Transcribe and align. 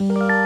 Tjejer, 0.00 0.37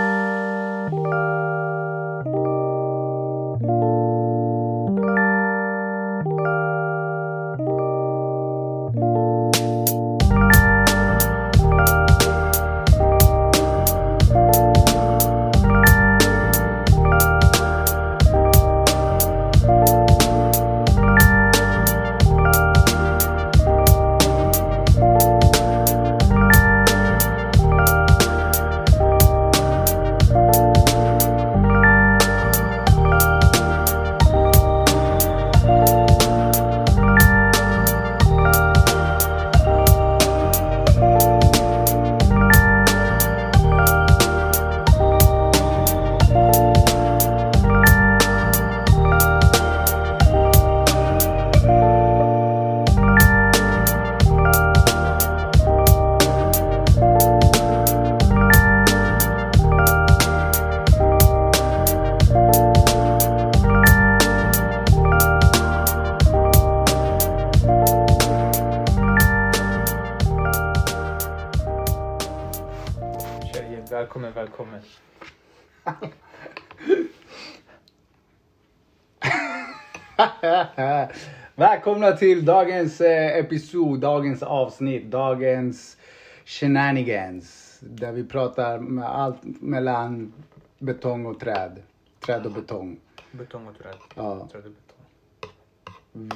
Välkomna 82.03 82.19
till 82.19 82.45
dagens 82.45 83.01
eh, 83.01 83.39
episod, 83.39 84.01
dagens 84.01 84.43
avsnitt, 84.43 85.11
dagens 85.11 85.97
shenanigans. 86.45 87.79
Där 87.81 88.13
vi 88.13 88.25
pratar 88.25 88.79
med 88.79 89.05
allt 89.05 89.43
mellan 89.45 90.33
betong 90.79 91.27
och 91.27 91.41
träd. 91.41 91.83
Träd 92.27 92.47
och 92.47 92.53
betong. 92.53 93.01
Betong 93.31 93.67
och 93.67 93.79
träd. 93.79 93.95
Ja. 94.15 94.49
Träd 94.53 94.65
och 94.65 94.71
betong. 94.71 96.31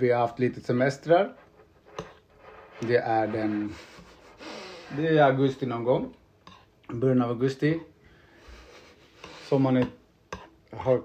Vi 0.00 0.10
har 0.10 0.20
haft 0.20 0.38
lite 0.38 0.60
semestrar. 0.60 1.32
Det 2.80 2.96
är 2.96 3.26
den... 3.26 3.74
Det 4.96 5.08
är 5.08 5.24
augusti 5.24 5.66
någon 5.66 5.84
gång. 5.84 6.14
Början 6.88 7.22
av 7.22 7.28
augusti. 7.28 7.80
Sommaren 9.48 9.76
är, 9.76 9.86
har... 10.70 11.02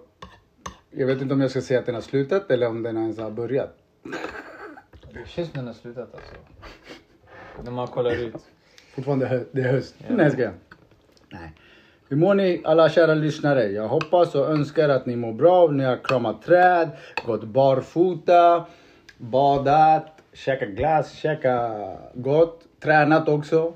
Jag 0.91 1.07
vet 1.07 1.21
inte 1.21 1.33
om 1.33 1.41
jag 1.41 1.51
ska 1.51 1.61
säga 1.61 1.79
att 1.79 1.85
den 1.85 1.95
har 1.95 2.01
slutat 2.01 2.51
eller 2.51 2.67
om 2.67 2.83
den 2.83 2.97
ens 2.97 3.17
har 3.17 3.31
börjat. 3.31 3.83
Det 5.13 5.27
känns 5.27 5.47
som 5.49 5.57
den 5.57 5.67
har 5.67 5.73
slutat 5.73 6.09
alltså. 6.15 6.35
När 7.63 7.71
man 7.71 7.87
kollar 7.87 8.11
ut. 8.15 8.35
Fortfarande 8.95 9.27
hö- 9.27 9.43
det 9.51 9.61
är 9.61 9.71
höst. 9.71 9.95
Nej, 10.07 10.17
jag 10.23 10.31
skojar. 10.31 10.53
Nej. 11.31 11.53
Hur 12.09 12.17
mår 12.17 12.33
ni 12.35 12.61
alla 12.63 12.89
kära 12.89 13.13
lyssnare? 13.13 13.63
Jag 13.67 13.87
hoppas 13.87 14.35
och 14.35 14.49
önskar 14.49 14.89
att 14.89 15.05
ni 15.05 15.15
mår 15.15 15.33
bra. 15.33 15.67
Ni 15.67 15.83
har 15.83 15.97
kramat 16.03 16.41
träd, 16.41 16.89
gått 17.25 17.43
barfota, 17.43 18.65
badat, 19.17 20.21
käkat 20.33 20.69
glass, 20.69 21.11
käkat 21.13 21.99
gott, 22.13 22.63
tränat 22.79 23.29
också. 23.29 23.73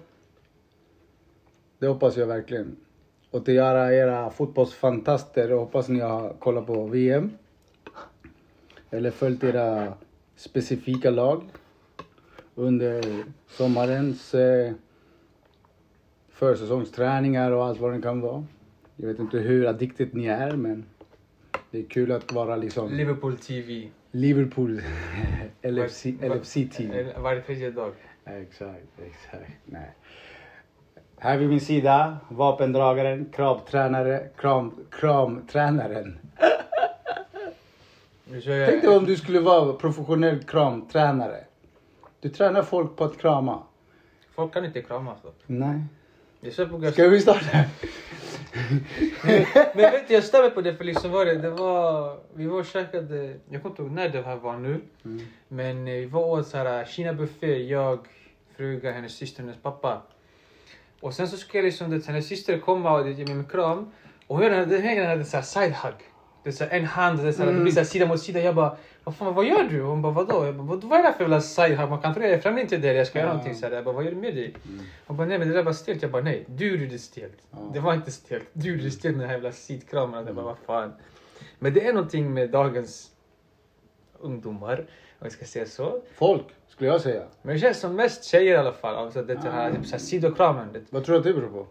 Det 1.79 1.87
hoppas 1.87 2.17
jag 2.17 2.27
verkligen. 2.27 2.75
Och 3.31 3.45
till 3.45 3.53
era, 3.55 3.93
era 3.93 4.29
fotbollsfantaster, 4.29 5.49
jag 5.49 5.57
hoppas 5.57 5.87
ni 5.87 5.99
har 5.99 6.33
kollat 6.33 6.67
på 6.67 6.85
VM. 6.87 7.31
Eller 8.89 9.11
följt 9.11 9.43
era 9.43 9.93
specifika 10.41 11.09
lag 11.09 11.43
under 12.55 13.03
sommarens 13.47 14.33
eh, 14.33 14.73
försäsongsträningar 16.29 17.51
och 17.51 17.65
allt 17.65 17.79
vad 17.79 17.93
det 17.93 18.01
kan 18.01 18.21
vara. 18.21 18.43
Jag 18.95 19.07
vet 19.07 19.19
inte 19.19 19.37
hur 19.37 19.65
addicted 19.67 20.13
ni 20.15 20.25
är 20.25 20.51
men 20.51 20.85
det 21.71 21.79
är 21.79 21.83
kul 21.83 22.11
att 22.11 22.31
vara 22.33 22.55
liksom 22.55 22.93
Liverpool 22.93 23.37
TV. 23.37 23.89
Liverpool 24.11 24.81
LFC, 25.61 26.05
Var- 26.21 26.29
var- 26.29 26.35
LFC-team. 26.35 26.91
eh, 26.91 27.21
Varje 27.21 27.41
tredje 27.41 27.71
dag. 27.71 27.93
Exakt, 28.25 28.85
exakt. 29.05 29.51
Nej. 29.65 29.91
Här 31.17 31.37
vid 31.37 31.49
min 31.49 31.61
sida, 31.61 32.17
vapendragaren, 32.29 33.25
kramtränare, 33.33 34.27
kram, 34.37 34.85
kramtränaren. 34.91 36.19
Tänk 38.31 38.81
dig 38.81 38.87
om 38.87 39.05
du 39.05 39.17
skulle 39.17 39.39
vara 39.39 39.73
professionell 39.73 40.43
kramtränare. 40.43 41.43
Du 42.19 42.29
tränar 42.29 42.63
folk 42.63 42.95
på 42.95 43.03
att 43.03 43.17
krama. 43.17 43.63
Folk 44.35 44.53
kan 44.53 44.65
inte 44.65 44.81
kramas 44.81 45.17
då. 45.23 45.31
Nej. 45.47 45.81
Jag 46.41 46.93
Ska 46.93 47.07
vi 47.07 47.21
starta? 47.21 47.57
Men 49.73 49.91
vet 49.91 50.07
du, 50.07 50.13
jag 50.13 50.23
stämmer 50.23 50.49
på 50.49 50.61
det 50.61 50.75
för 50.75 50.83
liksom 50.83 51.11
var 51.11 51.25
det, 51.25 51.37
det 51.37 51.49
var, 51.49 52.17
vi 52.33 52.45
var 52.45 52.59
och 52.59 52.65
käkade, 52.65 53.35
jag 53.49 53.61
kommer 53.61 53.73
inte 53.73 53.81
ihåg 53.81 53.91
när 53.91 54.09
det 54.09 54.21
här 54.21 54.35
var 54.35 54.57
nu. 54.57 54.81
Mm. 55.05 55.21
Men 55.47 55.87
eh, 55.87 55.93
vi 55.93 56.05
var 56.05 56.25
åt 56.25 56.47
så 56.47 56.57
här 56.57 56.85
Kina 56.85 57.13
buffé, 57.13 57.63
jag, 57.63 57.99
fruga, 58.55 58.91
hennes 58.91 59.15
syster 59.15 59.43
hennes 59.43 59.57
pappa. 59.61 60.01
Och 60.99 61.13
sen 61.13 61.27
så 61.27 61.37
skulle 61.37 61.59
jag 61.59 61.65
liksom, 61.65 61.89
det, 61.91 62.07
hennes 62.07 62.27
syster 62.27 62.59
komma 62.59 62.99
och 62.99 63.09
ge 63.09 63.25
mig 63.25 63.33
en 63.33 63.45
kram. 63.45 63.91
Och 64.27 64.37
hon 64.37 64.51
hade, 64.51 64.77
här 64.77 65.07
hade 65.07 65.25
så 65.25 65.37
här 65.37 65.43
side 65.43 65.73
hug. 65.73 66.10
Det 66.43 66.49
är 66.49 66.53
så 66.53 66.63
en 66.69 66.85
hand, 66.85 67.19
det, 67.19 67.27
är 67.27 67.31
så 67.31 67.43
här, 67.43 67.51
det 67.53 67.59
blir 67.61 67.71
så 67.71 67.79
här 67.79 67.85
sida 67.85 68.05
mot 68.05 68.19
sida. 68.21 68.39
Jag 68.41 68.55
bara, 68.55 68.77
vad 69.03 69.15
fan 69.15 69.33
vad 69.35 69.45
gör 69.45 69.63
du? 69.63 69.81
Hon 69.81 70.01
bara, 70.01 70.13
vadå? 70.13 70.45
Jag 70.45 70.55
bara, 70.55 70.67
vad, 70.67 70.83
vad 70.83 70.99
är 70.99 71.03
det 71.03 71.09
här 71.09 71.15
för 71.15 71.23
jävla 71.23 71.41
side 71.41 71.77
hug? 71.79 71.89
Man 71.89 72.01
kan 72.01 72.13
tro 72.13 72.23
jag 72.23 72.31
är 72.31 72.39
främling 72.39 72.67
till 72.67 72.81
det, 72.81 72.93
jag 72.93 73.07
ska 73.07 73.19
göra 73.19 73.27
Ja. 73.29 73.33
någonting 73.33 73.55
så 73.55 73.65
här. 73.65 73.73
Jag 73.73 73.83
bara, 73.85 73.95
vad 73.95 74.03
gör 74.03 74.11
du 74.11 74.17
med 74.17 74.35
dig? 74.35 74.55
Mm. 74.65 74.79
Hon 75.07 75.17
bara, 75.17 75.27
nej 75.27 75.39
men 75.39 75.47
det 75.47 75.53
där 75.53 75.63
var 75.63 75.73
stelt. 75.73 76.01
Jag 76.01 76.11
bara, 76.11 76.23
nej, 76.23 76.45
du 76.47 76.71
gjorde 76.71 76.85
det 76.85 76.99
stelt. 76.99 77.37
Ja. 77.51 77.57
Det 77.73 77.79
var 77.79 77.93
inte 77.93 78.11
stelt. 78.11 78.49
Du 78.53 78.69
gjorde 78.69 78.83
det 78.83 78.91
stelt 78.91 79.15
med 79.15 79.23
den 79.23 79.29
här 79.29 79.35
jävla 79.35 79.51
sidkramen. 79.51 80.25
Jag 80.25 80.35
bara, 80.35 80.45
vad 80.45 80.57
fan. 80.65 80.93
Men 81.59 81.73
det 81.73 81.87
är 81.87 81.93
någonting 81.93 82.33
med 82.33 82.49
dagens 82.49 83.11
ungdomar, 84.19 84.79
om 84.79 84.85
jag 85.25 85.31
ska 85.31 85.45
säga 85.45 85.65
så. 85.65 86.01
Folk, 86.15 86.45
skulle 86.67 86.89
jag 86.89 87.01
säga. 87.01 87.23
Men 87.41 87.53
det 87.53 87.59
känns 87.59 87.79
som 87.79 87.95
mest 87.95 88.23
tjejer 88.23 88.53
i 88.53 88.57
alla 88.57 88.73
fall. 88.73 88.95
Alltså 88.95 89.21
det 89.21 89.37
här, 89.39 89.71
typ 89.71 89.85
så 89.85 89.91
här 89.91 89.99
sidokramen. 89.99 90.67
Det, 90.73 90.81
Vad 90.89 91.03
tror 91.05 91.13
du 91.13 91.19
att 91.19 91.25
det 91.25 91.33
beror 91.33 91.49
på? 91.49 91.67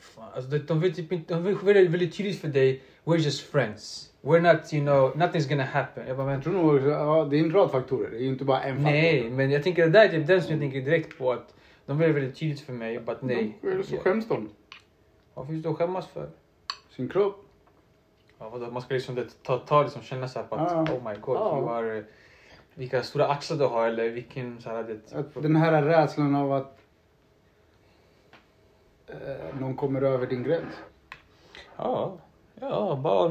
fan, 0.00 0.24
alltså 0.34 0.50
det, 0.50 0.58
de 0.58 0.80
vill 0.80 0.94
typ 0.94 1.12
inte, 1.12 1.34
de 1.34 1.44
vill 1.44 1.56
väldigt, 1.56 1.90
väldigt 1.90 2.16
tydligt 2.16 2.40
för 2.40 2.48
dig, 2.48 2.82
we're 3.08 3.18
just 3.24 3.40
friends. 3.52 4.10
We're 4.22 4.40
not, 4.40 4.72
you 4.72 4.82
know, 4.82 5.12
nothing's 5.16 5.48
gonna 5.48 5.64
happen. 5.64 6.06
Jag 6.08 6.16
bara, 6.16 6.26
men 6.26 6.34
Jag 6.34 6.42
tror 6.44 6.52
nog, 6.54 6.86
ja, 6.86 7.24
det 7.30 7.36
är 7.38 7.44
en 7.44 7.52
rad 7.52 7.70
faktorer. 7.70 8.10
Det 8.10 8.16
är 8.16 8.20
ju 8.20 8.28
inte 8.28 8.44
bara 8.44 8.60
en 8.62 8.76
faktor. 8.76 8.90
nej, 8.92 9.30
men 9.30 9.50
jag 9.50 9.62
tänker 9.62 9.82
det 9.84 9.90
där 9.90 10.04
är 10.04 10.08
typ 10.08 10.26
den 10.26 10.42
som 10.42 10.50
jag 10.52 10.60
tänker 10.60 10.80
direkt 10.80 11.18
på 11.18 11.32
att 11.32 11.54
de 11.86 11.98
vill 11.98 12.12
väldigt 12.12 12.36
tydligt 12.38 12.60
för 12.60 12.72
mig, 12.72 13.00
but 13.00 13.22
nej. 13.22 13.58
Eller 13.62 13.82
så 13.82 13.96
skäms 13.96 14.28
de. 14.28 14.48
Vad 15.34 15.46
finns 15.46 15.62
det 15.62 15.70
att 15.70 15.76
skämmas 15.76 16.06
för? 16.06 16.28
Sin 16.96 17.08
kropp. 17.08 17.44
Ja, 18.38 18.48
vadå? 18.48 18.70
Man 18.70 18.82
ska 18.82 18.94
liksom 18.94 19.14
det, 19.14 19.42
ta, 19.42 19.58
ta 19.58 19.82
liksom 19.82 20.02
känna 20.02 20.28
så 20.28 20.38
här 20.38 20.46
på 20.46 20.54
att 20.54 20.72
Ja. 20.88 20.94
oh 20.94 21.08
my 21.10 21.20
god, 21.20 21.36
Ja. 21.36 21.58
you 21.58 21.68
are, 21.70 22.04
vilka 22.74 23.02
stora 23.02 23.28
axlar 23.28 23.56
du 23.56 23.64
har 23.64 23.86
eller 23.86 24.08
vilken 24.08 24.60
så 24.60 24.68
här, 24.70 24.82
det, 24.82 25.18
Att 25.18 25.42
den 25.42 25.56
här 25.56 25.82
rädslan 25.82 26.34
av 26.34 26.52
att 26.52 26.78
eh, 29.06 29.60
någon 29.60 29.76
kommer 29.76 30.02
över 30.02 30.26
din 30.26 30.42
gräns. 30.42 30.74
Ja, 31.76 32.18
ja, 32.60 33.00
bara 33.02 33.28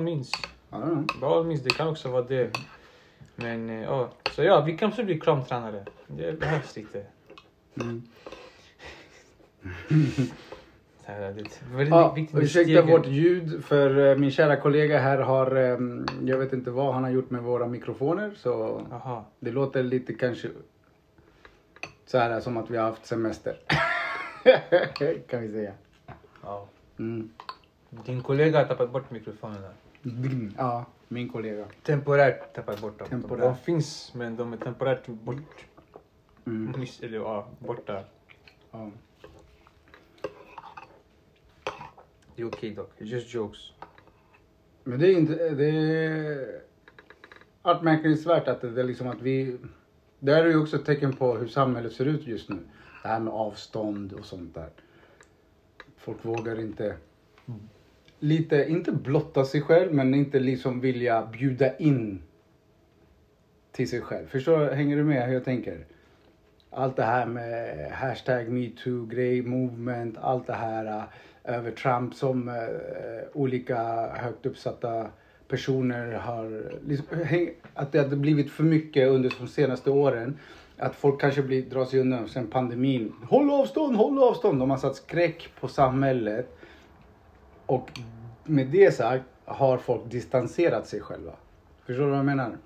know. 0.69 1.07
Bara 1.21 1.43
means, 1.43 1.61
det 1.61 1.69
kan 1.69 1.87
också 1.87 2.09
vara 2.09 2.21
det. 2.21 2.57
Men 3.35 3.69
eh, 3.69 3.83
ja, 3.83 4.09
så 4.31 4.43
ja, 4.43 4.61
vi 4.61 4.77
kan 4.77 4.89
också 4.89 5.03
bli 5.03 5.19
kramtränare. 5.19 5.85
Det 6.07 6.39
behövs 6.39 6.75
lite. 6.75 7.03
Mm. 7.81 8.03
Ja, 11.09 12.15
ursäkta 12.17 12.47
stegen. 12.49 12.87
vårt 12.87 13.07
ljud 13.07 13.63
för 13.63 14.09
eh, 14.09 14.17
min 14.17 14.31
kära 14.31 14.55
kollega 14.55 14.99
här 14.99 15.17
har, 15.17 15.55
eh, 15.55 15.77
jag 16.25 16.37
vet 16.37 16.53
inte 16.53 16.71
vad 16.71 16.93
han 16.93 17.03
har 17.03 17.09
gjort 17.09 17.29
med 17.29 17.43
våra 17.43 17.67
mikrofoner 17.67 18.31
så 18.35 18.81
Jaha. 18.89 19.23
det 19.39 19.51
låter 19.51 19.83
lite 19.83 20.13
kanske 20.13 20.49
så 22.05 22.17
här 22.17 22.39
som 22.39 22.57
att 22.57 22.69
vi 22.69 22.77
har 22.77 22.83
haft 22.83 23.05
semester. 23.05 23.57
kan 25.29 25.41
vi 25.41 25.51
säga. 25.51 25.71
Ja. 26.43 26.67
Mm. 26.99 27.29
Din 27.89 28.21
kollega 28.23 28.57
har 28.57 28.65
tappat 28.65 28.91
bort 28.91 29.11
mikrofonerna. 29.11 29.69
Ja, 30.57 30.85
min 31.07 31.29
kollega. 31.29 31.65
Temporärt 31.83 32.53
tappat 32.55 32.81
bort 32.81 32.99
dem. 32.99 33.07
Temporärt. 33.07 33.43
De 33.43 33.55
finns, 33.57 34.13
men 34.15 34.35
de 34.35 34.53
är 34.53 34.57
temporärt 34.57 35.07
bort, 35.07 35.65
Mm. 36.45 36.73
eller, 37.01 37.17
ja, 37.17 37.47
borta. 37.59 38.03
Ja. 38.71 38.91
Det 42.35 42.41
är 42.41 42.45
okej 42.47 42.71
dock. 42.75 42.91
It's 42.97 43.05
just 43.05 43.33
jokes. 43.33 43.71
Men 44.83 44.99
det 44.99 45.07
är 45.07 45.17
inte, 45.17 45.49
det 45.49 45.65
är 45.69 46.61
anmärkningsvärt 47.61 48.47
att 48.47 48.61
det 48.61 48.81
är 48.81 48.83
liksom 48.83 49.07
att 49.07 49.21
vi, 49.21 49.57
det 50.19 50.33
här 50.33 50.43
är 50.43 50.49
ju 50.49 50.57
också 50.61 50.75
ett 50.75 50.85
tecken 50.85 51.13
på 51.15 51.35
hur 51.37 51.47
samhället 51.47 51.93
ser 51.93 52.05
ut 52.05 52.27
just 52.27 52.49
nu. 52.49 52.59
Det 53.03 53.07
här 53.07 53.19
med 53.19 53.33
avstånd 53.33 54.13
och 54.13 54.25
sånt 54.25 54.53
där. 54.55 54.69
Folk 55.97 56.25
vågar 56.25 56.59
inte, 56.59 56.97
lite, 58.19 58.65
inte 58.69 58.91
blotta 58.91 59.45
sig 59.45 59.61
själv 59.61 59.93
men 59.93 60.13
inte 60.13 60.39
liksom 60.39 60.81
vilja 60.81 61.25
bjuda 61.25 61.77
in 61.77 62.21
till 63.71 63.89
sig 63.89 64.01
själv. 64.01 64.27
Förstår 64.27 64.59
du? 64.59 64.75
Hänger 64.75 64.97
du 64.97 65.03
med 65.03 65.27
hur 65.27 65.33
jag 65.33 65.45
tänker? 65.45 65.85
Allt 66.69 66.95
det 66.95 67.03
här 67.03 67.25
med 67.25 67.91
hashtag 67.91 68.49
metoo 68.49 69.05
grej, 69.05 69.41
movement, 69.41 70.17
allt 70.17 70.47
det 70.47 70.53
här 70.53 70.85
uh, 70.85 71.03
över 71.43 71.71
Trump 71.71 72.13
som 72.13 72.47
uh, 72.49 72.55
olika 73.33 74.07
högt 74.07 74.45
uppsatta 74.45 75.07
personer 75.47 76.13
har, 76.13 76.71
liksom, 76.87 77.05
häng, 77.23 77.49
att 77.73 77.91
det 77.91 77.99
hade 77.99 78.15
blivit 78.15 78.51
för 78.51 78.63
mycket 78.63 79.07
under 79.07 79.33
de 79.39 79.47
senaste 79.47 79.89
åren. 79.89 80.37
Att 80.77 80.95
folk 80.95 81.21
kanske 81.21 81.41
blir, 81.41 81.61
drar 81.61 81.85
sig 81.85 81.99
undan 81.99 82.27
sen 82.27 82.47
pandemin. 82.47 83.13
Håll 83.29 83.49
avstånd, 83.49 83.95
håll 83.95 84.19
avstånd! 84.19 84.59
De 84.59 84.69
har 84.69 84.77
satt 84.77 84.95
skräck 84.95 85.49
på 85.59 85.67
samhället. 85.67 86.56
Och 87.67 87.99
med 88.43 88.67
det 88.67 88.91
sagt 88.91 89.25
har 89.45 89.77
folk 89.77 90.11
distanserat 90.11 90.87
sig 90.87 91.01
själva. 91.01 91.35
Förstår 91.85 92.03
du 92.03 92.09
vad 92.09 92.19
jag 92.19 92.25
menar? 92.25 92.57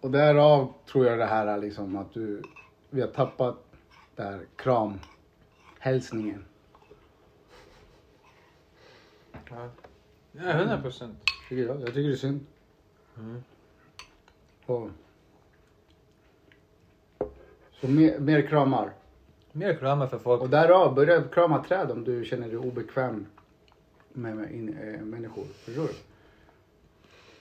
Och 0.00 0.10
därav 0.10 0.72
tror 0.86 1.06
jag 1.06 1.18
det 1.18 1.26
här 1.26 1.46
är 1.46 1.58
liksom 1.58 1.96
att 1.96 2.12
du, 2.14 2.42
vi 2.90 3.00
har 3.00 3.08
tappat 3.08 3.56
där 4.16 4.40
kramhälsningen. 4.56 6.44
Ja, 9.32 9.70
ja 10.32 10.50
100 10.50 10.82
procent. 10.82 11.18
Tycker 11.48 11.66
jag. 11.66 11.80
Jag 11.80 11.86
tycker 11.86 12.00
det 12.08 12.14
är 12.14 12.16
synd. 12.16 12.46
Mm. 13.16 13.42
Och, 14.66 14.90
så 17.80 17.88
mer, 17.88 18.18
mer 18.18 18.46
kramar. 18.48 18.92
Mer 19.56 19.74
kramar 19.74 20.06
för 20.06 20.18
folk. 20.18 20.42
Och 20.42 20.50
därav, 20.50 20.94
börja 20.94 21.22
krama 21.22 21.64
träd 21.64 21.90
om 21.90 22.04
du 22.04 22.24
känner 22.24 22.48
dig 22.48 22.56
obekväm 22.56 23.26
med, 24.12 24.36
med 24.36 24.52
in, 24.52 24.68
äh, 24.68 25.00
människor. 25.00 25.44
Förstår 25.64 25.82
du? 25.82 25.92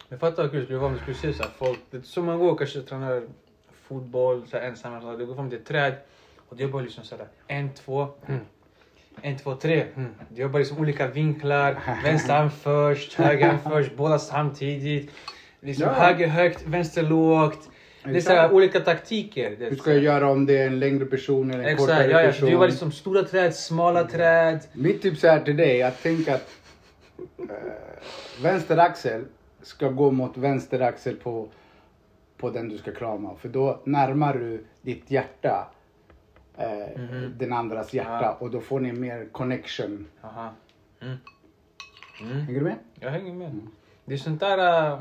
Jag 0.09 0.19
fattar 0.19 0.43
hur 0.43 0.49
kul 0.49 0.59
det 0.59 0.65
skulle 0.65 0.79
vara 0.79 0.87
om 0.87 0.93
du 0.93 0.99
skulle 0.99 1.17
se 1.17 1.33
så 1.33 1.43
här 1.43 1.51
folk. 1.57 1.79
Det 1.91 1.97
är 1.97 2.01
så 2.01 2.21
man 2.21 2.39
går 2.39 2.55
kanske 2.57 2.81
tränar 2.81 3.23
fotboll 3.87 4.47
så 4.47 4.57
här, 4.57 4.67
ensam. 4.67 5.01
Så 5.01 5.09
här, 5.09 5.17
du 5.17 5.25
går 5.25 5.35
fram 5.35 5.49
till 5.49 5.59
ett 5.59 5.65
träd 5.65 5.93
och 6.49 6.57
du 6.57 6.63
jobbar 6.63 6.81
liksom 6.81 7.03
så 7.03 7.15
här. 7.15 7.27
En, 7.47 7.69
två. 7.73 8.07
Mm. 8.27 8.41
En, 9.21 9.37
två, 9.37 9.55
tre. 9.55 9.85
Mm. 9.95 10.11
Du 10.29 10.41
jobbar 10.41 10.59
liksom 10.59 10.77
olika 10.77 11.07
vinklar. 11.07 11.79
Vänster 12.03 12.33
arm 12.33 12.49
först, 12.49 13.13
höger 13.13 13.49
arm 13.49 13.59
först, 13.71 13.95
båda 13.97 14.19
samtidigt. 14.19 15.11
Liksom 15.59 15.87
Ja. 15.87 15.93
höger 15.93 16.27
högt, 16.27 16.67
vänster 16.67 17.03
lågt. 17.03 17.69
Det 18.05 18.17
är 18.17 18.21
så 18.49 18.55
olika 18.55 18.79
taktiker. 18.79 19.55
Det 19.59 19.65
Hur 19.65 19.75
ska 19.75 19.93
jag 19.93 20.03
göra 20.03 20.29
om 20.31 20.45
det 20.45 20.57
är 20.57 20.67
en 20.67 20.79
längre 20.79 21.05
person 21.05 21.51
eller 21.51 21.63
en 21.63 21.69
Exakt, 21.69 21.89
kortare 21.89 22.11
ja, 22.11 22.21
ja. 22.21 22.27
person? 22.27 22.45
Du 22.45 22.53
jobbar 22.53 22.67
liksom 22.67 22.91
stora 22.91 23.23
träd, 23.23 23.55
smala 23.55 24.03
träd. 24.03 24.59
Mitt 24.73 25.01
tips 25.01 25.23
är 25.23 25.39
till 25.39 25.57
dig 25.57 25.83
att 25.83 26.03
tänka 26.03 26.35
att 26.35 26.49
eh, 27.39 27.45
vänster 28.41 28.77
axel 28.77 29.23
ska 29.61 29.89
gå 29.89 30.11
mot 30.11 30.37
vänster 30.37 30.79
axel 30.79 31.15
på, 31.15 31.47
på 32.37 32.49
den 32.49 32.69
du 32.69 32.77
ska 32.77 32.91
krama. 32.91 33.35
För 33.35 33.49
då 33.49 33.81
närmar 33.83 34.33
du 34.33 34.65
ditt 34.81 35.11
hjärta 35.11 35.67
eh, 36.57 36.99
den 37.37 37.53
andras 37.53 37.93
hjärta. 37.93 38.19
Ja. 38.21 38.37
och 38.39 38.51
då 38.51 38.61
får 38.61 38.79
ni 38.79 38.91
mer 38.91 39.27
connection. 39.31 40.07
Aha. 40.21 40.53
Mm. 41.01 41.17
Mm. 42.21 42.39
Hänger 42.45 42.59
du 42.59 42.65
med? 42.65 42.75
Jag 42.99 43.11
hänger 43.11 43.33
med. 43.33 43.59
Det 44.05 44.13
är 44.13 44.17
sånt 44.17 44.39
där... 44.39 44.87
äh, 44.91 44.99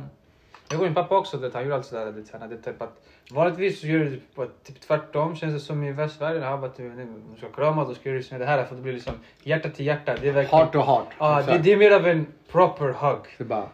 jag 0.75 0.79
går 0.79 0.87
min 0.87 0.95
pappa 0.95 1.17
också, 1.19 1.37
det, 1.37 1.55
han 1.55 1.65
gör 1.67 1.73
alltid 1.75 1.89
sådär. 1.91 2.13
Det, 2.13 2.25
han 2.33 2.41
hade 2.41 2.57
typ 2.57 2.83
att, 2.83 3.03
vanligtvis 3.31 3.81
så 3.81 3.87
gör 3.87 3.99
du 3.99 4.21
på 4.35 4.47
typ 4.65 4.81
tvärtom 4.81 5.37
känns 5.37 5.55
det 5.55 5.61
som 5.61 5.85
i 5.85 5.93
västvärlden. 5.93 6.43
Han 6.43 6.61
bara, 6.61 6.71
typ, 6.71 6.93
nej, 6.97 7.07
man 7.07 7.37
ska 7.39 7.49
krama, 7.49 7.85
då 7.85 7.95
ska 7.95 8.11
du 8.11 8.21
göra 8.21 8.39
det 8.39 8.47
här 8.47 8.65
för 8.65 8.77
det 8.77 8.83
blir 8.83 8.93
liksom 8.93 9.15
hjärta 9.43 9.69
till 9.69 9.87
hjärta. 9.87 10.15
Det 10.21 10.29
är 10.29 10.33
verkligen... 10.33 10.59
Heart 10.59 10.73
to 10.73 10.79
heart. 10.81 11.07
Ja, 11.19 11.43
det, 11.43 11.59
det 11.59 11.73
är 11.73 11.77
mer 11.77 11.91
av 11.91 12.07
en 12.07 12.27
proper 12.53 12.85
hug. 12.87 13.21
Det 13.39 13.45
bara, 13.45 13.69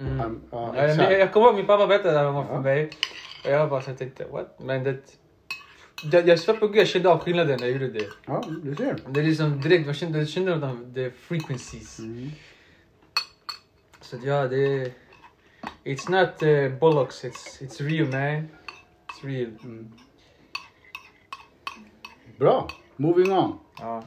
Mm. 0.00 0.20
um, 0.20 0.40
Ja, 0.50 0.76
exakt. 0.76 1.10
jag, 1.10 1.20
jag 1.20 1.32
kommer 1.32 1.46
ihåg 1.46 1.56
min 1.56 1.66
pappa 1.66 1.86
berättade 1.86 2.14
det 2.14 2.18
här 2.18 2.32
gång 2.32 2.46
för 2.46 2.54
Ja. 2.54 2.60
mig. 2.60 2.90
Och 3.44 3.50
jag 3.50 3.70
bara 3.70 3.82
så 3.82 3.92
tänkte, 3.94 4.24
what? 4.32 4.54
Men 4.58 4.84
det... 4.84 4.96
Jag, 6.12 6.28
jag 6.28 6.38
svär 6.38 6.54
på 6.54 6.66
gud, 6.66 6.76
jag 6.76 6.86
kände 6.88 7.08
av 7.10 7.18
skillnaden 7.18 7.56
när 7.60 7.66
jag 7.66 7.72
gjorde 7.72 7.88
det. 7.98 8.06
ja, 8.26 8.44
du 8.62 8.74
ser. 8.76 8.96
Det 9.08 9.20
är 9.20 9.24
liksom 9.24 9.60
direkt, 9.60 9.86
man 9.86 9.94
kände, 9.94 10.26
kände 10.26 10.56
de, 10.56 10.94
the 10.94 11.10
frequencies. 11.10 11.98
Mm. 11.98 12.30
Så 14.00 14.16
ja, 14.24 14.48
det... 14.48 14.92
It's 15.84 16.08
not 16.10 16.42
uh, 16.42 16.78
bollocks, 16.80 17.24
it's, 17.24 17.62
it's 17.62 17.80
real 17.80 18.06
man. 18.08 18.48
It's 19.08 19.24
real. 19.24 19.50
Mm. 19.64 19.92
Bra, 22.38 22.68
moving 22.96 23.32
on. 23.32 23.58
Ja. 23.78 24.02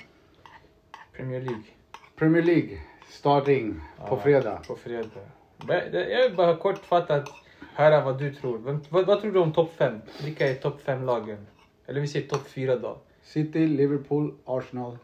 Premier 1.13 1.41
League. 1.41 1.63
Premier 2.15 2.43
League 2.43 2.81
starting 3.09 3.81
på 3.97 4.15
Ja, 4.15 4.21
fredag. 4.21 4.61
På 4.67 4.75
fredag. 4.75 5.09
Be- 5.67 5.89
det- 5.89 6.09
Jag 6.09 6.27
vill 6.29 6.37
bara 6.37 6.57
kortfattat 6.57 7.29
höra 7.73 8.05
vad 8.05 8.19
du 8.19 8.35
tror. 8.35 8.57
Vem, 8.57 8.79
vad, 8.89 9.05
vad 9.05 9.21
tror 9.21 9.31
du 9.31 9.39
om 9.39 9.53
topp 9.53 9.73
fem? 9.77 10.01
Vilka 10.23 10.47
är 10.47 10.55
topp 10.55 10.81
fem 10.81 11.03
lagen? 11.05 11.47
Eller 11.85 12.01
vi 12.01 12.07
säger 12.07 12.27
topp 12.27 12.47
fyra 12.47 12.75
då. 12.75 12.97
City, 13.23 13.67
Liverpool, 13.67 14.35
Arsenal. 14.45 14.97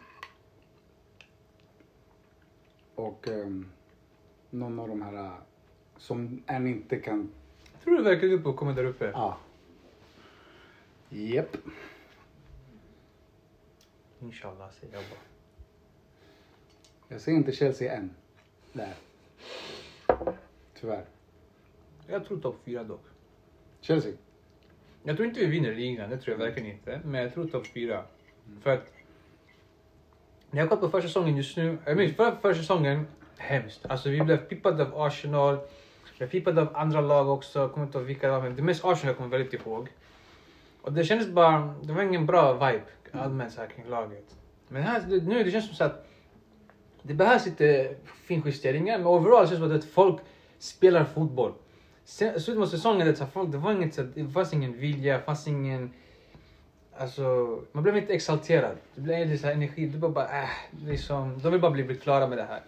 Och 2.96 3.28
ehm, 3.28 3.70
någon 4.50 4.80
av 4.80 4.88
de 4.88 5.02
här 5.02 5.32
som 5.98 6.44
än 6.48 6.68
inte 6.68 7.00
kan... 7.00 7.30
Tror 7.84 7.98
du 7.98 8.04
verkligen 8.04 8.44
på 8.44 8.50
att 8.50 8.56
komma 8.56 8.74
där 8.74 8.84
uppe? 8.84 9.12
Ja. 9.14 9.38
Japp. 11.10 11.58
Inshallah 14.20 14.70
säger 14.72 14.94
jag 14.94 15.04
bara. 15.04 15.20
Jag 17.08 17.22
ser 17.22 17.32
inte 17.32 17.52
Chelsea 17.52 17.94
än. 17.94 18.16
Där. 18.74 18.94
Tyvärr. 20.80 21.06
Jag 22.08 22.26
tror 22.26 22.40
topp 22.40 22.58
fyra 22.66 22.84
dock. 22.84 23.06
Chelsea. 23.82 24.14
Jag 25.04 25.16
tror 25.16 25.28
inte 25.28 25.40
vi 25.40 25.46
vinner 25.46 25.76
ligan, 25.76 26.10
det 26.10 26.18
tror 26.18 26.38
jag 26.38 26.46
verkligen 26.46 26.72
inte. 26.72 27.02
Men 27.06 27.22
jag 27.22 27.34
tror 27.34 27.48
topp 27.48 27.68
fyra. 27.68 28.04
För 28.62 28.70
att... 28.70 28.94
När 30.52 30.60
jag 30.60 30.70
kollar 30.70 30.82
på 30.82 30.90
försäsongen 30.90 31.38
just 31.38 31.58
nu, 31.58 31.78
jag 31.86 31.98
minns 31.98 32.16
förra 32.16 32.36
försäsongen, 32.36 33.08
hemskt. 33.38 33.86
Alltså 33.86 34.10
vi 34.10 34.22
blev 34.22 34.38
pippade 34.38 34.84
av 34.86 35.02
Arsenal, 35.02 35.60
jag 36.18 36.32
pipade 36.32 36.62
av 36.62 36.76
andra 36.76 37.02
lag 37.02 37.30
också, 37.30 37.60
jag 37.60 37.72
kommer 37.72 37.86
inte 37.86 37.98
ihåg 37.98 38.08
vilka 38.08 38.28
det 38.28 38.34
var, 38.34 38.42
men 38.42 38.56
det 38.56 38.62
är 38.62 38.64
mest 38.64 38.86
Arsenal 38.86 39.08
jag 39.08 39.18
kommer 39.18 39.30
väldigt 39.38 39.54
ihåg. 39.54 39.88
Och 40.82 40.94
det 40.94 41.04
kändes 41.04 41.28
bara, 41.28 41.76
det 41.84 41.94
var 41.94 42.04
ingen 42.04 42.26
bra 42.26 42.54
vibe 42.54 42.84
allmänt 43.12 43.54
så 43.54 43.62
här 43.62 43.68
kring 43.68 43.86
laget. 43.90 44.36
Men 44.68 44.84
här, 44.84 45.04
nu 45.08 45.44
det 45.44 45.52
känns 45.52 45.66
som 45.68 45.76
så 45.76 45.84
att 45.84 46.08
det 47.02 47.14
behövs 47.14 47.46
lite 47.46 47.96
finjusteringar, 48.06 48.98
men 48.98 49.08
overall 49.08 49.48
känns 49.48 49.60
det 49.60 49.68
som 49.68 49.78
att 49.78 49.86
folk 49.86 50.22
spelar 50.60 51.04
fotboll. 51.06 51.54
Sen- 52.06 52.40
Slutet 52.42 52.64
av 52.64 52.68
säsongen, 52.68 53.08
det, 53.08 53.16
så 53.16 53.24
här, 53.24 53.32
folk, 53.32 53.52
det 53.52 53.58
var 53.58 53.72
inget, 53.72 53.94
så 53.94 54.02
här, 54.02 54.12
det 54.16 54.30
fanns 54.30 54.54
ingen 54.54 54.78
vilja, 54.78 55.18
det 55.18 55.24
fanns 55.24 55.48
ingen... 55.48 55.94
Alltså, 57.00 57.60
man 57.72 57.84
blev 57.84 57.98
inte 57.98 58.14
exalterad. 58.14 58.78
Det 58.96 59.02
blev 59.02 59.28
lite 59.28 59.42
så 59.42 59.48
här 59.48 59.54
energi, 59.54 59.86
det 59.86 59.98
var 59.98 60.10
bara 60.10 60.42
äh, 60.42 60.50
liksom, 60.86 61.40
de 61.40 61.52
vill 61.52 61.62
bara 61.62 61.72
bli, 61.72 61.84
bli 61.84 61.96
klara 61.96 62.28
med 62.28 62.38
det 62.38 62.44
här. 62.44 62.62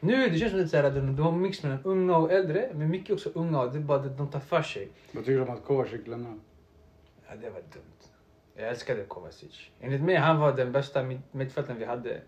Nu 0.00 0.28
det 0.28 0.38
känns 0.38 0.50
som 0.52 0.60
lite 0.60 0.86
att 0.86 0.94
de, 0.94 1.16
de 1.16 1.22
har 1.22 1.32
mix 1.32 1.62
mellan 1.62 1.78
unga 1.84 2.16
och 2.16 2.32
äldre, 2.32 2.68
men 2.74 2.90
mycket 2.90 3.10
också 3.10 3.30
unga 3.34 3.60
och 3.60 3.72
det 3.72 3.78
är 3.78 3.80
bara 3.82 3.98
att 4.00 4.18
de 4.18 4.28
tar 4.28 4.40
för 4.40 4.62
sig. 4.62 4.88
Vad 5.12 5.24
tycker 5.24 5.36
du 5.38 5.42
om 5.42 5.50
att 5.50 5.64
Kovacic 5.64 6.06
lämnar? 6.06 6.38
Ja, 7.28 7.34
det 7.36 7.50
var 7.50 7.60
dumt. 7.60 8.10
Jag 8.56 8.68
älskade 8.68 9.04
Kovacic. 9.04 9.60
Enligt 9.80 10.02
mig 10.02 10.14
han 10.16 10.40
var 10.40 10.52
den 10.52 10.72
bästa 10.72 11.02
mitt- 11.02 11.32
mittfältaren 11.34 11.78
vi 11.78 11.84
hade. 11.84 12.20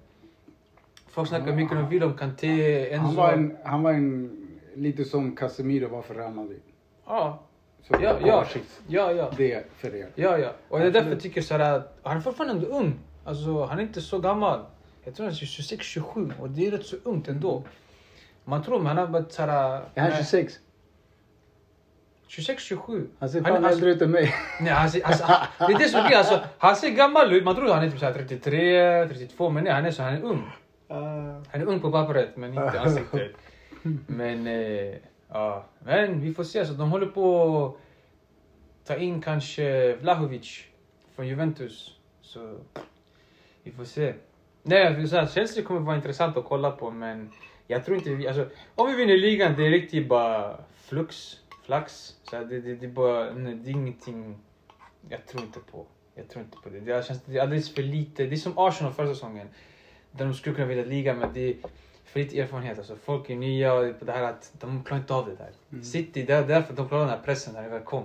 Folk 1.09 1.29
snackar 1.29 1.53
mycket 1.53 1.77
om 1.79 1.89
William 1.89 2.17
Kanté, 2.17 2.91
Enzo. 2.93 3.07
Han 3.07 3.15
var 3.17 3.33
en, 3.33 3.57
han 3.65 3.83
var 3.83 3.93
en 3.93 4.47
lite 4.75 5.05
som 5.05 5.37
Casemiro 5.37 5.89
var 5.89 6.03
för 6.03 6.15
Real 6.15 6.33
Madrid. 6.33 6.61
Ja, 7.07 7.43
Så 7.83 7.95
ja, 8.01 8.17
ja, 8.27 8.45
ja, 8.89 9.13
ja. 9.13 9.31
det 9.37 9.65
för 9.77 9.95
er. 9.95 10.09
Ja, 10.15 10.39
ja. 10.39 10.53
Och 10.69 10.79
det 10.79 10.87
är 10.87 10.91
därför 10.91 11.11
jag 11.11 11.21
tycker 11.21 11.43
så 11.43 11.55
här 11.57 11.73
att 11.77 11.99
han 12.03 12.17
är 12.17 12.21
fortfarande 12.21 12.67
ung. 12.67 12.99
Alltså, 13.25 13.65
han 13.65 13.79
är 13.79 13.83
inte 13.83 14.01
så 14.01 14.19
gammal. 14.19 14.61
Jag 15.07 15.15
tror 15.15 15.27
han 15.27 15.33
är 15.33 15.37
26, 15.37 15.87
27 15.87 16.33
och 16.41 16.51
det 16.51 16.67
är 16.67 16.71
rätt 16.71 16.87
så 16.87 16.97
ungt 17.05 17.29
ändå. 17.29 17.63
Man 18.45 18.63
tror 18.63 18.79
men 18.79 18.87
han 18.87 18.97
har 18.97 19.07
varit 19.07 19.33
så 19.33 19.43
här... 19.43 19.83
Är 19.95 20.03
han 20.03 20.11
26? 20.17 20.59
26, 22.29 22.63
27. 22.63 23.09
Han 23.19 23.29
ser 23.29 23.43
fan 23.43 23.53
han- 23.65 23.73
äldre 23.73 23.91
ut 23.91 24.03
än 24.03 24.11
mig. 24.11 24.35
Nej, 24.61 24.73
han 24.73 24.91
ser, 24.91 25.07
alltså, 25.07 25.25
det 25.59 25.73
är 25.73 25.79
det 25.79 25.89
som 25.89 26.01
är 26.01 26.17
alltså, 26.17 26.41
Han 26.59 26.77
ser 26.77 26.91
gammal 26.91 27.33
ut. 27.33 27.45
Man 27.45 27.55
tror 27.55 27.69
han 27.75 27.85
är 27.85 27.91
typ 27.91 27.99
så 28.01 28.07
här 28.07 28.13
33, 28.13 29.09
32 29.09 29.51
men 29.51 29.65
nej, 29.65 29.73
han 29.73 29.85
är 29.87 29.91
så 29.91 30.03
han 30.03 30.15
är 30.15 30.23
ung. 30.23 30.51
Han 30.89 31.45
är 31.61 31.65
ung 31.65 31.81
på 31.81 31.93
pappret 31.93 32.37
men 32.37 32.51
inte 32.55 32.77
i 32.77 32.79
ansiktet. 32.87 33.33
Men 34.07 34.47
eh, 34.47 34.95
ja, 35.29 35.65
men 35.85 36.21
vi 36.21 36.35
får 36.35 36.45
se. 36.45 36.67
Så 36.67 36.73
de 36.73 36.91
håller 36.91 37.07
på 37.07 37.67
att 37.67 38.87
ta 38.87 38.97
in 38.97 39.23
kanske 39.23 39.97
Vlahovic 39.97 40.65
från 41.17 41.27
Juventus. 41.29 41.95
Så 42.23 42.59
vi 43.63 43.71
får 43.73 43.85
se. 43.85 44.15
Nej, 44.69 44.79
jag 44.79 44.91
vill 44.91 45.09
säga, 45.09 45.27
Chelsea 45.27 45.65
kommer 45.65 45.81
vara 45.81 45.97
intressant 45.97 46.37
att 46.37 46.45
kolla 46.45 46.71
på 46.71 46.91
men 46.91 47.31
jag 47.67 47.85
tror 47.85 47.97
inte 47.97 48.15
vi, 48.15 48.29
alltså 48.29 48.49
om 48.75 48.87
vi 48.87 48.97
vinner 48.97 49.17
ligan 49.17 49.55
det 49.57 49.67
är 49.67 49.71
riktigt 49.71 50.09
bara 50.09 50.57
flux, 50.75 51.41
flax. 51.65 52.15
Så 52.23 52.37
här, 52.37 52.45
det, 52.45 52.61
det, 52.61 52.75
det 52.75 52.87
är 52.87 52.91
bara, 52.91 53.35
nej, 53.35 53.55
det 53.55 53.71
är 53.71 53.73
ingenting 53.73 54.39
jag 55.09 55.27
tror 55.27 55.43
inte 55.43 55.61
på. 55.61 55.87
Jag 56.15 56.29
tror 56.29 56.45
inte 56.45 56.57
på 56.63 56.69
det. 56.69 56.81
Det 56.81 57.07
känns 57.07 57.23
det 57.25 57.39
är 57.39 57.43
alldeles 57.43 57.75
för 57.75 57.83
lite. 57.83 58.27
Det 58.27 58.35
är 58.35 58.37
som 58.37 58.59
Arsenal 58.59 58.93
förra 58.93 59.09
säsongen. 59.09 59.49
Där 60.11 60.25
de 60.25 60.35
skulle 60.35 60.55
kunna 60.55 60.67
vinna 60.67 60.85
ligan 60.85 61.19
men 61.19 61.33
det 61.33 61.49
är 61.51 61.57
för 62.05 62.21
lite 62.21 62.41
erfarenhet. 62.41 62.79
Alltså, 62.79 62.97
folk 62.97 63.31
är 63.31 63.37
nya 63.37 63.75
och 63.75 63.85
det 64.01 64.13
här 64.13 64.23
att 64.23 64.53
de 64.61 64.85
klarar 64.85 65.01
inte 65.01 65.15
av 65.15 65.27
det 65.27 65.35
där. 65.35 65.51
Mm. 65.73 65.85
City, 65.85 66.23
det 66.23 66.33
är 66.33 66.47
därför 66.47 66.75
de 66.75 66.89
klarade 66.89 67.11
den 67.11 67.19
här 67.19 67.25
pressen 67.25 67.55
när 67.55 67.63
det 67.63 67.69
väl 67.69 67.83
kom. 67.83 68.05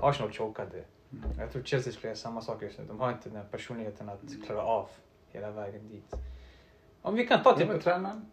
Arsenal 0.00 0.32
chokade. 0.32 0.84
Mm. 1.12 1.30
Jag 1.38 1.52
tror 1.52 1.62
Chelsea 1.62 1.92
skulle 1.92 2.08
göra 2.08 2.16
samma 2.16 2.40
sak 2.40 2.62
just 2.62 2.78
nu. 2.78 2.84
De 2.88 3.00
har 3.00 3.12
inte 3.12 3.28
den 3.28 3.36
här 3.36 3.46
personligheten 3.50 4.08
att 4.08 4.46
klara 4.46 4.62
av 4.62 4.88
hela 5.32 5.50
vägen 5.50 5.88
dit. 5.88 6.14
Om 7.02 7.14
vi 7.14 7.26
kan 7.26 7.42
ta 7.42 7.56
Vem 7.56 7.70
är 7.70 7.74
typ 7.74 7.82
tränaren? 7.84 8.26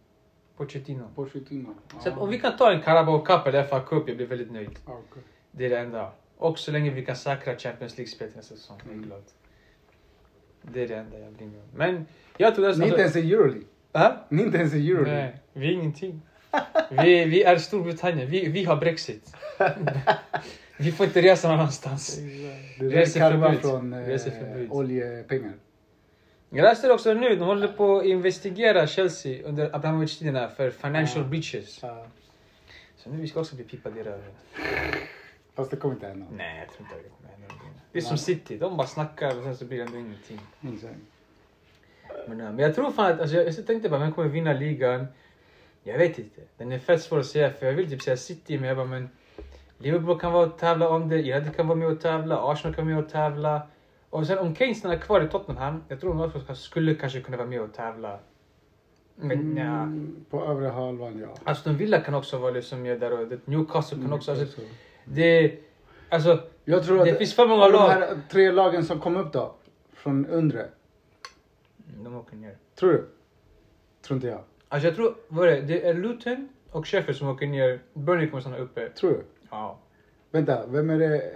Pochettino. 0.57 1.07
Pochettino. 1.15 1.75
Så 2.03 2.11
om 2.15 2.29
vi 2.29 2.39
kan 2.39 2.57
ta 2.57 2.71
en 2.71 2.81
Carabao 2.81 3.21
Cup 3.25 3.47
eller 3.47 3.63
FA 3.63 3.79
Cup, 3.79 4.03
jag 4.07 4.17
blir 4.17 4.27
väldigt 4.27 4.51
nöjd. 4.51 4.79
Ah, 4.85 4.91
okej. 4.91 5.23
Det 5.51 5.65
är 5.65 5.69
det 5.69 5.79
enda. 5.79 6.11
Och 6.37 6.59
så 6.59 6.71
länge 6.71 6.89
vi 6.91 7.05
kan 7.05 7.15
säkra 7.15 7.57
Champions 7.57 7.97
League-spel 7.97 8.27
till 8.27 8.37
nästa 8.37 8.55
säsong. 8.55 8.77
Jag 8.83 8.89
är 8.91 8.93
Mm. 8.93 9.05
glad. 9.07 9.23
Det 10.61 10.83
är 10.83 10.87
det 10.87 10.95
enda 10.95 11.19
jag 11.19 11.33
blir 11.33 11.47
med. 11.47 11.61
Men 11.75 12.05
jag 12.37 12.55
tror 12.55 12.67
det 12.67 12.77
Ni 12.77 12.83
är 12.83 12.87
inte 12.87 13.01
ens 13.01 13.15
i 13.15 13.33
Euroleague. 13.33 13.63
Äh? 13.93 14.11
Ni 14.29 14.41
är 14.41 14.45
inte 14.45 14.57
ens 14.57 14.73
i 14.73 14.91
Euroleague. 14.91 15.13
Nej, 15.23 15.35
vi 15.53 15.67
är 15.67 15.71
ingenting. 15.71 16.21
Vi, 16.91 17.25
vi 17.25 17.43
är 17.43 17.57
Storbritannien. 17.57 18.29
Vi, 18.29 18.47
vi 18.49 18.63
har 18.63 18.75
Brexit. 18.75 19.35
vi 20.77 20.91
får 20.91 21.05
inte 21.05 21.21
resa 21.21 21.47
någon 21.47 21.59
annanstans. 21.59 22.17
Det 22.79 22.85
är 22.85 22.89
Reseförbud. 22.89 23.59
från 23.61 23.93
eh, 23.93 24.71
oljepengar. 24.71 25.53
Jag 26.49 26.63
läste 26.63 26.91
också 26.93 27.13
nu, 27.13 27.35
de 27.35 27.39
håller 27.45 27.67
på 27.67 27.97
att 27.97 28.05
investigera 28.05 28.87
Chelsea 28.87 29.43
under 29.47 29.75
Abramovic-tiderna 29.75 30.49
för 30.49 30.69
financial 30.71 31.23
Ja. 31.23 31.29
breaches. 31.29 31.79
Ja. 31.81 32.05
Så 32.97 33.09
nu 33.09 33.17
vi 33.21 33.27
ska 33.27 33.39
också 33.39 33.55
bli 33.55 33.65
pippade 33.65 33.99
i 33.99 34.03
röven. 34.03 34.31
Fast 35.55 35.71
det 35.71 35.77
kommer 35.77 35.95
inte 35.95 36.07
hända. 36.07 36.25
Nej, 36.31 36.59
jag 36.59 36.69
tror 36.75 36.87
inte 36.87 36.95
det 37.03 37.09
kommer 37.17 37.29
hända. 37.31 37.53
Det 37.91 37.99
är 37.99 38.03
som 38.03 38.17
City, 38.17 38.57
de 38.57 38.77
bara 38.77 38.87
snackar 38.87 39.37
och 39.37 39.43
sen 39.43 39.57
så 39.57 39.65
blir 39.65 39.77
det 39.77 39.83
ändå 39.83 39.97
ingenting. 39.97 40.39
Men, 42.27 42.37
men 42.37 42.59
jag 42.59 42.75
tror 42.75 42.91
fan 42.91 43.11
att, 43.11 43.19
alltså, 43.19 43.35
jag, 43.35 43.47
jag 43.47 43.67
tänkte 43.67 43.89
bara, 43.89 43.99
vem 43.99 44.11
kommer 44.13 44.29
vinna 44.29 44.53
ligan? 44.53 45.07
Jag 45.83 45.97
vet 45.97 46.19
inte. 46.19 46.41
Den 46.57 46.71
är 46.71 46.79
fett 46.79 47.01
svår 47.03 47.19
att 47.19 47.25
säga 47.25 47.49
för 47.53 47.65
jag 47.65 47.73
vill 47.73 47.89
typ 47.89 48.01
säga 48.01 48.17
City 48.17 48.57
men 48.59 48.67
jag 48.67 48.77
bara, 48.77 48.87
men 48.87 49.09
Liverpool 49.77 50.19
kan 50.19 50.31
vara 50.33 50.45
och 50.45 50.57
tävla 50.57 50.89
om 50.89 51.09
det, 51.09 51.15
United 51.15 51.55
kan 51.55 51.67
vara 51.67 51.77
med 51.77 51.87
och 51.87 52.01
tävla, 52.01 52.51
Arsenal 52.51 52.75
kan 52.75 52.85
vara 52.85 52.95
med 52.95 53.03
och 53.05 53.11
tävla. 53.11 53.61
Och 54.09 54.27
sen 54.27 54.37
om 54.37 54.55
Kane 54.55 54.75
stannar 54.75 54.95
kvar 54.97 55.21
i 55.21 55.27
Tottenham, 55.27 55.83
jag 55.87 55.99
tror 56.01 56.39
ska- 56.39 56.55
skulle 56.55 56.95
kanske 56.95 57.21
kunna 57.21 57.37
vara 57.37 57.47
med 57.47 57.61
och 57.61 57.73
tävla. 57.73 58.19
Men 59.15 59.57
ja. 59.57 59.63
Mm, 59.63 60.25
På 60.29 60.45
övre 60.45 60.67
halvan, 60.67 61.19
ja. 61.19 61.51
Aston 61.51 61.77
Villa 61.77 62.01
kan 62.01 62.13
också 62.13 62.37
vara 62.37 62.51
liksom 62.51 62.81
med 62.81 62.99
där 62.99 63.11
och 63.13 63.39
Newcastle 63.45 63.95
kan 63.97 64.05
Mm, 64.05 64.13
också, 64.13 64.31
alltså, 64.31 64.45
så. 64.45 64.61
det, 65.05 65.59
alltså 66.09 66.39
Jag 66.65 66.83
tror 66.85 67.05
det 67.05 67.11
att 67.11 67.17
finns 67.17 67.33
för 67.35 67.47
många 67.47 67.63
av 67.63 67.71
de 67.71 67.77
lag. 67.77 67.89
här 67.89 68.19
tre 68.31 68.51
lagen 68.51 68.83
som 68.85 68.99
kom 68.99 69.17
upp 69.17 69.33
då, 69.33 69.53
från 69.93 70.25
undre. 70.25 70.65
De 72.03 72.15
åker 72.15 72.35
ner. 72.35 72.57
Tror 72.75 72.91
du? 72.91 73.05
Tror 74.01 74.15
inte 74.17 74.27
jag. 74.27 74.41
Alltså 74.69 74.87
jag 74.87 74.95
tror, 74.95 75.15
vad 75.27 75.47
är 75.47 75.51
det? 75.55 75.61
Det 75.61 75.87
är 75.87 75.93
Luton 75.93 76.49
och 76.71 76.87
Sheffield 76.87 77.17
som 77.17 77.27
åker 77.29 77.47
ner. 77.47 77.79
Burnley 77.93 78.29
kommer 78.29 78.41
stanna 78.41 78.57
uppe. 78.57 78.89
Tror 78.89 79.09
du? 79.11 79.23
Ja. 79.49 79.77
Vänta, 80.31 80.65
vem 80.67 80.89
är 80.89 80.99
det? 80.99 81.31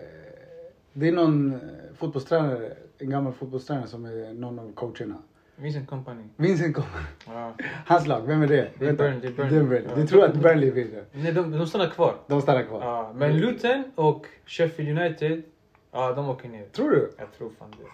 Det 0.93 1.07
är 1.07 1.11
någon 1.11 1.53
eh, 1.53 1.59
fotbollstränare, 1.97 2.73
en 2.97 3.09
gammal 3.09 3.33
fotbollstränare 3.33 3.87
som 3.87 4.05
är 4.05 4.33
någon 4.33 4.59
av 4.59 4.73
coacherna. 4.73 5.15
Vincent 5.55 5.89
Company. 5.89 6.23
Vincent 6.35 6.75
Kompany. 6.75 7.05
Ja. 7.25 7.55
Hans 7.85 8.07
lag, 8.07 8.21
vem 8.27 8.41
är 8.41 8.47
det? 8.47 8.69
Det 8.79 8.87
är. 8.87 8.93
Burnley, 8.93 9.19
det 9.19 9.27
är 9.27 9.31
Burnley. 9.49 9.83
Ja. 9.89 9.95
Du 9.95 10.07
tror 10.07 10.23
att 10.25 10.35
Burnley 10.35 10.71
vinner? 10.71 11.03
Nej, 11.11 11.33
de, 11.33 11.51
de 11.51 11.67
stannar 11.67 11.89
kvar. 11.89 12.15
De 12.27 12.41
stannar 12.41 12.63
kvar? 12.63 12.81
Ja. 12.81 13.13
Men 13.15 13.37
Luton 13.37 13.83
och 13.95 14.25
Sheffield 14.45 14.99
United, 14.99 15.43
ja 15.91 16.13
de 16.13 16.29
åker 16.29 16.49
ner. 16.49 16.65
Tror 16.65 16.89
du? 16.89 17.11
Jag 17.17 17.33
tror 17.37 17.49
fan 17.59 17.71
det. 17.71 17.87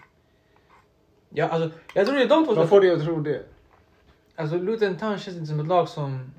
Ja, 1.28 1.48
alltså, 1.48 1.78
jag 1.94 2.06
tror 2.06 2.16
det 2.16 2.24
är 2.24 2.28
de 2.28 2.46
två 2.46 2.54
Vad 2.54 2.68
får 2.68 2.80
dig 2.80 2.90
att 2.90 3.02
tro 3.02 3.20
det? 3.20 3.42
Alltså 4.34 4.56
Luton 4.56 4.96
Town 4.96 5.18
känns 5.18 5.36
inte 5.36 5.48
som 5.48 5.60
ett 5.60 5.66
lag 5.66 5.88
som 5.88 6.30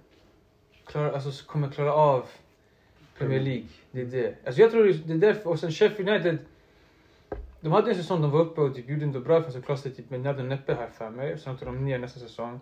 klarar, 0.85 1.11
alltså, 1.11 1.45
kommer 1.45 1.69
klara 1.69 1.93
av 1.93 2.25
Premier 3.21 3.41
League. 3.41 3.65
Det 3.91 4.01
är 4.01 4.05
det. 4.05 4.35
Alltså 4.45 4.61
jag 4.61 4.71
tror 4.71 4.83
det 4.83 5.13
är 5.13 5.17
därför. 5.17 5.49
Och 5.49 5.59
sen 5.59 5.71
Sheffield 5.71 6.09
United. 6.09 6.37
De 7.61 7.71
hade 7.71 7.91
en 7.91 7.97
säsong 7.97 8.21
de 8.21 8.31
var 8.31 8.39
uppe 8.39 8.61
och 8.61 8.75
typ 8.75 8.89
gjorde 8.89 9.05
inte 9.05 9.19
bra 9.19 9.41
för 9.41 9.75
sig 9.75 9.91
typ 9.91 10.09
med 10.09 10.39
och 10.39 10.45
näppe 10.45 10.73
här 10.73 10.87
för 10.87 11.09
mig. 11.09 11.39
Sen 11.39 11.53
åkte 11.53 11.65
de 11.65 11.85
ner 11.85 11.97
nästa 11.97 12.19
säsong. 12.19 12.59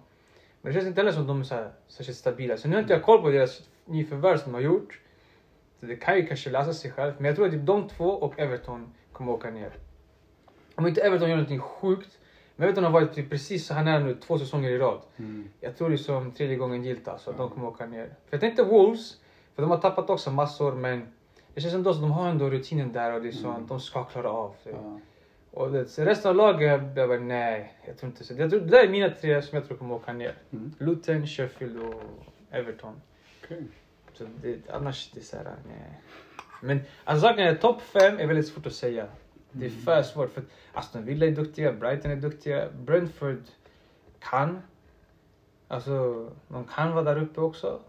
Men 0.62 0.74
det 0.74 0.74
känns 0.74 0.88
inte 0.88 1.02
heller 1.02 1.12
som 1.12 1.28
de 1.28 1.40
är 1.40 1.44
så 1.44 1.56
här, 1.56 1.72
särskilt 1.88 2.18
stabila. 2.18 2.58
Så 2.58 2.68
nu 2.68 2.76
har 2.76 2.82
inte 2.82 2.94
jag 2.94 3.04
koll 3.04 3.22
på 3.22 3.30
deras 3.30 3.62
nyförvärv 3.86 4.38
som 4.38 4.52
de 4.52 4.54
har 4.54 4.62
gjort. 4.62 5.00
Så 5.80 5.86
det 5.86 5.96
kan 5.96 6.18
ju 6.18 6.26
kanske 6.26 6.50
lösa 6.50 6.74
sig 6.74 6.92
själv. 6.92 7.14
Men 7.18 7.26
jag 7.26 7.36
tror 7.36 7.46
att 7.46 7.52
typ 7.52 7.66
de 7.66 7.88
två 7.90 8.10
och 8.10 8.40
Everton 8.40 8.94
kommer 9.12 9.32
åka 9.32 9.52
ner. 9.52 9.72
Om 10.76 10.88
inte 10.88 11.02
Everton 11.02 11.30
gör 11.30 11.36
någonting 11.36 11.60
sjukt. 11.60 12.18
Men 12.56 12.64
Everton 12.64 12.84
har 12.84 12.92
varit 12.92 13.14
typ 13.14 13.30
precis 13.30 13.66
så 13.66 13.74
här 13.74 13.84
nära 13.84 14.00
nu 14.00 14.16
två 14.16 14.38
säsonger 14.40 14.70
i 14.70 14.78
rad. 14.78 15.02
Mm. 15.18 15.50
Jag 15.60 15.78
tror 15.78 15.90
det 15.90 15.96
är 15.96 15.98
som 15.98 16.32
tredje 16.32 16.56
gången 16.56 16.84
gillt 16.84 17.08
alltså, 17.08 17.32
att 17.32 17.38
de 17.38 17.50
kommer 17.50 17.68
åka 17.68 17.86
ner. 17.86 18.06
För 18.06 18.14
jag 18.30 18.42
tänkte 18.42 18.64
Wolves, 18.64 19.18
för 19.60 19.62
de 19.62 19.72
har 19.72 19.78
tappat 19.78 20.10
också 20.10 20.32
massor 20.32 20.76
men 20.76 21.08
det 21.54 21.62
känns 21.62 21.74
ändå 21.74 21.94
som 21.94 22.02
de 22.02 22.12
har 22.12 22.30
ändå 22.30 22.50
rutinen 22.50 22.92
där 22.94 23.14
och 23.14 23.22
det 23.22 23.28
är 23.28 23.32
så 23.32 23.48
Mm. 23.48 23.62
att 23.62 23.68
de 23.68 23.80
ska 23.80 24.04
klara 24.04 24.30
av 24.30 24.56
det. 24.64 24.70
Ja. 24.70 25.00
Och 25.52 25.72
det, 25.72 25.98
resten 25.98 26.30
av 26.30 26.36
laget, 26.36 26.68
jag 26.96 27.10
bara 27.10 27.20
nej, 27.20 27.74
jag 27.86 27.98
tror 27.98 28.12
inte 28.12 28.24
så. 28.24 28.34
Jag 28.34 28.50
tror, 28.50 28.60
det 28.60 28.66
där 28.68 28.84
är 28.84 28.90
mina 28.90 29.10
tre 29.10 29.42
som 29.42 29.56
jag 29.56 29.68
tror 29.68 29.78
kommer 29.78 29.96
åka 29.96 30.14
ner. 30.14 30.34
Mm. 30.52 30.72
Luton, 30.78 31.28
Sheffield 31.28 31.80
och 31.80 32.02
Everton. 32.52 33.02
Okej. 33.44 33.64
Så 34.14 34.24
det, 34.42 34.70
annars 34.70 35.12
det 35.14 35.20
är 35.20 35.24
såhär, 35.24 35.44
nej. 35.68 36.02
Men 36.62 36.80
alltså 37.04 37.28
saken 37.28 37.48
är, 37.48 37.56
topp 37.56 37.82
fem 37.82 38.20
är 38.20 38.28
väldigt 38.28 38.48
svårt 38.48 38.66
att 38.66 38.74
säga. 38.74 39.06
Det 39.52 39.66
är 39.66 39.70
för 39.70 40.04
svårt 40.04 40.34
för 40.34 40.42
att 40.42 40.48
Aston 40.74 41.06
Villa 41.06 41.26
är 41.26 41.32
duktiga, 41.32 41.74
Brighton 41.74 42.12
är 42.12 42.16
duktiga, 42.16 42.68
Brentford 42.86 43.44
kan. 44.20 44.62
Alltså, 45.68 46.30
de 46.48 46.64
kan 46.64 46.92
vara 46.92 47.04
där 47.04 47.22
uppe 47.22 47.42
också. 47.42 47.80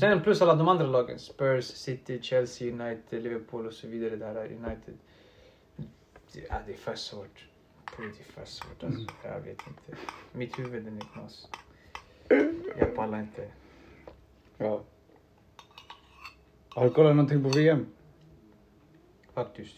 Sen 0.00 0.22
plus 0.22 0.42
alla 0.42 0.54
de 0.54 0.68
andra 0.68 0.86
lagen, 0.86 1.18
Spurs, 1.18 1.64
City, 1.64 2.22
Chelsea, 2.22 2.72
United, 2.72 3.22
Liverpool 3.22 3.66
och 3.66 3.72
så 3.72 3.88
vidare 3.88 4.16
där, 4.16 4.44
United. 4.44 4.94
Ja, 6.48 6.58
det 6.66 6.72
är 6.72 6.76
för 6.76 6.94
svårt. 6.94 7.46
Det 7.96 8.02
är 8.04 8.32
för 8.32 8.44
svårt 8.44 8.84
alltså. 8.84 9.06
Jag 9.24 9.40
vet 9.40 9.58
inte. 9.66 10.00
Mitt 10.32 10.58
huvud 10.58 10.86
är 10.86 11.00
knas. 11.12 11.48
Jag 12.78 12.96
pallar 12.96 13.20
inte. 13.20 13.50
Ja. 14.58 14.82
Har 16.68 16.84
du 16.84 16.90
kollat 16.90 17.16
någonting 17.16 17.42
på 17.42 17.48
VM? 17.48 17.86
Faktiskt. 19.34 19.76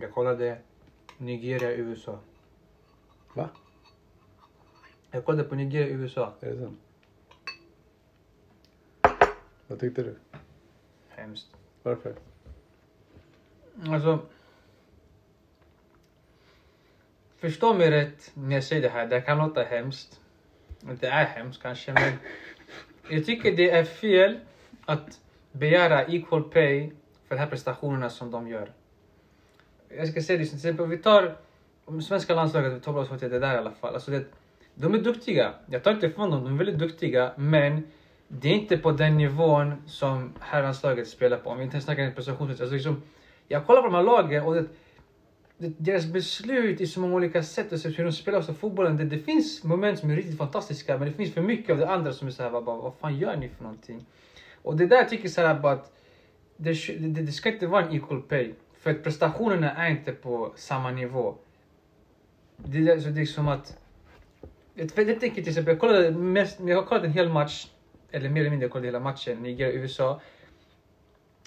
Jag 0.00 0.12
kollade 0.12 0.58
Nigeria, 1.18 1.70
USA. 1.70 2.18
Va? 3.34 3.48
Jag 5.10 5.24
kollade 5.24 5.44
på 5.44 5.54
Nigeria, 5.54 5.88
USA. 5.88 6.32
Är 6.40 6.50
det 6.50 6.58
sant? 6.58 6.78
Vad 9.68 9.80
tyckte 9.80 10.02
du? 10.02 10.14
Hemskt. 11.08 11.46
Varför? 11.82 12.14
Alltså. 13.86 14.18
Förstå 17.38 17.74
mig 17.74 17.90
rätt 17.90 18.30
när 18.34 18.54
jag 18.54 18.64
säger 18.64 18.82
det 18.82 18.88
här. 18.88 19.06
Det 19.06 19.20
kan 19.20 19.38
låta 19.38 19.62
hemskt. 19.62 20.20
Det 21.00 21.06
är 21.06 21.24
hemskt 21.24 21.62
kanske 21.62 21.92
men. 21.92 22.12
Jag 23.10 23.26
tycker 23.26 23.56
det 23.56 23.70
är 23.70 23.84
fel 23.84 24.40
att 24.84 25.20
begära 25.52 26.06
equal 26.06 26.42
pay 26.42 26.90
för 27.28 27.34
de 27.34 27.40
här 27.40 27.46
prestationerna 27.46 28.10
som 28.10 28.30
de 28.30 28.48
gör. 28.48 28.72
Jag 29.88 30.08
ska 30.08 30.22
säga 30.22 30.38
det 30.38 30.46
till 30.46 30.56
exempel, 30.56 30.86
vi 30.86 30.98
tar 30.98 31.36
om 31.84 32.02
svenska 32.02 32.34
landslaget, 32.34 32.72
vi 32.72 32.80
tar 32.80 32.96
oss 32.96 33.20
till 33.20 33.30
det 33.30 33.38
där 33.38 33.54
i 33.54 33.58
alla 33.58 33.70
fall. 33.70 33.94
Alltså 33.94 34.10
det, 34.10 34.24
de 34.74 34.94
är 34.94 34.98
duktiga. 34.98 35.54
Jag 35.66 35.82
tar 35.82 35.90
inte 35.90 36.06
ifrån 36.06 36.30
dem, 36.30 36.44
de 36.44 36.54
är 36.54 36.58
väldigt 36.58 36.78
duktiga. 36.78 37.32
Men 37.36 37.86
det 38.28 38.48
är 38.48 38.54
inte 38.54 38.78
på 38.78 38.92
den 38.92 39.16
nivån 39.16 39.82
som 39.86 40.32
herrlandslaget 40.40 41.08
spelar 41.08 41.36
på. 41.38 41.50
Om 41.50 41.58
vi 41.58 41.64
inte 41.64 41.80
snackar 41.80 42.10
prestationsmässigt. 42.10 42.60
Alltså 42.60 42.74
liksom, 42.74 43.02
jag 43.48 43.66
kollar 43.66 43.80
på 43.82 43.86
de 43.88 43.94
här 43.94 44.02
lagen 44.02 44.42
och 44.44 44.54
det, 44.54 44.64
det, 45.58 45.74
deras 45.78 46.06
beslut 46.06 46.80
i 46.80 46.86
så 46.86 47.00
många 47.00 47.14
olika 47.14 47.42
sätt 47.42 47.72
och 47.72 47.78
så 47.80 47.88
hur 47.88 48.04
de 48.04 48.12
spelar 48.12 48.38
också 48.38 48.54
fotbollen. 48.54 48.96
Det, 48.96 49.04
det 49.04 49.18
finns 49.18 49.64
moment 49.64 49.98
som 49.98 50.10
är 50.10 50.16
riktigt 50.16 50.38
fantastiska 50.38 50.98
men 50.98 51.08
det 51.08 51.14
finns 51.14 51.34
för 51.34 51.42
mycket 51.42 51.70
av 51.70 51.78
det 51.78 51.88
andra 51.88 52.12
som 52.12 52.28
är 52.28 52.32
såhär, 52.32 52.50
vad, 52.50 52.64
vad 52.64 52.94
fan 53.00 53.18
gör 53.18 53.36
ni 53.36 53.48
för 53.48 53.62
någonting? 53.62 54.06
Och 54.62 54.76
det 54.76 54.86
där 54.86 55.04
tycker 55.04 55.24
jag 55.24 55.32
såhär 55.32 55.60
bara 55.60 55.72
att 55.72 55.92
det, 56.56 56.72
det, 56.98 57.22
det 57.22 57.32
ska 57.32 57.52
inte 57.52 57.66
vara 57.66 57.84
en 57.86 57.92
equal 57.96 58.22
pay. 58.22 58.52
För 58.80 58.90
att 58.90 59.02
prestationerna 59.02 59.72
är 59.74 59.90
inte 59.90 60.12
på 60.12 60.52
samma 60.56 60.90
nivå. 60.90 61.34
Det, 62.56 62.78
är- 62.78 63.00
så 63.00 63.08
det 63.08 63.20
är 63.20 63.26
som 63.26 63.48
att... 63.48 63.76
Jag, 64.74 64.90
jag 64.96 65.20
tänker 65.20 65.42
till 65.42 65.48
exempel, 65.48 65.72
jag 65.72 65.80
kollade 65.80 66.10
mest, 66.10 66.60
jag 66.60 66.76
har 66.76 66.82
kollat 66.82 67.04
en 67.04 67.12
hel 67.12 67.28
match, 67.28 67.66
eller 68.10 68.28
mer 68.28 68.40
eller 68.40 68.50
mindre 68.50 68.64
jag 68.64 68.72
kollade 68.72 68.88
hela 68.88 69.00
matchen, 69.00 69.42
Nigeria-USA. 69.42 70.20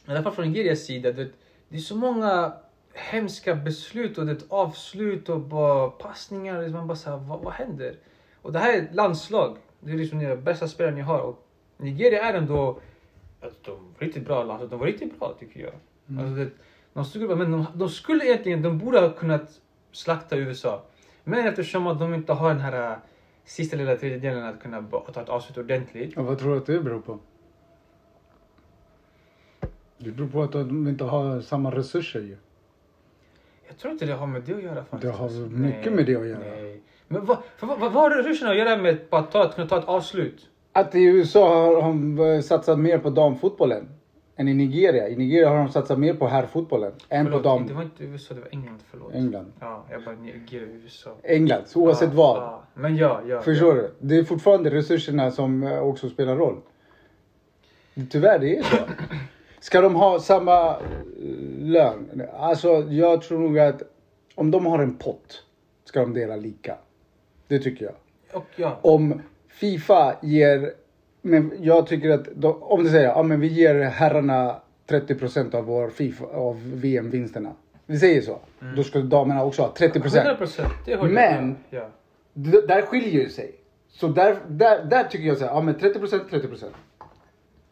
I 0.08 0.12
alla 0.12 0.24
fall 0.24 0.34
från 0.34 0.48
Nigerias 0.48 0.86
sida, 0.86 1.12
det, 1.12 1.30
det 1.70 1.78
är 1.78 1.82
så 1.82 1.96
många 1.96 2.54
hemska 2.94 3.56
beslut 3.56 4.18
och 4.18 4.30
ett 4.30 4.46
avslut 4.50 5.30
och 5.30 5.40
bara 5.40 5.90
passningar. 5.90 6.62
Liksom 6.62 6.78
Man 6.78 6.88
bara 6.88 6.96
så 6.96 7.10
här, 7.10 7.18
vad, 7.18 7.40
vad 7.40 7.54
händer? 7.54 7.96
Och 8.42 8.52
det 8.52 8.60
här 8.60 8.74
är 8.74 8.82
ett 8.82 8.96
landslag. 8.96 9.58
Det 9.80 9.92
är 9.92 9.96
liksom 9.96 10.20
de 10.20 10.36
bästa 10.36 10.68
spelarna 10.68 10.98
ni 10.98 11.02
har. 11.02 11.20
Och 11.20 11.48
Nigeria 11.78 12.22
är 12.30 12.34
ändå 12.34 12.80
alltså, 13.42 13.60
de 13.66 13.72
var 13.72 14.00
riktigt 14.00 14.26
bra 14.26 14.44
landslag. 14.44 14.70
De 14.70 14.80
var 14.80 14.86
riktigt 14.86 15.20
bra 15.20 15.36
tycker 15.40 15.60
jag. 15.60 15.74
Alltså, 16.20 16.36
det, 16.36 16.50
de 16.94 17.06
skulle, 17.06 17.36
men 17.36 17.52
de, 17.52 17.66
de 17.76 17.90
skulle 17.90 18.26
egentligen, 18.26 18.62
de 18.62 18.78
borde 18.78 19.00
ha 19.00 19.10
kunnat 19.10 19.60
slakta 19.92 20.38
USA. 20.38 20.84
Men 21.24 21.48
eftersom 21.48 21.88
att 21.88 22.00
de 22.00 22.14
inte 22.14 22.34
har 22.34 22.50
den 22.50 22.60
här 22.60 23.00
sista 23.52 23.78
lilla 23.78 23.96
tredjedelen 23.96 24.44
att 24.44 24.62
kunna 24.62 24.84
ta 25.14 25.22
ett 25.22 25.30
avslut 25.30 25.58
ordentligt. 25.58 26.18
Och 26.18 26.26
vad 26.26 26.40
tror 26.40 26.52
du 26.52 26.58
att 26.58 26.66
det 26.66 26.80
beror 26.80 27.02
på? 27.02 27.20
Det 29.98 30.12
beror 30.12 30.28
på 30.28 30.44
att 30.44 30.52
de 30.52 30.88
inte 30.88 31.04
har 31.04 31.42
samma 31.42 31.72
resurser 31.72 32.20
ju. 32.20 32.38
Jag 33.68 33.78
tror 33.78 33.94
inte 33.94 34.06
det 34.06 34.14
har 34.14 34.28
med 34.28 34.42
det 34.42 34.54
att 34.54 34.64
göra 34.64 34.84
faktiskt. 34.84 35.02
Det 35.02 35.10
har 35.10 35.30
mycket 35.30 35.86
nej, 35.86 35.96
med 35.96 36.06
det 36.06 36.16
att 36.16 36.28
göra. 36.28 36.40
Nej. 36.40 36.82
Men 37.08 37.26
vad, 37.26 37.38
för, 37.58 37.68
vad, 37.68 37.80
vad 37.80 37.92
har 37.92 38.10
resurserna 38.10 38.52
att 38.52 38.58
göra 38.58 38.78
med 38.78 38.98
att 39.10 39.32
ta, 39.32 39.44
att 39.44 39.56
kunna 39.56 39.68
ta 39.68 39.78
ett 39.80 39.86
avslut? 39.86 40.50
Att 40.72 40.96
i 40.96 41.04
USA 41.04 41.56
har 41.56 41.82
de 41.82 42.44
satsat 42.44 42.80
mer 42.80 42.98
på 42.98 43.10
damfotbollen 43.10 43.90
än 44.42 44.48
i 44.48 44.54
Nigeria. 44.54 45.10
I 45.10 45.16
Nigeria 45.16 45.50
har 45.50 45.58
de 45.58 45.70
satsat 45.70 46.00
mer 46.00 46.14
på 46.14 46.28
herrfotbollen 46.28 46.92
än 47.10 47.26
på 47.26 47.32
Förlåt, 47.32 47.44
dam... 47.44 47.68
Det 47.68 47.74
var 47.74 47.84
inte 47.84 48.04
USA, 48.04 48.34
det 48.34 48.42
var 48.42 48.50
England. 48.52 48.80
Förlåt. 48.92 49.14
England. 49.14 49.54
Ja, 49.60 49.86
jag 49.92 50.04
bara 50.04 50.16
Nigeria, 50.16 50.68
USA. 50.68 51.10
England, 51.24 51.64
så 51.66 51.82
oavsett 51.82 52.10
ja, 52.10 52.16
vad. 52.16 52.38
Ja. 52.38 52.64
Men 52.74 52.96
ja, 52.96 53.22
ja. 53.28 53.42
Förstår 53.42 53.78
ja. 53.78 53.82
du? 53.82 53.92
Det 54.00 54.18
är 54.18 54.24
fortfarande 54.24 54.70
resurserna 54.70 55.32
som 55.32 55.64
eh, 55.64 55.80
också 55.80 56.10
spelar 56.10 56.36
roll. 56.36 56.62
Tyvärr, 58.10 58.40
det 58.40 58.58
är 58.58 58.64
så. 58.64 58.78
Ska 59.60 59.82
de 59.82 59.96
ha 59.96 60.20
samma 60.20 60.70
eh, 60.70 60.78
lön? 61.60 62.22
Alltså, 62.40 62.68
jag 62.90 63.22
tror 63.22 63.40
nog 63.40 63.60
att 63.60 63.82
om 64.36 64.52
de 64.52 64.66
har 64.66 64.80
en 64.80 64.98
pott 64.98 65.44
ska 65.86 66.00
de 66.00 66.14
dela 66.14 66.36
lika. 66.36 66.78
Det 67.48 67.60
tycker 67.60 67.86
jag. 67.86 67.96
Och 68.34 68.48
ja. 68.56 68.80
Om 68.82 69.22
Fifa 69.48 70.16
ger, 70.22 70.74
men 71.22 71.52
jag 71.60 71.88
tycker 71.88 72.10
att, 72.10 72.28
de, 72.36 72.64
om 72.64 72.84
det 72.84 72.90
säger, 72.90 73.08
ja 73.08 73.24
men 73.24 73.40
vi 73.40 73.48
ger 73.48 73.76
herrarna 73.84 74.56
30% 74.88 75.56
av 75.56 75.66
vår 75.66 75.90
FIFA, 75.90 76.26
av 76.26 76.62
VM-vinsterna. 76.76 77.52
Vi 77.86 78.00
säger 78.00 78.22
så. 78.22 78.40
Då 78.76 78.84
ska 78.84 79.00
damerna 79.00 79.44
också 79.44 79.62
ha 79.62 79.74
30%. 79.74 80.18
100 80.18 80.36
procent. 80.36 80.74
Det 80.86 80.96
håller 80.96 81.22
jag 81.22 81.32
Men- 81.34 81.48
med. 81.48 81.56
Ja. 81.70 81.90
D- 82.34 82.62
där 82.68 82.82
skiljer 82.82 83.24
det 83.24 83.30
sig. 83.30 83.52
Så 83.90 84.08
där, 84.08 84.36
där, 84.48 84.86
där 84.86 85.04
tycker 85.04 85.26
jag 85.28 85.38
så 85.38 85.46
här, 85.46 85.52
ja 85.52 85.62
men 85.62 85.76
30% 85.76 86.30
30%. 86.30 86.66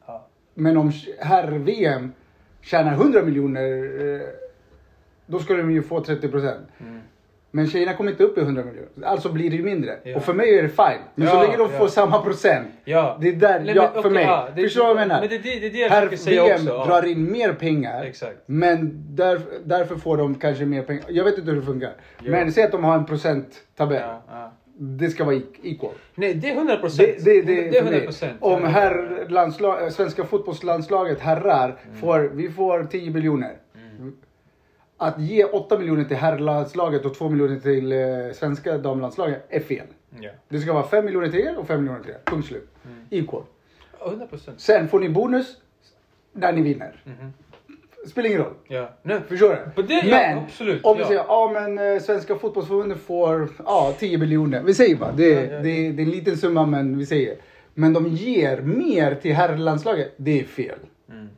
Ja. 0.05 0.27
Men 0.53 0.77
om 0.77 0.91
herr-VM 1.19 2.11
tjänar 2.61 2.93
100 2.93 3.23
miljoner, 3.23 3.61
eh, 4.15 4.27
då 5.25 5.39
ska 5.39 5.53
de 5.53 5.71
ju 5.71 5.81
få 5.83 5.99
30%. 6.03 6.53
Mm. 6.79 6.99
Men 7.51 7.67
tjejerna 7.67 7.93
kommer 7.93 8.11
inte 8.11 8.23
upp 8.23 8.37
i 8.37 8.41
100 8.41 8.63
miljoner. 8.63 8.89
Alltså 9.07 9.29
blir 9.31 9.49
det 9.49 9.55
ju 9.55 9.63
mindre. 9.63 9.97
Ja. 10.03 10.15
Och 10.15 10.23
för 10.23 10.33
mig 10.33 10.57
är 10.59 10.63
det 10.63 10.69
fine. 10.69 11.01
Men 11.15 11.27
så 11.27 11.35
Ja, 11.35 11.41
länge 11.41 11.57
de 11.57 11.69
ja. 11.71 11.77
får 11.79 11.87
samma 11.87 12.21
procent. 12.21 12.67
Det 12.85 12.91
är 12.93 13.33
där, 13.33 13.59
Nej, 13.59 13.73
ja, 13.75 13.81
men 13.93 14.03
för 14.03 14.09
okej, 14.09 14.11
mig. 14.25 14.51
det- 14.55 14.61
Förstår 14.61 14.81
du 14.87 14.93
vad 14.93 15.01
jag 15.01 15.07
menar? 15.07 15.19
men 15.21 15.29
det- 15.29 15.37
det- 15.37 15.59
det 15.59 15.83
är 15.83 15.89
det 15.89 16.05
jag 16.11 16.19
säga 16.19 16.43
VM 16.43 16.65
drar 16.65 17.05
in 17.05 17.31
mer 17.31 17.53
pengar. 17.53 18.03
Exakt. 18.03 18.37
Men 18.45 18.91
där, 19.15 19.41
därför 19.63 19.95
får 19.95 20.17
de 20.17 20.35
kanske 20.35 20.65
mer 20.65 20.81
pengar. 20.81 21.03
Jag 21.09 21.23
vet 21.23 21.37
inte 21.37 21.51
hur 21.51 21.59
det 21.59 21.65
funkar. 21.65 21.91
Men 22.19 22.51
säg 22.51 22.63
att 22.63 22.71
de 22.71 22.83
har 22.83 22.95
en 22.95 23.05
procenttabell. 23.05 24.01
Det 24.81 25.09
ska 25.09 25.23
vara 25.23 25.35
e- 25.35 25.41
equal. 25.63 25.91
Nej, 26.15 26.33
det 26.33 26.49
är 26.49 26.55
100 26.55 26.75
procent. 26.77 27.09
Det, 27.25 27.41
det, 27.41 27.67
är 27.67 27.71
för 27.71 27.77
100 27.77 27.91
mig. 27.91 28.05
procent. 28.05 28.37
Om 28.39 28.63
herr, 28.63 29.25
landslag, 29.29 29.91
svenska 29.93 30.23
fotbollslandslaget, 30.25 31.19
herrar, 31.19 31.77
får, 32.01 32.19
vi 32.33 32.49
får 32.49 32.83
10 32.83 33.11
miljoner. 33.11 33.51
Att 35.01 35.19
ge 35.21 35.43
8 35.43 35.77
miljoner 35.79 36.03
till 36.03 36.17
herrlandslaget 36.17 37.05
och 37.05 37.13
2 37.15 37.29
miljoner 37.29 37.59
till 37.59 37.91
eh, 37.91 37.97
svenska 38.33 38.77
damlandslaget 38.77 39.45
är 39.49 39.59
fel. 39.59 39.85
Ja. 40.19 40.29
Det 40.49 40.59
ska 40.59 40.73
vara 40.73 40.83
5 40.87 41.05
miljoner 41.05 41.27
till 41.29 41.39
er 41.39 41.57
och 41.57 41.67
5 41.67 41.81
miljoner 41.81 42.03
till 42.03 42.11
er. 42.11 42.17
Punkt 42.25 42.47
slut. 42.47 42.69
Equal. 43.09 43.43
100 44.05 44.27
procent. 44.27 44.59
Sen 44.61 44.87
får 44.87 44.99
ni 44.99 45.09
bonus 45.09 45.57
när 46.33 46.53
ni 46.53 46.61
vinner. 46.61 47.01
Mhm. 47.05 47.33
Spelar 48.07 48.27
ingen 48.29 48.41
roll. 48.41 48.53
Nej. 49.03 49.19
Förstår 49.27 49.49
du? 49.75 49.81
Det- 49.83 50.09
men 50.09 50.37
absolut, 50.37 50.85
om 50.85 50.97
vi 50.97 51.03
säger 51.05 51.23
ja 51.27 51.51
men 51.53 51.93
eh, 51.95 51.99
Svenska 52.01 52.35
fotbollsförbundet 52.35 52.99
får 52.99 53.49
ja, 53.65 53.93
10 53.99 54.17
miljoner. 54.17 54.63
Vi 54.63 54.73
säger 54.73 54.95
bara, 54.95 55.11
det, 55.11 55.29
ja, 55.29 55.41
ja. 55.41 55.57
Det, 55.57 55.91
det 55.91 56.01
är 56.01 56.05
en 56.05 56.09
liten 56.11 56.37
summa 56.37 56.65
men 56.65 56.97
vi 56.97 57.05
säger. 57.05 57.35
Men 57.73 57.93
de 57.93 58.07
ger 58.07 58.61
mer 58.61 59.15
till 59.15 59.33
herrlandslaget. 59.33 60.13
Det 60.17 60.39
är 60.39 60.43
fel. 60.43 60.79
Mm. 61.11 61.29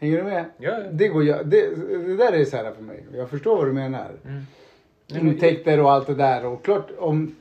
Mm. 0.00 0.14
Hänger 0.14 0.16
du 0.18 0.22
med? 0.24 0.44
Ja, 0.58 0.70
ja. 0.70 0.90
Det, 0.92 1.08
går 1.08 1.24
jag, 1.24 1.46
det, 1.46 1.74
det 2.06 2.16
där 2.16 2.32
är 2.32 2.44
så 2.44 2.56
här 2.56 2.72
för 2.72 2.82
mig. 2.82 3.06
Jag 3.14 3.30
förstår 3.30 3.56
vad 3.56 3.66
du 3.66 3.72
menar. 3.72 4.10
Mm. 4.24 5.28
Intäkter 5.28 5.80
och 5.80 5.92
allt 5.92 6.06
det 6.06 6.14
där. 6.14 6.46
Och 6.46 6.64
klart 6.64 6.90
om 6.98 7.34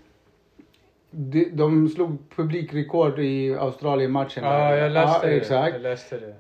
de, 1.12 1.50
de 1.54 1.90
slog 1.90 2.18
publikrekord 2.36 3.20
i 3.20 3.56
Australien-matchen. 3.56 4.44
Ja, 4.44 4.76
jag 4.76 4.92
läste 4.92 5.28
ja, 5.28 5.30
det. 5.32 5.38
Exakt. 5.38 5.74
Jag 5.74 5.82
läste 5.82 6.20
det. 6.20 6.36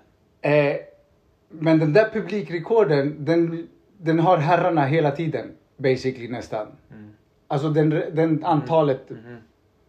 Eh, 0.50 0.76
men 1.50 1.80
den 1.80 1.94
där 1.94 2.10
publikrekorden, 2.14 3.16
den, 3.26 3.68
den 3.98 4.20
har 4.20 4.38
herrarna 4.38 4.86
hela 4.86 5.12
tiden. 5.12 5.52
Basically 5.78 6.28
nästan. 6.28 6.68
Mm. 6.94 7.10
Alltså 7.48 7.70
den, 7.70 7.90
den 7.90 8.46
antalet 8.46 9.10
Mhm. 9.10 9.38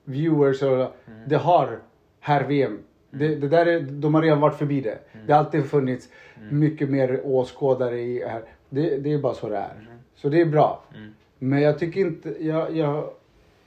viewers 0.05 0.63
och 0.63 0.93
det 1.27 1.37
har 1.37 1.79
herr-VM. 2.21 2.79
Det, 3.11 3.35
det 3.35 3.49
där 3.49 3.67
är, 3.67 3.81
de 3.81 4.15
har 4.15 4.23
redan 4.23 4.41
varit 4.41 4.59
förbi 4.59 4.81
det. 4.81 4.99
Det 5.27 5.33
har 5.33 5.41
alltid 5.41 5.65
funnits 5.65 6.09
mycket 6.51 6.91
mer 6.91 7.21
åskådare 7.25 8.01
i 8.01 8.25
här. 8.25 8.43
Det, 8.69 8.97
det 8.97 9.13
är 9.13 9.19
bara 9.19 9.35
så 9.35 9.49
det 9.49 9.57
är. 9.57 9.89
Så 10.15 10.29
det 10.29 10.41
är 10.41 10.47
bra. 10.47 10.83
Mm. 10.95 11.15
Men 11.39 11.61
jag 11.61 11.79
tycker 11.79 12.01
inte, 12.01 12.37
jag, 12.45 12.77
jag, 12.77 13.11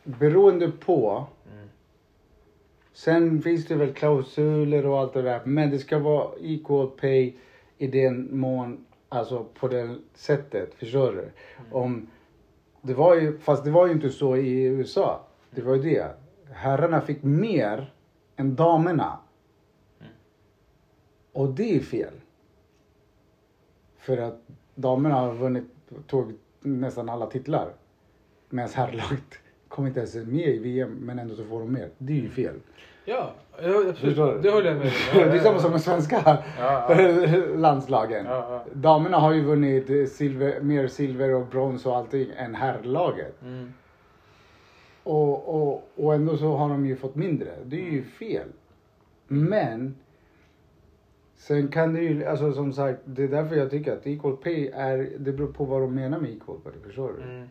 beroende 0.03 0.71
på. 0.71 1.25
Mm. 1.53 1.67
Sen 2.93 3.41
finns 3.41 3.67
det 3.67 3.75
väl 3.75 3.93
klausuler 3.93 4.85
och 4.85 4.99
allt 4.99 5.13
det 5.13 5.21
där. 5.21 5.41
Men 5.45 5.69
det 5.69 5.79
ska 5.79 5.99
vara 5.99 6.27
equal 6.41 6.87
pay 6.87 7.33
i 7.77 7.87
den 7.87 8.39
mån, 8.39 8.85
alltså 9.09 9.45
på 9.59 9.67
det 9.67 9.95
sättet. 10.13 10.73
Förstår 10.73 11.11
du? 11.11 11.29
Om, 11.71 12.07
det 12.81 12.93
var 12.93 13.15
ju, 13.15 13.37
fast 13.37 13.63
det 13.63 13.71
var 13.71 13.87
ju 13.87 13.93
inte 13.93 14.09
så 14.09 14.37
i 14.37 14.63
USA. 14.63 15.21
Det 15.51 15.61
var 15.61 15.75
ju 15.75 15.81
det. 15.81 16.07
Herrarna 16.53 17.01
fick 17.01 17.23
mer 17.23 17.93
än 18.35 18.55
damerna. 18.55 19.19
Och 21.33 21.49
det 21.49 21.75
är 21.75 21.79
fel. 21.79 22.13
För 23.97 24.17
att 24.17 24.41
damerna 24.75 25.15
har 25.15 25.33
vunnit, 25.33 25.63
tog 26.07 26.33
nästan 26.59 27.09
alla 27.09 27.25
titlar. 27.25 27.73
Medan 28.49 28.69
herrlaget 28.73 29.39
kom 29.67 29.87
inte 29.87 29.99
ens 29.99 30.15
med 30.15 30.47
i 30.47 30.57
VM 30.57 30.89
men 30.89 31.19
ändå 31.19 31.35
så 31.35 31.43
får 31.43 31.59
de 31.59 31.73
mer. 31.73 31.89
Det 31.97 32.13
är 32.13 32.17
ju 32.17 32.29
fel. 32.29 32.55
Ja, 33.05 33.31
ja, 33.61 33.89
absolut. 33.89 34.43
Det 34.43 34.49
håller 34.49 34.67
jag 34.67 34.77
med 34.77 34.87
om. 34.87 34.91
det 35.13 35.37
är 35.37 35.39
samma 35.39 35.59
som 35.59 35.71
med 35.71 35.81
svenska 35.81 36.37
Ja, 36.59 36.95
landslagen. 37.55 38.25
Ja, 38.25 38.47
ja. 38.49 38.65
Damerna 38.73 39.17
har 39.17 39.33
ju 39.33 39.43
vunnit 39.43 40.11
silver, 40.11 40.61
mer 40.61 40.87
silver 40.87 41.33
och 41.33 41.45
brons 41.45 41.85
och 41.85 41.97
allting 41.97 42.27
än 42.37 42.55
herrlaget. 42.55 43.41
Mm. 43.41 43.73
Och, 45.03 45.63
och, 45.63 45.89
och 45.95 46.13
ändå 46.13 46.37
så 46.37 46.55
har 46.55 46.69
de 46.69 46.85
ju 46.85 46.95
fått 46.95 47.15
mindre. 47.15 47.51
Det 47.65 47.87
är 47.87 47.91
ju 47.91 48.03
fel. 48.03 48.47
Men 49.27 49.95
sen 51.41 51.67
kan 51.67 51.93
det 51.93 52.01
ju, 52.01 52.25
alltså 52.25 52.53
som 52.53 52.73
sagt, 52.73 52.99
det 53.05 53.23
är 53.23 53.27
därför 53.27 53.55
jag 53.55 53.69
tycker 53.71 53.93
att 53.93 54.07
equal 54.07 54.37
pay 54.37 54.67
är, 54.67 55.09
det 55.17 55.31
beror 55.31 55.51
på 55.53 55.65
vad 55.65 55.81
de 55.81 55.95
menar 55.95 56.19
med 56.19 56.31
equal 56.31 56.59
pay. 56.63 56.73
Förstår 56.83 57.13
du? 57.17 57.23
Mm. 57.23 57.47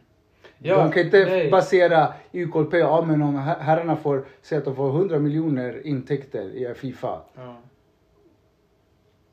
de 0.59 0.93
kan 0.93 1.05
inte 1.05 1.25
nej. 1.25 1.51
basera 1.51 2.15
equal 2.33 2.67
pay, 2.67 2.81
ja 2.81 3.05
men 3.07 3.23
om 3.23 3.35
her- 3.35 3.59
herrarna 3.61 3.97
får, 3.97 4.25
säga 4.43 4.59
att 4.59 4.65
de 4.65 4.77
får 4.77 4.89
100 4.89 5.19
miljoner 5.19 5.87
intäkter 5.87 6.51
i 6.51 6.75
Fifa. 6.75 7.21
Ja. 7.35 7.57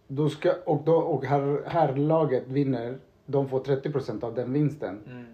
Då 0.08 0.30
ska, 0.30 0.54
och 0.65 0.82
då, 0.86 0.96
och 0.96 1.26
herr, 1.26 1.62
herrlaget 1.65 2.48
vinner, 2.48 2.98
de 3.26 3.50
får 3.50 3.60
30% 3.60 4.24
av 4.24 4.36
den 4.36 4.54
vinsten. 4.54 5.00
Mm. 5.12 5.26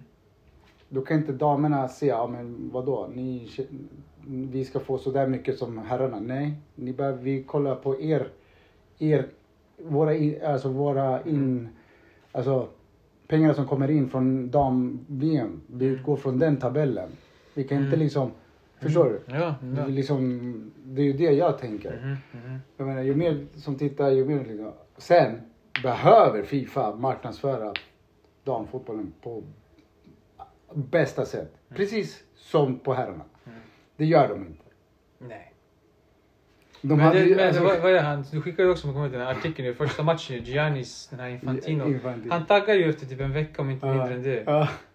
Då 0.90 1.02
kan 1.02 1.18
inte 1.18 1.32
damerna 1.32 1.88
säga, 1.88 2.14
ja 2.16 2.28
men 2.28 2.70
vadå, 2.74 3.10
ni, 3.14 3.50
vi 4.26 4.66
ska 4.66 4.80
få 4.80 4.98
så 4.98 5.12
där 5.12 5.28
mycket 5.28 5.58
som 5.58 5.78
herrarna. 5.78 6.20
Nej, 6.20 6.54
ni 6.76 6.94
bara, 6.94 7.12
vi 7.12 7.44
kollar 7.44 7.76
på 7.76 8.02
er, 8.02 8.28
er 9.00 9.26
våra, 9.78 10.16
in, 10.16 10.42
alltså 10.46 10.70
våra 10.70 11.24
in, 11.24 11.70
alltså 12.32 12.68
pengarna 13.28 13.54
som 13.54 13.68
kommer 13.68 13.92
in 13.92 14.10
från 14.10 14.50
dam-VM. 14.52 15.62
Vi 15.68 15.86
utgår 15.86 16.16
från 16.18 16.40
den 16.40 16.58
tabellen. 16.58 17.10
Vi 17.54 17.64
kan 17.64 17.78
inte 17.78 17.88
Mm. 17.88 18.00
liksom, 18.00 18.32
förstår 18.80 19.06
du? 19.06 19.22
Ja, 19.34 19.56
Det, 19.62 19.82
ja. 19.82 19.84
är 19.84 19.88
liksom, 19.88 20.72
det 20.86 21.02
är 21.02 21.06
ju 21.06 21.14
det 21.14 21.32
jag 21.32 21.60
tänker. 21.60 22.18
Jag 22.78 22.88
menar, 22.88 23.02
ju 23.02 23.16
mer 23.16 23.46
som 23.56 23.76
tittar, 23.76 24.10
ju 24.12 24.26
mer 24.26 24.46
liksom. 24.46 24.72
Sen 24.98 25.42
behöver 25.84 26.44
Fifa 26.44 26.96
marknadsföra 26.96 27.74
damfotbollen 28.44 29.14
på 29.22 29.44
bästa 30.74 31.26
sätt. 31.26 31.54
Precis 31.70 32.24
som 32.36 32.80
på 32.80 32.94
herrarna. 32.94 33.24
Mm. 33.46 33.60
Det 33.96 34.06
gör 34.06 34.28
de 34.30 34.42
inte. 34.48 34.64
Nej. 35.20 35.53
De 36.86 36.98
men 36.98 37.14
det, 37.14 37.20
ju, 37.20 37.36
men 37.36 37.48
alltså- 37.48 37.64
vad, 37.64 37.80
vad 37.80 37.92
är 37.92 38.02
han, 38.02 38.26
du 38.32 38.42
skickade 38.42 38.70
också 38.70 38.88
om 38.88 39.12
den 39.12 39.22
här 39.22 39.32
artikeln 39.32 39.68
i 39.68 39.74
första 39.74 40.04
matchen, 40.04 40.44
Giannis, 40.44 41.08
den 41.10 41.20
här 41.20 41.30
Infantino. 41.30 41.88
Infantino. 41.88 42.32
Han 42.34 42.46
taggar 42.46 42.76
ju 42.76 42.90
efter 42.90 43.06
typ 43.06 43.20
en 43.20 43.34
vecka 43.34 43.62
om 43.62 43.70
inte 43.70 43.86
mindre 43.86 44.14
än 44.14 44.24
det. 44.24 44.44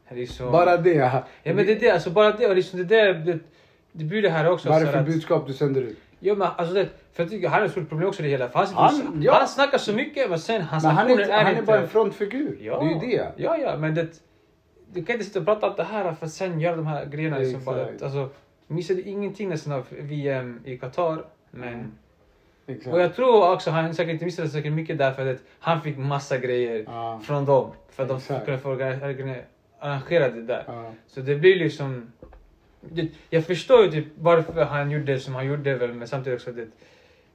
Är 0.08 0.26
så... 0.26 0.50
bara 0.50 0.76
det. 0.76 0.94
Ja 1.42 1.54
men 1.54 1.56
det 1.56 1.72
är 1.72 1.80
det, 1.80 1.90
alltså 1.90 2.10
bara 2.10 2.32
det 2.32 2.46
och 2.46 2.56
liksom 2.56 2.78
det 2.78 2.84
där, 2.84 3.14
det, 3.14 3.38
det 3.92 4.04
blir 4.04 4.22
det 4.22 4.30
här 4.30 4.50
också. 4.50 4.68
Vad 4.68 4.82
är 4.82 4.86
det 4.86 4.92
för 4.92 4.98
att- 4.98 5.06
budskap 5.06 5.46
du 5.46 5.52
sänder 5.52 5.82
ut? 5.82 5.98
Jo 6.20 6.34
men 6.36 6.48
alltså 6.56 6.74
det, 6.74 6.88
för 7.12 7.22
jag 7.22 7.30
tycker 7.30 7.48
han 7.48 7.62
är 7.62 7.66
ett 7.66 7.70
stort 7.72 7.88
problem 7.88 8.08
också 8.08 8.22
i 8.22 8.24
det 8.24 8.30
hela. 8.30 8.48
För 8.48 8.58
han, 8.58 8.74
Han- 8.74 9.22
ja. 9.22 9.34
han 9.38 9.48
snackar 9.48 9.78
så 9.78 9.92
mycket 9.92 10.30
men 10.30 10.38
sen 10.38 10.62
hans 10.62 10.84
Men 10.84 10.96
han 10.96 11.10
är, 11.10 11.18
är 11.18 11.32
han 11.32 11.46
är 11.46 11.50
inte... 11.50 11.62
bara 11.62 11.80
en 11.80 11.88
frontfigur. 11.88 12.58
Ja, 12.60 12.78
Det 12.80 13.06
är 13.06 13.10
ju 13.10 13.16
det. 13.16 13.32
Ja, 13.36 13.56
ja, 13.56 13.76
men 13.76 13.94
det... 13.94 14.08
Du 14.92 15.04
kan 15.04 15.12
inte 15.14 15.26
sitta 15.26 15.38
och 15.38 15.44
prata 15.44 15.66
allt 15.66 15.76
det 15.76 15.84
här 15.84 16.14
för 16.14 16.26
att 16.26 16.32
sen 16.32 16.60
göra 16.60 16.76
de 16.76 16.86
här 16.86 17.06
grejerna. 17.06 17.38
Liksom 17.38 17.64
bara, 17.64 17.86
alltså, 18.02 18.28
missade 18.66 19.02
ingenting 19.02 19.48
nästan 19.48 19.72
av 19.72 19.84
VM 19.90 20.60
i 20.64 20.78
Qatar. 20.78 21.24
Men... 21.50 21.68
Mm. 21.74 21.92
Exakt. 22.66 22.94
Och 22.94 23.00
jag 23.00 23.14
tror 23.14 23.52
också 23.52 23.70
han 23.70 23.94
säkert 23.94 24.12
inte 24.12 24.24
missade 24.24 24.48
säkert 24.48 24.72
mycket 24.72 24.98
därför 24.98 25.26
att 25.26 25.42
han 25.58 25.80
fick 25.82 25.98
massa 25.98 26.38
grejer 26.38 26.84
Ja. 26.86 27.20
från 27.24 27.44
dem. 27.44 27.70
För 27.90 28.02
att 28.02 28.08
de 28.08 28.16
Exakt. 28.18 28.42
skulle 28.42 28.58
få 28.58 28.74
orga- 28.74 29.42
arrangera 29.78 30.28
det 30.28 30.42
där. 30.42 30.64
Ja. 30.66 30.92
Så 31.06 31.20
det 31.20 31.34
blir 31.36 31.56
liksom... 31.56 32.12
det- 32.80 33.08
Jag 33.30 33.44
förstår 33.44 33.84
ju 33.84 33.90
typ 33.90 34.06
varför 34.18 34.64
han 34.64 34.90
gjorde 34.90 35.20
som 35.20 35.34
han 35.34 35.46
gjorde 35.46 35.74
väl 35.74 35.92
men 35.92 36.08
samtidigt 36.08 36.38
också 36.40 36.52
det... 36.52 36.66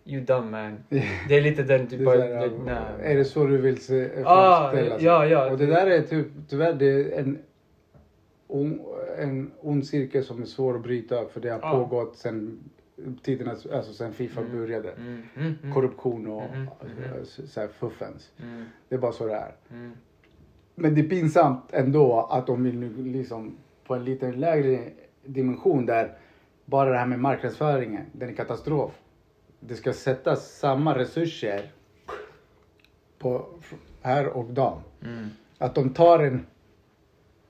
You 0.05 0.21
dumb 0.21 0.51
man. 0.51 0.83
Det 1.27 1.37
är 1.37 1.41
lite 1.41 1.63
den 1.63 1.81
Det 1.85 1.89
typ 1.89 2.07
är, 2.07 2.17
det- 2.17 2.51
nej. 2.65 3.11
är 3.13 3.15
det 3.17 3.25
så 3.25 3.45
du 3.45 3.57
vill 3.57 3.81
se, 3.81 4.09
Ah, 4.25 4.71
framställa 4.71 4.99
ja, 4.99 5.25
ja. 5.25 5.51
Och 5.51 5.57
det 5.57 5.65
där 5.65 5.87
är 5.87 6.01
typ, 6.01 6.27
tyvärr 6.49 6.73
det 6.73 6.85
är 6.85 7.19
en, 7.19 7.37
on, 8.47 8.81
en 9.17 9.51
ond 9.61 9.85
cirkel 9.87 10.23
som 10.23 10.41
är 10.41 10.45
svår 10.45 10.75
att 10.75 10.83
bryta 10.83 11.25
för 11.25 11.39
det 11.41 11.49
har 11.49 11.59
Ja. 11.61 11.71
pågått 11.71 12.17
sen 12.17 12.59
tidernas, 13.23 13.65
alltså 13.65 13.93
sen 13.93 14.13
Fifa 14.13 14.41
Mm. 14.41 14.57
började. 14.57 14.91
Mm, 14.91 15.21
mm, 15.35 15.53
mm. 15.63 15.73
Korruption 15.73 16.27
och 16.27 16.43
Mhm, 16.55 16.67
eh, 17.03 17.11
mhm. 17.15 17.25
så 17.25 17.47
så 17.47 17.59
här 17.61 17.67
fuffens. 17.67 18.31
Mm, 18.41 18.65
Det 18.89 18.95
är 18.95 18.99
bara 18.99 19.11
så 19.11 19.25
det 19.25 19.33
är. 19.35 19.55
mm. 19.71 19.91
Men 20.75 20.95
det 20.95 21.01
är 21.01 21.09
pinsamt 21.09 21.63
ändå 21.73 22.19
att 22.31 22.47
de 22.47 22.63
vill 22.63 22.77
nu 22.79 23.03
liksom 23.03 23.57
på 23.87 23.95
en 23.95 24.05
lite 24.05 24.31
lägre 24.31 24.89
dimension 25.25 25.85
där 25.85 26.17
bara 26.65 26.89
det 26.89 26.97
här 26.97 27.05
med 27.05 27.19
marknadsföringen, 27.19 28.05
den 28.11 28.29
är 28.29 28.33
katastrof. 28.33 28.91
Det 29.59 29.75
ska 29.75 29.93
sättas 29.93 30.57
samma 30.59 30.97
resurser 30.97 31.71
på 33.19 33.45
här 34.01 34.27
och 34.27 34.45
dam. 34.45 34.79
Mm. 35.03 35.27
Att 35.57 35.75
de 35.75 35.89
tar 35.89 36.19
en 36.19 36.45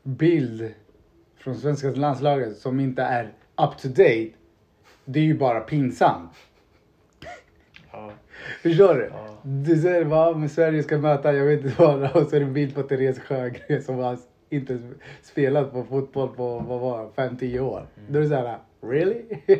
bild 0.03 0.73
från 1.35 1.55
svenska 1.55 1.89
landslaget 1.91 2.57
som 2.57 2.79
inte 2.79 3.01
är 3.01 3.23
up 3.57 3.77
to 3.81 3.87
date. 3.87 4.29
Det 5.05 5.19
är 5.19 5.23
ju 5.23 5.33
bara 5.37 5.59
pinsamt. 5.59 6.31
Ja. 7.91 8.11
Förstår 8.61 8.93
du? 8.95 9.09
Ja. 9.13 9.37
Du 9.43 9.81
säger 9.81 10.03
vad 10.05 10.37
med 10.37 10.51
Sverige 10.51 10.83
ska 10.83 10.97
möta, 10.97 11.33
jag 11.33 11.45
vet 11.45 11.65
inte 11.65 11.81
vad, 11.81 12.03
och 12.03 12.29
så 12.29 12.35
är 12.35 12.39
det 12.39 12.45
en 12.45 12.53
bild 12.53 12.75
på 12.75 12.83
Therese 12.83 13.19
Sjögren 13.19 13.83
som 13.83 13.97
har 13.99 14.17
inte 14.49 14.79
spelat 15.21 15.71
på 15.71 15.83
fotboll 15.83 16.29
på, 16.29 16.59
vad 16.59 16.79
var 16.79 17.09
det, 17.15 17.21
5-10 17.21 17.59
år. 17.59 17.87
Då 18.09 18.17
är 18.19 18.23
det 18.23 18.29
såhär, 18.29 18.57
really? 18.81 19.21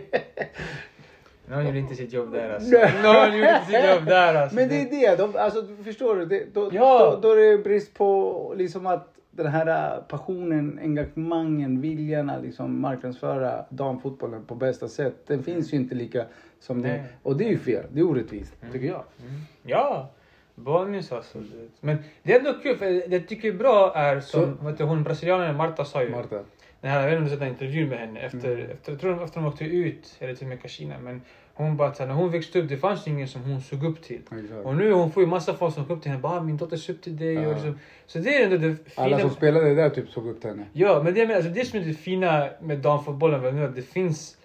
Någon 1.45 1.65
gjorde 1.65 1.79
inte 1.79 1.95
sitt 1.95 2.13
jobb 2.13 2.31
där 2.31 2.53
alltså. 2.53 2.71
Någon 3.03 3.37
gjorde 3.37 3.49
inte 3.49 3.65
sitt 3.65 3.95
jobb 3.95 4.05
där 4.05 4.35
alltså. 4.35 4.55
Men 4.55 4.69
det 4.69 4.81
är 4.81 4.89
det, 4.89 5.15
de, 5.15 5.35
alltså 5.35 5.67
förstår 5.83 6.15
du? 6.15 6.25
Det, 6.25 6.53
då, 6.53 6.69
Ja. 6.73 7.19
då, 7.21 7.27
då 7.29 7.33
är 7.33 7.51
det 7.51 7.63
brist 7.63 7.93
på 7.93 8.53
liksom 8.57 8.85
att 8.85 9.12
den 9.35 9.47
här 9.47 10.01
passionen, 10.01 10.79
engagemangen, 10.83 11.81
viljan 11.81 12.29
att 12.29 12.43
liksom 12.43 12.79
marknadsföra 12.81 13.65
damfotbollen 13.69 14.45
på 14.45 14.55
bästa 14.55 14.87
sätt. 14.87 15.15
Den 15.27 15.43
finns 15.43 15.73
ju 15.73 15.77
inte 15.77 15.95
lika 15.95 16.25
som 16.59 16.81
det. 16.81 17.03
Och 17.23 17.37
det 17.37 17.45
är 17.45 17.49
ju 17.49 17.57
fel, 17.57 17.85
det 17.91 17.99
är 17.99 18.03
orättvist, 18.03 18.53
tycker 18.71 18.87
jag. 18.87 19.03
Mm. 19.21 19.41
Ja, 19.63 20.09
Bollnäs 20.55 21.11
alltså. 21.11 21.43
Men 21.79 21.97
det 22.23 22.33
är 22.33 22.39
ändå 22.39 22.53
kul 22.53 22.77
för 22.77 22.85
det 22.85 23.07
jag 23.07 23.27
tycker 23.27 23.47
är 23.47 23.53
bra 23.53 23.93
är 23.95 24.19
som 24.19 24.57
vet 24.65 24.77
du, 24.77 24.83
hon 24.83 25.03
brasilianaren 25.03 25.55
Marta 25.55 25.85
sa 25.85 26.03
ju. 26.03 26.09
Marta. 26.09 26.39
Den 26.81 26.91
här, 26.91 27.01
jag 27.01 27.09
vet 27.09 27.13
inte 27.13 27.33
om 27.33 27.39
du 27.39 27.45
sett 27.45 27.53
intervjun 27.61 27.89
med 27.89 27.99
henne 27.99 28.19
efter, 28.19 28.51
Mm. 28.51 28.69
efter, 28.71 28.91
jag 28.91 29.01
tror 29.01 29.23
efter 29.23 29.39
de 29.41 29.47
åkte 29.47 29.65
ut, 29.65 30.15
eller 30.19 30.35
till 30.35 30.45
och 30.45 30.49
med 30.49 30.61
Kashina. 30.61 30.95
Men 31.03 31.21
hon 31.55 31.77
bara 31.77 31.93
när 31.99 32.13
hon 32.13 32.31
växte 32.31 32.59
upp 32.59 32.69
det 32.69 32.77
fanns 32.77 33.07
ingen 33.07 33.27
som 33.27 33.41
hon 33.43 33.61
såg 33.61 33.83
upp 33.85 34.01
till. 34.03 34.15
Exakt. 34.31 34.65
Och 34.65 34.75
nu 34.75 34.91
hon 34.93 35.11
får 35.11 35.23
ju 35.23 35.27
massa 35.29 35.53
folk 35.53 35.73
som 35.73 35.85
såg 35.85 35.97
upp 35.97 36.01
till 36.03 36.11
henne. 36.11 36.21
Bara, 36.21 36.37
"Ah, 36.39 36.43
min 36.43 36.57
dotter 36.57 36.77
ser 36.77 36.93
upp 36.93 37.01
till 37.01 37.17
dig. 37.17 37.33
Ja. 37.33 37.47
Och 37.47 37.53
liksom. 37.53 37.79
Så 38.07 38.19
det 38.19 38.35
är 38.37 38.43
ändå 38.43 38.57
det 38.57 38.75
fina. 38.75 39.05
Alla 39.05 39.19
som 39.19 39.29
spelade 39.29 39.75
där 39.75 39.89
typ 39.89 40.09
såg 40.09 40.27
upp 40.27 40.41
till 40.41 40.49
henne. 40.49 40.65
Ja, 40.73 41.01
men 41.03 41.13
det, 41.13 41.21
är, 41.21 41.35
alltså, 41.35 41.51
det 41.51 41.65
som 41.65 41.79
är 41.79 41.83
det 41.83 41.93
fina 41.93 42.49
med 42.61 42.77
damfotbollen 42.79 43.41
väl 43.41 43.53
nu 43.53 43.65
att 43.65 43.75
det 43.75 43.81
finns... 43.81 44.37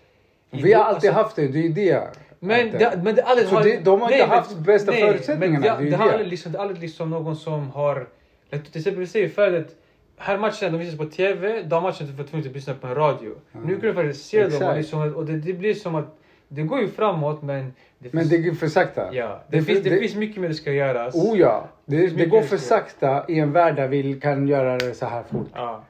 Vi 0.51 0.73
har 0.73 0.85
alltid 0.85 1.11
alltså, 1.11 1.23
haft 1.23 1.37
det, 1.37 1.49
det 1.49 1.59
är 1.66 1.68
det. 1.71 2.09
Men 2.40 2.71
det, 2.73 3.01
men 3.05 3.14
det 3.14 3.23
har 3.23 3.31
aldrig 3.31 3.49
Så 3.49 3.55
har- 3.55 3.64
det- 3.64 3.81
de 3.85 4.01
har 4.01 4.11
inte 4.12 4.27
men- 4.27 4.37
haft 4.37 4.57
bästa 4.59 4.90
nej, 4.90 5.01
förutsättningarna, 5.01 5.53
Men 5.53 5.62
det 5.62 5.68
är 5.68 5.85
det, 5.85 5.90
det, 5.90 5.97
har 5.97 6.09
aldrig 6.09 6.29
liksom, 6.29 6.53
det 6.53 6.59
är 6.59 6.62
aldrig 6.62 6.81
liksom 6.81 7.11
någon 7.11 7.37
som 7.37 7.71
har... 7.71 8.07
Till 8.51 8.61
exempel, 8.61 8.94
vi 9.01 9.07
säger 9.07 9.29
förut 9.29 9.66
att 9.66 9.75
här 10.27 10.38
matchen 10.38 10.73
de 10.73 10.79
visas 10.79 10.99
på 10.99 11.05
TV, 11.05 11.62
dammatchen 11.62 12.07
är 12.18 12.25
tvungen 12.25 12.49
att 12.49 12.55
lyssna 12.55 12.75
på 12.75 12.87
en 12.87 12.94
radio. 12.94 13.35
Nu 13.64 13.73
kan 13.77 13.81
du 13.88 13.94
faktiskt 13.94 14.27
se 14.27 14.49
dem 14.49 14.68
och, 14.68 14.77
liksom, 14.77 15.14
och 15.14 15.25
det, 15.27 15.37
det 15.38 15.53
blir 15.53 15.75
som 15.75 15.94
att 15.94 16.18
det 16.48 16.62
går 16.62 16.80
ju 16.80 16.88
framåt 16.88 17.42
men... 17.42 17.72
Det 18.00 18.12
Men 18.12 18.22
finns, 18.28 18.30
det 18.30 18.38
går 18.48 18.54
för 18.54 18.68
sakta. 18.68 19.14
ja, 19.14 19.40
det, 19.48 19.56
det- 19.56 19.62
finns, 19.64 19.82
det, 19.82 19.90
det- 19.90 19.98
finns 19.98 20.14
mycket 20.14 20.40
mer 20.42 20.48
det 20.48 20.54
ska 20.54 20.72
göras. 20.72 21.14
Oh 21.14 21.38
ja, 21.38 21.68
det, 21.84 22.06
det 22.06 22.26
går 22.26 22.42
för 22.42 22.56
sakta 22.56 23.24
i 23.28 23.38
en 23.38 23.52
värld 23.52 23.76
där 23.76 23.88
vi 23.88 24.20
kan 24.20 24.48
göra 24.48 24.78
det 24.78 24.94
så 24.94 25.06
här 25.06 25.22
fort. 25.22 25.48
Ja, 25.54 25.82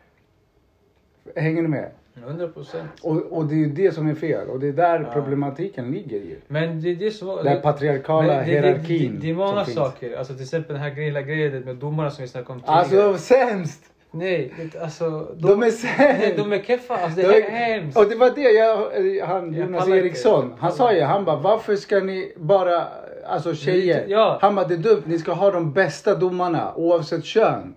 Hänger 1.36 1.62
ni 1.62 1.68
med? 1.68 1.90
100 2.24 2.48
procent. 2.48 2.88
Och, 3.02 3.16
och 3.16 3.46
det 3.46 3.54
är 3.54 3.58
ju 3.58 3.66
det 3.66 3.92
som 3.94 4.08
är 4.10 4.14
fel 4.14 4.48
och 4.48 4.60
det 4.60 4.68
är 4.68 4.72
där 4.72 5.00
Ja. 5.00 5.12
problematiken 5.12 5.90
ligger 5.90 6.16
ju. 6.18 6.36
Men 6.46 6.80
det 6.80 6.90
är 6.90 6.94
det 6.96 7.10
som... 7.10 7.40
Den 7.44 7.62
patriarkala 7.62 8.26
Men 8.26 8.36
det, 8.38 8.44
hierarkin 8.44 9.12
Det, 9.12 9.16
det, 9.16 9.26
det 9.26 9.30
är 9.30 9.34
många 9.34 9.54
som 9.56 9.64
finns. 9.64 9.76
saker. 9.76 10.16
Alltså 10.16 10.32
till 10.34 10.42
exempel 10.42 10.72
den 10.74 10.82
här 10.82 10.90
grejen, 10.90 11.60
med 11.64 11.76
domarna 11.76 12.10
som 12.10 12.22
vi 12.22 12.28
snackade 12.28 12.52
om 12.52 12.62
Alltså 12.66 13.18
sämst! 13.18 13.92
Nej, 14.10 14.54
det, 14.72 14.78
alltså... 14.82 15.26
De 15.36 15.62
är 15.62 15.70
sämst! 15.70 16.36
De 16.36 16.52
är 16.52 16.62
keffa. 16.62 16.96
Alltså 16.96 17.20
det 17.20 17.28
De 17.28 17.42
är 17.42 17.50
hemskt. 17.50 17.98
Och 17.98 18.08
det 18.08 18.16
var 18.16 18.30
det 18.30 18.40
jag, 18.40 18.76
han 19.26 19.54
Jag 19.54 19.66
Jonas 19.66 19.86
inte. 19.86 19.98
Eriksson, 19.98 20.54
han 20.58 20.68
Jag 20.68 20.76
sa 20.76 20.92
ju, 20.92 21.02
han 21.02 21.24
bara 21.24 21.36
varför 21.36 21.76
ska 21.76 22.00
ni 22.00 22.32
bara, 22.36 22.84
alltså 23.26 23.54
tjejer, 23.54 24.04
Ja. 24.08 24.38
han 24.40 24.54
bara 24.54 24.66
det 24.66 24.74
är 24.74 24.78
dumt, 24.78 25.02
ni 25.06 25.18
ska 25.18 25.32
ha 25.32 25.50
de 25.50 25.72
bästa 25.72 26.14
domarna 26.14 26.72
oavsett 26.76 27.24
kön. 27.24 27.74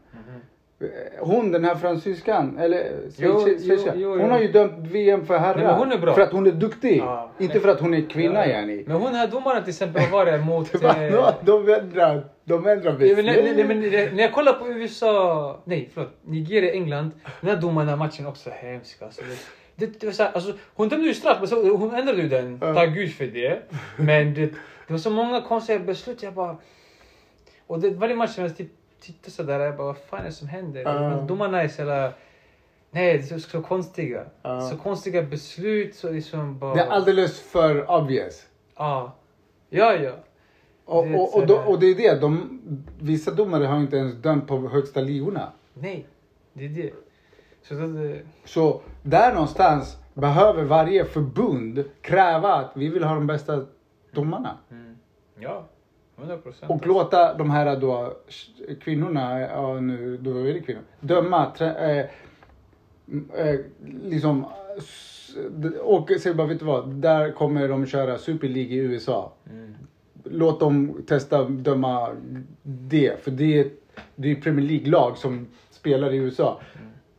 Hon 1.19 1.51
den 1.51 1.65
här 1.65 1.75
fransyskan, 1.75 2.57
eller 2.57 2.91
Jo, 3.17 3.31
schweiz- 3.39 3.57
jo, 3.59 3.75
schweiz- 3.75 3.93
jo, 3.95 4.09
hon 4.09 4.19
jo. 4.19 4.27
har 4.27 4.39
ju 4.39 4.51
dömt 4.51 4.73
VM 4.87 5.25
för 5.25 5.37
herrar. 5.37 5.85
Nej. 5.87 5.99
För 6.13 6.21
att 6.21 6.31
hon 6.31 6.47
är 6.47 6.51
duktig. 6.51 6.97
Ja. 6.97 7.31
Inte 7.39 7.59
för 7.59 7.69
att 7.69 7.79
hon 7.79 7.93
är 7.93 8.09
kvinna 8.09 8.47
Ja. 8.47 8.53
yani. 8.53 8.83
Men 8.87 8.97
hon 8.97 9.13
här 9.15 9.27
domaren 9.27 9.63
till 9.63 9.69
exempel, 9.69 10.01
vad 10.01 10.11
var 10.11 10.31
det 10.31 10.37
mot... 10.37 10.71
Det 10.71 10.77
var, 10.77 11.03
eh, 11.03 11.33
de 11.45 11.69
ändrar, 11.73 12.25
de 12.43 12.67
ändrar 12.67 12.95
Nej, 12.99 13.15
men, 13.15 13.25
nej, 13.25 13.41
visst. 13.43 13.55
nej, 13.55 13.65
men 13.67 13.79
när 14.15 14.23
jag 14.23 14.33
kollar 14.33 14.53
på 14.53 14.67
USA, 14.67 15.61
nej 15.65 15.89
förlåt, 15.93 16.09
Nigeria, 16.25 16.71
England. 16.73 17.11
Den 17.41 17.49
här 17.49 17.61
domaren, 17.61 17.99
matchen 17.99 18.25
också 18.27 18.49
hemsk 18.49 19.01
alltså. 19.01 19.21
Det, 19.75 19.99
det, 19.99 20.05
var 20.05 20.13
så 20.13 20.23
här, 20.23 20.31
alltså, 20.33 20.53
hon 20.75 20.89
dömde 20.89 21.07
ju 21.07 21.13
straff, 21.13 21.37
men 21.39 21.47
så, 21.47 21.77
hon 21.77 21.95
ändrade 21.95 22.21
ju 22.21 22.27
den. 22.29 22.57
Ja. 22.61 22.73
Tack 22.73 22.89
gud 22.93 23.13
för 23.13 23.25
det. 23.25 23.59
Men 23.97 24.33
det, 24.33 24.45
det 24.87 24.93
var 24.93 24.97
så 24.97 25.09
många 25.09 25.41
konstiga 25.41 25.79
beslut, 25.79 26.23
jag 26.23 26.33
bara... 26.33 26.57
Och 27.67 27.79
det, 27.79 27.89
varje 27.89 28.15
match 28.15 28.37
jag 28.37 28.57
titt- 28.57 28.77
tittade 29.01 29.31
sådär, 29.31 29.59
jag 29.59 29.77
bara 29.77 29.87
vad 29.87 29.97
fan 29.97 30.19
är 30.19 30.23
det 30.25 30.31
som 30.31 30.47
händer? 30.47 30.83
Men 30.83 31.27
Domarna 31.27 31.61
är 31.63 31.67
så 31.67 31.81
jävla... 31.81 32.13
Nej, 32.91 33.17
det 33.17 33.23
är 33.35 33.39
så, 33.39 33.49
så 33.49 33.61
konstiga. 33.61 34.25
Ja. 34.41 34.61
Så 34.61 34.77
konstiga 34.77 35.23
beslut, 35.23 35.95
så 35.95 36.11
liksom 36.11 36.59
bara... 36.59 36.73
Det 36.75 36.81
är 36.81 36.89
alldeles 36.89 37.39
för 37.41 37.91
obvious. 37.91 38.47
Ja. 38.75 39.15
Ja, 39.69 39.95
ja. 39.95 40.11
Och, 40.85 41.07
Det 41.07 41.15
och, 41.17 41.35
och, 41.37 41.47
då, 41.47 41.55
och 41.55 41.79
det 41.79 41.85
är 41.85 41.95
det, 41.95 42.21
de, 42.21 42.59
vissa 42.99 43.31
domare 43.31 43.65
har 43.65 43.77
inte 43.77 43.97
ens 43.97 44.15
dömt 44.15 44.47
på 44.47 44.67
högsta 44.67 45.01
ligorna. 45.01 45.51
Nej, 45.73 46.05
det 46.53 46.65
är 46.65 46.69
det. 46.69 46.93
Så 47.63 47.73
det, 47.73 48.21
Så 48.45 48.81
där 49.03 49.33
någonstans 49.33 49.97
behöver 50.13 50.63
varje 50.63 51.05
förbund 51.05 51.83
kräva 52.01 52.53
att 52.53 52.71
vi 52.75 52.89
vill 52.89 53.03
ha 53.03 53.15
de 53.15 53.27
bästa 53.27 53.65
domarna. 54.11 54.57
mm. 54.71 54.97
Ja, 55.39 55.63
100 56.21 56.37
procent. 56.37 56.71
Och 56.71 56.87
låta 56.87 57.33
de 57.33 57.49
här 57.49 57.79
då 57.79 58.13
kvinnorna, 58.81 59.39
ja 59.39 59.79
nu 59.79 60.17
då 60.17 60.37
är 60.47 60.53
det 60.53 60.59
kvinnor, 60.59 60.81
döma. 60.99 61.51
Trä, 61.57 61.99
eh, 61.99 62.05
eh, 63.45 63.59
liksom, 64.03 64.45
och 65.81 66.11
säg 66.19 66.33
bara, 66.33 66.47
vet 66.47 66.59
du 66.59 66.65
vad, 66.65 66.89
där 66.89 67.31
kommer 67.31 67.67
de 67.67 67.85
köra 67.85 68.17
Super 68.17 68.47
League 68.47 68.73
i 68.73 68.77
USA. 68.77 69.33
Mm. 69.49 69.73
Låt 70.23 70.59
dem 70.59 71.03
testa 71.07 71.43
döma 71.43 72.09
det, 72.63 73.23
för 73.23 73.31
det 73.31 73.59
är, 73.59 73.67
det 74.15 74.31
är 74.31 74.35
Premier 74.35 74.67
League-lag 74.67 75.17
som 75.17 75.47
spelar 75.71 76.13
i 76.13 76.17
USA. 76.17 76.61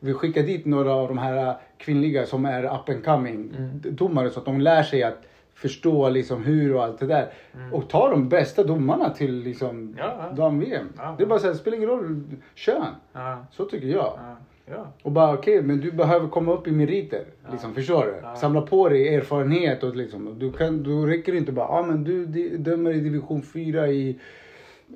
Vi 0.01 0.15
skickar 0.15 0.43
dit 0.43 0.67
några 0.67 0.93
av 0.95 1.09
de 1.09 1.19
här 1.19 1.57
kvinnliga 1.79 2.27
som 2.27 2.45
är 2.45 2.65
up 2.65 2.89
and 2.89 3.05
coming 3.05 3.55
Mm. 3.59 3.81
domare 3.83 4.31
så 4.31 4.39
att 4.39 4.45
de 4.45 4.61
lär 4.61 4.83
sig 4.83 5.03
att 5.03 5.23
förstå 5.63 6.09
liksom 6.09 6.45
hur 6.45 6.75
och 6.75 6.83
allt 6.85 6.99
det 6.99 7.07
där. 7.07 7.33
Och 7.73 7.89
ta 7.89 8.11
de 8.11 8.29
bästa 8.29 8.65
domarna 8.65 9.11
till 9.11 9.35
liksom 9.35 9.95
Ja, 9.99 10.17
ja. 10.19 10.37
dam-VM. 10.37 10.87
Ja. 10.97 11.15
Det 11.19 11.25
är 11.25 11.27
bara 11.29 11.39
så 11.39 11.47
här, 11.47 11.53
det 11.53 11.59
spelar 11.59 11.77
ingen 11.77 11.89
roll 11.89 12.23
kön. 12.55 12.85
Ja, 13.13 13.47
Så 13.51 13.65
tycker 13.65 13.87
jag. 13.87 13.97
ja. 14.17 14.37
Ja. 14.67 14.93
Och 15.03 15.13
bara 15.13 15.35
okej, 15.35 15.63
men 15.63 15.81
du 15.81 15.93
behöver 15.93 16.29
komma 16.29 16.53
upp 16.53 16.67
i 16.67 16.71
meriter. 16.73 17.25
Liksom, 17.53 17.75
förstår 17.75 18.05
du? 18.05 18.15
Ja. 18.23 18.37
Samla 18.37 18.63
på 18.63 18.89
dig 18.89 19.15
erfarenhet 19.15 19.83
och 19.83 19.97
liksom. 19.97 20.39
Du 20.39 20.53
kan, 20.53 20.83
då 20.83 21.07
räcker 21.07 21.33
det 21.33 21.39
inte 21.39 21.53
bara, 21.53 21.67
ah, 21.69 21.83
men 21.83 22.05
du 22.05 22.27
dömer 22.59 22.91
i 22.93 23.01
division 23.01 23.43
4 23.43 23.89
i 23.89 24.19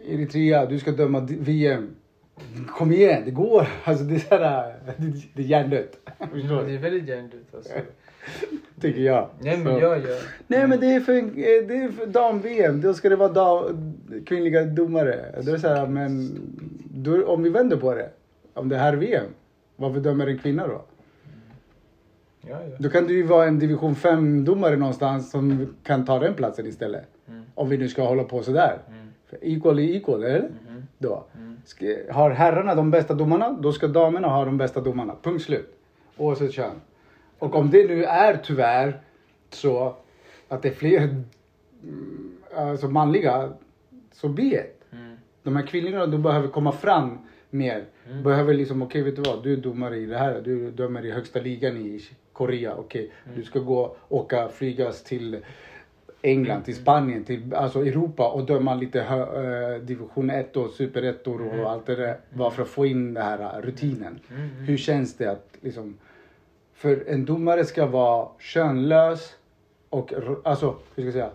Eritrea, 0.09 0.67
du 0.67 0.79
ska 0.79 0.91
döma 0.93 1.21
VM. 1.21 1.89
Kom 2.69 2.93
igen, 2.93 3.23
det 3.25 3.31
går. 3.31 3.69
Alltså 3.85 4.05
det 4.05 4.15
är 4.15 4.19
såhär, 4.19 4.75
det, 4.97 5.13
det 5.35 5.43
är 5.43 5.47
hjärndött. 5.47 5.99
Det 6.33 6.75
är 6.75 6.79
väldigt 6.79 7.09
hjärndött 7.09 7.55
alltså. 7.55 7.73
Tycker 8.81 9.01
jag. 9.01 9.29
Nej 9.41 9.59
men 9.59 9.79
jag 9.79 9.99
gör. 9.99 10.19
Nej 10.47 10.69
men 10.69 10.81
det 10.81 10.87
är 10.87 11.01
för, 11.01 11.13
eh, 11.13 11.23
det 11.69 11.77
är 11.77 11.93
för 11.93 12.07
dam-VM, 12.07 12.81
då 12.81 12.95
ska 12.95 13.09
det 13.09 13.17
vara 13.17 13.33
dam, 13.33 13.95
kvinnliga 14.27 14.65
domare. 14.65 15.35
Då 15.43 15.51
är 15.51 15.55
det 15.55 15.61
så 15.61 15.69
här, 15.69 15.87
men 15.87 16.41
då, 16.95 17.27
om 17.27 17.43
vi 17.43 17.51
vänder 17.51 17.77
på 17.77 17.95
det. 17.95 18.11
Om 18.55 18.69
det 18.69 18.77
här 18.77 18.93
är 18.93 18.97
VM, 18.97 19.27
varför 19.77 20.01
dömer 20.01 20.27
en 20.27 20.39
kvinna 20.39 20.67
då? 20.67 20.83
Ja, 22.49 22.59
ja. 22.71 22.77
Då 22.79 22.89
kan 22.89 23.07
du 23.07 23.15
ju 23.15 23.23
vara 23.23 23.47
en 23.47 23.59
division 23.59 23.95
5-domare 23.95 24.77
någonstans 24.77 25.31
som 25.31 25.75
kan 25.83 26.05
ta 26.05 26.19
den 26.19 26.35
platsen 26.35 26.67
istället. 26.67 27.09
Mm. 27.29 27.43
Om 27.55 27.69
vi 27.69 27.79
nu 27.79 27.89
ska 27.89 28.03
hålla 28.03 28.25
på 28.25 28.43
sådär. 28.43 28.79
Mm. 28.89 29.07
För 29.27 29.39
equal 29.43 29.79
är 29.79 29.83
equal, 29.83 30.25
eller? 30.25 30.41
Mhm. 30.41 30.87
Då. 30.99 31.25
Mm. 31.37 31.57
Ska, 31.65 31.87
har 32.11 32.31
herrarna 32.31 32.75
de 32.75 32.91
bästa 32.91 33.15
domarna, 33.15 33.53
då 33.61 33.73
ska 33.73 33.87
damerna 33.87 34.29
ha 34.29 34.45
de 34.45 34.57
bästa 34.59 34.81
domarna. 34.81 35.15
Punkt 35.23 35.45
slut. 35.45 35.77
Oavsett 36.17 36.53
kön. 36.53 36.81
Och 37.39 37.55
om 37.55 37.71
det 37.71 37.89
nu 37.89 38.05
är 38.05 38.37
tyvärr 38.37 39.01
så 39.51 39.97
att 40.49 40.63
det 40.63 40.69
är 40.69 40.73
fler 40.73 40.99
mm, 41.83 42.37
alltså 42.57 42.89
manliga, 42.89 43.53
så 44.13 44.29
be 44.29 44.43
it. 44.43 44.85
Mm. 44.93 45.17
De 45.43 45.57
här 45.57 45.67
kvinnorna, 45.67 46.07
de 46.07 46.23
behöver 46.23 46.49
komma 46.49 46.73
fram 46.73 47.19
mer. 47.51 47.85
Mm. 48.11 48.23
Behöver 48.23 48.55
liksom, 48.55 48.83
okej 48.83 49.03
vet 49.03 49.17
du 49.17 49.23
vad, 49.23 49.43
du 49.43 49.53
är 49.53 49.57
domare 49.57 49.97
i 49.97 50.07
det 50.07 50.19
här, 50.19 50.41
du 50.45 50.71
dömer 50.71 51.05
i 51.07 51.11
högsta 51.11 51.41
ligan 51.41 51.77
i 51.77 52.01
Korea, 52.33 52.75
okej. 52.77 53.11
Mm. 53.25 53.39
Du 53.39 53.45
ska 53.45 53.59
gå, 53.59 53.97
åka, 54.09 54.49
flygas 54.49 55.03
till 55.05 55.39
England, 56.23 56.63
till 56.63 56.75
Spanien, 56.77 57.25
till 57.25 57.55
alltså 57.55 57.87
Europa 57.87 58.29
och 58.29 58.47
döma 58.47 58.75
lite 58.75 59.01
hö, 59.01 59.75
eh, 59.75 59.81
division 59.81 60.31
1 60.31 60.57
och 60.57 60.71
superettor 60.71 61.41
och 61.47 61.55
Mm. 61.55 61.67
allt 61.67 61.87
det 61.87 61.95
där. 61.97 62.17
Bara 62.35 62.51
för 62.51 62.63
att 62.63 62.69
få 62.69 62.87
in 62.87 63.15
den 63.15 63.23
här 63.25 63.63
rutinen. 63.63 64.19
Mm. 64.31 64.43
Mm. 64.43 64.65
Hur 64.65 64.77
känns 64.77 65.17
det 65.17 65.31
att 65.31 65.49
liksom, 65.61 65.99
för 66.77 67.05
en 67.09 67.25
domare 67.25 67.65
ska 67.65 67.87
vara 67.87 68.29
könlös 68.39 69.35
och 69.91 70.13
alltså, 70.45 70.67
hur 70.67 70.77
ska 70.95 71.03
jag 71.03 71.13
säga? 71.13 71.31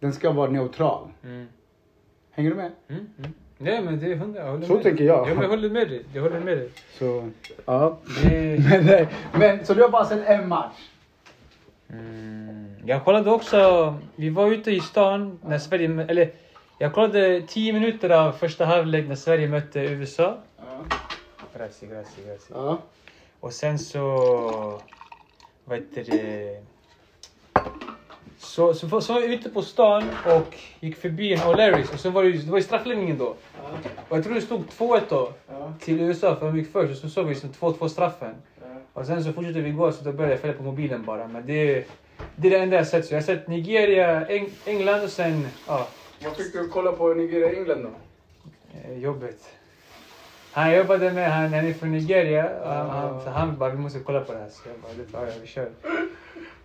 Den 0.00 0.12
ska 0.12 0.30
vara 0.30 0.50
neutral. 0.50 1.08
Mm. 1.24 1.46
Hänger 2.30 2.50
du 2.50 2.56
med? 2.56 2.72
Mm. 2.88 3.06
Mm. 3.18 3.32
Nej 3.58 3.82
men 3.82 4.00
det 4.00 4.12
är 4.12 4.16
hundra, 4.16 4.40
jag 4.40 4.50
håller 4.50 4.66
Så 4.66 4.74
med 4.74 4.82
tänker 4.82 5.04
jag. 5.04 5.28
Jag 5.28 5.34
håller 5.34 5.70
med 5.70 5.88
dig. 5.88 6.04
Jag 6.14 6.22
håller 6.22 6.40
med 6.40 6.58
dig. 6.58 6.70
Så, 6.98 7.30
ja. 7.64 7.98
Det... 8.22 8.58
Men, 8.70 8.86
nej, 8.86 9.08
men 9.32 9.66
så 9.66 9.74
du 9.74 9.82
har 9.82 9.88
bara 9.88 10.04
sett 10.04 10.26
en 10.26 10.48
match? 10.48 10.90
Mm. 11.90 12.74
Jag 12.86 13.04
kollade 13.04 13.30
också, 13.30 13.94
vi 14.16 14.30
var 14.30 14.52
ute 14.52 14.70
i 14.70 14.80
stan 14.80 15.38
när 15.42 15.58
Sverige, 15.58 16.06
eller 16.08 16.30
jag 16.78 16.92
kollade 16.92 17.42
10 17.46 17.72
minuter 17.72 18.10
av 18.10 18.32
första 18.32 18.64
halvlek 18.64 19.08
när 19.08 19.14
Sverige 19.14 19.48
mötte 19.48 19.80
USA. 19.80 20.38
Ja. 20.56 20.84
Grazie, 21.56 21.88
grazie, 21.88 22.24
grazie. 22.26 22.56
ja. 22.56 22.78
Och 23.44 23.52
sen 23.52 23.78
så, 23.78 24.00
vad 25.64 25.78
heter 25.78 26.04
det? 26.04 26.60
Så, 28.38 28.74
så, 28.74 29.00
så 29.00 29.12
var 29.12 29.20
vi 29.20 29.34
ute 29.34 29.50
på 29.50 29.62
stan 29.62 30.04
och 30.26 30.56
gick 30.80 30.96
förbi 30.96 31.32
en 31.32 31.38
O'Larrys 31.40 31.92
och 31.92 32.00
sen 32.00 32.12
var 32.12 32.22
det, 32.24 32.32
det 32.32 32.50
var 32.50 32.58
ju 32.58 32.64
straffläggningen 32.64 33.18
då. 33.18 33.26
Och 34.08 34.16
jag 34.16 34.24
tror 34.24 34.34
det 34.34 34.40
stod 34.40 34.64
2-1 34.78 35.00
då 35.08 35.32
Ja. 35.48 35.72
till 35.80 36.00
USA 36.00 36.36
för 36.36 36.46
de 36.46 36.56
gick 36.58 36.72
först 36.72 36.90
och 36.92 36.96
så 36.98 37.08
såg 37.08 37.26
vi 37.26 37.30
liksom 37.34 37.50
2-2 37.52 37.88
straffen. 37.88 38.34
Och 38.92 39.06
sen 39.06 39.24
så 39.24 39.32
fortsatte 39.32 39.60
vi 39.60 39.70
gå 39.70 39.92
så 39.92 40.04
då 40.04 40.12
började 40.12 40.32
jag 40.34 40.40
följa 40.40 40.56
på 40.56 40.62
mobilen 40.62 41.04
bara. 41.04 41.28
Men 41.28 41.46
det, 41.46 41.84
det 42.36 42.48
är 42.48 42.50
det 42.50 42.58
enda 42.58 42.76
jag 42.76 42.86
sett. 42.86 43.06
Så 43.06 43.14
jag 43.14 43.20
har 43.20 43.24
sett 43.26 43.48
Nigeria, 43.48 44.26
Eng, 44.26 44.48
England 44.64 45.02
och 45.04 45.10
sen, 45.10 45.48
ja, 45.66 45.88
Vad 46.24 46.36
fick 46.36 46.52
du 46.52 46.68
kolla 46.68 46.92
på 46.92 47.14
Nigeria-England 47.14 47.82
då? 47.82 47.90
eh, 48.84 48.98
jobbet. 48.98 49.38
Han 50.54 50.74
jobbade 50.74 51.12
med, 51.12 51.32
han, 51.32 51.52
han 51.54 51.66
är 51.66 51.72
från 51.72 51.92
Nigeria 51.92 52.50
och 52.62 52.68
han, 52.68 52.90
han, 52.90 53.20
så 53.24 53.30
han 53.30 53.58
bara 53.58 53.70
vi 53.70 53.78
måste 53.78 53.98
kolla 53.98 54.20
på 54.20 54.32
det 54.32 54.38
här. 54.38 54.48
Så 54.48 54.68
jag 54.68 54.78
bara, 54.78 54.92
det 54.96 55.12
tar 55.12 55.26
jag, 55.26 55.40
vi 55.40 55.46
kör. 55.46 55.68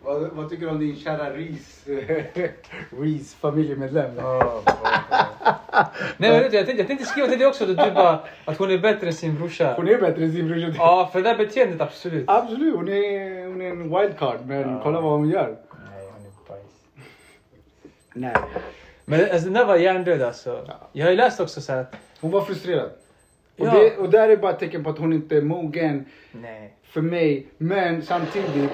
Vad, 0.03 0.21
vad 0.21 0.49
tycker 0.49 0.65
du 0.65 0.71
om 0.71 0.79
din 0.79 0.95
kära 0.95 1.29
Reese, 1.29 1.85
Reese 2.99 3.35
familjemedlem? 3.35 4.17
Oh, 4.17 4.61
Nej 6.17 6.31
men 6.31 6.39
vet 6.39 6.51
du, 6.51 6.57
jag 6.57 6.65
tänkte, 6.65 6.81
jag 6.81 6.87
tänkte 6.87 7.05
skriva 7.05 7.27
till 7.27 7.39
dig 7.39 7.47
också 7.47 7.63
att 7.63 7.69
du 7.69 7.75
bara, 7.75 8.19
att 8.45 8.57
hon 8.57 8.71
är 8.71 8.77
bättre 8.77 9.07
än 9.07 9.13
sin 9.13 9.35
brorsa. 9.35 9.73
Hon 9.75 9.87
är 9.87 10.01
bättre 10.01 10.23
än 10.23 10.31
sin 10.31 10.47
brorsa. 10.47 10.73
Ja, 10.77 11.09
för 11.13 11.21
det 11.21 11.29
där 11.29 11.37
beteendet 11.37 11.81
absolut. 11.81 12.23
Absolut, 12.27 12.75
hon 12.75 12.87
är, 12.87 13.47
hon 13.47 13.61
är 13.61 13.69
en 13.69 13.97
wildcard. 13.99 14.37
Men 14.45 14.61
Ja. 14.61 14.79
kolla 14.83 15.01
vad 15.01 15.11
hon 15.11 15.29
gör. 15.29 15.47
Nej, 15.91 16.09
hon 16.13 16.25
är 16.25 16.31
bajs. 16.49 16.65
Nej. 18.13 18.35
Men 19.05 19.21
alltså, 19.21 19.39
den 19.45 19.53
där 19.53 19.65
var 19.65 19.75
hjärndöd 19.75 20.21
alltså. 20.21 20.63
Ja. 20.67 20.73
Jag 20.91 21.05
har 21.05 21.11
ju 21.11 21.17
läst 21.17 21.39
också 21.39 21.61
så 21.61 21.71
här 21.73 21.85
Hon 22.21 22.31
var 22.31 22.41
frustrerad. 22.41 22.89
Och, 23.59 23.67
Ja. 23.67 23.73
det, 23.73 23.97
och 23.97 24.09
där 24.09 24.29
är 24.29 24.37
bara 24.37 24.51
ett 24.51 24.59
tecken 24.59 24.83
på 24.83 24.89
att 24.89 24.97
hon 24.97 25.13
inte 25.13 25.37
är 25.37 25.41
mogen 25.41 26.05
nej. 26.31 26.73
för 26.83 27.01
mig. 27.01 27.47
Men 27.57 28.01
samtidigt, 28.01 28.71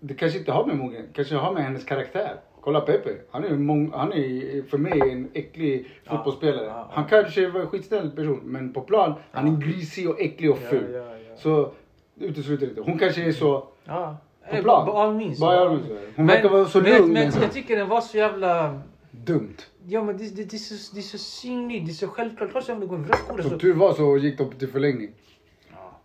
det 0.00 0.14
kanske 0.14 0.38
inte 0.38 0.52
har 0.52 0.66
med 0.66 0.76
mogen, 0.76 1.06
kanske 1.12 1.34
har 1.34 1.52
med 1.52 1.62
hennes 1.64 1.84
karaktär. 1.84 2.34
Kolla 2.60 2.80
Pepe, 2.80 3.10
han 3.30 3.44
är, 3.44 3.50
mång, 3.50 3.92
han 3.94 4.12
är 4.12 4.62
för 4.68 4.78
mig 4.78 5.00
en 5.12 5.28
äcklig 5.34 5.86
Ja. 6.04 6.10
fotbollsspelare. 6.16 6.66
Ja. 6.66 6.88
Han 6.92 7.04
kanske 7.04 7.48
var 7.48 7.60
en 7.60 7.66
skitsnäll 7.66 8.10
person, 8.10 8.40
men 8.44 8.72
på 8.72 8.80
plan, 8.80 9.14
han 9.32 9.48
är 9.56 9.60
grisig 9.60 10.10
och 10.10 10.20
äcklig 10.20 10.50
och 10.50 10.58
ful. 10.58 11.02
Så 11.36 11.72
utesluter 12.20 12.66
inte. 12.68 12.80
Hon 12.80 12.98
kanske 12.98 13.22
är 13.28 13.32
så 13.32 13.60
på 13.86 14.16
Eh, 14.56 14.62
plan. 14.62 14.86
By 14.86 14.92
all 14.92 15.14
means. 15.14 15.40
Hon 15.40 15.90
Men, 16.16 16.26
verkar 16.26 16.48
vara 16.48 16.64
så 16.64 16.80
lugn. 16.80 17.12
men 17.12 17.12
men 17.12 17.42
jag 17.42 17.52
tycker 17.52 17.76
den 17.76 17.88
var 17.88 18.00
så 18.00 18.16
jävla... 18.18 18.80
dumt. 19.10 19.56
Ja 19.90 20.02
men 20.02 20.16
det, 20.16 20.24
det, 20.36 20.44
det, 20.44 20.56
är 20.56 20.58
så, 20.58 20.94
det 20.94 21.00
är 21.00 21.02
så 21.02 21.18
synligt, 21.18 21.86
det 21.86 21.92
är 21.92 21.94
så 21.94 22.08
självklart. 22.08 22.50
Klart 22.50 22.64
som 22.64 22.80
det 22.80 22.86
går 22.86 22.96
en 22.96 23.04
kort. 23.04 23.40
Som 23.40 23.50
Så... 23.50 23.58
tur 23.58 23.74
var 23.74 23.94
så 23.94 24.16
gick 24.16 24.38
de 24.38 24.52
till 24.52 24.68
förlängning. 24.68 25.10
Ja. 25.72 25.98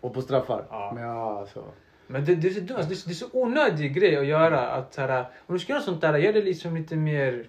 Och 0.00 0.14
på 0.14 0.22
straffar. 0.22 0.64
Ja. 0.70 0.92
Men 0.94 1.02
ja, 1.02 1.38
alltså. 1.38 1.64
Men 2.06 2.24
det, 2.24 2.34
det, 2.34 2.48
är 2.48 2.52
så 2.52 2.60
dumt, 2.60 2.76
det, 2.88 2.94
är 2.94 2.96
så- 2.96 3.08
det 3.08 3.12
är 3.12 3.14
så 3.14 3.26
onödig 3.32 3.94
grej 3.94 4.16
att 4.16 4.26
göra. 4.26 4.60
Att, 4.70 4.96
här, 4.96 5.24
om 5.46 5.54
du 5.54 5.58
ska 5.58 5.72
göra 5.72 5.82
sånt 5.82 6.00
där, 6.00 6.18
gör 6.18 6.32
det 6.32 6.42
liksom 6.42 6.76
lite 6.76 6.96
mer... 6.96 7.46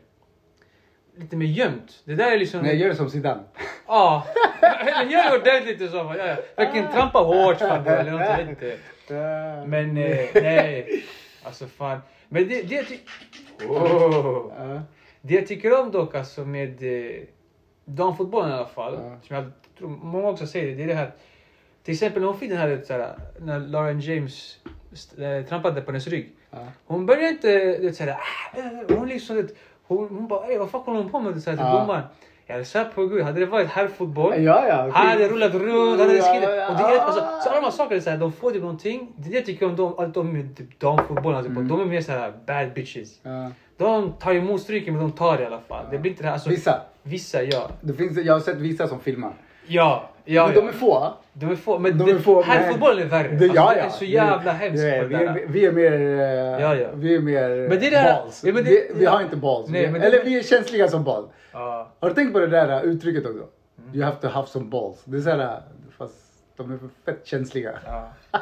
Lite 1.17 1.35
mer 1.35 1.45
gömt. 1.45 2.01
Det 2.05 2.15
där 2.15 2.31
är 2.31 2.39
liksom... 2.39 2.61
Nej, 2.61 2.75
gör 2.75 2.89
det 2.89 2.95
som 2.95 3.09
Zidane. 3.09 3.43
Ja. 3.87 4.27
Eller 4.61 5.11
gör 5.11 5.31
det 5.31 5.37
ordentligt 5.37 5.81
och 5.81 5.89
så. 5.89 5.95
Ja, 5.97 6.17
ja. 6.17 6.35
Verkligen 6.55 6.91
trampa 6.91 7.19
hårt 7.19 7.57
fan, 7.59 7.87
eller 7.87 8.11
något, 8.11 8.21
jag 8.21 8.37
vet 8.37 8.49
inte. 8.49 8.77
Men 9.67 9.97
eh, 9.97 10.27
nej. 10.33 11.03
Alltså 11.43 11.67
fan. 11.67 11.99
Men 12.29 12.47
det, 12.47 12.61
det, 12.61 12.83
ty- 12.83 12.99
oh. 13.67 14.81
Det 15.25 15.33
jag 15.33 15.47
tycker 15.47 15.79
om 15.81 15.91
dock 15.91 16.15
alltså 16.15 16.45
med 16.45 16.83
eh, 16.83 17.21
damfotbollen 17.85 18.49
i 18.51 18.53
alla 18.53 18.65
fall. 18.65 18.93
Ja. 19.03 19.17
Som 19.27 19.35
jag 19.35 19.45
tror 19.77 19.89
många 19.89 20.27
också 20.29 20.47
säger 20.47 20.67
det. 20.67 20.73
Det 20.75 20.83
är 20.83 20.87
det 20.87 20.93
här. 20.93 21.11
Till 21.83 21.93
exempel 21.93 22.21
när 22.21 22.27
hon 22.29 22.37
fick 22.39 22.49
den 22.49 22.57
här, 22.57 22.81
så 22.87 22.93
här 22.93 23.15
när 23.39 23.59
Lauren 23.59 23.99
James 23.99 24.57
eh, 25.17 25.45
trampade 25.49 25.81
på 25.81 25.91
hennes 25.91 26.07
rygg. 26.07 26.29
Ja. 26.51 26.57
Hon 26.85 27.05
började 27.05 27.27
inte 27.29 27.77
du 27.77 27.85
vet, 27.87 27.95
såhär, 27.95 28.11
ah, 28.11 28.57
eh, 28.57 28.97
hon 28.97 29.07
liksom, 29.09 29.35
du 29.35 29.41
vet, 29.41 29.55
hon, 29.83 30.09
hon 30.09 30.27
bara, 30.27 30.47
"Ey, 30.47 30.57
vad 30.57 30.71
fuck 30.71 30.81
håller 30.85 31.01
hon 31.01 31.11
på 31.11 31.19
med? 31.19 31.43
Så 31.43 31.49
här, 31.49 31.57
till 31.57 31.65
Ja. 31.65 31.79
domaren. 31.79 32.03
Jag 32.45 32.67
sa 32.67 32.83
på 32.83 33.05
gud, 33.07 33.21
hade 33.23 33.39
det 33.39 33.45
varit 33.45 33.67
herrfotboll 33.67 34.43
Ja, 34.43 34.67
ja. 34.67 34.89
han 34.93 35.07
hade 35.07 35.27
rullat 35.29 35.53
runt, 35.53 35.99
han 35.99 36.09
hade 36.09 36.21
skrivit. 36.21 36.49
Och 36.49 36.75
det 36.75 36.83
är, 36.95 36.99
alltså, 36.99 37.19
så 37.21 37.49
alla 37.49 37.55
de 37.55 37.63
här 37.63 37.71
sakerna, 37.71 38.17
de 38.17 38.31
får 38.33 38.51
typ 38.51 38.61
någonting. 38.61 39.13
Det 39.17 39.27
är 39.27 39.31
det 39.31 39.37
jag 39.37 39.45
tycker 39.45 39.65
om 39.65 39.75
dem, 39.75 39.93
att 39.99 40.13
de 40.13 40.33
med 40.33 40.57
typ 40.57 40.79
damfotbollen. 40.79 41.37
Alltså, 41.37 41.51
Mm. 41.51 41.67
De 41.67 41.81
är 41.81 41.85
mer 41.85 42.01
såhär 42.01 42.33
bad 42.45 42.73
bitches. 42.73 43.19
Ja. 43.23 43.51
De 43.77 44.13
tar 44.13 44.33
emot 44.33 44.61
stryken 44.61 44.93
men 44.93 45.01
de 45.03 45.11
tar 45.11 45.37
det 45.37 45.43
i 45.43 45.45
alla 45.45 45.59
fall. 45.67 45.85
Det 45.91 45.97
blir 45.97 46.11
inte 46.11 46.23
det 46.23 46.27
här, 46.27 46.33
alltså, 46.33 46.49
Vissa. 46.49 46.81
Vissa, 47.03 47.43
ja. 47.43 47.69
Det 47.81 47.93
finns, 47.93 48.17
jag 48.17 48.33
har 48.33 48.39
sett 48.39 48.57
vissa 48.57 48.87
som 48.87 48.99
filmar. 48.99 49.33
Ja, 49.67 50.09
ja, 50.25 50.45
men 50.47 50.55
ja. 50.55 50.61
de 50.61 50.67
är 50.67 50.71
få. 50.71 51.13
De 51.33 51.51
är 51.51 51.55
få. 51.55 51.79
Men 51.79 51.97
De 51.97 52.09
är 52.09 52.19
få, 52.19 52.41
här 52.41 52.61
men- 52.61 52.71
fotbollen 52.71 53.03
är 53.03 53.09
värre. 53.09 53.27
Det, 53.27 53.33
alltså, 53.49 53.55
ja, 53.55 53.69
det 53.73 53.77
ja. 53.79 53.85
är 53.85 53.89
så 53.89 54.05
jävla 54.05 54.51
hemskt 54.51 54.83
vi, 54.83 54.89
där. 54.89 55.43
vi 55.47 55.65
är 55.65 55.71
mer... 55.71 55.91
eh, 55.93 56.61
Ja, 56.61 56.75
ja. 56.75 56.87
Vi 56.93 57.15
är 57.15 57.19
mer 57.19 57.49
Men 57.69 57.79
det 57.79 57.89
där- 57.89 58.03
balls. 58.21 58.43
ja, 58.45 58.53
men 58.53 58.63
det- 58.63 58.69
vi, 58.69 58.91
vi 58.95 59.03
ja. 59.03 59.11
har 59.11 59.21
inte 59.21 59.35
balls. 59.35 59.69
Nej, 59.69 59.87
Vi- 59.91 59.99
Eller 59.99 60.23
vi 60.23 60.39
är 60.39 60.43
känsliga 60.43 60.87
som 60.87 61.03
boll. 61.03 61.25
Ja. 61.51 61.91
Har 61.99 62.09
du 62.09 62.15
tänkt 62.15 62.33
på 62.33 62.39
det 62.39 62.47
där 62.47 62.83
uttrycket 62.83 63.25
också? 63.25 63.43
Mm. 63.83 63.95
You 63.95 64.03
have 64.05 64.17
to 64.21 64.27
have 64.27 64.47
some 64.47 64.65
balls. 64.65 65.01
Det 65.05 65.17
är 65.17 65.21
såhär, 65.21 65.61
fast 65.97 66.15
de 66.57 66.71
är 66.71 66.79
fett 67.05 67.21
känsliga. 67.27 67.71
Ja. 67.85 68.09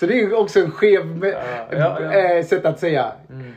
Så 0.00 0.06
det 0.06 0.20
är 0.20 0.38
också 0.40 0.60
en 0.60 0.70
skev 0.70 1.24
Ja, 1.24 1.38
ja, 1.70 2.00
ja. 2.00 2.12
eh, 2.12 2.44
sätt 2.44 2.64
att 2.64 2.78
säga. 2.80 3.12
Mm. 3.30 3.52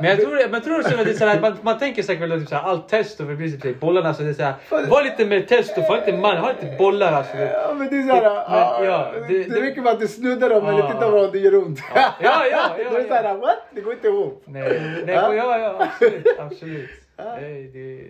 Men 0.00 0.10
jag 0.10 0.20
tror, 0.20 0.30
men 0.36 0.52
jag 0.52 0.64
tror 0.64 0.78
också 0.80 0.94
att 0.98 1.04
det 1.04 1.10
är 1.10 1.14
såhär, 1.14 1.40
man, 1.40 1.56
man 1.62 1.78
tänker 1.78 2.02
säkert 2.02 2.22
väl 2.30 2.40
typ 2.40 2.48
såhär, 2.48 2.62
allt 2.62 2.88
testo 2.88 3.24
för 3.26 3.58
typ, 3.60 3.80
bollarna 3.80 4.14
så 4.14 4.22
det 4.22 4.28
är 4.28 4.32
såhär, 4.34 4.54
var 4.88 5.02
lite 5.02 5.26
mer 5.26 5.40
testo, 5.40 5.80
var 5.80 5.96
lite 5.96 6.12
man, 6.18 6.36
ha 6.36 6.48
lite 6.52 6.76
bollar 6.78 7.12
alltså. 7.12 7.36
Det- 7.36 7.52
Ja 7.52 7.74
men 7.74 7.88
det 7.90 7.96
är 7.96 8.02
såhär, 8.08 8.22
Men, 8.22 8.84
ja, 8.90 9.12
det, 9.14 9.20
det- 9.28 9.44
det, 9.44 9.54
det- 9.54 9.60
räcker 9.60 9.82
med 9.82 9.92
att 9.92 10.00
du 10.00 10.08
snuddar 10.08 10.50
dem 10.50 10.66
eller 10.66 10.82
tittar 10.82 11.10
på 11.10 11.16
dem, 11.16 11.30
det 11.32 11.38
gör 11.38 11.54
ont. 11.56 11.78
Ja, 11.94 12.14
ja, 12.20 12.46
ja, 12.50 12.62
det 12.76 12.82
är 12.82 13.00
ja. 13.00 13.08
såhär, 13.08 13.34
what? 13.36 13.56
Det 13.70 13.80
går 13.80 13.92
inte 13.92 14.08
ihop. 14.08 14.42
Nej, 14.46 14.80
nej, 15.06 15.14
Ja. 15.14 15.34
ja, 15.34 15.58
ja, 15.58 15.76
absolut, 15.86 16.26
absolut. 16.38 16.90
Nej, 17.16 17.70
det, 17.72 18.04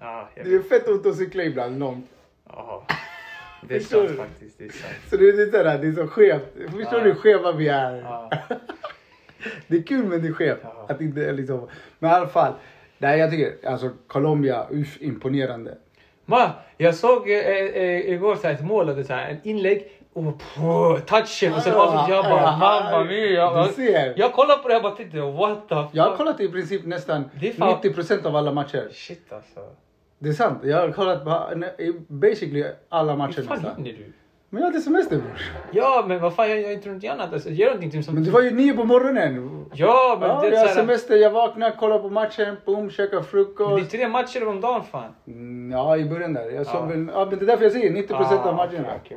ja, 0.00 0.28
Det 0.34 0.54
är 0.54 0.62
fett 0.68 0.88
ont 0.88 1.06
att 1.06 1.16
cykla 1.16 1.42
ibland, 1.42 1.78
långt. 1.80 2.06
Ja. 2.48 2.86
Det 3.68 3.76
är 3.76 3.80
sant 3.80 4.10
faktiskt. 4.18 4.58
Det 4.58 4.64
är 4.64 4.68
sant. 4.68 4.92
Så 5.10 5.16
det 5.16 5.28
är, 5.28 5.46
sådär, 5.50 5.78
det 5.78 5.88
är 5.88 5.92
så 5.92 6.06
skevt. 6.06 6.54
Förstår 6.64 6.98
Ja. 6.98 7.04
du 7.04 7.04
hur 7.12 7.14
skeva 7.14 7.52
vi 7.52 7.68
är? 7.68 7.96
Ja. 8.04 8.30
Det 9.66 9.76
är 9.76 9.82
kul 9.82 10.04
men 10.04 10.22
det 10.22 10.28
är 10.28 10.32
skevt. 10.32 10.58
Ja. 10.62 10.86
Att 10.88 11.00
inte 11.00 11.32
liksom, 11.32 11.68
men 11.98 12.10
i 12.10 12.14
alla 12.14 12.26
fall. 12.28 12.52
Nej 12.98 13.18
jag 13.18 13.30
tycker 13.30 13.68
alltså 13.68 13.90
Colombia, 14.06 14.66
uff 14.70 15.02
imponerande. 15.02 15.74
Ma, 16.26 16.50
jag 16.76 16.94
såg 16.94 17.30
eh, 17.30 17.36
eh, 17.38 18.10
igår 18.12 18.36
så 18.36 18.46
här, 18.46 18.54
ett 18.54 18.64
mål, 18.64 18.88
och 18.88 19.06
så 19.06 19.12
här, 19.12 19.28
en 19.30 19.40
inlägg 19.48 19.90
och 20.12 20.38
pff, 20.38 20.56
touchen 21.06 21.54
och 21.54 21.62
sen 21.62 21.74
avslut. 21.74 22.14
Jag 22.14 22.24
bara 22.24 22.56
mamma 22.56 23.04
mia. 23.04 24.12
Jag, 24.16 24.32
kollade 24.32 24.62
på 24.62 24.68
det 24.68 24.74
här 24.74 24.80
och 24.80 24.82
bara 24.82 24.94
tänkte 24.96 25.20
what 25.20 25.68
the 25.68 25.74
fuck. 25.74 25.88
Jag 25.92 26.04
har 26.04 26.16
kollat 26.16 26.40
i 26.40 26.48
princip 26.48 26.84
nästan 26.86 27.30
Det 27.40 27.48
är 27.48 27.52
fan- 27.52 27.80
90% 27.82 28.26
av 28.26 28.36
alla 28.36 28.52
matcher. 28.52 28.88
Shit 28.92 29.32
alltså. 29.32 29.60
Det 30.18 30.28
är 30.28 30.32
sant. 30.32 30.58
Jag 30.64 30.76
har 30.80 30.92
kollat 30.92 31.24
på 31.24 31.54
basically 32.08 32.64
alla 32.88 33.16
matcher 33.16 33.36
Hur 33.36 33.42
fan 33.42 33.56
nästan. 33.62 33.84
hinner 33.84 33.98
du? 33.98 34.12
Men 34.54 34.62
jag 34.62 34.70
hade 34.70 34.80
semester 34.80 35.16
bror. 35.16 35.40
Ja 35.70 36.04
men 36.08 36.20
vad 36.20 36.34
fan 36.34 36.50
jag, 36.50 36.60
jag 36.62 36.72
inte 36.72 36.88
något 36.88 37.04
annat. 37.04 37.32
Alltså, 37.32 37.50
gör 37.50 37.66
någonting 37.66 37.90
till 37.90 38.04
som... 38.04 38.14
Men 38.14 38.24
det 38.24 38.30
var 38.30 38.40
ju 38.42 38.50
nio 38.50 38.74
på 38.76 38.84
morgonen. 38.84 39.64
Ja 39.74 40.16
men 40.20 40.28
Ja, 40.28 40.40
det 40.40 40.46
jag 40.46 40.54
är 40.54 40.58
har 40.58 40.66
såhär... 40.66 40.74
semester, 40.74 41.16
jag 41.16 41.30
vaknar, 41.30 41.70
kollar 41.70 41.98
på 41.98 42.10
matchen, 42.10 42.56
boom, 42.64 42.90
käkar 42.90 43.10
Det 43.10 43.16
är 43.16 43.22
frukost. 43.22 43.90
tre 43.90 44.08
matcher 44.08 44.48
om 44.48 44.60
dagen 44.60 44.82
fan. 44.84 45.12
Mm, 45.26 45.70
Ja, 45.72 45.96
i 45.96 46.04
början 46.04 46.32
där. 46.32 46.50
Jag 46.50 46.66
såg 46.66 46.76
Ja. 46.82 46.86
väl, 46.86 47.10
ja 47.14 47.26
men 47.30 47.38
det 47.38 47.44
är 47.44 47.46
därför 47.46 47.62
jag 47.64 47.72
säger 47.72 47.90
90% 47.90 48.10
av 48.40 48.48
Ah, 48.48 48.52
matcherna. 48.52 48.88
okej, 48.96 49.16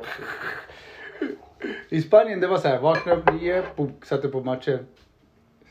okej. 1.20 1.28
I 1.98 2.02
Spanien 2.02 2.40
det 2.40 2.46
var 2.46 2.58
så 2.58 2.68
här, 2.68 2.78
vakna 2.80 3.12
upp 3.12 3.32
nio, 3.40 3.62
boom, 3.76 3.92
satte 4.04 4.28
på 4.28 4.40
matchen. 4.40 4.78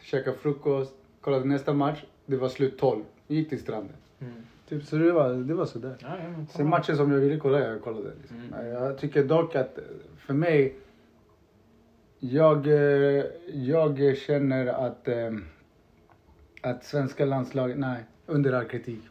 Käka 0.04 0.34
frukost, 0.34 0.94
kollade 1.22 1.46
nästa 1.46 1.74
match. 1.74 2.00
Det 2.26 2.38
var 2.38 2.50
slut 2.50 2.80
12. 2.80 3.04
Gick 3.28 3.50
till 3.50 3.60
stranden. 3.62 3.96
Mm. 4.22 4.34
Typ, 4.70 4.84
så 4.86 4.96
det 4.96 5.12
var, 5.12 5.30
det 5.34 5.54
var 5.54 5.66
sådär. 5.66 5.96
Ja, 6.00 6.18
Sen 6.50 6.70
matcher 6.70 6.94
som 6.94 7.12
jag 7.12 7.20
ville 7.20 7.38
kolla, 7.38 7.60
jag 7.60 7.82
kollade. 7.82 8.12
Liksom. 8.22 8.38
Mm. 8.54 8.68
Jag 8.68 8.98
tycker 8.98 9.24
dock 9.24 9.56
att 9.56 9.80
för 10.18 10.34
mig, 10.34 10.76
jag, 12.20 12.68
eh, 12.68 13.24
jag 13.54 14.18
känner 14.18 14.68
att, 14.68 15.08
eh, 15.08 15.32
att 16.62 16.84
svenska 16.86 17.26
landslaget, 17.26 17.78
nej, 17.78 18.04
under 18.26 18.54
all 18.54 18.66
kritik. 18.66 19.02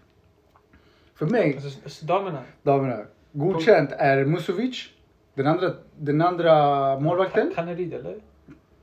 För 1.14 1.26
mig, 1.26 1.54
Alltså, 1.84 2.06
damerna. 2.06 2.42
damerna, 2.62 3.04
godkänt 3.32 3.90
är 3.92 4.24
Musovic, 4.24 4.88
den 5.34 5.46
andra, 5.46 5.74
den 5.98 6.22
andra 6.22 6.54
målvakten, 7.00 7.52
Kaneryd 7.54 7.94
eller? 7.94 8.14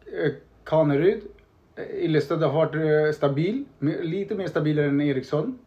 eh, 0.06 0.32
Kaneryd. 0.64 1.22
Illestad 1.94 2.38
har 2.44 2.54
varit 2.54 3.16
stabil, 3.16 3.66
lite 4.02 4.36
mer 4.36 4.48
stabilare 4.48 4.86
än 4.86 5.02
Eriksson, 5.02 5.60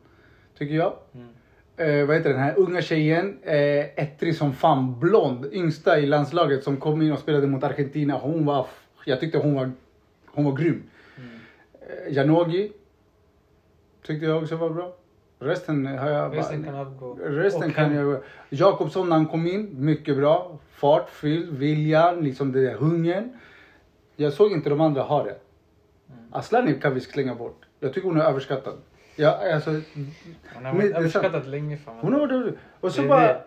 tycker 0.58 0.74
jag. 0.74 0.92
Mm. 1.14 1.28
eh, 1.76 2.06
vad 2.06 2.16
heter 2.16 2.30
den 2.30 2.38
här 2.38 2.54
unga 2.58 2.82
tjejen, 2.82 3.38
eh, 3.42 4.02
ettrig 4.02 4.36
som 4.36 4.52
fan, 4.52 5.00
blond, 5.00 5.46
yngsta 5.52 5.98
i 5.98 6.06
landslaget 6.06 6.64
som 6.64 6.76
kom 6.76 7.02
in 7.02 7.12
och 7.12 7.18
spelade 7.18 7.46
mot 7.46 7.64
Argentina. 7.64 8.14
Hon 8.14 8.44
var, 8.44 8.66
jag 9.04 9.20
tyckte 9.20 9.38
hon 9.38 9.54
var, 9.54 9.72
hon 10.26 10.44
var 10.44 10.52
grym. 10.52 10.82
Mm. 11.16 11.38
Eh, 11.72 12.12
Janogy 12.14 12.70
tyckte 14.06 14.26
jag 14.26 14.42
också 14.42 14.56
var 14.56 14.70
bra. 14.70 14.96
Resten 15.38 15.86
har 15.86 16.10
jag 16.10 16.36
Resten 16.36 16.62
bara, 16.62 16.72
kan 16.72 16.80
avgå. 16.80 17.14
Resten 17.14 17.70
Och 17.70 17.76
kan 17.76 17.94
jag... 17.94 18.22
Jakobsson 18.48 19.08
när 19.08 19.16
han 19.16 19.26
kom 19.26 19.46
in, 19.46 19.84
mycket 19.84 20.16
bra. 20.16 20.58
Fart, 20.70 21.10
fylld, 21.10 21.58
viljan, 21.58 22.20
liksom 22.20 22.52
det 22.52 22.60
där 22.60 22.74
hungern. 22.74 23.32
Jag 24.16 24.32
såg 24.32 24.52
inte 24.52 24.70
de 24.70 24.80
andra 24.80 25.02
ha 25.02 25.24
det. 25.24 25.30
Mm. 25.30 26.24
Aslani 26.30 26.80
kan 26.80 26.94
vi 26.94 27.00
slänga 27.00 27.34
bort. 27.34 27.66
Jag 27.80 27.94
tycker 27.94 28.08
hon 28.08 28.20
är 28.20 28.24
överskattad. 28.24 28.78
Ja, 29.16 29.52
alltså, 29.54 29.70
Hon 30.54 30.64
har 30.64 31.32
varit 31.32 31.46
länge 31.46 31.76
fan. 31.76 31.94
hon 32.00 32.12
har 32.12 32.20
varit 32.20 32.30
dålig. 32.30 32.54
Och 32.80 32.92
så 32.92 33.02
Det 33.02 33.08
bara, 33.08 33.20
det. 33.26 33.40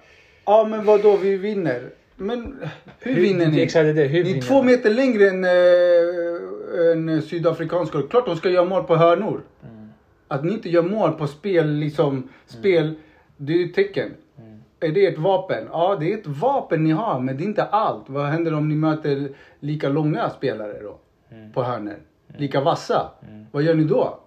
ja 0.45 0.67
men 0.69 0.85
vad 0.85 1.01
då 1.01 1.17
vi 1.17 1.37
vinner. 1.37 1.89
Men 2.15 2.59
hur, 2.99 3.13
Hur- 3.13 3.21
vinner 3.21 3.47
ni? 3.47 3.61
exakt, 3.61 3.95
det. 3.95 4.03
Hur 4.03 4.23
ni 4.23 4.37
är 4.37 4.41
två 4.41 4.63
meter 4.63 4.89
längre 4.89 5.29
än 5.29 5.43
äh, 5.43 6.91
en 7.15 7.21
sydafrikansk. 7.21 8.09
Klart 8.09 8.25
de 8.25 8.35
ska 8.35 8.49
göra 8.49 8.65
mål 8.65 8.83
på 8.83 8.95
hörnor. 8.95 9.41
Mm. 9.63 9.89
Att 10.27 10.43
ni 10.43 10.53
inte 10.53 10.69
gör 10.69 10.81
mål 10.83 11.11
på 11.11 11.27
spel, 11.27 11.69
liksom, 11.71 12.29
spel, 12.45 12.93
det 13.37 13.53
är 13.53 13.65
ett 13.65 13.73
tecken. 13.73 14.11
Mm. 14.39 14.59
Är 14.79 14.89
det 14.89 15.05
ett 15.05 15.17
vapen? 15.17 15.67
Ja, 15.71 15.97
det 15.99 16.13
är 16.13 16.17
ett 16.17 16.27
vapen 16.27 16.83
ni 16.83 16.91
har, 16.91 17.19
men 17.19 17.37
det 17.37 17.43
är 17.43 17.45
inte 17.45 17.63
allt. 17.63 18.03
Vad 18.09 18.25
händer 18.25 18.53
om 18.53 18.69
ni 18.69 18.75
möter 18.75 19.29
lika 19.59 19.89
långa 19.89 20.29
spelare 20.29 20.73
då? 20.81 20.99
Mm. 21.31 21.51
På 21.51 21.63
hörnor? 21.63 21.95
Lika 22.37 22.61
vassa? 22.61 23.11
Mm. 23.29 23.45
Vad 23.51 23.63
gör 23.63 23.73
ni 23.75 23.83
då? 23.83 24.19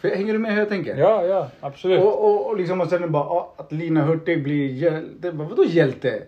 För, 0.00 0.08
hänger 0.08 0.32
du 0.32 0.38
med 0.38 0.52
hur 0.52 0.58
jag 0.58 0.68
tänker? 0.68 0.96
Ja, 0.96 1.24
ja, 1.24 1.48
absolut. 1.60 2.00
Och, 2.04 2.24
och, 2.24 2.46
och 2.46 2.56
liksom 2.56 2.80
och 2.80 2.88
sen 2.88 3.12
bara, 3.12 3.24
ja, 3.24 3.54
att 3.56 3.72
Lina 3.72 4.02
Hurtig 4.04 4.44
blir 4.44 4.66
hjälte. 4.72 5.30
Vadå 5.30 5.64
hjälte? 5.64 6.22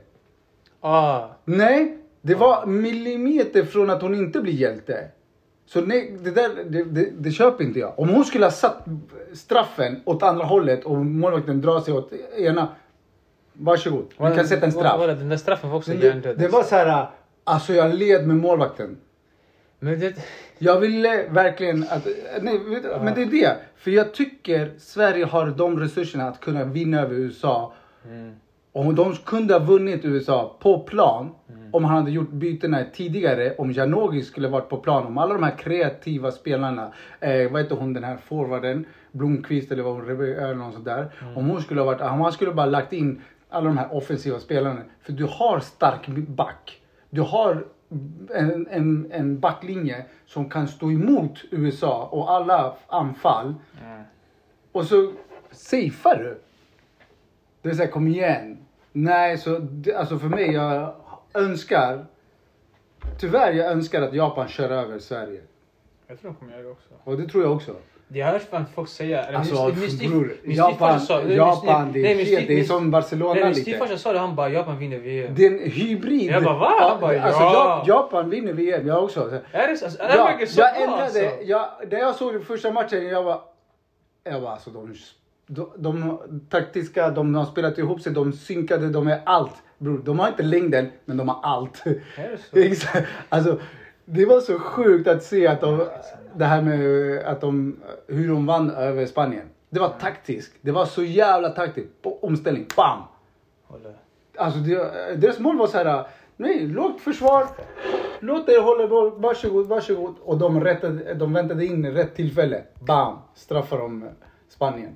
Ah, 0.80 1.28
Nej, 1.44 1.98
det 2.22 2.34
var 2.34 2.66
millimeter 2.66 3.64
från 3.64 3.90
att 3.90 4.02
hon 4.02 4.14
inte 4.14 4.40
blir 4.40 4.52
hjälte. 4.52 5.08
Så 5.66 5.80
nej, 5.80 6.16
det 6.20 6.30
där 6.30 6.50
det, 6.68 6.84
det, 6.84 7.10
det 7.18 7.30
köper 7.30 7.64
inte 7.64 7.78
jag. 7.78 7.98
Om 7.98 8.08
hon 8.08 8.24
skulle 8.24 8.46
ha 8.46 8.50
satt 8.50 8.84
straffen 9.34 10.00
åt 10.04 10.22
andra 10.22 10.44
hållet 10.44 10.84
och 10.84 10.96
målvakten 10.96 11.60
drar 11.60 11.80
sig 11.80 11.94
åt 11.94 12.12
ena. 12.38 12.68
Varsågod, 13.52 14.06
vi 14.18 14.36
kan 14.36 14.46
sätta 14.48 14.66
en 14.66 14.72
Vad 14.72 14.84
var 14.84 14.90
straff. 14.90 15.06
det? 15.06 15.14
Den 15.14 15.28
där 15.28 15.36
straffen 15.36 15.70
var 15.70 15.76
också 15.76 15.92
det, 15.92 16.34
det 16.34 16.48
var 16.48 16.62
så 16.62 16.74
här, 16.74 17.06
alltså 17.44 17.72
jag 17.72 17.94
led 17.94 18.26
med 18.26 18.36
målvakten. 18.36 18.96
Men 19.78 20.00
det... 20.00 20.14
Jag 20.62 20.80
ville 20.80 21.28
verkligen 21.30 21.82
att, 21.82 22.06
nej, 22.40 22.58
vet 22.58 22.82
du, 22.82 22.88
men 23.02 23.14
det 23.14 23.22
är 23.22 23.26
det. 23.26 23.56
För 23.76 23.90
jag 23.90 24.14
tycker 24.14 24.72
Sverige 24.78 25.24
har 25.24 25.46
de 25.46 25.80
resurserna 25.80 26.28
att 26.28 26.40
kunna 26.40 26.64
vinna 26.64 27.00
över 27.00 27.14
USA. 27.14 27.72
Mm. 28.04 28.34
Och 28.72 28.94
de 28.94 29.14
kunde 29.14 29.54
ha 29.54 29.60
vunnit 29.60 30.04
USA 30.04 30.56
på 30.60 30.78
plan 30.78 31.30
om 31.72 31.84
han 31.84 31.96
hade 31.96 32.10
gjort 32.10 32.30
bytena 32.30 32.84
tidigare. 32.92 33.54
Om 33.58 33.72
Janogy 33.72 34.22
skulle 34.22 34.48
varit 34.48 34.68
på 34.68 34.76
plan. 34.76 35.06
Om 35.06 35.18
alla 35.18 35.34
de 35.34 35.42
här 35.42 35.58
kreativa 35.58 36.30
spelarna. 36.30 36.92
Eh, 37.20 37.52
vad 37.52 37.62
heter 37.62 37.76
hon 37.76 37.92
den 37.92 38.04
här 38.04 38.16
forwarden? 38.16 38.86
Blomqvist 39.12 39.72
eller 39.72 39.82
vad 39.82 39.94
hon 39.94 40.10
eller 40.10 40.54
något 40.54 40.72
sånt 40.72 40.84
där. 40.84 41.10
Om 41.36 41.46
hon 41.46 41.62
skulle 41.62 41.80
ha 41.80 41.86
varit, 41.86 42.00
om 42.00 42.20
han 42.20 42.32
skulle 42.32 42.52
bara 42.52 42.66
lagt 42.66 42.92
in 42.92 43.22
alla 43.48 43.66
de 43.66 43.78
här 43.78 43.94
offensiva 43.94 44.38
spelarna. 44.38 44.80
För 45.02 45.12
du 45.12 45.24
har 45.24 45.60
stark 45.60 46.06
back. 46.06 46.80
Du 47.10 47.20
har 47.20 47.64
en, 48.34 48.66
en, 48.70 49.12
en 49.12 49.40
backlinje 49.40 50.04
som 50.26 50.50
kan 50.50 50.68
stå 50.68 50.90
emot 50.90 51.44
USA 51.50 52.08
och 52.12 52.30
alla 52.30 52.76
anfall. 52.86 53.54
Mm. 53.84 54.02
Och 54.72 54.84
så 54.84 55.12
safear 55.50 56.18
du. 56.18 56.40
Det 57.62 57.68
vill 57.68 57.76
säga 57.76 57.90
kom 57.90 58.08
igen. 58.08 58.58
Nej, 58.92 59.38
så 59.38 59.66
alltså 59.96 60.18
för 60.18 60.28
mig, 60.28 60.50
jag 60.52 60.94
önskar. 61.34 62.06
Tyvärr, 63.18 63.52
jag 63.52 63.72
önskar 63.72 64.02
att 64.02 64.14
Japan 64.14 64.48
kör 64.48 64.70
över 64.70 64.98
Sverige. 64.98 65.40
Jag 66.06 66.20
tror 66.20 66.30
de 66.30 66.36
kommer 66.36 66.52
göra 66.52 66.62
det 66.62 66.68
också. 66.68 66.88
Och 67.04 67.16
det 67.16 67.28
tror 67.28 67.44
jag 67.44 67.52
också. 67.52 67.76
Det 68.12 68.20
har 68.20 68.32
jag 68.32 68.38
hört 68.40 68.48
fan 68.50 68.64
folk 68.74 68.88
säga. 68.88 69.22
Alltså 69.22 69.72
bror, 70.08 70.32
Japan, 70.44 71.00
sa- 71.00 71.22
Japan 71.22 71.92
det 71.92 72.12
är 72.12 72.24
styv- 72.24 72.48
det 72.48 72.60
är 72.60 72.64
som 72.64 72.90
Barcelona 72.90 73.34
Nej, 73.34 73.42
min 73.44 73.48
lite. 73.52 73.60
styvfarsa 73.62 73.98
sa 73.98 74.12
det, 74.12 74.18
han 74.18 74.36
bara 74.36 74.48
Japan 74.48 74.78
vinner 74.78 74.98
VM. 74.98 75.32
Det 75.36 75.46
är 75.46 75.50
en 75.50 75.70
hybrid. 75.70 76.30
Jag 76.30 76.44
bara, 76.44 76.58
va? 76.58 76.72
Han 76.80 77.00
bara, 77.00 77.22
alltså, 77.22 77.40
ja. 77.42 77.82
Jap- 77.86 77.88
Japan 77.88 78.30
vinner 78.30 78.52
VM, 78.52 78.86
jag 78.86 79.04
också. 79.04 79.40
Är 79.52 79.68
det 79.68 79.76
så? 79.76 79.84
Alltså, 79.84 80.02
det 80.02 80.16
Ja, 80.16 80.24
verkligen 80.24 80.52
så 80.52 80.60
jag 80.60 80.82
ändrade, 80.82 81.02
alltså? 81.02 81.20
jag, 81.44 81.66
när 81.90 81.98
jag 81.98 82.14
såg 82.14 82.32
den 82.32 82.44
första 82.44 82.72
matchen, 82.72 83.06
jag 83.06 83.22
var, 83.22 83.40
jag 84.24 84.40
var 84.40 84.50
alltså 84.50 84.70
de, 84.70 84.94
de, 85.46 85.72
de 85.76 86.18
taktiska, 86.50 87.10
de 87.10 87.34
har 87.34 87.44
spelat 87.44 87.78
ihop 87.78 88.00
sig, 88.00 88.12
de 88.12 88.32
synkade, 88.32 88.88
de 88.88 89.08
är 89.08 89.20
allt. 89.26 89.54
Bror, 89.78 89.98
de 90.04 90.18
har 90.18 90.28
inte 90.28 90.42
längden, 90.42 90.90
men 91.04 91.16
de 91.16 91.28
har 91.28 91.40
allt. 91.42 91.86
Är 91.86 92.00
det 92.52 92.74
så? 92.76 92.88
Alltså, 93.28 93.58
det 94.04 94.24
var 94.26 94.40
så 94.40 94.58
sjukt 94.58 95.08
att 95.08 95.22
se 95.22 95.46
att 95.46 95.60
de, 95.60 95.86
det 96.34 96.44
här 96.44 96.62
med 96.62 97.18
att 97.24 97.40
de, 97.40 97.76
hur 98.06 98.28
de 98.28 98.46
vann 98.46 98.70
över 98.70 99.06
Spanien. 99.06 99.46
Det 99.70 99.80
var 99.80 99.88
taktiskt. 99.88 100.52
Det 100.60 100.70
var 100.70 100.84
så 100.84 101.02
jävla 101.02 101.48
taktiskt. 101.48 102.02
På 102.02 102.18
omställning, 102.22 102.66
bam! 102.76 102.98
Håller. 103.66 103.94
Alltså 104.36 104.60
det, 104.60 104.76
deras 105.16 105.38
mål 105.38 105.58
var 105.58 105.66
så 105.66 105.78
här, 105.78 106.06
nej, 106.36 106.66
lågt 106.66 107.00
försvar. 107.00 107.46
Låt 108.20 108.48
er 108.48 108.60
hålla 108.60 108.88
boll, 108.88 109.12
varsågod, 109.16 109.66
varsågod. 109.66 110.14
Och 110.22 110.38
de, 110.38 110.64
rättade, 110.64 111.14
de 111.14 111.32
väntade 111.32 111.66
in 111.66 111.86
rätt 111.86 112.14
tillfälle. 112.14 112.62
Bam! 112.80 113.18
Straffar 113.34 113.78
de 113.78 114.02
eh, 114.02 114.08
Spanien. 114.48 114.92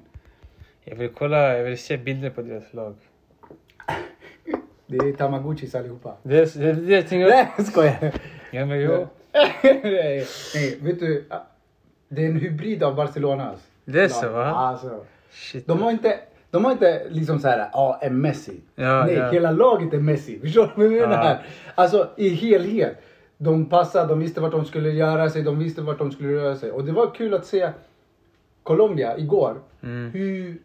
Jag 0.84 0.96
vill 0.96 1.10
kolla, 1.18 1.56
jag 1.56 1.64
vill 1.64 1.78
se 1.78 1.96
bilder 1.96 2.30
på 2.30 2.42
deras 2.42 2.74
lag. 2.74 2.94
Det 4.86 4.96
är 4.96 5.12
tamagotchis 5.12 5.74
allihopa. 5.74 6.16
Det 6.22 6.54
det, 6.54 6.68
är 6.68 6.74
det 6.74 7.12
jag. 7.12 7.30
Nej, 7.30 7.52
jag 7.56 7.66
skojar. 7.66 8.12
Ja 8.50 8.66
men 8.66 8.80
jo. 8.80 9.06
Nej, 9.34 10.26
nej, 10.54 10.78
vet 10.80 11.00
du. 11.00 11.24
Det 12.08 12.24
är 12.24 12.28
en 12.28 12.36
hybrid 12.36 12.82
av 12.82 12.94
Barcelonas. 12.94 13.60
Det 13.84 14.00
är 14.04 14.08
så, 14.08 14.28
va? 14.28 14.44
Alltså, 14.46 15.04
Shit. 15.30 15.66
de 15.66 15.82
har 15.82 15.90
inte, 15.90 16.18
de 16.50 16.64
har 16.64 16.72
inte 16.72 17.02
liksom 17.10 17.38
så 17.38 17.48
här, 17.48 17.68
ja, 17.72 17.98
en 18.02 18.20
Messi. 18.20 18.60
Ja, 18.74 19.04
Nej, 19.06 19.14
ja. 19.14 19.30
hela 19.30 19.50
laget 19.50 19.92
är 19.94 19.98
Messi. 20.00 20.40
Förstår 20.42 20.72
du 20.76 20.88
vad 20.88 20.96
jag 20.98 21.08
menar? 21.08 21.24
Ja. 21.24 21.36
Alltså 21.74 22.08
i 22.16 22.28
helhet. 22.28 23.00
De 23.36 23.66
passade, 23.68 24.08
de 24.08 24.20
visste 24.20 24.40
vart 24.40 24.52
de 24.52 24.64
skulle 24.64 24.90
göra 24.90 25.30
sig, 25.30 25.42
de 25.42 25.58
visste 25.58 25.82
vart 25.82 25.98
de 25.98 26.12
skulle 26.12 26.34
röra 26.34 26.56
sig. 26.56 26.70
Och 26.72 26.84
det 26.84 26.92
var 26.92 27.14
kul 27.14 27.34
att 27.34 27.46
se 27.46 27.70
Colombia 28.62 29.18
igår. 29.18 29.56
Mm. 29.82 30.10
Hur, 30.10 30.58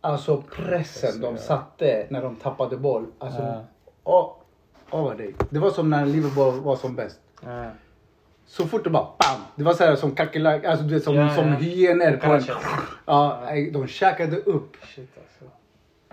alltså 0.00 0.42
pressen 0.56 1.20
de 1.20 1.38
satte 1.38 2.06
när 2.10 2.22
de 2.22 2.36
tappade 2.36 2.76
boll. 2.76 3.06
Alltså, 3.18 3.64
Ja. 4.04 4.38
Vad 4.90 5.18
det 5.18 5.32
Det 5.50 5.58
var 5.58 5.70
som 5.70 5.90
när 5.90 6.06
Liverpool 6.06 6.60
var 6.60 6.76
som 6.76 6.96
bäst. 6.96 7.20
Ja. 7.44 7.64
Så 8.52 8.66
fort 8.66 8.84
det 8.84 8.90
bara 8.90 9.02
bam! 9.04 9.40
Det 9.56 9.64
var 9.64 9.72
så 9.72 9.84
här 9.84 9.96
som 9.96 10.14
kackerlackor, 10.14 10.70
alltså 10.70 10.84
du 10.84 10.94
vet 10.94 11.04
som, 11.04 11.14
Ja, 11.14 11.28
som 11.34 11.48
ja. 11.48 11.54
hyener 11.54 12.16
på 12.16 12.32
en... 12.32 12.42
Ja, 13.06 13.40
de 13.72 13.86
käkade 13.86 14.36
upp. 14.36 14.76
Shit 14.94 15.10
alltså. 15.16 15.56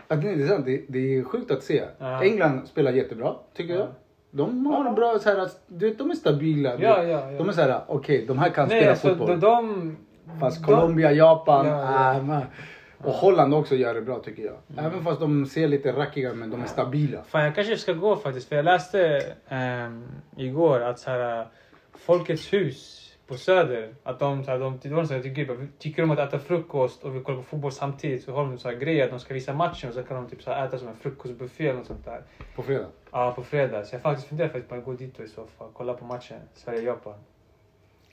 Nej, 0.07 0.35
det, 0.37 0.43
är 0.43 0.47
sant, 0.47 0.65
det, 0.65 0.81
det 0.87 0.99
är 1.17 1.23
sjukt 1.23 1.51
att 1.51 1.63
se. 1.63 1.83
Ja. 1.97 2.23
England 2.23 2.67
spelar 2.67 2.91
jättebra, 2.91 3.35
tycker 3.55 3.73
Ja. 3.73 3.79
jag. 3.79 3.87
De 4.31 4.65
har 4.65 4.85
en 4.85 4.95
bra, 4.95 5.19
så 5.19 5.29
här, 5.29 5.49
du 5.67 5.89
vet, 5.89 5.97
de 5.97 6.11
är 6.11 6.15
stabila. 6.15 6.69
Ja, 6.69 7.03
ja, 7.03 7.03
ja. 7.03 7.37
De 7.37 7.49
är 7.49 7.53
så 7.53 7.61
här, 7.61 7.81
okej, 7.87 8.25
de 8.27 8.37
här 8.39 8.49
kan 8.49 8.67
Nej, 8.67 8.77
spela 8.79 8.91
alltså 8.91 9.07
fotboll. 9.09 9.39
de... 9.39 9.97
de 10.27 10.39
Fast 10.39 10.65
Colombia, 10.65 11.11
Japan, 11.11 11.65
Ja, 11.67 12.13
ja. 12.27 12.33
äh, 12.33 12.41
och 13.03 13.13
Holland 13.13 13.53
också 13.53 13.75
gör 13.75 13.93
det 13.93 14.01
bra 14.01 14.19
tycker 14.19 14.43
jag. 14.43 14.55
Mm. 14.73 14.85
Även 14.85 15.03
fast 15.03 15.19
de 15.19 15.45
ser 15.45 15.67
lite 15.67 15.91
rackiga 15.91 16.33
men 16.33 16.49
de 16.49 16.61
är 16.61 16.65
stabila. 16.65 17.19
Fan, 17.27 17.43
jag 17.43 17.55
kanske 17.55 17.77
ska 17.77 17.93
gå 17.93 18.15
faktiskt. 18.15 18.49
För 18.49 18.55
jag 18.55 18.65
läste 18.65 19.21
ehm, 19.47 20.03
igår 20.37 20.79
att 20.81 20.99
så 20.99 21.09
här, 21.09 21.47
Folkets 21.99 22.53
hus 22.53 23.05
på 23.27 23.37
Söder, 23.37 23.95
att 24.03 24.19
de, 24.19 24.43
så 24.43 24.51
här, 24.51 24.59
de, 24.59 24.79
det 24.81 24.89
var 24.89 25.05
sån 25.05 25.15
här 25.15 25.23
grupp, 25.23 25.59
vi 25.59 25.67
tycker 25.79 26.03
om 26.03 26.11
att 26.11 26.19
äta 26.19 26.39
frukost 26.39 27.03
och 27.03 27.15
vi 27.15 27.19
kollar 27.21 27.37
på 27.37 27.43
fotboll 27.43 27.71
samtidigt. 27.71 28.23
Så 28.23 28.31
har 28.31 28.43
de 28.45 28.57
så 28.57 28.69
här 28.69 28.75
grejer 28.75 29.03
att 29.03 29.09
de 29.09 29.19
ska 29.19 29.33
visa 29.33 29.53
matchen 29.53 29.89
och 29.89 29.95
så 29.95 30.03
kan 30.03 30.17
de 30.17 30.29
typ 30.29 30.43
så 30.43 30.51
här, 30.51 30.67
äta 30.67 30.77
som 30.77 30.87
en 30.87 30.95
frukostbuffé 30.95 31.67
eller 31.67 31.77
något 31.77 31.87
sånt 31.87 32.05
där. 32.05 32.23
På 32.55 32.63
fredag. 32.63 32.87
Ja, 33.11 33.33
på 33.35 33.43
fredag. 33.43 33.83
Så 33.83 33.95
jag 33.95 34.01
faktiskt 34.01 34.27
funderar 34.27 34.49
faktiskt 34.49 34.69
på 34.69 34.75
att 34.75 34.85
gå 34.85 34.93
dit 34.93 35.17
då 35.17 35.23
i 35.23 35.27
så 35.27 35.45
fall. 35.57 35.67
Kolla 35.73 35.93
på 35.93 36.05
matchen. 36.05 36.39
Sverige-Japan. 36.53 37.13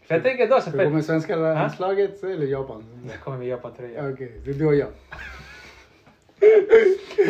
För 0.03 0.15
jag 0.15 0.23
tänker 0.23 0.49
då 0.49 0.61
så 0.61 0.71
Ska 0.71 0.79
du 0.79 0.85
gå 0.85 0.91
med 0.91 1.05
svenska 1.05 1.37
landslaget 1.37 2.25
eller 2.25 2.47
Japan? 2.47 2.85
Jag 3.11 3.21
kommer 3.21 3.39
med 3.39 3.49
Japan-tröja. 3.49 4.09
Okej, 4.13 4.41
det 4.45 4.51
är 4.51 4.55
du 4.55 4.67
och 4.67 4.75
jag. 4.75 4.89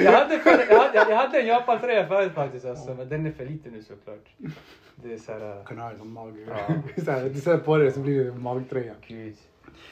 Jag 0.04 0.12
hade, 0.12 0.38
för, 0.38 0.50
jag, 0.50 0.80
hade, 0.80 1.10
jag 1.10 1.16
hade 1.16 1.40
en 1.40 1.46
Japan-tröja 1.46 2.08
förut 2.08 2.32
faktiskt 2.34 2.64
alltså, 2.64 2.94
men 2.94 3.08
den 3.08 3.26
är 3.26 3.30
för 3.30 3.44
liten 3.44 3.72
nu 3.72 3.82
såklart. 3.82 4.28
Det 5.02 5.12
är 5.14 5.18
såhär... 5.18 5.64
Kan 5.64 5.78
ha 5.78 5.90
det 5.90 5.98
som 5.98 6.12
mag. 6.12 6.36
Ja. 6.48 6.56
så 7.04 7.10
här, 7.10 7.28
du 7.28 7.40
sätter 7.40 7.64
på 7.64 7.76
det 7.76 7.92
så 7.92 8.00
blir 8.00 8.24
det 8.24 8.32
magtröja. 8.32 8.94
Gud. 9.06 9.36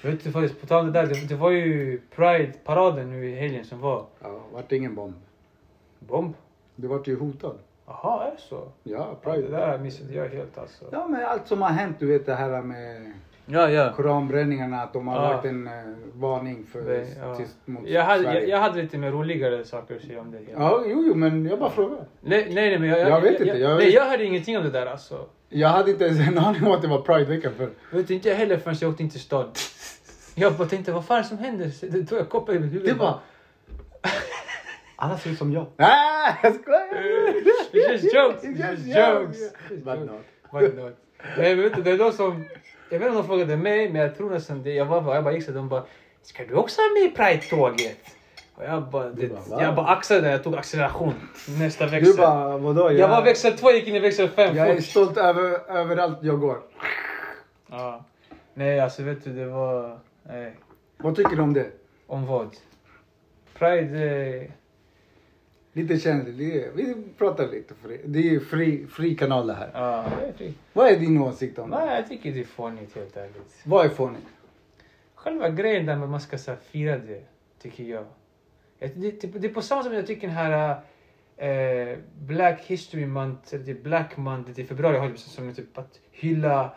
Vet 0.02 0.24
du 0.24 0.32
faktiskt, 0.32 0.61
på 0.61 0.66
tal 0.66 0.80
om 0.80 0.92
det 0.92 1.00
där, 1.00 1.07
det, 1.07 1.28
det 1.28 1.34
var 1.34 1.50
ju 1.50 2.00
Pride-paraden 2.14 3.11
nu 3.11 3.30
i 3.30 3.34
helgen 3.34 3.64
som 3.64 3.80
var. 3.80 4.07
Ja, 4.22 4.40
vart 4.52 4.68
det 4.68 4.76
ingen 4.76 4.94
bomb. 4.94 5.14
Bomb? 5.98 6.34
Det 6.76 6.88
vart 6.88 7.09
ju 7.09 7.18
hotad. 7.18 7.59
Jaha, 7.86 8.26
är 8.26 8.30
det 8.30 8.40
så? 8.40 8.68
Ja, 8.82 9.18
Det 9.22 9.30
Pride. 9.30 9.48
där 9.48 9.78
missade 9.78 10.14
jag 10.14 10.28
helt 10.28 10.59
alltså. 10.59 10.84
Ja, 10.92 11.07
men 11.09 11.24
allt 11.24 11.48
som 11.48 11.62
har 11.62 11.68
hänt, 11.68 11.96
du 11.98 12.07
vet 12.07 12.26
det 12.26 12.34
här 12.34 12.62
med 12.62 13.12
Ja, 13.47 13.70
ja. 13.70 13.92
koranbränningarna, 13.97 14.82
att 14.82 14.92
de 14.92 15.09
har 15.09 15.16
Ja. 15.22 15.30
lagt 15.32 15.45
en 15.45 15.66
eh, 15.66 15.72
varning 16.14 16.66
för 16.72 16.82
Nej, 16.82 17.14
ja. 17.20 17.34
tyst 17.34 17.57
mot 17.64 17.88
Jag 17.88 18.03
hade, 18.05 18.22
Sverige. 18.22 18.40
jag, 18.40 18.49
jag 18.49 18.59
hade 18.59 18.82
lite 18.82 18.99
mer 18.99 19.11
roligare 19.11 19.64
saker 19.64 19.97
att 19.97 20.03
säga 20.03 20.20
om 20.20 20.30
det. 20.30 20.38
hela. 20.38 20.61
Ja, 20.61 20.82
jo, 20.86 21.05
jo, 21.07 21.14
men 21.14 21.47
jag 21.47 21.59
bara 21.59 21.70
frågar. 21.70 21.99
Nej, 22.20 22.45
nej, 22.45 22.55
nej, 22.55 22.78
men 22.78 22.88
jag, 22.88 23.01
Jag 23.09 23.20
vet 23.20 23.32
inte, 23.32 23.45
Jag, 23.45 23.59
jag 23.59 23.76
nej, 23.78 23.90
jag 23.95 24.05
hörde 24.05 24.24
ingenting 24.24 24.59
om 24.59 24.64
det 24.64 24.70
där 24.70 24.86
alltså. 24.86 25.26
Jag 25.49 25.68
hade 25.68 25.90
inte 25.90 26.05
ens 26.05 26.28
en 26.28 26.38
aning 26.47 26.66
om 26.66 26.72
att 26.72 26.82
det 26.82 26.88
var 26.88 27.01
Pride-vecka 27.01 27.51
för. 27.51 27.70
Vet 27.90 28.11
inte 28.11 28.28
jag 28.28 28.36
heller 28.36 28.57
förrän 28.57 28.76
jag 28.80 28.90
åkte 28.90 29.03
in 29.03 29.11
till 29.11 29.20
stan. 29.20 29.51
Jag 30.34 30.53
bara 30.55 30.68
tänkte, 30.68 30.92
vad 30.92 31.05
fan 31.07 31.18
det 31.22 31.24
som 31.28 31.38
händer? 31.38 31.70
Det 31.80 32.07
tog 32.07 32.18
jag 32.18 32.28
koppar 32.28 32.53
i 32.55 32.59
mitt 32.59 32.72
huvud. 32.72 32.86
Det 32.88 32.95
bara... 32.95 33.18
Alla 34.97 35.18
ser 35.18 35.30
ut 35.30 35.38
som 35.38 35.53
jag. 35.53 35.66
Nej, 35.76 36.34
jag 36.42 36.55
skojar! 36.55 36.88
It's 37.72 37.92
just 37.92 38.14
jokes. 38.14 38.45
It's 38.45 38.70
just 38.70 38.86
jokes. 38.97 39.38
But 39.84 39.99
not. 39.99 40.20
Why 40.53 40.82
not? 40.82 40.97
Nej, 41.38 41.57
men 41.57 41.64
vet 41.64 41.76
du, 41.76 41.82
det 41.82 41.90
är 41.90 41.99
de 41.99 42.12
som... 42.12 42.45
Jag 42.91 42.99
vet 42.99 43.07
inte 43.09 43.18
om 43.18 43.22
de 43.22 43.26
frågade 43.28 43.57
mig, 43.57 43.89
men 43.93 44.03
jag 44.03 44.16
tror 44.16 44.30
nästan 44.30 44.62
det. 44.62 44.72
Jag, 44.74 44.87
var, 44.87 45.01
bara- 45.01 45.14
jag 45.14 45.24
bara 45.24 45.35
gick 45.35 45.45
så 45.45 45.53
de 45.53 45.68
bara, 45.68 45.82
ska 46.22 46.45
du 46.45 46.55
också 46.55 46.80
vara 46.80 46.93
med 47.03 47.12
i 47.12 47.16
Pride-tåget? 47.16 47.97
Och 48.55 48.64
jag 48.64 48.82
bara, 48.82 49.09
det, 49.11 49.26
bara, 49.51 49.62
jag 49.62 49.74
bara 49.74 49.87
axade 49.87 50.20
det, 50.20 50.30
jag 50.30 50.45
tog 50.45 50.55
acceleration. 50.57 51.14
Nästa 51.59 51.87
växel. 51.87 52.12
Du 52.12 52.16
bara, 52.18 52.59
vadå? 52.59 52.82
Jag, 52.82 52.95
jag 52.95 53.09
var 53.09 53.22
växel 53.22 53.59
2, 53.59 53.70
gick 53.70 53.89
in 53.89 53.95
i 53.95 53.99
växel 54.01 54.28
5 54.28 54.57
jag 54.57 54.68
är 54.68 54.80
stolt 54.80 55.16
över 55.16 55.70
överallt 55.78 56.18
jag 56.22 56.41
går. 56.41 56.59
Ja. 57.70 58.05
Nej, 58.55 58.80
alltså 58.80 59.03
vet 59.03 59.24
du, 59.24 59.32
det 59.32 59.47
var... 59.47 59.99
Nej. 60.22 60.57
Vad 60.97 61.16
tycker 61.16 61.37
du 61.37 61.43
om 61.43 61.53
det? 61.55 61.66
Om 62.07 62.26
vad? 62.26 62.57
Pride... 63.59 64.05
Eh, 64.05 64.51
Lite 65.77 65.99
känsligt. 65.99 66.39
det 66.39 66.64
är- 66.64 66.70
Vi 66.75 66.95
pratar 67.18 67.49
lite 67.49 67.75
fri. 67.75 68.01
Det 68.05 68.18
är 68.18 68.22
ju 68.22 68.41
fri, 68.41 68.87
fri 68.87 69.16
kanal 69.16 69.47
det 69.47 69.55
här. 69.55 69.70
ja, 69.75 70.07
det 70.20 70.27
är 70.27 70.33
fri. 70.33 70.55
Vad 70.72 70.89
är 70.89 70.99
din 70.99 71.18
åsikt 71.18 71.59
om 71.59 71.70
det? 71.70 71.77
Nej, 71.77 71.97
jag 71.97 72.09
tycker 72.09 72.33
det 72.33 72.41
är 72.41 72.45
fånigt 72.45 72.97
helt 72.97 73.16
ärligt. 73.16 73.61
Vad 73.64 73.87
är 73.87 73.89
fånigt? 73.89 74.27
Själva 75.14 75.49
grejen 75.49 75.87
där 75.87 75.95
med 75.97 76.05
att 76.05 76.11
man 76.11 76.20
ska 76.20 76.39
så 76.39 76.51
här, 76.51 76.59
fira 76.70 76.99
det, 76.99 77.22
tycker 77.62 77.85
jag. 77.85 78.05
Det, 78.79 79.20
det, 79.22 79.45
är 79.49 79.55
på 79.55 79.62
samma 79.62 79.83
sätt 79.83 79.91
som 79.91 79.97
jag 79.97 80.07
tycker 80.07 80.27
den 80.27 80.37
här 80.37 80.77
eh, 81.37 81.99
Black 82.20 82.61
History 82.66 83.07
Month, 83.07 83.55
eller 83.55 83.64
det 83.64 83.70
är 83.70 83.83
Black 83.83 84.16
Month, 84.16 84.51
det 84.55 84.62
är 84.62 84.66
februari, 84.66 84.99
har 84.99 85.09
typ 85.09 85.18
som 85.18 85.55
typ 85.55 85.79
att 85.79 86.01
hylla 86.11 86.75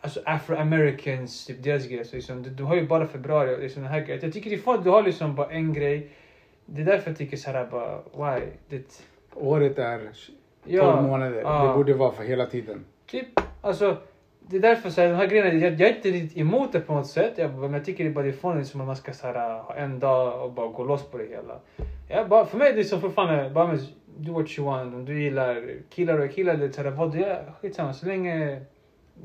alltså 0.00 0.20
afro-americans, 0.24 1.46
typ 1.46 1.62
deras 1.62 1.86
grejer. 1.86 2.06
Liksom, 2.12 2.42
de, 2.42 2.50
de 2.50 2.62
har 2.62 2.76
ju 2.76 2.86
bara 2.86 3.06
februari 3.06 3.54
och 3.56 3.60
liksom 3.60 3.82
den 3.82 3.92
här. 3.92 4.18
Jag 4.22 4.32
tycker 4.32 4.50
det 4.50 4.56
är 4.56 4.60
fånigt, 4.60 4.84
du 4.84 4.90
har 4.90 5.02
liksom 5.02 5.34
bara 5.34 5.50
en 5.50 5.72
grej. 5.72 6.10
Det 6.70 6.80
är 6.80 6.84
därför 6.86 7.10
jag 7.10 7.18
tycker 7.18 7.36
så 7.36 7.50
här 7.50 7.66
bara, 7.70 7.96
why? 7.96 8.46
Det, 8.68 9.02
Året 9.34 9.78
är 9.78 9.98
12 9.98 10.08
Ja, 10.64 11.00
månader. 11.02 11.40
ja. 11.42 11.66
Det 11.66 11.74
borde 11.74 11.94
vara 11.94 12.12
för 12.12 12.24
hela 12.24 12.46
tiden. 12.46 12.84
Typ, 13.06 13.26
alltså. 13.60 13.96
Det 14.50 14.56
är 14.56 14.60
därför 14.60 14.90
så 14.90 15.00
här, 15.00 15.08
de 15.08 15.14
här 15.14 15.26
grejerna, 15.26 15.52
jag, 15.52 15.72
jag 15.72 15.90
är 15.90 16.14
inte 16.14 16.40
emot 16.40 16.72
det 16.72 16.80
på 16.80 16.94
något 16.94 17.06
sätt. 17.06 17.32
Jag, 17.36 17.54
men 17.58 17.72
jag 17.72 17.84
tycker 17.84 18.04
det 18.04 18.10
är 18.10 18.14
bara 18.14 18.24
det 18.24 18.30
är 18.30 18.32
fånigt 18.32 18.68
som 18.68 18.80
att 18.80 18.86
man 18.86 18.96
ska 18.96 19.12
så 19.12 19.26
här, 19.26 19.58
ha 19.62 19.74
en 19.74 19.98
dag 19.98 20.44
och 20.44 20.52
bara 20.52 20.68
gå 20.68 20.84
loss 20.84 21.02
på 21.10 21.18
det 21.18 21.24
hela. 21.26 21.58
Jag, 22.08 22.28
bara, 22.28 22.46
för 22.46 22.58
mig 22.58 22.68
är 22.72 22.76
det 22.76 22.84
som 22.84 23.00
fortfarande, 23.00 23.50
bara 23.50 23.66
med, 23.66 23.78
do 24.16 24.32
what 24.32 24.58
you 24.58 24.66
want. 24.66 24.94
Om 24.94 25.04
du 25.04 25.22
gillar 25.22 25.64
killar 25.90 26.18
och 26.18 26.30
killar, 26.30 26.56
det 26.56 26.72
så 26.72 26.82
här, 26.82 26.90
vad 26.90 27.12
du 27.12 27.24
är, 27.24 27.52
skitsamma. 27.60 27.92
Så 27.92 28.06
länge... 28.06 28.60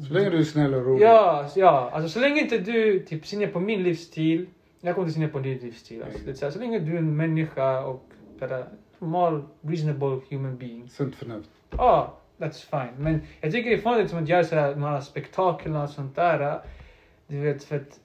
Så 0.08 0.14
länge 0.14 0.30
du 0.30 0.39
är 0.39 0.44
snäll 0.44 0.74
och 0.74 0.86
rolig. 0.86 1.06
Ja, 1.06 1.46
ja. 1.56 1.89
Alltså 1.94 2.10
så 2.10 2.20
länge 2.20 2.41
inte 2.41 2.58
du 2.58 3.00
typ 3.00 3.26
ser 3.26 3.38
ner 3.38 3.48
på 3.48 3.60
min 3.60 3.84
livsstil. 3.84 4.46
Jag 4.86 4.96
kommer 4.96 5.10
se 5.10 5.20
ner 5.20 5.28
på 5.28 5.40
din 5.40 5.58
livsstil. 5.58 6.04
Alltså, 6.04 6.20
det 6.26 6.32
är 6.32 6.36
så, 6.36 6.46
här, 6.46 6.52
så 6.52 6.60
länge 6.60 6.80
du 6.80 6.94
är 6.94 6.98
en 6.98 7.16
människa 7.16 7.86
och 7.86 8.10
bara 8.40 8.64
normal, 9.00 9.44
reasonable 9.62 10.20
human 10.30 10.58
being. 10.58 10.90
Sunt 10.90 11.16
förnuft. 11.16 11.50
Ja, 11.78 12.18
that's 12.38 12.70
fine. 12.70 13.04
Men 13.04 13.22
jag 13.42 13.52
tycker 13.52 13.70
det 13.70 13.76
är 13.76 13.82
farligt 13.82 14.10
som 14.10 14.24
att 14.24 14.30
göra 14.30 14.44
sådär, 14.44 14.72
de 14.72 14.84
här 14.84 15.02
spektaklen 15.02 15.76
och 15.76 15.90
sånt 15.90 16.16
där. 16.16 16.60
Du 17.28 17.40
vet, 17.40 17.64
för 17.64 17.76
att... 17.76 18.00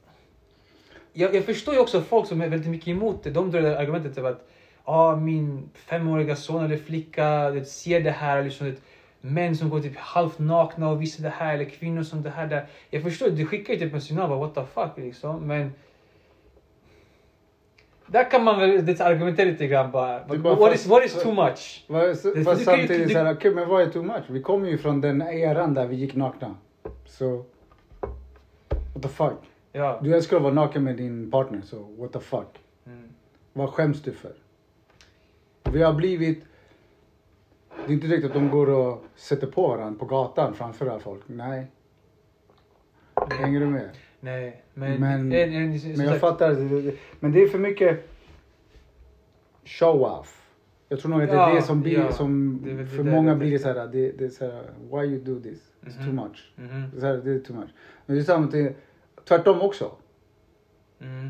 Jag, 1.13 1.35
jag 1.35 1.45
förstår 1.45 1.75
ju 1.75 1.81
också 1.81 2.01
folk 2.01 2.29
som 2.29 2.41
är 2.41 2.49
väldigt 2.49 2.71
mycket 2.71 2.89
emot 2.89 3.23
det. 3.23 3.31
De 3.31 3.51
drar 3.51 3.63
det 3.63 3.79
argumentet 3.79 4.19
av 4.19 4.27
att 4.27 4.49
ah, 4.85 5.17
min 5.17 5.71
femåriga 5.75 6.37
son 6.37 6.65
eller 6.65 6.77
flicka 6.77 7.51
det, 7.51 7.65
ser 7.65 8.01
det 8.01 8.11
här. 8.11 8.43
Liksom, 8.43 8.67
det, 8.67 8.77
män 9.21 9.57
som 9.57 9.71
går 9.71 9.81
typ 9.81 9.97
halvt 9.97 10.39
nakna 10.39 10.89
och 10.91 11.03
visar 11.03 11.23
det 11.23 11.29
här. 11.29 11.55
Eller 11.55 11.65
kvinnor 11.65 12.03
som 12.03 12.23
det 12.23 12.31
här. 12.31 12.47
Där. 12.47 12.67
Jag 12.91 13.03
förstår, 13.03 13.31
det 13.31 13.47
skickar 13.47 13.75
ju 13.75 13.81
typ 13.81 13.95
en 13.95 14.01
signal. 14.01 14.29
bara, 14.29 14.39
What 14.39 14.55
the 14.55 14.65
fuck 14.75 15.05
liksom. 15.05 15.47
Men... 15.47 15.73
Där 18.11 18.31
kan 18.31 18.45
man 18.45 18.59
väl 18.59 18.79
argumentera 19.01 19.47
lite 19.47 19.67
grann 19.67 19.91
bara. 19.91 20.25
Bara 20.25 20.55
What 20.55 20.75
is, 20.75 20.87
what 20.87 21.05
is 21.05 21.23
too 21.23 21.33
much? 21.33 21.87
Fast 22.45 22.65
samtidigt 22.65 23.13
såhär, 23.13 23.35
okej 23.35 23.55
men 23.55 23.69
vad 23.69 23.83
är 23.83 23.91
too 23.91 24.03
much? 24.03 24.25
Vi 24.29 24.43
kommer 24.43 24.69
ju 24.69 24.79
från 24.79 25.01
den 25.01 25.23
eran 25.23 25.75
där 25.75 25.87
vi 25.87 25.97
gick 25.97 26.15
nakna. 26.15 26.55
Så... 27.07 27.45
What 28.95 29.03
the 29.03 29.09
fuck? 29.09 29.39
Ja. 29.73 29.99
Du 30.03 30.15
älskar 30.15 30.37
att 30.37 30.43
vara 30.43 30.55
naken 30.55 30.85
med 30.85 30.97
din 30.97 31.31
partner, 31.31 31.61
så 31.65 31.77
what 31.99 32.13
the 32.13 32.21
fuck? 32.21 32.59
Mm. 32.87 33.09
Vad 33.53 33.71
skäms 33.71 34.03
du 34.03 34.13
för? 34.13 34.33
Vi 35.73 35.83
har 35.83 35.93
blivit... 35.93 36.45
Det 37.87 37.93
är 37.93 37.95
inte 37.95 38.07
direkt 38.07 38.25
att 38.25 38.35
de 38.35 38.51
går 38.51 38.71
och 38.71 39.05
sätter 39.17 39.47
på 39.47 39.69
varandra 39.69 39.99
på 39.99 40.05
gatan 40.05 40.55
framför 40.55 40.87
alla 40.87 41.01
folk. 41.01 41.23
Nej. 41.27 41.67
Hänger 43.31 43.61
du 43.61 43.67
med? 43.67 43.91
Nej, 44.21 44.63
men... 44.79 45.01
Men- 45.01 45.33
en, 45.33 45.53
en, 45.53 45.71
Men 45.97 46.07
jag 46.07 46.21
fattar. 46.21 46.55
det- 46.55 46.83
det- 46.83 46.97
Men 47.21 47.33
det 47.33 47.43
är 47.43 47.49
för 47.49 47.59
mycket 47.59 48.09
show-off. 49.65 50.35
Jag 50.89 51.01
tror 51.01 51.11
nog 51.11 51.23
att 51.23 51.29
det 51.29 51.35
är 51.35 51.49
Ja, 51.49 51.55
det 51.55 51.63
som 51.63 51.81
blir, 51.81 51.99
ja. 51.99 52.13
som 52.13 52.61
Det 52.65 52.75
det 52.75 52.87
för 52.87 53.05
där 53.05 53.11
många 53.11 53.35
blir 53.37 53.51
det 53.53 53.59
så 53.59 53.69
här, 53.69 53.87
det, 53.87 54.13
det 54.19 54.25
är 54.25 54.29
så 54.29 54.45
här, 54.45 54.63
why 54.93 55.07
you 55.15 55.21
do 55.25 55.41
this? 55.43 55.73
It's 55.83 55.97
too 56.05 56.13
Mhm. 56.13 56.17
much. 56.17 56.53
Mhm. 56.57 56.91
Det 56.91 56.97
är, 56.97 57.01
så 57.01 57.07
här, 57.07 57.17
det 57.17 57.31
är 57.31 57.39
too 57.39 57.57
much. 57.57 57.71
Men 58.07 58.17
det 58.17 58.23
är 58.23 58.25
samtidigt, 58.25 58.77
tvärtom 59.25 59.61
också. 59.61 59.91
Mm. 61.01 61.29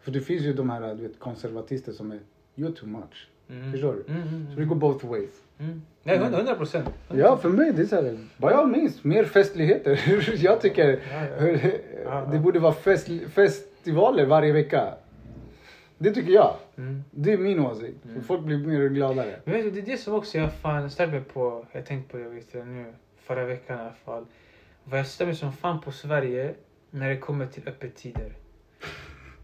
För 0.00 0.10
det 0.12 0.20
finns 0.20 0.42
ju 0.42 0.52
de 0.52 0.70
här 0.70 0.94
du 0.94 1.02
vet, 1.02 1.18
konservatister 1.18 1.92
som 1.92 2.10
är, 2.12 2.18
you're 2.56 2.74
too 2.74 2.88
much. 2.88 3.28
Mm. 3.50 3.72
Förstår 3.72 3.92
du? 4.06 4.12
Mm, 4.12 4.28
mm, 4.28 4.46
Så 4.54 4.60
det 4.60 4.66
går 4.66 4.76
both 4.76 5.06
ways. 5.06 5.30
mm. 5.58 5.82
Nej, 6.02 6.18
hundra 6.18 6.38
hundra 6.38 6.54
procent. 6.54 6.88
Ja, 7.08 7.36
för 7.36 7.48
mig 7.48 7.72
det 7.72 7.82
är 7.82 7.86
så 7.86 7.96
här, 7.96 8.18
by 8.36 8.46
all 8.46 8.66
means, 8.66 9.04
mer 9.04 9.24
festligheter. 9.24 10.00
jag 10.44 10.60
tycker 10.60 11.00
Ja, 11.12 11.46
ja. 11.46 11.58
Ja, 12.04 12.28
det 12.32 12.38
borde 12.38 12.58
vara 12.58 12.72
fest, 12.72 13.08
festivaler 13.32 14.26
varje 14.26 14.52
vecka. 14.52 14.94
Det 15.98 16.10
tycker 16.10 16.32
jag. 16.32 16.54
Mm. 16.76 17.04
Det 17.10 17.32
är 17.32 17.38
min 17.38 17.60
åsikt. 17.60 18.04
Mm. 18.04 18.22
folk 18.22 18.40
blir 18.42 18.58
mer 18.58 18.88
gladare. 18.88 19.40
Men 19.44 19.54
vet 19.54 19.64
du, 19.64 19.70
det 19.70 19.80
är 19.80 19.92
det 19.92 19.96
som 19.98 20.14
också 20.14 20.38
jag 20.38 20.52
fan 20.52 20.90
stör 20.90 21.06
mig 21.06 21.20
på. 21.20 21.66
Jag 21.72 21.86
tänkte 21.86 22.12
på 22.12 22.18
det 22.18 22.28
vet 22.28 22.54
jag, 22.54 22.66
nu, 22.66 22.84
förra 23.22 23.44
veckan 23.44 23.78
i 23.78 23.80
alla 23.80 23.92
fall. 24.04 24.26
Vad 24.84 24.98
jag 24.98 25.06
stör 25.06 25.26
mig 25.26 25.34
som 25.34 25.52
fan 25.52 25.80
på 25.80 25.92
Sverige 25.92 26.54
när 26.90 27.08
det 27.08 27.16
kommer 27.16 27.46
till 27.46 27.68
öppettider. 27.68 28.32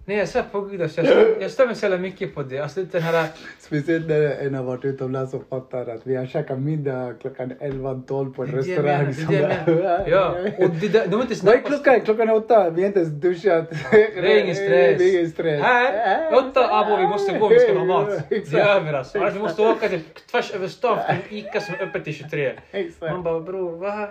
Nej 0.09 0.17
jag 0.17 0.29
svär 0.29 0.43
på 0.53 0.61
gud 0.61 0.83
alltså, 0.83 1.03
jag 1.03 1.27
jag 1.41 1.51
stör 1.51 1.67
mig 1.67 1.75
så 1.75 1.85
jävla 1.85 1.99
mycket 1.99 2.35
på 2.35 2.43
det. 2.43 2.59
Alltså 2.59 2.83
den 2.83 3.03
här... 3.03 3.27
Speciellt 3.59 4.07
när 4.09 4.47
en 4.47 4.55
har 4.55 4.63
varit 4.63 4.85
utomlands 4.85 5.35
och 5.35 5.45
fattar 5.51 5.87
att 5.87 6.01
vi 6.07 6.17
har 6.17 6.27
käkat 6.27 6.59
middag 6.59 7.15
klockan 7.21 7.53
11-12 7.61 8.35
på 8.35 8.43
en 8.43 8.51
Det 8.51 8.57
det 8.57 8.59
restaurang. 8.59 9.15
det 9.29 9.37
det. 9.67 10.05
Ja, 10.11 10.37
och 10.59 10.71
det 10.71 10.89
där, 10.89 11.07
de 11.07 11.21
är 11.21 11.23
inte 11.23 11.47
Vad 11.47 11.55
är 11.55 11.59
klockan? 11.59 12.01
Klockan 12.01 12.29
är 12.29 12.35
åtta. 12.35 12.71
Vi 12.71 12.83
har 12.83 12.87
inte 12.87 12.99
ens 13.01 13.13
duschat. 13.13 13.71
Det 13.91 14.19
är 14.19 14.43
ingen 14.45 14.55
stress. 14.55 14.99
Det 14.99 15.05
är 15.05 15.19
ingen 15.19 15.31
stress. 15.31 15.63
Här, 15.63 16.35
åtta 16.35 16.69
abo, 16.71 16.97
vi 16.97 17.07
måste 17.09 17.39
gå, 17.39 17.49
vi 17.49 17.59
ska 17.59 17.79
ha 17.79 17.85
mat. 17.85 18.09
Ja, 18.31 18.41
Det 18.51 18.61
är 18.61 18.77
över 18.77 18.93
alltså. 18.93 19.19
Annars 19.19 19.35
vi 19.35 19.39
måste 19.39 19.63
åka 19.63 19.89
till, 19.89 20.01
tvärs 20.31 20.55
över 20.55 20.69
stan 20.69 20.99
till 21.07 21.39
en 21.39 21.39
Ica 21.39 21.61
som 21.61 21.75
är 21.75 21.83
öppet 21.83 22.05
till 22.05 22.15
23. 22.15 22.53
Exakt. 22.73 23.13
Man 23.13 23.23
bara 23.23 23.41
bror, 23.41 23.77
va? 23.77 24.09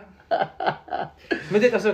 Men 1.49 1.61
det 1.61 1.73
alltså 1.73 1.93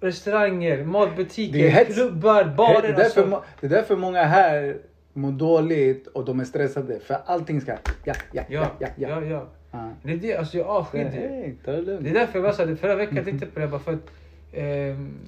restauranger, 0.00 0.84
matbutiker, 0.84 1.84
klubbar, 1.84 2.44
det, 2.44 2.50
är 2.50 2.54
barer. 2.54 2.92
därför, 2.96 3.22
Alltså. 3.22 3.42
det 3.60 3.66
är 3.66 3.70
därför 3.70 3.96
många 3.96 4.22
här 4.22 4.76
mår 5.12 5.32
dåligt 5.32 6.06
och 6.06 6.24
de 6.24 6.40
är 6.40 6.44
stressade. 6.44 7.00
För 7.00 7.16
allting 7.26 7.60
ska... 7.60 7.72
Ja, 8.04 8.14
ja, 8.32 8.42
ja, 8.48 8.66
Ja, 8.78 8.88
ja. 8.96 9.08
ja. 9.08 9.22
ja. 9.22 9.46
Ja. 9.72 9.90
Det 10.02 10.12
är 10.12 10.16
det, 10.16 10.36
alltså 10.36 10.58
jag 10.58 10.66
avskyr 10.66 11.04
det. 11.04 11.52
Ta 11.64 11.72
det 11.72 12.10
är 12.10 12.14
därför 12.14 12.38
jag 12.38 12.42
var 12.42 12.52
såhär, 12.52 12.74
förra 12.74 12.94
veckan 12.94 13.16
jag 13.16 13.24
tänkte 13.24 13.46
på 13.46 13.60
det 13.60 13.68
bara 13.68 13.80
för 13.80 13.92
att 13.92 14.10
ehm, 14.52 15.18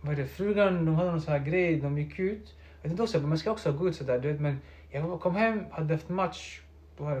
vad 0.00 0.12
är 0.12 0.16
det, 0.16 0.26
frugan 0.26 0.84
de 0.84 0.94
hade 0.94 1.10
någon 1.10 1.20
sån 1.20 1.32
här 1.32 1.44
grej, 1.44 1.76
de 1.76 1.98
gick 1.98 2.18
ut. 2.18 2.54
Jag 2.82 2.90
tänkte 2.90 3.02
också, 3.02 3.20
man 3.20 3.38
ska 3.38 3.50
också 3.50 3.72
gå 3.72 3.88
ut 3.88 3.96
sådär 3.96 4.18
du 4.18 4.32
vet 4.32 4.40
men 4.40 4.60
jag 4.90 5.20
kom 5.20 5.34
hem, 5.34 5.64
hade 5.70 5.94
haft 5.94 6.08
match, 6.08 6.60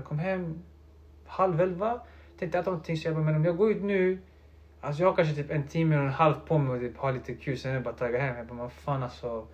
kom 0.04 0.18
hem 0.18 0.62
halv 1.26 1.60
elva. 1.60 2.00
Tänkte 2.38 2.58
äta 2.58 2.70
någonting 2.70 2.96
så 2.96 3.08
jag 3.08 3.14
bara, 3.14 3.24
men 3.24 3.36
om 3.36 3.44
jag 3.44 3.56
går 3.56 3.70
ut 3.70 3.82
nu, 3.82 4.18
alltså 4.84 5.02
jag 5.02 5.08
har 5.08 5.16
kanske 5.16 5.34
typ 5.34 5.50
en 5.50 5.66
timme 5.68 5.96
och 5.96 6.02
en 6.02 6.10
halv 6.10 6.34
på 6.34 6.58
mig 6.58 6.74
och 6.74 6.80
typ 6.80 6.98
har 6.98 7.12
lite 7.12 7.34
kul 7.34 7.58
sen 7.58 7.70
är 7.70 7.74
det 7.74 7.80
bara 7.80 7.90
att 7.90 7.98
tagga 7.98 8.18
hem. 8.18 8.36
Jag 8.36 8.46
bara, 8.46 8.54
men 8.54 8.70
fan 8.70 9.02
alltså. 9.02 9.46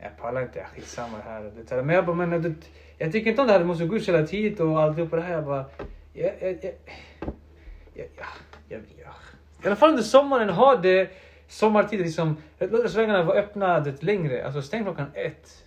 Jag 0.00 0.16
pallar 0.16 0.42
inte, 0.42 0.58
jag 0.58 0.68
skitsamma 0.68 1.16
det 1.16 1.22
här. 1.22 1.52
Det, 1.68 1.82
men 1.82 1.96
jag 1.96 2.06
bara, 2.06 2.16
men 2.16 2.42
du, 2.42 2.54
jag 2.98 3.12
tycker 3.12 3.30
inte 3.30 3.42
om 3.42 3.46
det 3.46 3.52
här, 3.52 3.60
du 3.60 3.66
måste 3.66 3.86
gå 3.86 3.96
ut 3.96 4.04
så 4.04 4.12
jävla 4.12 4.64
och 4.64 4.82
alltihopa. 4.82 5.16
det 5.16 5.22
här. 5.22 5.32
Jag 5.32 5.44
bara, 5.44 5.64
jag, 6.12 6.32
jag, 6.40 6.58
jag, 6.62 6.72
Ja, 7.98 8.04
ja, 8.18 8.26
ja, 8.68 8.78
ja. 9.04 9.14
I 9.62 9.66
alla 9.66 9.76
fall 9.76 9.90
under 9.90 10.02
sommaren 10.02 10.48
ha 10.48 10.76
det 10.76 11.10
sommartid 11.48 12.00
liksom. 12.00 12.36
Låt 12.58 12.84
restaurangerna 12.84 13.22
vara 13.22 13.38
öppna 13.38 13.80
det 13.80 14.02
längre. 14.02 14.46
Alltså 14.46 14.62
stäng 14.62 14.84
klockan 14.84 15.06
ett. 15.14 15.64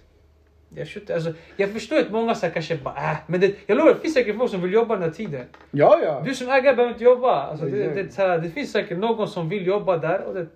Jag, 0.75 0.87
skjuter, 0.87 1.13
alltså, 1.13 1.33
jag 1.57 1.69
förstår 1.69 1.99
att 1.99 2.11
många 2.11 2.35
så 2.35 2.45
här 2.45 2.53
kanske 2.53 2.75
bara 2.75 2.95
äh, 2.95 3.17
men 3.27 3.39
det, 3.39 3.55
jag 3.65 3.77
lovar 3.77 3.93
det 3.93 3.99
finns 3.99 4.13
säkert 4.13 4.37
folk 4.37 4.51
som 4.51 4.61
vill 4.61 4.73
jobba 4.73 4.93
den 4.93 5.03
här 5.03 5.09
tiden. 5.11 5.45
Ja, 5.71 5.99
ja. 6.03 6.21
Du 6.25 6.35
som 6.35 6.49
ägare 6.49 6.75
behöver 6.75 6.93
inte 6.93 7.03
jobba. 7.03 7.41
Alltså, 7.41 7.65
det, 7.65 7.77
det, 7.77 8.03
det, 8.03 8.17
här, 8.17 8.37
det 8.37 8.49
finns 8.49 8.71
säkert 8.71 8.97
någon 8.97 9.27
som 9.27 9.49
vill 9.49 9.67
jobba 9.67 9.97
där 9.97 10.21
och 10.27 10.33
det 10.33 10.47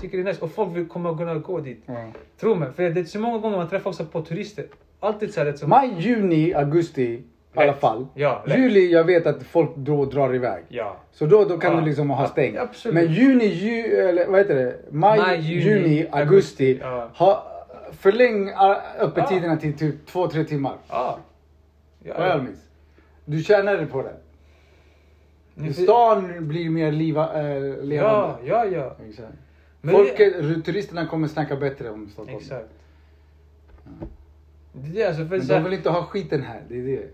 tycker 0.00 0.18
det 0.18 0.22
är 0.22 0.24
nice 0.24 0.44
och 0.44 0.52
folk 0.52 0.76
vill 0.76 0.88
komma 0.88 1.10
och 1.10 1.18
kunna 1.18 1.34
gå 1.34 1.60
dit. 1.60 1.82
Ja. 1.86 2.06
Tro 2.40 2.54
mig, 2.54 2.68
för 2.76 2.90
det 2.90 3.00
är 3.00 3.04
så 3.04 3.18
många 3.18 3.38
gånger 3.38 3.56
man 3.56 3.68
träffar 3.68 3.90
också 3.90 4.04
på 4.04 4.22
turister. 4.22 4.64
Alltid 5.00 5.34
så 5.34 5.40
här, 5.40 5.52
det 5.52 5.58
som... 5.58 5.70
Maj, 5.70 5.94
juni, 5.98 6.54
augusti 6.54 7.02
i 7.02 7.22
alla 7.54 7.72
fall. 7.72 8.06
Ja. 8.14 8.44
Juli, 8.46 8.92
jag 8.92 9.04
vet 9.04 9.26
att 9.26 9.42
folk 9.42 9.70
då 9.76 10.04
drar 10.04 10.34
iväg. 10.34 10.64
Ja. 10.68 10.96
Så 11.12 11.26
då, 11.26 11.44
då 11.44 11.58
kan 11.58 11.74
Ja. 11.74 11.80
du 11.80 11.86
liksom 11.86 12.10
ha 12.10 12.28
stängt. 12.28 12.58
Men 12.92 13.12
juni, 13.12 13.46
ju, 13.46 13.82
eller 13.96 14.26
vad 14.26 14.38
heter 14.40 14.54
det? 14.54 14.76
Maj, 14.90 15.18
Maj, 15.18 15.40
juni, 15.40 15.64
juni, 15.64 16.06
augusti. 16.10 16.78
Ja. 16.82 17.10
Ha, 17.14 17.51
förläng 17.92 18.50
öppettiderna 18.98 19.56
till 19.56 19.78
typ 19.78 20.06
två, 20.06 20.28
tre 20.28 20.44
timmar. 20.44 20.76
Ja. 20.88 21.18
ja, 22.02 22.14
Vad 22.18 22.36
det, 22.36 22.42
miss? 22.42 22.68
Du 23.24 23.42
tjänar 23.42 23.86
på 23.86 24.02
det. 24.02 24.14
Ni- 25.54 25.72
Stan 25.72 26.48
blir 26.48 26.70
mer 26.70 26.92
liva, 26.92 27.54
äh, 27.56 27.60
levande. 27.82 28.36
Ja, 28.44 28.64
ja, 28.64 28.66
ja. 28.66 28.96
Exakt. 29.08 29.34
Men 29.80 29.94
Folket, 29.94 30.64
turisterna 30.64 31.06
kommer 31.06 31.28
snacka 31.28 31.56
bättre 31.56 31.90
om 31.90 32.08
Stockholm. 32.08 32.38
Exakt. 32.38 32.68
Det 34.72 34.88
är 34.88 34.92
det, 34.94 35.04
alltså, 35.08 35.26
för 35.26 35.38
Men 35.38 35.46
de 35.46 35.64
vill 35.64 35.72
inte 35.72 35.90
ha 35.90 36.04
skiten 36.04 36.42
här. 36.42 36.62
Det 36.68 36.78
är 36.78 36.82
det. 36.82 37.08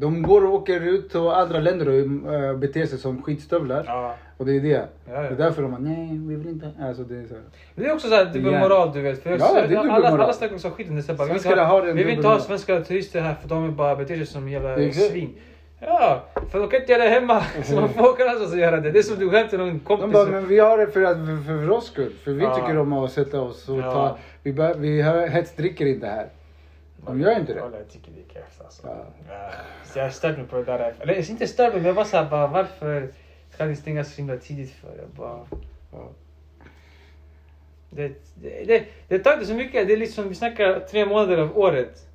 De 0.00 0.22
går 0.22 0.44
och 0.46 0.54
åker 0.54 0.80
ut 0.80 1.10
till 1.10 1.20
andra 1.20 1.58
länder 1.60 1.88
och 1.88 2.34
äh, 2.34 2.56
beter 2.56 2.86
sig 2.86 2.98
som 2.98 3.22
skitstövlar. 3.22 3.84
ja. 3.86 4.14
Och 4.36 4.46
det 4.46 4.56
är 4.56 4.60
det. 4.60 4.68
Ja, 4.68 4.80
Det 5.04 5.12
ja. 5.12 5.20
är 5.22 5.30
därför 5.34 5.62
de 5.62 5.70
bara, 5.70 5.80
nej 5.80 6.08
vi 6.28 6.34
vill 6.34 6.48
inte. 6.48 6.70
Alltså 6.82 7.02
det 7.02 7.14
är 7.16 7.26
så. 7.26 7.34
här. 7.34 7.42
Det 7.74 7.84
är 7.86 7.92
också 7.94 8.08
så 8.08 8.14
här, 8.14 8.24
typ 8.24 8.44
Det 8.44 8.54
är- 8.54 8.60
moral 8.60 8.90
du 8.94 9.00
vet. 9.00 9.22
För 9.22 9.30
Ja, 9.30 9.36
det 9.36 9.44
är 9.44 9.48
alla, 9.60 9.66
dubbelmoral. 9.68 10.20
alla 10.20 10.32
snackar 10.32 10.54
också 10.54 10.70
skiten. 10.70 10.96
Det 10.96 11.08
är 11.08 11.14
bara, 11.14 11.28
vi 11.28 11.38
vill 11.48 11.58
ha, 11.58 11.80
vi 11.80 11.92
vill 11.92 11.98
inte 11.98 12.08
ha 12.08 12.14
dubbelmoral. 12.14 12.40
svenska 12.40 12.80
turister 12.80 13.20
här 13.20 13.34
för 13.42 13.48
de 13.48 13.76
bara 13.76 13.96
beter 13.96 14.16
sig 14.16 14.26
som 14.26 14.48
jävla 14.48 14.92
svin. 14.92 15.34
Ja, 15.80 16.24
för 16.50 16.58
de 16.60 16.68
kan 16.68 16.80
inte 16.80 16.92
göra 16.92 17.02
det 17.02 17.08
hemma. 17.10 17.42
Så 17.64 17.74
man 17.74 17.88
får 17.88 18.08
åka 18.08 18.24
någonstans 18.24 18.52
och 18.52 18.58
göra 18.58 18.80
det. 18.80 18.90
Det 18.90 18.98
är 18.98 19.02
som 19.02 19.18
du 19.18 19.26
går 19.30 19.38
hem 19.38 19.48
till 19.48 19.58
någon 19.58 19.68
De 19.68 19.78
kompis. 19.80 20.12
bara, 20.12 20.22
och- 20.22 20.28
men 20.30 20.48
vi 20.48 20.58
har 20.58 20.78
det 20.78 20.86
för, 20.86 21.02
att, 21.02 21.16
för, 21.16 21.44
för 21.44 21.70
oss 21.70 21.86
skull. 21.86 22.12
För 22.24 22.30
vi 22.30 22.42
Ja. 22.44 22.54
tycker 22.54 22.78
om 22.78 22.92
att 22.92 23.12
sätta 23.12 23.40
oss 23.40 23.68
och 23.68 23.80
ta... 23.80 24.16
Vi, 24.42 24.52
bör, 24.52 24.74
vi 24.74 25.02
hetsdricker 25.30 25.86
inte 25.86 26.06
här. 26.06 26.26
De 27.08 27.20
gör 27.20 27.40
inte 27.40 27.54
det. 27.54 27.60
Jag 27.60 27.88
tycker 27.88 28.12
det 28.12 28.20
är 28.20 28.34
keft 28.42 28.60
alltså. 28.60 28.86
Ja. 29.28 29.50
Så 29.84 29.98
jag 29.98 30.14
störde 30.14 30.36
mig 30.38 30.46
på 30.46 30.56
det 30.56 30.64
där. 30.64 30.94
Eller 31.00 31.30
inte 31.30 31.46
störde 31.46 31.70
mig, 31.70 31.78
men 31.78 31.86
jag 31.86 31.94
var 31.94 32.04
såhär 32.04 32.30
bara 32.30 32.46
varför 32.46 33.08
ska 33.50 33.64
ni 33.64 33.76
stänga 33.76 34.04
så 34.04 34.16
himla 34.16 34.36
tidigt 34.36 34.70
för? 34.70 34.88
Jag 34.98 35.08
bara... 35.08 35.46
Ja. 35.92 36.08
Det, 37.90 38.08
det, 38.34 38.64
det, 38.64 38.84
det 39.08 39.18
tar 39.18 39.32
inte 39.32 39.46
så 39.46 39.54
mycket. 39.54 39.86
Det 39.86 39.92
är 39.92 39.96
liksom, 39.96 40.28
vi 40.28 40.34
snackar 40.34 40.80
tre 40.80 41.06
månader 41.06 41.38
av 41.38 41.58
året. 41.58 42.06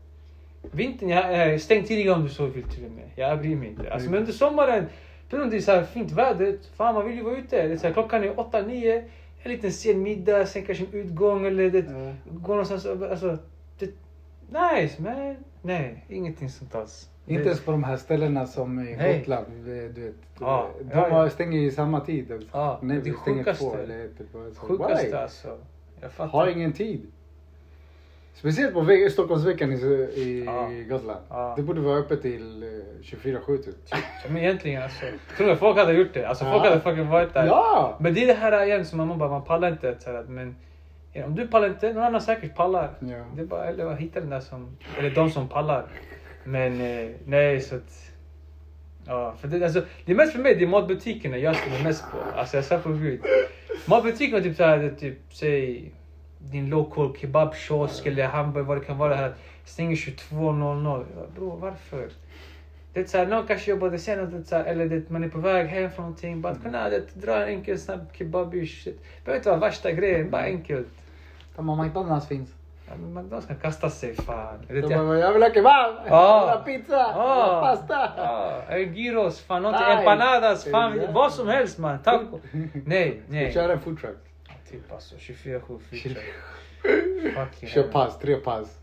Vintern, 0.72 1.10
jag 1.10 1.62
stäng 1.62 1.84
tidigare 1.84 2.16
om 2.16 2.24
du 2.24 2.30
så 2.30 2.46
vill 2.46 2.64
till 2.64 2.86
och 2.86 2.91
med. 2.91 3.10
Jag 3.16 3.39
bryr 3.39 3.56
mig 3.56 3.68
inte. 3.68 3.94
Alltså, 3.94 4.10
men 4.10 4.20
under 4.20 4.34
sommaren, 4.34 4.86
då 5.30 5.38
det 5.38 5.58
är 5.58 5.62
så 5.62 5.72
här 5.72 5.84
fint 5.84 6.12
väder. 6.12 6.58
Fan 6.76 6.96
man 6.96 7.08
vill 7.08 7.16
ju 7.16 7.24
vara 7.24 7.38
ute. 7.38 7.68
Det 7.68 7.74
är 7.74 7.78
så 7.78 7.88
här, 7.88 7.94
klockan 7.94 8.24
är 8.24 8.39
åtta, 8.39 8.62
nio. 8.62 9.04
En 9.44 9.52
liten 9.52 9.72
sen 9.72 10.04
middag, 10.04 10.46
sen 10.46 10.66
kanske 10.66 10.84
en 10.84 10.94
utgång 10.94 11.46
eller 11.46 11.70
det, 11.70 11.78
Ja. 11.78 12.14
gå 12.32 12.52
någonstans. 12.52 12.86
Alltså, 12.86 13.38
nice 14.54 15.01
men 15.01 15.36
nej, 15.62 16.06
ingenting 16.10 16.49
sånt 16.49 16.76
alls. 16.76 17.10
Inte 17.28 17.43
ens 17.43 17.62
på 17.62 17.72
de 17.72 17.84
här 17.84 17.97
ställena 17.97 18.47
som 18.47 18.80
i 18.80 18.95
Nej. 18.95 19.20
Gotland. 19.20 19.45
Du 19.66 19.88
vet, 19.88 20.16
Ja, 20.39 20.70
de 20.82 20.97
ja, 20.99 21.08
ja. 21.24 21.30
stänger 21.30 21.60
ju 21.60 21.72
samma 21.72 21.99
tid. 21.99 22.47
Ja, 22.51 22.80
Nej, 22.82 22.97
det 22.97 23.01
stänger 23.14 23.38
sjukaste. 23.38 23.64
två 23.64 23.76
eller 23.76 24.06
ett. 24.06 24.20
eller 24.20 24.30
vad. 24.43 24.54
Så, 24.54 24.60
Sjukaste 24.62 25.08
why? 25.08 25.14
alltså. 25.14 25.58
Jag 26.01 26.12
fattar. 26.12 26.32
Har 26.32 26.47
ingen 26.47 26.74
tid. 26.74 27.12
Speciellt 28.36 28.74
på 28.74 28.82
ve- 28.82 29.10
Stockholmsveckan 29.10 29.72
i, 29.72 29.76
i 29.76 30.43
Ja. 30.45 30.70
Gotland. 30.89 31.20
Ja. 31.30 31.54
Det 31.58 31.62
borde 31.64 31.82
vara 31.82 31.97
öppet 31.97 32.22
till 32.22 32.64
eh, 32.64 32.68
24-7 33.01 33.58
typ. 33.64 33.76
Ja, 33.91 33.97
Men 34.28 34.38
egentligen 34.38 34.84
alltså. 34.84 35.06
Tror 35.38 35.49
jag 35.49 35.60
folk 35.60 35.78
hade 35.78 35.93
gjort 35.93 36.14
det. 36.14 36.26
Alltså 36.26 36.45
folk 36.45 36.64
hade 36.64 36.80
fucking 36.82 37.08
varit 37.10 37.34
där. 37.34 37.45
Ja! 37.45 37.97
Men 37.99 38.14
det 38.14 38.24
är 38.24 38.28
det 38.28 38.34
här 38.34 38.66
igen 38.66 38.86
som 38.86 38.97
man 38.97 39.18
bara, 39.20 39.30
man 39.30 39.43
pallar 39.43 39.72
inte. 39.72 39.95
Så 39.99 40.12
här, 40.12 40.24
men 40.24 40.56
om 41.16 41.36
du 41.36 41.47
pallar 41.47 41.68
inte, 41.68 41.93
någon 41.93 42.03
annan 42.03 42.22
säkert 42.22 42.55
pallar. 42.55 42.89
Ja. 42.99 43.26
Det 43.36 43.41
är 43.41 43.45
bara 43.45 43.66
eller 43.66 43.86
att 43.86 43.99
hitta 43.99 44.20
den 44.20 44.30
där 44.30 44.39
som, 44.39 44.78
eller 44.97 45.09
de 45.09 45.30
som 45.30 45.47
pallar. 45.47 45.86
Men 46.43 46.82
eh, 46.82 47.09
nej 47.26 47.61
så 47.61 47.76
att, 47.76 48.11
ja, 49.07 49.36
för 49.41 49.47
det, 49.47 49.64
alltså, 49.64 49.86
det 50.05 50.11
är 50.11 50.16
mest 50.16 50.32
för 50.32 50.39
mig, 50.39 50.55
det 50.55 50.64
är 50.64 50.68
matbutikerna 50.68 51.38
jag 51.38 51.55
skulle 51.55 51.84
mest 51.84 52.11
på. 52.11 52.18
Alltså 52.36 52.57
jag 52.57 52.66
svär 52.66 52.80
på 52.80 52.89
gud. 52.89 53.22
Matbutikerna 53.86 54.43
typ 54.43 54.57
såhär, 54.57 54.95
typ, 54.99 55.18
säg 55.30 55.91
din 56.51 56.70
local 56.70 57.16
kebabkiosk 57.18 58.05
eller 58.05 58.28
hamburgare, 58.28 58.68
vad 58.68 58.78
det 58.78 58.86
kan 58.86 58.97
vara 58.97 59.16
här. 59.16 59.34
Stänger 59.66 59.95
22.00. 59.95 61.05
Ja, 61.16 61.26
Bro, 61.36 61.49
varför? 61.55 62.09
Det 62.93 62.99
är 62.99 63.05
såhär, 63.05 63.28
någon 63.28 63.47
kanske 63.47 63.72
jobbade 63.72 63.99
sen 63.99 64.20
och 64.20 64.28
det 64.28 64.38
är 64.38 64.43
såhär, 64.43 64.66
eller 64.66 64.86
det, 64.86 65.09
man 65.09 65.24
är 65.24 65.30
på 65.30 65.39
väg 65.39 65.68
hem 65.68 65.91
från 65.91 66.05
någonting. 66.05 66.41
Bara 66.41 66.53
att 66.53 66.64
kunna 66.64 66.89
det, 66.89 67.22
dra 67.22 67.36
en 67.36 67.47
enkel 67.47 67.80
snabb 67.80 67.99
kebabish. 68.14 68.86
Det 68.86 69.26
behöver 69.26 69.39
inte 69.39 69.49
vara 69.49 69.59
värsta 69.59 69.91
grejen, 69.91 70.30
bara 70.30 70.41
enkelt. 70.41 70.88
Samma 71.56 71.84
McDonalds 71.84 72.28
finns. 72.28 72.49
Ja, 72.88 72.93
men 72.95 73.14
McDonalds 73.14 73.47
kan 73.47 73.56
kasta 73.56 73.89
sig 73.89 74.16
fan. 74.16 74.60
De 74.68 74.76
jag- 74.80 74.89
bara, 75.08 75.20
jag 75.20 75.34
vill 75.34 75.43
ha 75.43 75.49
kebab! 75.54 75.95
Ja. 76.08 76.47
Jag 76.47 76.66
vill 76.66 76.78
ha 76.78 76.80
pizza! 76.80 76.95
Jag 76.97 77.08
vill 77.14 77.54
ha 77.54 77.62
pasta! 77.62 78.12
Eller 78.70 78.86
gyros, 78.86 79.41
fan. 79.41 79.62
Nej. 79.64 79.97
Empanadas, 79.97 80.64
fan 80.72 80.99
Ja. 81.01 81.12
vad 81.12 81.34
som 81.34 81.47
helst 81.47 81.78
man. 81.78 81.99
Taco. 82.04 82.39
Nej, 82.86 83.22
nej. 83.28 83.54
kör 83.54 83.70
en 83.70 83.80
foodtruck. 83.80 84.18
Typ 84.72 84.91
alltså 84.93 85.16
24-7 85.16 85.80
feature. 85.89 86.22
Fucking 87.36 87.70
Kör 87.74 87.84
pass, 87.84 88.20
tre 88.20 88.36
pass. 88.36 88.80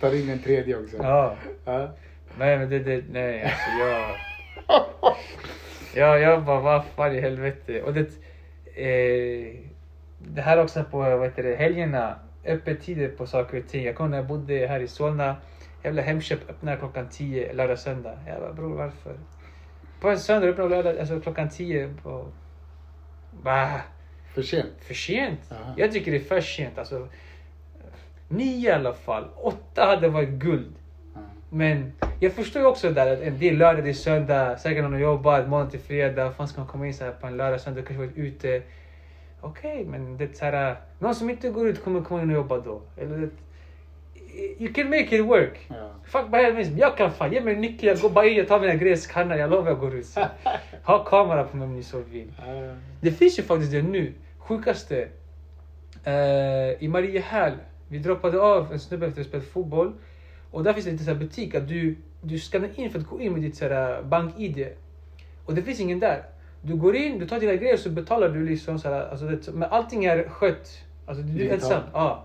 Tar 0.00 0.14
in 0.14 0.30
en 0.30 0.42
tredje 0.42 0.76
också. 0.78 0.96
Ja. 0.96 1.34
Ja. 1.64 1.88
Nej 2.38 2.58
men 2.58 2.70
det, 2.70 2.78
det 2.78 3.04
nej 3.12 3.42
alltså 3.44 3.70
jag... 3.80 4.16
Ja, 5.94 6.18
jag 6.18 6.44
bara 6.44 6.60
vad 6.60 6.84
fan 6.96 7.14
i 7.14 7.20
helvete. 7.20 7.82
Och 7.82 7.92
det... 7.94 8.00
Eh, 8.76 9.54
det 10.34 10.42
här 10.42 10.62
också 10.62 10.84
på 10.84 10.98
vad 10.98 11.22
heter 11.22 11.42
det, 11.42 11.56
helgerna. 11.56 12.16
Öppettider 12.44 13.08
på 13.08 13.26
saker 13.26 13.58
och 13.58 13.68
ting. 13.68 13.84
Jag 13.84 14.10
när 14.10 14.16
jag 14.16 14.26
bodde 14.26 14.66
här 14.66 14.80
i 14.80 14.88
Solna. 14.88 15.36
Jävla 15.84 16.02
Hemköp 16.02 16.50
öppnar 16.50 16.76
klockan 16.76 17.08
10 17.08 17.52
lördag 17.52 17.78
söndag. 17.78 18.18
Jag 18.26 18.40
bara 18.40 18.52
bror 18.52 18.76
varför? 18.76 19.16
På 20.00 20.08
en 20.08 20.18
söndag 20.18 20.48
öppnar 20.48 20.68
lördag, 20.68 20.98
alltså 20.98 21.20
klockan 21.20 21.48
10 21.48 21.94
på... 22.02 22.26
Va? 23.42 23.80
För 24.34 24.42
sent. 24.42 24.72
För 24.80 24.94
sent? 24.94 25.40
Aha. 25.50 25.74
Jag 25.76 25.92
tycker 25.92 26.10
det 26.10 26.16
är 26.16 26.24
för 26.24 26.40
sent. 26.40 26.78
Alltså, 26.78 27.08
nio 28.28 28.70
i 28.70 28.72
alla 28.72 28.92
fall. 28.92 29.24
Åtta 29.36 29.84
hade 29.84 30.08
varit 30.08 30.28
guld. 30.28 30.74
Men 31.50 31.92
jag 32.20 32.32
förstår 32.32 32.62
ju 32.62 32.68
också 32.68 32.90
där 32.90 33.12
att 33.12 33.20
en 33.20 33.38
del 33.38 33.56
lördag 33.56 33.84
till 33.84 33.98
söndag, 33.98 34.58
säkert 34.58 34.82
någon 34.82 34.92
har 34.92 35.00
jobbat 35.00 35.48
måndag 35.48 35.70
till 35.70 35.80
fredag. 35.80 36.32
Fan 36.32 36.48
ska 36.48 36.60
man 36.60 36.68
komma 36.68 36.86
in 36.86 36.94
så 36.94 37.04
här 37.04 37.12
på 37.12 37.26
en 37.26 37.36
lördag, 37.36 37.60
söndag, 37.60 37.82
kanske 37.82 38.06
varit 38.06 38.16
ute. 38.16 38.62
Okej, 39.40 39.84
men 39.84 40.16
det 40.16 40.24
är 40.24 40.32
så 40.32 40.44
här, 40.44 40.76
någon 40.98 41.14
som 41.14 41.30
inte 41.30 41.50
går 41.50 41.68
ut 41.68 41.84
kommer 41.84 42.00
komma 42.00 42.22
in 42.22 42.30
och 42.30 42.34
jobba 42.34 42.58
då. 42.58 42.82
Eller 42.96 43.18
det, 43.18 43.30
you 44.58 44.72
can 44.72 44.90
make 44.90 45.16
it 45.16 45.24
work. 45.24 45.66
Ja. 45.68 45.90
Fuck 46.04 46.30
München. 46.30 46.78
Jag 46.78 46.96
kan 46.96 47.12
fan, 47.12 47.32
ge 47.32 47.40
mig 47.40 47.56
nyckeln, 47.56 47.88
jag 47.88 48.00
går 48.00 48.10
bara 48.10 48.26
in, 48.26 48.36
jag 48.36 48.48
tar 48.48 48.60
mina 48.60 48.74
grejer, 48.74 48.96
skannar, 48.96 49.36
jag 49.36 49.50
lovar 49.50 49.68
jag 49.68 49.80
går 49.80 49.94
ut. 49.94 50.06
Ha 50.84 51.04
kamera 51.04 51.44
på 51.44 51.56
mig 51.56 51.66
om 51.66 51.76
ni 51.76 51.82
så 51.82 51.98
vill. 51.98 52.32
Det 53.00 53.10
finns 53.10 53.38
ju 53.38 53.42
faktiskt 53.42 53.72
det 53.72 53.82
nu. 53.82 54.12
Sjukaste. 54.38 55.08
Eh, 56.04 56.82
I 56.82 56.88
Mariehäll, 56.88 57.52
vi 57.88 57.98
droppade 57.98 58.40
av 58.40 58.72
en 58.72 58.80
snubbe 58.80 59.06
efter 59.06 59.20
att 59.20 59.26
spelat 59.26 59.46
fotboll. 59.46 59.92
Och 60.50 60.64
där 60.64 60.72
finns 60.72 60.86
det 60.86 60.92
lite 60.92 61.04
så 61.04 61.10
här 61.10 61.18
butik 61.18 61.54
att 61.54 61.68
du, 61.68 61.96
du 62.20 62.38
skannar 62.38 62.80
in 62.80 62.90
för 62.90 62.98
att 62.98 63.06
gå 63.06 63.20
in 63.20 63.32
med 63.32 63.42
ditt 63.42 63.60
här 63.60 64.02
bank-id. 64.02 64.68
Och 65.44 65.54
det 65.54 65.62
finns 65.62 65.80
ingen 65.80 66.00
där. 66.00 66.22
Du 66.62 66.76
går 66.76 66.96
in, 66.96 67.18
du 67.18 67.26
tar 67.26 67.40
dina 67.40 67.54
grejer 67.54 67.76
så 67.76 67.90
betalar 67.90 68.28
du 68.28 68.44
liksom 68.44 68.78
så 68.78 68.88
här, 68.88 69.08
alltså 69.08 69.26
det, 69.26 69.52
men 69.52 69.68
allting 69.70 70.04
är 70.04 70.28
skött. 70.28 70.84
Alltså 71.06 71.22
du 71.22 71.48
är 71.48 71.54
ensam. 71.54 71.82
Ja. 71.92 72.24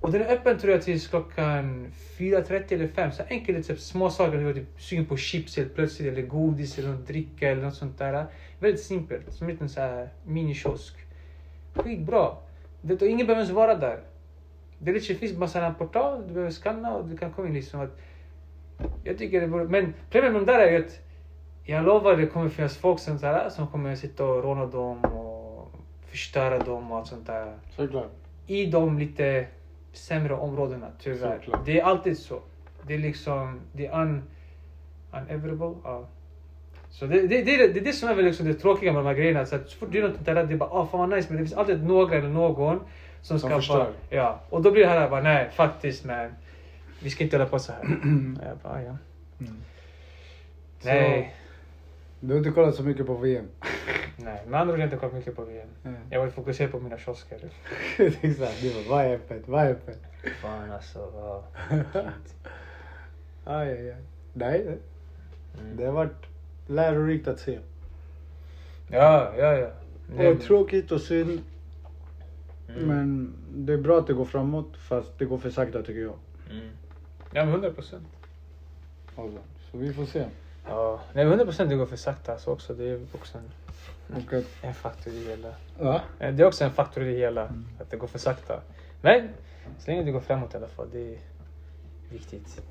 Och 0.00 0.12
den 0.12 0.22
är 0.22 0.32
öppen 0.32 0.58
tror 0.58 0.72
jag 0.72 0.82
tills 0.82 1.08
klockan 1.08 1.92
4.30 2.18 2.74
eller 2.74 2.88
5. 2.88 3.10
Så 3.12 3.16
så 3.16 3.22
här 3.22 3.76
små 3.76 4.10
saker. 4.10 4.52
Typ 4.54 4.66
sugen 4.78 5.06
på 5.06 5.16
chips 5.16 5.56
helt 5.56 5.74
plötsligt 5.74 6.12
eller 6.12 6.22
godis 6.22 6.78
eller 6.78 6.88
något 6.88 7.06
dricka 7.06 7.50
eller 7.50 7.62
något 7.62 7.74
sånt 7.74 7.98
där. 7.98 8.26
Väldigt 8.58 8.82
simpelt. 8.82 9.32
Som 9.32 9.48
en 9.48 9.56
liten 9.56 10.08
minikiosk. 10.24 10.94
Skitbra. 11.74 12.30
Det, 12.80 13.02
och 13.02 13.08
ingen 13.08 13.26
behöver 13.26 13.42
ens 13.42 13.54
vara 13.54 13.74
där. 13.74 14.00
Det 14.78 14.90
är 14.90 14.94
lite, 14.94 15.14
finns 15.14 15.32
bara 15.32 15.66
en 15.66 15.74
portal, 15.74 16.22
du 16.26 16.34
behöver 16.34 16.52
skanna 16.52 16.94
och 16.94 17.08
du 17.08 17.16
kan 17.16 17.32
komma 17.32 17.48
in 17.48 17.54
liksom. 17.54 17.80
Att, 17.80 17.98
jag 19.04 19.18
tycker 19.18 19.40
det 19.40 19.48
borde, 19.48 19.64
men 19.64 19.94
problemet 20.10 20.32
med 20.32 20.42
de 20.42 20.52
där 20.52 20.66
är 20.66 20.72
ju 20.72 20.84
att 20.84 21.00
jag 21.64 21.84
lovar 21.84 22.16
det 22.16 22.26
kommer 22.26 22.48
finnas 22.48 22.76
folk 22.76 23.00
som, 23.00 23.18
så 23.18 23.26
här, 23.26 23.50
som 23.50 23.66
kommer 23.66 23.96
sitta 23.96 24.24
och 24.24 24.42
råna 24.42 24.66
dem 24.66 25.04
och 25.04 25.72
förstöra 26.10 26.58
dem 26.58 26.92
och 26.92 26.98
allt 26.98 27.06
sånt 27.06 27.26
där. 27.26 27.54
Såklart. 27.76 28.10
I 28.46 28.66
de 28.66 28.98
lite 28.98 29.46
sämre 29.92 30.34
områdena 30.34 30.86
tyvärr. 30.98 31.38
Såklart. 31.38 31.60
Det 31.64 31.80
är 31.80 31.84
alltid 31.84 32.18
så. 32.18 32.40
Det 32.86 32.94
är 32.94 32.98
liksom, 32.98 33.60
det 33.72 33.86
är 33.86 34.02
un, 34.02 34.22
unavoidable. 35.12 35.80
Ja. 35.84 36.06
Så 36.90 37.06
det, 37.06 37.20
det, 37.20 37.42
det, 37.42 37.54
är 37.54 37.58
det, 37.58 37.72
det 37.72 37.80
är 37.80 37.84
det 37.84 37.92
som 37.92 38.08
är 38.08 38.14
väl 38.14 38.24
liksom 38.24 38.46
det 38.46 38.54
tråkiga 38.54 38.92
med 38.92 39.04
de 39.04 39.06
här 39.06 39.14
grejerna. 39.14 39.46
Så, 39.46 39.56
att 39.56 39.68
så 39.68 39.78
fort 39.78 39.88
du 39.92 39.98
gör 39.98 40.08
något 40.08 40.24
där, 40.24 40.34
det 40.34 40.54
är 40.54 40.56
bara 40.56 40.70
åh 40.70 40.90
fan 40.90 41.00
vad 41.00 41.08
nice. 41.08 41.28
Men 41.28 41.38
det 41.38 41.44
finns 41.48 41.58
alltid 41.58 41.84
några 41.84 42.16
eller 42.16 42.28
någon 42.28 42.80
som 43.22 43.38
Som 43.40 43.62
ska 43.62 43.74
bara, 43.76 43.86
Ja, 44.10 44.40
och 44.50 44.62
då 44.62 44.70
blir 44.70 44.82
det 44.82 44.88
här 44.88 45.10
bara 45.10 45.22
nej 45.22 45.50
faktiskt 45.50 46.04
man. 46.04 46.34
Vi 47.02 47.10
ska 47.10 47.24
inte 47.24 47.36
hålla 47.36 47.48
på 47.48 47.58
så 47.58 47.72
här. 47.72 47.82
Jag 48.46 48.58
bara, 48.62 48.82
ja. 48.82 48.96
Mm. 49.40 49.56
Nej. 50.82 51.34
Du 52.26 52.32
har 52.32 52.38
inte 52.38 52.50
kollat 52.50 52.74
så 52.74 52.82
mycket 52.82 53.06
på 53.06 53.14
VM. 53.14 53.48
Nej, 54.16 54.42
med 54.46 54.60
andra 54.60 54.72
ord 54.74 54.78
har 54.80 54.86
jag 54.86 54.86
inte 54.86 54.96
kollat 54.96 55.14
mycket 55.14 55.36
på 55.36 55.44
VM. 55.44 55.68
Mm. 55.84 55.96
Jag 56.10 56.20
var 56.20 56.28
fokuserad 56.30 56.70
på 56.70 56.80
mina 56.80 56.98
kiosker. 56.98 57.38
Exakt, 57.98 58.62
det 58.62 58.74
var 58.74 58.96
vad 58.96 59.04
är 59.04 59.14
öppet, 59.14 59.48
vad 59.48 59.62
är 59.66 59.70
öppet? 59.70 59.98
Fan 60.42 60.70
alltså. 60.70 60.98
Ja. 61.14 61.44
Aj, 63.44 63.68
aj, 63.72 63.90
aj. 63.90 63.96
Nej, 64.32 64.78
Mm. 65.60 65.76
det 65.76 65.84
har 65.84 65.92
varit 65.92 66.26
lärorikt 66.66 67.28
att 67.28 67.40
se. 67.40 67.58
Ja, 68.90 69.32
ja, 69.38 69.52
ja. 69.58 69.70
Det- 70.16 70.28
Och 70.28 70.40
tråkigt 70.40 70.92
och 70.92 71.00
synd. 71.00 71.40
Mm. 72.68 72.82
Men 72.88 73.34
det 73.54 73.72
är 73.72 73.78
bra 73.78 73.98
att 73.98 74.06
det 74.06 74.12
går 74.12 74.24
framåt 74.24 74.76
fast 74.76 75.18
det 75.18 75.24
går 75.24 75.38
för 75.38 75.50
sakta 75.50 75.82
tycker 75.82 76.00
jag. 76.00 76.14
Mm. 76.50 76.68
Ja, 77.32 77.44
men 77.44 77.48
100 77.48 77.70
procent. 77.70 78.06
Alltså, 79.16 79.38
så 79.70 79.78
vi 79.78 79.92
får 79.92 80.04
se. 80.04 80.24
Ja, 80.68 81.00
nej, 81.12 81.24
100 81.24 81.44
procent 81.44 81.70
det 81.70 81.76
går 81.76 81.86
för 81.86 81.96
sakta 81.96 82.32
alltså 82.32 82.50
också. 82.50 82.74
Det 82.74 82.84
är 82.88 83.00
också 83.14 83.38
en, 83.38 84.16
att, 84.16 84.44
en 84.62 84.74
faktor 84.74 85.12
i 85.12 85.24
det 85.24 85.30
hela. 85.30 85.48
va? 85.78 86.00
Eh, 86.18 86.34
Det 86.34 86.42
är 86.42 86.46
också 86.46 86.64
en 86.64 86.70
faktor 86.70 87.02
i 87.04 87.12
det 87.12 87.18
hela, 87.18 87.42
Mm. 87.42 87.64
att 87.80 87.90
det 87.90 87.96
går 87.96 88.06
för 88.06 88.18
sakta. 88.18 88.60
Men 89.02 89.28
så 89.78 89.90
länge 89.90 90.02
det 90.02 90.10
går 90.10 90.20
framåt 90.20 90.54
i 90.54 90.56
alla 90.56 90.66
fall, 90.68 90.86
det 90.92 91.12
är 91.14 91.18
viktigt. 92.10 92.62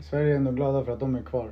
Sverige 0.00 0.32
är 0.32 0.36
ändå 0.36 0.50
glada 0.50 0.84
för 0.84 0.92
att 0.92 1.00
de 1.00 1.14
är 1.14 1.22
kvar. 1.22 1.50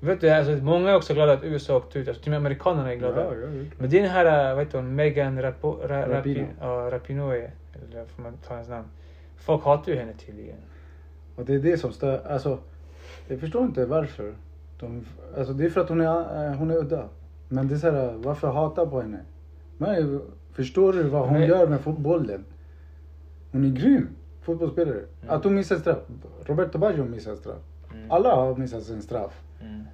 Vet 0.00 0.20
du, 0.20 0.30
alltså, 0.30 0.52
många 0.52 0.90
är 0.90 0.94
också 0.96 1.14
glada 1.14 1.32
att 1.32 1.44
USA 1.44 1.76
åkte 1.76 1.98
ut. 1.98 2.08
Alltså, 2.08 2.22
till 2.22 2.30
och 2.30 2.40
med 2.40 2.46
amerikanerna 2.46 2.92
är 2.92 2.96
glada. 2.96 3.24
Ja, 3.24 3.34
ja, 3.34 3.40
ja. 3.48 3.64
Men 3.78 3.90
det 3.90 3.98
är 3.98 4.02
den 4.02 4.10
här, 4.10 4.54
vad 4.54 4.64
heter 4.64 4.78
hon, 4.78 4.94
Megan 4.94 5.42
Rapo, 5.42 5.72
Ra, 5.82 6.08
Rapinoe. 6.08 6.18
Rapi, 6.18 6.46
ja, 6.60 6.88
Rapinoe, 6.92 7.50
eller 7.74 8.04
får 8.04 8.22
man 8.22 8.36
ta 8.46 8.54
hennes 8.54 8.68
namn. 8.68 8.88
Folk 9.36 9.64
hatar 9.64 9.92
ju 9.92 9.98
henne 9.98 10.12
tydligen. 10.26 10.56
Och 11.36 11.44
det 11.44 11.54
är 11.54 11.58
det 11.58 11.78
som 11.78 11.92
stör. 11.92 12.26
Alltså, 12.26 12.58
jag 13.28 13.40
förstår 13.40 13.64
inte 13.64 13.86
varför. 13.86 14.34
De, 14.80 15.04
alltså 15.36 15.52
det 15.52 15.64
är 15.64 15.70
för 15.70 15.80
att 15.80 15.88
hon 15.88 16.00
är, 16.00 16.50
eh, 16.50 16.56
hon 16.56 16.70
är 16.70 16.76
udda. 16.76 17.08
Men 17.48 17.68
det 17.68 17.74
är 17.74 17.78
så 17.78 17.90
här, 17.90 18.12
varför 18.16 18.48
hata 18.48 18.86
på 18.86 19.00
henne? 19.00 19.20
Men, 19.78 20.20
förstår 20.52 20.92
du 20.92 21.02
vad 21.02 21.28
hon 21.28 21.38
Nej. 21.38 21.48
gör 21.48 21.66
med 21.68 21.80
fotbollen? 21.80 22.44
Hon 23.52 23.64
är 23.64 23.68
grym 23.68 24.08
fotbollsspelare. 24.42 24.96
Mm. 25.22 25.34
Att 25.34 25.44
hon 25.44 25.54
missar 25.54 25.76
straff. 25.76 25.98
Roberto 26.44 26.78
Baggio 26.78 27.04
missar 27.04 27.34
straff. 27.34 27.62
Mm. 27.94 28.10
Alla 28.10 28.34
har 28.34 28.56
missat 28.56 28.82
sin 28.82 29.02
straff. 29.02 29.40
Mm. 29.60 29.84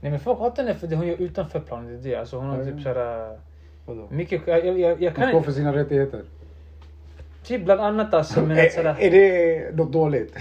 Nej 0.00 0.10
men 0.10 0.20
folk 0.20 0.38
hatar 0.38 0.62
henne 0.62 0.74
för 0.74 0.86
det 0.86 0.96
hon 0.96 1.06
gör 1.06 1.22
utanför 1.22 1.60
planen. 1.60 1.86
Det 1.86 2.08
är 2.08 2.10
det. 2.10 2.16
Alltså 2.16 2.36
hon 2.36 2.48
har 2.48 2.64
typ 2.64 2.82
såhär... 2.82 3.38
Vadå? 3.86 4.08
Mycket... 4.10 4.46
Jag, 4.46 4.66
jag, 4.66 4.78
jag 4.78 4.96
Hon 4.96 4.98
kan 4.98 5.14
står 5.14 5.28
inte... 5.28 5.42
för 5.44 5.52
sina 5.52 5.72
rättigheter. 5.72 6.22
Typ 7.48 7.64
bland 7.64 7.80
annat 7.80 8.14
alltså. 8.14 8.40
Men 8.40 8.50
att 8.50 8.58
Är, 8.58 8.68
sådär... 8.68 8.96
är 9.00 9.10
det 9.10 9.76
något 9.76 9.92
dåligt? 9.92 10.34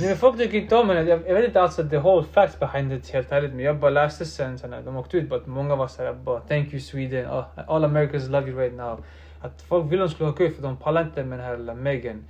Nej 0.00 0.08
men 0.08 0.16
folk 0.16 0.38
tycker 0.38 0.58
inte 0.58 0.76
om 0.76 0.88
henne. 0.88 1.02
Jag, 1.02 1.20
jag 1.26 1.34
vet 1.34 1.44
inte 1.44 1.62
alls 1.62 1.76
the 1.76 1.98
whole 1.98 2.26
facts 2.32 2.58
behind 2.60 2.92
it 2.92 3.10
helt 3.10 3.32
ärligt. 3.32 3.54
Men 3.54 3.64
jag 3.64 3.76
bara 3.76 3.90
läste 3.90 4.24
sen 4.24 4.58
när 4.68 4.82
de 4.82 4.96
åkte 4.96 5.16
ut. 5.16 5.32
Att 5.32 5.46
många 5.46 5.76
var 5.76 5.88
såhär 5.88 6.12
bara 6.12 6.40
thank 6.40 6.72
you 6.72 6.80
Sweden. 6.80 7.26
Oh, 7.26 7.44
all 7.66 7.84
Americans 7.84 8.28
love 8.28 8.50
you 8.50 8.60
right 8.60 8.74
now. 8.74 9.04
Att 9.40 9.62
folk 9.62 9.92
vill 9.92 10.00
hon 10.00 10.10
skulle 10.10 10.30
åka 10.30 10.44
ut 10.44 10.56
för 10.56 10.62
de 10.62 10.76
pallar 10.76 11.02
inte 11.02 11.24
med 11.24 11.38
den 11.38 11.46
här 11.46 11.74
Megan. 11.74 12.24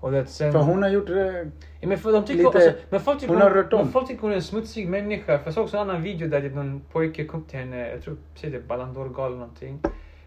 Och 0.00 0.12
det 0.12 0.26
sen... 0.26 0.52
För 0.52 0.58
hon 0.58 0.82
har 0.82 0.90
gjort 0.90 1.06
det. 1.06 1.50
Ja, 1.80 1.88
men 1.88 1.98
för 1.98 2.12
de 2.12 2.24
tycker, 2.24 2.44
Lite- 2.44 2.58
alltså, 2.58 2.72
men 2.90 3.00
folk 3.00 3.20
tycker 3.20 3.34
hon 3.34 3.42
har 3.42 3.50
rört 3.50 3.72
om. 3.72 3.92
Folk 3.92 4.08
tycker 4.08 4.22
hon 4.22 4.30
är 4.30 4.36
en 4.36 4.42
smutsig 4.42 4.88
människa. 4.88 5.38
För 5.38 5.44
jag 5.44 5.54
såg 5.54 5.64
också 5.64 5.76
en 5.76 5.90
annan 5.90 6.02
video 6.02 6.28
där 6.28 6.40
typ 6.40 6.54
någon 6.54 6.80
pojke 6.92 7.24
kom 7.24 7.44
till 7.44 7.58
henne, 7.58 7.88
jag 7.90 8.02
tror 8.02 8.16
precis 8.34 8.52
det 8.52 8.68
Ballon 8.68 8.94
d'Or 8.96 9.26
eller 9.26 9.36
någonting. 9.36 9.80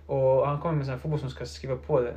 Och 0.05 0.47
han 0.47 0.61
kommer 0.61 0.73
med 0.73 0.89
en 0.89 0.99
fotboll 0.99 1.19
som 1.19 1.29
ska 1.29 1.45
skriva 1.45 1.75
på 1.75 2.01
den. 2.01 2.13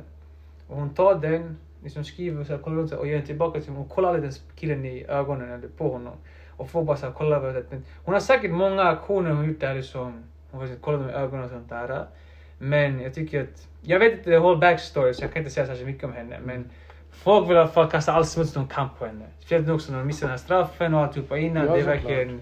Och 0.67 0.77
hon 0.77 0.89
tar 0.89 1.15
den, 1.15 1.57
liksom 1.83 2.03
skriver 2.03 2.41
och 2.41 2.47
så 2.47 2.53
här, 2.53 2.59
kollar 2.59 2.77
runt 2.77 2.91
här, 2.91 2.99
och 2.99 3.07
ger 3.07 3.17
den 3.17 3.25
tillbaka 3.25 3.59
till 3.59 3.69
honom. 3.69 3.83
Hon 3.83 3.89
kollar 3.95 4.09
aldrig 4.09 4.31
den 4.31 4.39
killen 4.55 4.85
i 4.85 5.05
ögonen 5.07 5.51
eller 5.51 5.67
på 5.67 5.91
honom. 5.91 6.13
Och 6.57 6.69
får 6.69 6.83
bara 6.83 6.97
så 6.97 7.05
här, 7.05 7.13
kolla 7.13 7.35
över 7.35 7.63
hon 8.05 8.13
har 8.13 8.21
säkert 8.21 8.51
många 8.51 8.83
aktioner 8.83 9.31
hon 9.31 9.45
gjort 9.47 9.59
där 9.59 9.75
liksom. 9.75 10.23
Hon 10.51 10.61
har 10.61 10.75
kollat 10.75 10.99
dem 10.99 11.09
i 11.09 11.13
ögonen 11.13 11.45
och 11.45 11.51
sånt 11.51 11.69
där. 11.69 12.05
Men 12.59 13.01
jag 13.01 13.13
tycker 13.13 13.43
att, 13.43 13.67
jag 13.81 13.99
vet 13.99 14.11
inte 14.11 14.23
the 14.23 14.37
whole 14.37 14.57
backstory 14.57 15.13
så 15.13 15.23
jag 15.23 15.33
kan 15.33 15.39
inte 15.39 15.51
säga 15.51 15.65
särskilt 15.65 15.87
mycket 15.87 16.03
om 16.03 16.13
henne. 16.13 16.39
Men 16.43 16.69
folk 17.11 17.49
vill 17.49 17.55
i 17.55 17.59
alla 17.59 17.69
fall 17.69 17.89
kasta 17.91 18.11
all 18.11 18.25
smuts 18.25 18.53
de 18.53 18.67
kan 18.67 18.89
på 18.99 19.05
henne. 19.05 19.25
Speciellt 19.39 19.67
nu 19.67 19.73
också 19.73 19.91
när 19.91 19.99
de 19.99 20.07
missar 20.07 20.27
den 20.27 20.31
här 20.31 20.37
straffen 20.37 20.93
och 20.93 20.99
alltihopa 20.99 21.37
innan. 21.37 21.65
Ja, 21.65 21.73
det 21.73 21.79
är 21.79 21.85
verkligen 21.85 22.41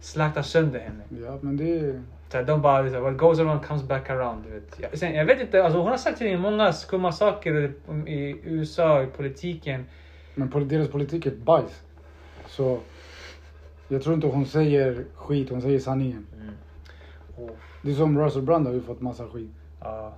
slaktar 0.00 0.42
sönder 0.42 0.80
henne. 0.80 1.26
Ja 1.26 1.38
men 1.40 1.56
det 1.56 1.78
är... 1.78 2.02
De 2.32 2.62
bara 2.62 2.82
liksom, 2.82 3.02
what 3.02 3.16
goes 3.16 3.38
around 3.38 3.64
comes 3.64 3.82
back 3.82 4.10
around. 4.10 4.44
Du 4.44 4.50
vet. 4.50 4.80
Jag, 4.80 4.98
sen, 4.98 5.14
jag 5.14 5.24
vet 5.24 5.40
inte, 5.40 5.64
alltså, 5.64 5.78
hon 5.78 5.88
har 5.90 5.96
sagt 5.96 6.18
till 6.18 6.38
många 6.38 6.72
skumma 6.72 7.12
saker 7.12 7.72
i, 8.06 8.40
USA, 8.44 9.02
i 9.02 9.06
politiken. 9.06 9.84
Men 10.34 10.68
deras 10.68 10.88
politik 10.88 11.26
är 11.26 11.30
bajs. 11.30 11.82
Så 12.46 12.78
jag 13.88 14.02
tror 14.02 14.14
inte 14.14 14.26
hon 14.26 14.46
säger 14.46 15.04
skit, 15.14 15.50
hon 15.50 15.62
säger 15.62 15.78
sanningen. 15.78 16.26
Oh, 17.36 17.50
Det 17.82 17.90
är 17.90 17.94
som 17.94 18.18
Russell 18.18 18.42
Brand 18.42 18.66
har 18.66 18.74
ju 18.74 18.80
fått 18.80 19.00
massa 19.00 19.26
skit. 19.26 19.50
ja. 19.80 20.12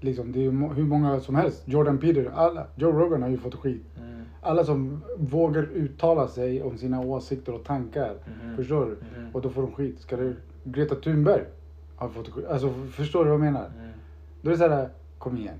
Liksom, 0.00 0.32
det 0.32 0.38
är 0.46 0.74
hur 0.74 0.84
många 0.84 1.20
som 1.20 1.34
helst. 1.34 1.62
Jordan 1.64 1.98
Peter, 1.98 2.30
alla. 2.34 2.66
Joe 2.76 2.92
Rogan 2.92 3.22
har 3.22 3.28
ju 3.28 3.36
fått 3.38 3.54
skit. 3.54 3.82
Mm. 3.98 4.22
Alla 4.42 4.64
som 4.64 5.02
vågar 5.16 5.62
uttala 5.62 6.28
sig 6.28 6.62
om 6.62 6.78
sina 6.78 7.00
åsikter 7.00 7.54
och 7.54 7.64
tankar. 7.64 8.14
Mhm. 8.44 8.56
Förstår 8.56 8.84
du? 8.86 9.20
Mhm. 9.20 9.30
Och 9.32 9.40
då 9.42 9.50
får 9.50 9.62
de 9.62 9.72
skit. 9.72 10.00
Ska 10.00 10.16
du... 10.16 10.36
Greta 10.64 10.94
Thunberg 10.94 11.42
fått 11.98 12.28
skit. 12.28 12.46
Alltså 12.46 12.74
förstår 12.92 13.24
du 13.24 13.30
vad 13.30 13.34
jag 13.34 13.52
menar? 13.52 13.66
Mm. 13.66 13.90
Då 14.42 14.50
är 14.50 14.52
det 14.52 14.58
såhär, 14.58 14.88
kom 15.18 15.36
igen. 15.36 15.58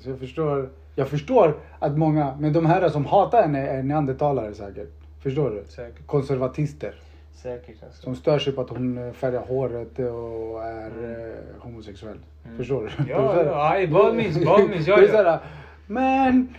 Så 0.00 0.10
jag 0.10 0.18
förstår, 0.18 0.68
jag 0.94 1.08
förstår 1.08 1.56
att 1.78 1.98
många, 1.98 2.36
men 2.40 2.52
de 2.52 2.66
här 2.66 2.88
som 2.88 3.06
hatar 3.06 3.42
henne 3.42 3.66
är 3.66 3.82
neandertalare 3.82 4.54
säkert. 4.54 4.88
Förstår 5.22 5.50
du? 5.50 5.64
Säkert. 5.68 6.06
Konservatister. 6.06 6.94
Säkert 7.34 7.82
alltså. 7.82 8.02
Som 8.02 8.16
stör 8.16 8.38
sig 8.38 8.52
på 8.52 8.60
att 8.60 8.70
hon 8.70 8.98
eh, 8.98 9.12
färgar 9.12 9.40
håret 9.40 9.98
och 9.98 10.64
är 10.64 10.86
eh, 10.86 11.62
homosexuell. 11.62 12.18
Mm. 12.44 12.56
Förstår 12.56 12.82
du? 12.82 13.10
Ja, 13.10 13.44
ja, 13.80 13.86
badminns, 13.86 14.36
ja, 14.36 14.58
Det 14.68 14.92
är 14.92 15.02
ja. 15.02 15.08
såhär, 15.08 15.38
men... 15.86 16.54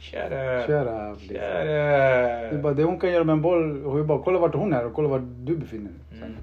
Shut 0.00 0.20
up. 0.20 0.66
Shut 0.66 0.86
up. 0.86 1.20
Shut 1.20 1.28
Liksom. 1.28 2.56
Det, 2.56 2.60
bara, 2.62 2.84
hon 2.84 3.00
kan 3.00 3.12
göra 3.12 3.24
med 3.24 3.32
en 3.32 3.42
boll, 3.42 3.82
hon 3.84 4.06
bara 4.06 4.22
kolla 4.22 4.38
vart 4.38 4.54
hon 4.54 4.72
är 4.72 4.86
och 4.86 4.94
kolla 4.94 5.08
vart 5.08 5.22
du 5.24 5.56
befinner 5.56 5.90
dig. 5.90 6.18
Mm. 6.18 6.36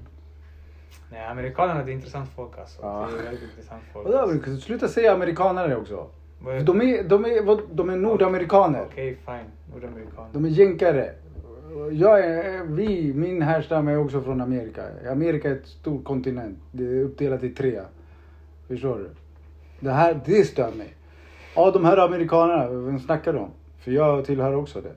Nej, 1.10 1.26
amerikanerna 1.26 1.82
det 1.84 1.90
är 1.90 1.94
intressant 1.94 2.30
folk 2.36 2.58
alltså. 2.58 2.78
Ja. 2.82 3.08
Det 3.12 3.18
är 3.18 3.22
väldigt 3.24 3.42
intressant 3.42 3.82
folk. 3.92 4.08
Då, 4.46 4.56
sluta 4.60 4.88
säga 4.88 5.12
amerikanare 5.12 5.76
också. 5.76 6.06
Vad- 6.40 6.64
De 6.64 6.80
är, 6.82 7.02
de 7.04 7.24
är, 7.24 7.42
vad- 7.42 7.60
de 7.72 7.90
är 7.90 7.96
nordamerikaner. 7.96 8.82
Okej, 8.92 9.18
fine. 9.26 9.74
Nordamerikaner. 9.74 10.28
De 10.32 10.44
är 10.44 10.48
jänkare. 10.48 11.10
Jag 11.92 12.20
är, 12.24 12.62
vi, 12.64 13.12
min 13.14 13.42
härstam 13.42 13.88
är 13.88 13.98
också 13.98 14.20
från 14.22 14.40
Amerika. 14.40 14.82
Amerika 15.12 15.48
är 15.50 15.52
ett 15.52 15.66
stort 15.66 16.04
kontinent. 16.04 16.58
Det 16.72 16.84
är 16.84 17.02
uppdelat 17.04 17.42
i 17.44 17.48
tre. 17.50 17.80
Förstår 18.68 18.98
du? 18.98 19.10
Det 19.80 19.90
här, 19.90 20.20
det 20.24 20.44
stör 20.44 20.72
mig. 20.72 20.94
Ja, 21.54 21.70
de 21.70 21.84
här 21.84 21.96
amerikanerna, 21.96 22.68
vem 22.68 22.98
snackar 22.98 23.32
de? 23.32 23.50
För 23.80 23.90
jag 23.90 24.24
tillhör 24.24 24.54
också 24.56 24.80
det. 24.80 24.92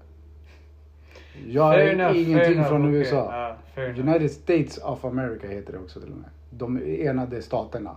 Jag 1.48 1.76
är 1.82 1.94
enough, 1.94 2.18
ingenting 2.18 2.54
enough, 2.54 2.68
från 2.70 2.82
okej. 2.86 3.00
USA. 3.00 3.56
Enough. 3.76 4.00
United 4.00 4.32
States 4.32 4.78
of 4.78 5.06
America 5.06 5.48
heter 5.48 5.74
det 5.74 5.80
också 5.80 6.00
till 6.00 6.12
och 6.12 6.18
med. 6.18 6.30
De 6.50 6.82
enade 6.86 7.42
staterna. 7.42 7.96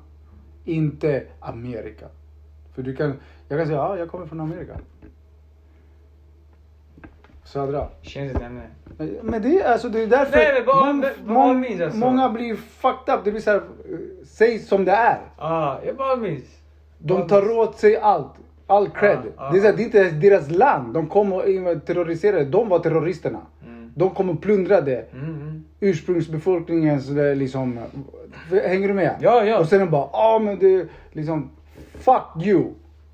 Inte 0.64 1.22
Amerika. 1.40 2.06
För 2.74 2.82
du 2.82 2.96
kan, 2.96 3.14
jag 3.48 3.58
kan 3.58 3.66
säga, 3.66 3.78
ja, 3.78 3.98
jag 3.98 4.10
kommer 4.10 4.26
från 4.26 4.40
Amerika. 4.40 4.72
Södra. 7.44 7.88
Känns 8.02 8.32
det 8.32 8.44
ämne. 8.44 8.62
Men- 9.22 9.42
det 9.42 9.60
är 9.60 9.72
alltså, 9.72 9.88
det 9.88 10.02
är 10.02 10.06
därför 10.06 10.36
Nej, 10.36 10.52
men 10.54 10.66
vad- 10.66 10.86
mång- 10.86 11.04
mång- 11.26 11.60
minns 11.60 11.80
alltså? 11.80 11.98
många 11.98 12.28
blir 12.28 12.56
fucked 12.56 13.14
up. 13.14 13.24
Det 13.24 13.30
blir 13.30 13.40
såhär, 13.40 13.62
säg 14.24 14.58
som 14.58 14.84
det 14.84 14.92
är. 14.92 15.20
Ja, 15.38 15.80
jag 15.86 15.96
bara 15.96 16.16
minns. 16.16 16.44
De 16.98 17.28
tar 17.28 17.58
åt 17.58 17.78
sig 17.78 17.96
allt. 17.96 18.32
All 18.66 18.88
cred. 18.90 19.18
Ja, 19.24 19.30
ja. 19.36 19.50
Det, 19.52 19.58
är 19.58 19.60
så 19.60 19.66
här, 19.66 19.76
det 19.76 19.82
är 19.82 19.84
inte 19.84 20.10
deras 20.10 20.50
land. 20.50 20.94
De 20.94 21.06
kom 21.06 21.32
och 21.32 21.42
terroriserade. 21.86 22.44
De 22.44 22.68
var 22.68 22.78
terroristerna. 22.78 23.40
Mm. 23.66 23.92
De 23.94 24.10
kom 24.10 24.30
och 24.30 24.42
plundrade 24.42 25.04
Mm, 25.12 25.24
mm. 25.24 25.64
ursprungsbefolkningens 25.80 27.08
liksom... 27.36 27.78
Hänger 28.64 28.88
du 28.88 28.94
med? 28.94 29.16
Ja, 29.20 29.44
ja. 29.44 29.58
Och 29.58 29.66
sen 29.66 29.80
de 29.80 29.90
bara, 29.90 30.08
ja 30.12 30.40
men 30.44 30.58
det 30.58 30.88
liksom... 31.12 31.50
Fuck 31.94 32.46
you! 32.46 32.64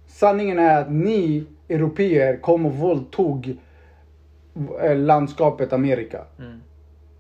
Sanningen 0.07 0.59
är 0.59 0.81
att 0.81 0.93
ni 0.93 1.47
europeer 1.69 2.37
kom 2.37 2.67
och 2.67 2.75
våldtog 2.75 3.57
eh, 4.83 4.97
landskapet 4.97 5.73
Amerika. 5.73 6.25
Mm. 6.39 6.61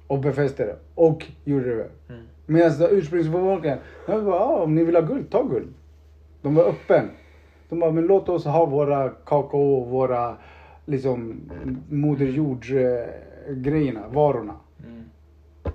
Och 0.07 0.18
befäste 0.18 0.64
det. 0.64 0.76
Och 0.95 1.26
gjorde 1.45 1.76
det. 1.76 1.89
Mm. 2.09 2.22
Medan 2.47 2.72
ursprungsbefolkningen, 2.91 3.78
de 4.07 4.24
bara, 4.24 4.37
ja, 4.37 4.62
om 4.62 4.74
ni 4.74 4.85
vill 4.85 4.95
ha 4.95 5.03
guld, 5.03 5.31
ta 5.31 5.43
guld. 5.43 5.74
De 6.43 6.55
var 6.55 6.64
öppen. 6.64 7.11
De 7.71 7.79
bara, 7.79 7.93
men 7.93 8.07
låt 8.07 8.29
oss 8.29 8.45
ha 8.45 8.66
våra 8.66 9.09
kakao, 9.09 9.85
våra 9.85 10.37
liksom 10.85 11.41
moder 11.89 12.39
eh, 12.77 13.55
grejerna, 13.55 14.09
varorna. 14.09 14.55
Mm. 14.87 15.05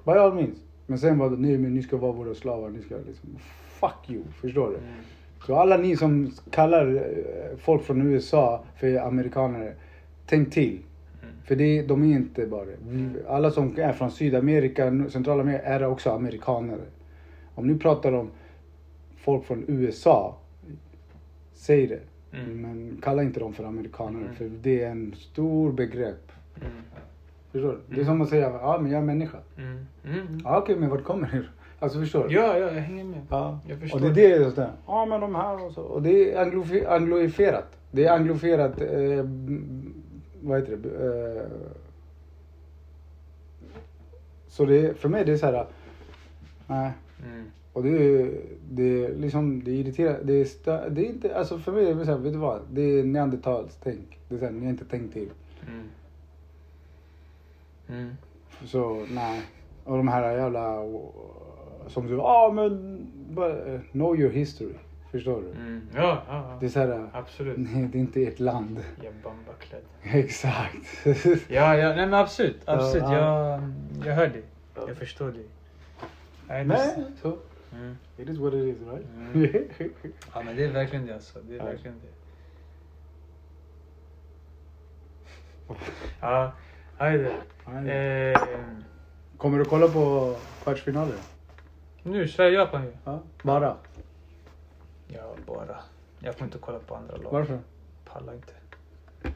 By 0.05 0.11
all 0.11 0.33
means. 0.33 0.57
Men 0.85 0.99
sen 0.99 1.17
var 1.17 1.29
det, 1.29 1.37
nej 1.37 1.57
men 1.57 1.73
ni 1.73 1.81
ska 1.81 1.97
vara 1.97 2.11
våra 2.11 2.35
slavar, 2.35 2.69
ni 2.69 2.81
ska 2.81 2.95
liksom, 2.95 3.29
fuck 3.79 4.09
you, 4.09 4.23
förstår 4.41 4.69
du? 4.69 4.75
Mm. 4.75 4.89
Så 5.47 5.55
alla 5.55 5.77
ni 5.77 5.97
som 5.97 6.31
kallar 6.49 6.95
eh, 6.95 7.57
folk 7.57 7.83
från 7.83 8.01
USA 8.01 8.63
för 8.79 8.97
amerikaner, 8.97 9.73
tänk 10.25 10.53
till. 10.53 10.79
Mm. 11.23 11.35
För 11.45 11.55
det, 11.55 11.81
de 11.81 12.03
är 12.03 12.15
inte 12.15 12.47
bara 12.47 12.65
vi, 12.65 13.09
Alla 13.27 13.51
som 13.51 13.73
är 13.77 13.93
från 13.93 14.11
Sydamerika, 14.11 15.09
Centralamerika 15.09 15.63
är 15.63 15.85
också 15.85 16.11
amerikaner. 16.11 16.79
Om 17.55 17.67
ni 17.67 17.79
pratar 17.79 18.13
om 18.13 18.29
folk 19.17 19.45
från 19.45 19.63
USA, 19.67 20.35
säg 21.55 21.87
det. 21.87 21.99
Mm. 22.39 22.61
Men 22.61 23.01
kalla 23.01 23.23
inte 23.23 23.39
dem 23.39 23.53
för 23.53 23.63
amerikaner, 23.63 24.21
Mm. 24.21 24.35
för 24.35 24.45
det 24.61 24.83
är 24.83 24.89
en 24.91 25.15
stor 25.17 25.71
begrepp. 25.71 26.31
Mm. 26.61 26.71
Förstår 27.51 27.71
du? 27.87 27.95
Det 27.95 28.01
är 28.01 28.05
som 28.05 28.21
att 28.21 28.29
säga, 28.29 28.49
ja 28.61 28.79
men 28.81 28.91
jag 28.91 29.01
är 29.01 29.05
människa. 29.05 29.37
Mm. 29.57 29.85
Mm. 30.05 30.39
Ja 30.43 30.57
okej, 30.57 30.75
men 30.75 30.89
vart 30.89 31.03
kommer 31.03 31.27
det 31.31 31.43
Alltså 31.79 31.99
förstår 31.99 32.27
du? 32.27 32.35
Ja, 32.35 32.57
ja, 32.57 32.71
jag 32.71 32.81
hänger 32.81 33.03
med. 33.03 33.21
Ja. 33.29 33.59
Jag 33.67 33.79
förstår 33.79 34.03
Och 34.05 34.13
det 34.13 34.31
är 34.31 34.39
det 34.39 34.51
det. 34.55 34.69
Ja 34.87 35.05
men 35.05 35.21
de 35.21 35.35
här 35.35 35.65
och 35.65 35.71
så. 35.71 35.81
Och 35.81 36.01
det 36.01 36.33
är 36.33 36.45
anglofi- 36.45 36.87
anglofierat. 36.87 37.77
Det 37.91 38.05
är 38.05 38.11
anglofierat, 38.11 38.81
eh, 38.81 39.25
vad 40.41 40.59
heter 40.59 40.77
det? 40.77 41.39
Eh, 41.39 41.45
så 44.47 44.65
det 44.65 44.97
för 44.99 45.09
mig 45.09 45.25
det 45.25 45.31
är 45.31 45.37
så 45.37 45.45
här. 45.45 45.65
Nej. 46.67 46.91
Mm. 47.25 47.45
Och 47.75 47.83
det 47.83 47.89
är, 47.89 48.31
det 48.69 49.07
liksom, 49.09 49.63
det 49.63 49.71
är 49.71 49.75
irriterande. 49.75 50.23
Det 50.23 50.33
är, 50.33 50.45
stö, 50.45 50.89
det 50.89 51.01
är 51.01 51.05
inte, 51.05 51.37
alltså 51.37 51.59
för 51.59 51.71
mig 51.71 51.89
är 51.89 51.95
det 51.95 52.05
så 52.05 52.11
här, 52.11 52.17
vet 52.17 52.33
du 52.33 52.39
vad? 52.39 52.61
Det 52.71 52.81
är 52.81 53.03
neandertalstänk. 53.03 54.19
Det 54.29 54.35
är 54.35 54.39
så 54.39 54.45
här, 54.45 54.51
ni 54.51 54.65
har 54.65 54.71
inte 54.71 54.85
tänkt 54.85 55.13
till. 55.13 55.29
Mm. 55.67 55.83
Mm. 57.87 58.15
Så 58.65 59.05
nej. 59.09 59.41
Och 59.83 59.97
de 59.97 60.07
här 60.07 60.37
jävla, 60.37 60.83
som 61.87 62.07
du, 62.07 62.13
ja 62.13 62.23
ah, 62.23 62.51
men, 62.51 62.99
bara, 63.29 63.79
know 63.91 64.19
your 64.19 64.31
history. 64.31 64.73
Förstår 65.11 65.41
du? 65.41 65.51
Mm. 65.51 65.81
Ja, 65.95 66.01
ja, 66.01 66.23
ja. 66.27 66.57
Det 66.59 66.65
är 66.65 66.69
så 66.69 66.79
här, 66.79 67.09
Absolut. 67.13 67.57
nej 67.57 67.87
det 67.91 67.97
är 67.97 68.01
inte 68.01 68.23
ert 68.23 68.39
land. 68.39 68.83
Jag 68.97 69.05
är 69.05 69.13
bambaklädd. 69.23 69.81
Exakt. 70.03 71.05
Ja, 71.47 71.77
ja, 71.77 71.87
nej 71.95 71.95
men 71.95 72.13
absolut. 72.13 72.61
Absolut. 72.65 73.03
Ja, 73.03 73.51
Jag, 73.51 73.61
jag 74.05 74.15
hör 74.15 74.27
dig. 74.27 74.43
Jag 74.75 74.97
förstår 74.97 75.31
dig. 75.31 75.45
Nej, 76.47 76.87
så. 77.21 77.37
Mm. 77.75 77.97
It 78.17 78.29
is 78.29 78.37
what 78.37 78.53
it 78.53 78.63
is 78.63 78.87
right? 78.87 79.05
Mm. 79.33 79.67
Ja 80.33 80.41
men 80.41 80.55
det 80.55 80.63
är 80.65 80.71
verkligen 80.71 81.05
det 81.05 81.13
alltså. 81.13 81.39
Det 81.41 81.53
är 81.53 81.57
Ja. 81.57 81.65
verkligen 81.65 81.95
det. 81.99 82.07
Ja, 86.21 86.51
hejde. 86.97 87.31
Eh, 87.67 88.41
Kommer 89.37 89.57
du 89.59 89.65
kolla 89.65 89.87
på 89.87 90.35
kvartsfinaler? 90.63 91.15
nu, 92.03 92.27
Sverige-Japan 92.27 92.83
ju. 92.83 92.91
Ja. 93.03 93.19
Bara? 93.43 93.75
Ja, 95.07 95.35
bara. 95.47 95.77
Jag 96.19 96.35
får 96.35 96.45
inte 96.45 96.57
kolla 96.57 96.79
på 96.79 96.95
andra 96.95 97.17
lag. 97.17 97.31
Varför? 97.31 97.59
Pallar 98.05 98.33
inte. 98.33 98.53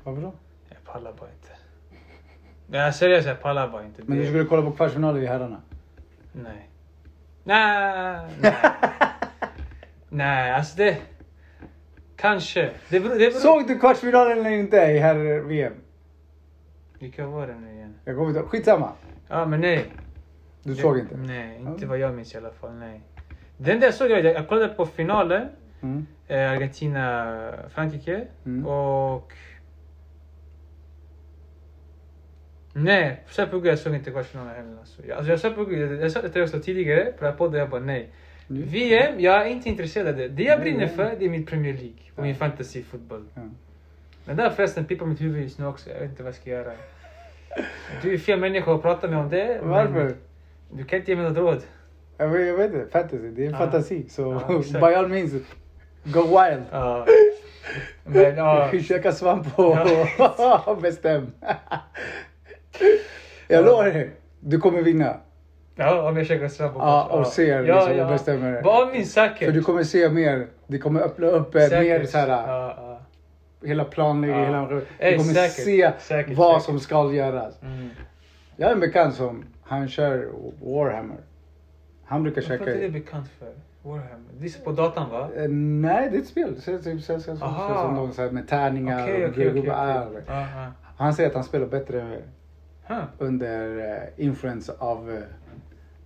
Varför 0.04 0.22
då? 0.22 0.34
Jag 0.70 0.84
pallar 0.84 1.14
bara 1.14 1.30
inte. 1.30 1.50
Nej, 2.68 2.94
seriöst, 2.94 3.28
jag 3.28 3.42
pallar 3.42 3.68
bara 3.68 3.86
inte. 3.86 4.04
Men 4.06 4.18
du 4.18 4.26
skulle 4.26 4.46
kolla 4.46 4.62
på 4.62 4.72
kvartsfinaler 4.72 5.22
i 5.22 5.26
herrarna? 5.26 5.62
Nej. 6.32 6.70
Nej, 7.50 8.20
nej. 8.41 8.54
nej, 10.10 10.52
alltså 10.52 10.78
det... 10.78 10.97
Kanske. 12.16 12.70
Det 12.89 13.00
beror, 13.00 13.14
det 13.14 13.18
beror... 13.20 13.39
Såg 13.39 13.68
du 13.68 13.80
kvartsfinalen 13.80 14.38
eller 14.39 14.50
inte 14.50 14.78
i 14.78 15.00
herr-VM? 15.00 15.74
Vilka 17.00 17.28
var 17.28 17.47
det 17.47 17.56
nu 17.56 17.74
igen? 17.74 17.95
Jag 18.06 18.16
kommer 18.16 18.30
inte 18.30 18.41
Skitsamma. 18.41 18.91
Ja, 19.28 19.45
men 19.45 19.62
nej. 19.62 19.86
Du 20.64 20.74
Det- 20.74 20.82
såg 20.82 21.00
inte? 21.00 21.18
Nej, 21.18 21.60
inte 21.62 21.86
vad 21.86 21.97
jag 21.97 22.14
minns 22.16 22.34
i 22.34 22.38
alla 22.38 22.52
fall. 22.52 22.74
Nej. 22.74 23.02
Den 23.58 23.80
där 23.80 23.91
såg 23.91 24.12
jag, 24.12 24.26
jag 24.26 24.47
kollade 24.47 24.74
på 24.74 24.86
finalen. 24.86 25.47
Mm. 25.82 26.06
Eh, 26.28 26.52
Argentina-Frankrike. 26.52 28.28
Mm. 28.45 28.66
Och... 28.68 29.34
Nej, 32.74 33.24
jag 33.63 33.80
såg 33.80 33.95
inte 33.95 34.11
kvartsfinalen 34.11 34.55
heller. 34.55 34.78
Alltså, 34.80 35.01
jag, 35.07 35.17
alltså 35.17 35.47
jag 35.47 35.55
på 35.55 35.74
jag 35.74 36.11
sa 36.11 36.22
det 36.22 36.30
till 36.30 36.41
dig 36.51 36.61
tidigare 36.61 37.05
på 37.05 37.11
den 37.24 37.32
här 37.32 37.38
podden, 37.38 37.59
jag 37.59 37.70
bara 37.70 37.82
nej. 37.82 38.09
VM, 38.47 39.20
jag 39.20 39.41
är 39.41 39.45
inte 39.45 39.70
intresserad 39.70 40.07
av 40.07 40.15
det. 40.15 40.28
Det 40.28 40.43
jag 40.43 40.59
brinner 40.59 40.88
för, 40.88 41.15
det 41.20 41.26
är 41.26 41.30
min 41.30 41.45
Premier 41.45 41.74
League 41.74 41.89
och 42.15 42.20
Ja. 42.20 42.24
min 42.24 42.36
fantasyfotboll. 42.36 43.26
Ja. 43.36 43.41
Men 44.26 44.36
där 44.36 44.49
förresten 44.49 44.86
pippar 44.86 45.05
mitt 45.05 45.22
huvud 45.22 45.43
just 45.43 45.59
nu 45.59 45.65
också. 45.65 45.89
Jag 45.89 45.99
vet 45.99 46.09
inte 46.09 46.24
vad 46.24 46.28
jag 46.28 46.36
ska 46.36 46.49
göra. 46.49 46.72
Du 48.01 48.13
är 48.13 48.17
fel 48.17 48.39
människa 48.39 48.76
att 48.76 48.82
prata 48.82 49.07
med 49.07 49.20
om 49.20 49.30
det. 49.30 49.59
Varför? 49.63 50.15
Du 50.72 50.84
kan 50.84 50.99
inte 50.99 51.11
ge 51.11 51.17
mig 51.17 51.26
något 51.30 51.38
råd. 51.38 51.61
Jag 52.17 52.28
vet, 52.28 52.47
jag 52.47 52.57
vet 52.57 52.74
inte, 52.74 52.88
fantasy. 52.91 53.17
Det 53.32 53.41
är 53.41 53.45
en 53.45 53.51
Ja. 53.51 53.57
fantasi. 53.57 54.09
Så 54.09 54.34
exakt. 54.59 54.72
by 54.74 54.93
all 54.93 55.07
means, 55.07 55.32
go 56.03 56.22
wild. 56.22 56.63
Ja. 56.72 57.05
Men 58.05 58.36
ja. 58.36 58.72
Käka 58.88 59.11
svamp 59.11 59.59
och 59.59 60.78
bestäm. 60.82 61.32
Jag 63.47 63.65
lovar 63.65 63.86
dig, 63.86 64.09
du 64.39 64.59
kommer 64.59 64.82
vinna. 64.82 65.15
Ja, 65.75 66.09
om 66.09 66.17
jag 66.17 66.25
käkar 66.25 66.47
snabb 66.47 66.75
och 66.75 66.82
Ja, 66.82 67.03
och 67.05 67.27
ser 67.27 67.63
liksom 67.63 67.99
och 67.99 68.07
bestämmer. 68.11 68.61
Var 68.61 68.91
min 68.91 69.05
säker. 69.05 69.45
För 69.45 69.53
du 69.53 69.63
kommer 69.63 69.84
se 69.84 70.09
mer, 70.09 70.47
det 70.67 70.77
kommer 70.77 71.01
öppna 71.01 71.27
upp 71.27 71.55
eh, 71.55 71.61
mer 71.61 72.05
så 72.05 72.17
här, 72.17 72.27
Ja, 72.27 72.75
ja. 72.77 73.67
hela 73.67 73.84
planläggning, 73.86 74.39
Ja. 74.39 74.45
hela, 74.45 74.67
du 74.67 74.86
Ey, 74.99 75.17
kommer 75.17 75.34
säkert, 75.34 75.65
se 75.65 75.91
säkert, 75.99 76.38
vad 76.38 76.61
säkert. 76.61 76.65
som 76.65 76.80
ska 76.80 77.13
göras. 77.13 77.61
Mm. 77.61 77.89
Jag 78.55 78.67
har 78.67 78.73
en 78.73 78.80
bekant 78.80 79.15
som, 79.15 79.45
han 79.63 79.88
kör 79.88 80.27
Warhammer. 80.61 81.17
Han 82.05 82.23
brukar 82.23 82.41
Varför 82.41 82.67
är 82.67 82.75
det 82.75 82.80
käka... 82.82 82.91
bekant 82.91 83.27
för? 83.39 83.51
Warhammer? 83.89 84.30
Det 84.39 84.45
är 84.45 84.63
på 84.63 84.71
datan 84.71 85.09
va? 85.09 85.30
Eh, 85.36 85.49
nej, 85.49 86.09
det 86.11 86.17
är 86.17 86.21
ett 86.21 86.27
spel. 86.27 86.61
Typ, 86.84 87.01
så, 87.01 87.19
så, 87.19 87.32
Aha. 87.32 87.84
som 87.86 87.95
de, 87.95 88.13
så 88.13 88.21
här, 88.21 88.30
med 88.32 88.47
tärningar 88.47 89.03
och 89.23 89.30
okej. 89.30 89.51
gubbar. 89.53 90.07
okej. 90.09 90.23
Ja, 90.27 90.41
ja. 90.55 90.71
Han 90.97 91.13
säger 91.13 91.30
att 91.30 91.36
han 91.36 91.43
spelar 91.43 91.65
bättre 91.67 92.17
Huh. 92.90 93.04
under 93.18 93.78
eh, 93.78 94.26
influens 94.26 94.70
av 94.70 95.12
eh, 95.12 95.22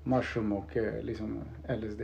mushroom 0.04 0.54
och 0.54 0.78
eh, 0.78 1.02
liksom 1.02 1.40
LSD. 1.68 2.02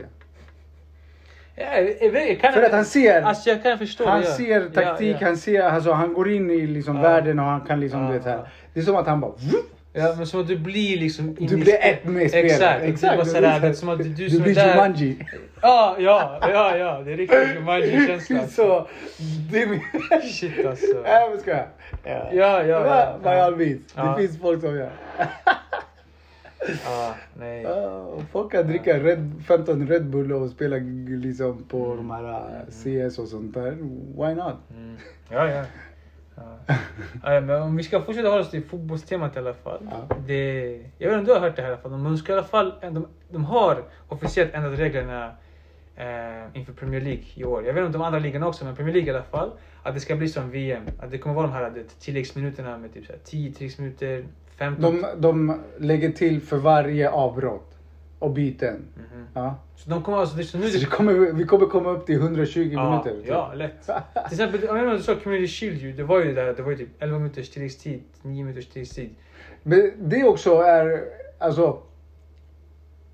Ja, 1.54 1.64
jag, 2.00 2.10
vet, 2.10 2.28
jag 2.28 2.40
kan, 2.40 2.52
För 2.52 2.62
att 2.62 2.72
han 2.72 2.84
ser, 2.84 3.22
Alltså 3.22 3.50
jag 3.50 3.62
kan 3.62 3.78
förstå. 3.78 4.06
han 4.06 4.22
ja. 4.22 4.26
ser 4.30 4.68
taktik, 4.68 5.16
Ja, 5.20 5.26
han 5.26 5.36
ser, 5.36 5.62
alltså 5.62 5.92
han 5.92 6.12
går 6.12 6.30
in 6.30 6.50
i 6.50 6.66
liksom 6.66 7.00
världen 7.02 7.38
och 7.38 7.44
han 7.44 7.60
kan 7.60 7.80
liksom, 7.80 8.12
Ja, 8.12 8.22
så 8.22 8.28
här. 8.28 8.48
Det 8.74 8.80
är 8.80 8.84
som 8.84 8.96
att 8.96 9.06
han 9.06 9.20
bara... 9.20 9.30
vup, 9.30 9.79
Ja, 9.92 10.14
men 10.16 10.26
som 10.26 10.40
att 10.40 10.48
du 10.48 10.58
blir 10.58 10.96
liksom... 10.98 11.34
Du 11.34 11.56
blir 11.56 11.74
ett 11.80 12.04
med 12.04 12.30
spelet. 12.30 12.52
Exakt. 12.52 12.82
Exakt. 12.84 13.30
Sådär, 13.30 13.60
Du, 13.60 13.68
vet, 13.68 13.78
som 13.78 13.88
att 13.88 13.98
du, 13.98 14.04
du, 14.04 14.28
du 14.28 14.40
blir 14.40 14.58
är 14.58 14.66
där. 14.66 14.74
Jumanji. 14.74 15.26
Ja, 15.62 15.96
ja, 15.98 16.38
ja, 16.40 16.76
ja. 16.76 17.02
Det 17.04 17.12
är 17.12 17.16
riktigt 17.16 17.54
Jumanji-känsla. 17.54 18.46
Så, 18.48 18.88
det 19.50 19.62
är 19.62 19.66
min... 19.66 19.80
Shit 20.22 20.66
alltså. 20.66 20.86
Nej 21.04 21.30
men 21.30 21.40
skojar. 21.40 21.68
Ja, 22.04 22.32
ja, 22.32 22.64
ja. 22.64 23.18
By 23.22 23.28
all 23.28 23.56
means. 23.56 23.92
Det 23.94 24.14
finns 24.18 24.40
folk 24.40 24.60
som 24.60 24.76
gör. 24.76 24.90
Ja, 26.84 27.14
nej. 27.38 27.66
Och 27.66 28.22
folk 28.32 28.52
kan 28.52 28.66
dricka 28.66 28.98
Red, 28.98 29.42
15 29.48 29.88
Red 29.88 30.06
Bull 30.06 30.32
och 30.32 30.50
spela 30.50 30.76
liksom 31.08 31.64
på 31.68 31.94
de 31.96 32.10
här 32.10 32.24
äh, 32.24 33.08
CS 33.08 33.18
och 33.18 33.28
sånt 33.28 33.54
där. 33.54 33.70
Why 34.16 34.34
not? 34.34 34.56
Mm. 34.70 34.96
Ja, 35.30 35.48
ja. 35.48 35.64
Ja. 36.66 37.40
Men 37.40 37.62
om 37.62 37.76
vi 37.76 37.82
ska 37.82 38.00
fortsätta 38.00 38.28
hålla 38.28 38.40
oss 38.40 38.50
till 38.50 38.64
fotbollstemat 38.64 39.36
i 39.36 39.38
alla 39.38 39.54
fall. 39.54 39.88
Ja. 39.90 40.16
Det, 40.26 40.70
jag 40.98 41.10
vet 41.10 41.18
inte 41.18 41.18
om 41.18 41.24
du 41.24 41.32
har 41.32 41.40
hört 41.40 41.56
det 41.56 41.62
här 41.62 41.68
i 41.68 41.72
alla 41.72 41.82
fall. 41.82 41.90
De, 41.90 42.18
ska 42.18 42.32
i 42.32 42.36
alla 42.36 42.46
fall 42.46 42.74
de, 42.80 43.06
de 43.28 43.44
har 43.44 43.84
officiellt 44.08 44.54
ändrat 44.54 44.78
reglerna 44.78 45.32
eh, 45.96 46.56
inför 46.58 46.72
Premier 46.72 47.00
League 47.00 47.24
i 47.34 47.44
år. 47.44 47.66
Jag 47.66 47.74
vet 47.74 47.80
inte 47.80 47.86
om 47.86 47.92
de 47.92 48.02
andra 48.02 48.18
ligorna 48.18 48.48
också, 48.48 48.64
men 48.64 48.76
Premier 48.76 48.94
League 48.94 49.12
i 49.12 49.16
alla 49.16 49.24
fall. 49.24 49.50
Att 49.82 49.94
det 49.94 50.00
ska 50.00 50.16
bli 50.16 50.28
som 50.28 50.50
VM. 50.50 50.82
Att 51.00 51.10
det 51.10 51.18
kommer 51.18 51.34
vara 51.34 51.46
de 51.46 51.52
här 51.52 51.70
det, 51.70 52.00
tilläggsminuterna 52.00 52.78
med 52.78 52.94
typ 52.94 53.06
så 53.06 53.12
här 53.12 53.20
10 53.24 53.52
tilläggsminuter, 53.52 54.24
15. 54.56 54.82
De, 54.82 55.06
de 55.16 55.60
lägger 55.78 56.10
till 56.10 56.40
för 56.40 56.56
varje 56.56 57.10
avbrott 57.10 57.69
och 58.20 58.30
byten. 58.30 58.84
Mhm. 58.96 59.26
Ja. 59.34 59.56
Så 59.76 59.90
de 59.90 60.02
kommer 60.02 60.18
alltså... 60.18 60.36
det 60.36 60.54
nu, 60.54 60.66
det 60.68 60.84
kommer, 60.84 61.12
vi 61.12 61.44
kommer 61.44 61.66
komma 61.66 61.90
upp 61.90 62.06
till 62.06 62.14
120 62.16 62.70
ja, 62.72 62.90
minuter. 62.90 63.10
typ. 63.10 63.28
ja, 63.28 63.52
lätt. 63.54 63.82
Till 63.84 63.92
exempel, 64.32 64.60
jag 64.62 64.88
om 64.88 64.96
du 64.96 65.02
såg 65.02 65.22
Community 65.22 65.48
Shield 65.52 65.78
ju. 65.82 65.92
Det 65.92 66.02
var 66.02 66.20
ju 66.24 66.34
där, 66.34 66.54
det 66.54 66.62
var 66.62 66.70
ju 66.70 66.76
typ 66.76 67.02
11 67.02 67.18
minuters 67.18 67.50
tilläggstid, 67.50 68.02
9 68.22 68.44
minuters 68.44 68.66
tilläggstid. 68.66 69.10
Men 69.62 69.92
det 69.98 70.24
också 70.24 70.54
är, 70.60 71.04
alltså. 71.38 71.82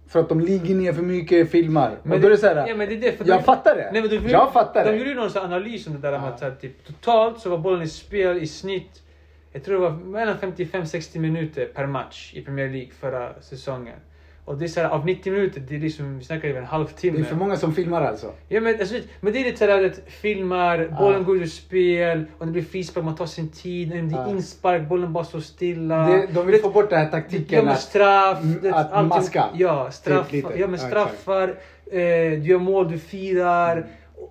För 0.08 0.20
att 0.20 0.28
de 0.28 0.40
ligger 0.40 0.74
ner 0.74 0.92
för 0.92 1.02
mycket 1.02 1.50
filmar. 1.50 1.96
och 2.02 2.20
då 2.20 2.26
är 2.26 2.30
det 2.30 2.36
så 2.36 2.46
här, 2.46 2.68
ja, 2.68 2.74
men 2.76 2.88
det 2.88 2.94
är 2.94 3.00
det, 3.00 3.12
för 3.12 3.24
jag 3.28 3.38
de- 3.38 3.44
fattar 3.44 3.76
det. 3.76 3.90
Nej, 3.92 4.00
men 4.02 4.10
de, 4.10 4.28
jag 4.28 4.52
fattar 4.52 4.84
de 4.84 4.90
det. 4.90 4.96
gjorde 4.96 5.10
ju 5.10 5.16
någon 5.16 5.30
här 5.30 5.44
analys 5.44 5.86
om 5.86 5.92
det 5.92 5.98
där 5.98 6.12
Ja. 6.12 6.18
att 6.18 6.38
så 6.38 6.44
här, 6.44 6.52
typ, 6.60 6.86
totalt 6.86 7.40
så 7.40 7.50
var 7.50 7.58
bollen 7.58 7.82
i 7.82 7.88
spel 7.88 8.36
i 8.42 8.46
snitt, 8.46 9.02
jag 9.52 9.64
tror 9.64 9.74
det 9.74 9.80
var 9.80 9.96
mellan 9.96 10.36
55-60 10.38 11.18
minuter 11.18 11.66
per 11.66 11.86
match 11.86 12.32
i 12.34 12.42
Premier 12.42 12.68
League 12.68 12.90
förra 13.00 13.40
säsongen. 13.40 13.96
Och 14.46 14.58
det 14.58 14.64
är 14.64 14.68
så 14.68 14.80
här, 14.80 14.88
av 14.88 15.06
90 15.06 15.32
minuter, 15.32 15.60
det 15.68 15.74
är 15.76 15.80
liksom, 15.80 16.18
vi 16.18 16.24
snackar 16.24 16.48
ju 16.48 16.56
en 16.56 16.64
halvtimme. 16.64 17.16
Det 17.18 17.22
är 17.22 17.24
för 17.24 17.36
många 17.36 17.56
som 17.56 17.74
filmar 17.74 18.02
alltså. 18.02 18.32
Ja, 18.48 18.60
men, 18.60 18.80
alltså, 18.80 18.94
men 19.20 19.32
det 19.32 19.38
är 19.40 19.44
lite 19.44 19.58
sådär 19.58 19.84
att 19.86 20.00
filmar, 20.12 20.96
bollen 20.98 21.24
går 21.24 21.36
ur 21.36 21.46
spel, 21.46 22.24
och 22.38 22.46
det 22.46 22.52
blir 22.52 22.62
frispark, 22.62 23.04
man 23.04 23.16
tar 23.16 23.26
sin 23.26 23.48
tid, 23.48 23.88
det 23.90 23.96
är 23.98 24.10
Ja. 24.12 24.28
inspark, 24.30 24.88
bollen 24.88 25.12
bara 25.12 25.24
står 25.24 25.40
stilla. 25.40 26.06
Det, 26.06 26.26
de 26.34 26.46
vill 26.46 26.56
Det- 26.56 26.62
få 26.62 26.70
bort 26.70 26.90
den 26.90 26.98
här 26.98 27.04
Ja 27.06 27.10
taktiken 27.10 27.64
men 27.64 27.74
att 27.74 27.80
straff, 27.80 28.38
Mm, 28.42 28.58
det, 28.62 28.74
att 28.74 28.92
allting- 28.92 29.08
maska. 29.08 29.44
Ja, 29.54 29.90
straff, 29.90 30.30
Typ 30.30 30.44
lite. 30.44 30.60
ja, 30.60 30.66
men 30.66 30.80
Ja, 30.80 30.86
straffar, 30.86 31.48
eh, 31.86 31.96
du 32.40 32.42
gör 32.44 32.58
mål, 32.58 32.90
du 32.90 32.98
firar. 32.98 33.76
Mm. 33.76 33.88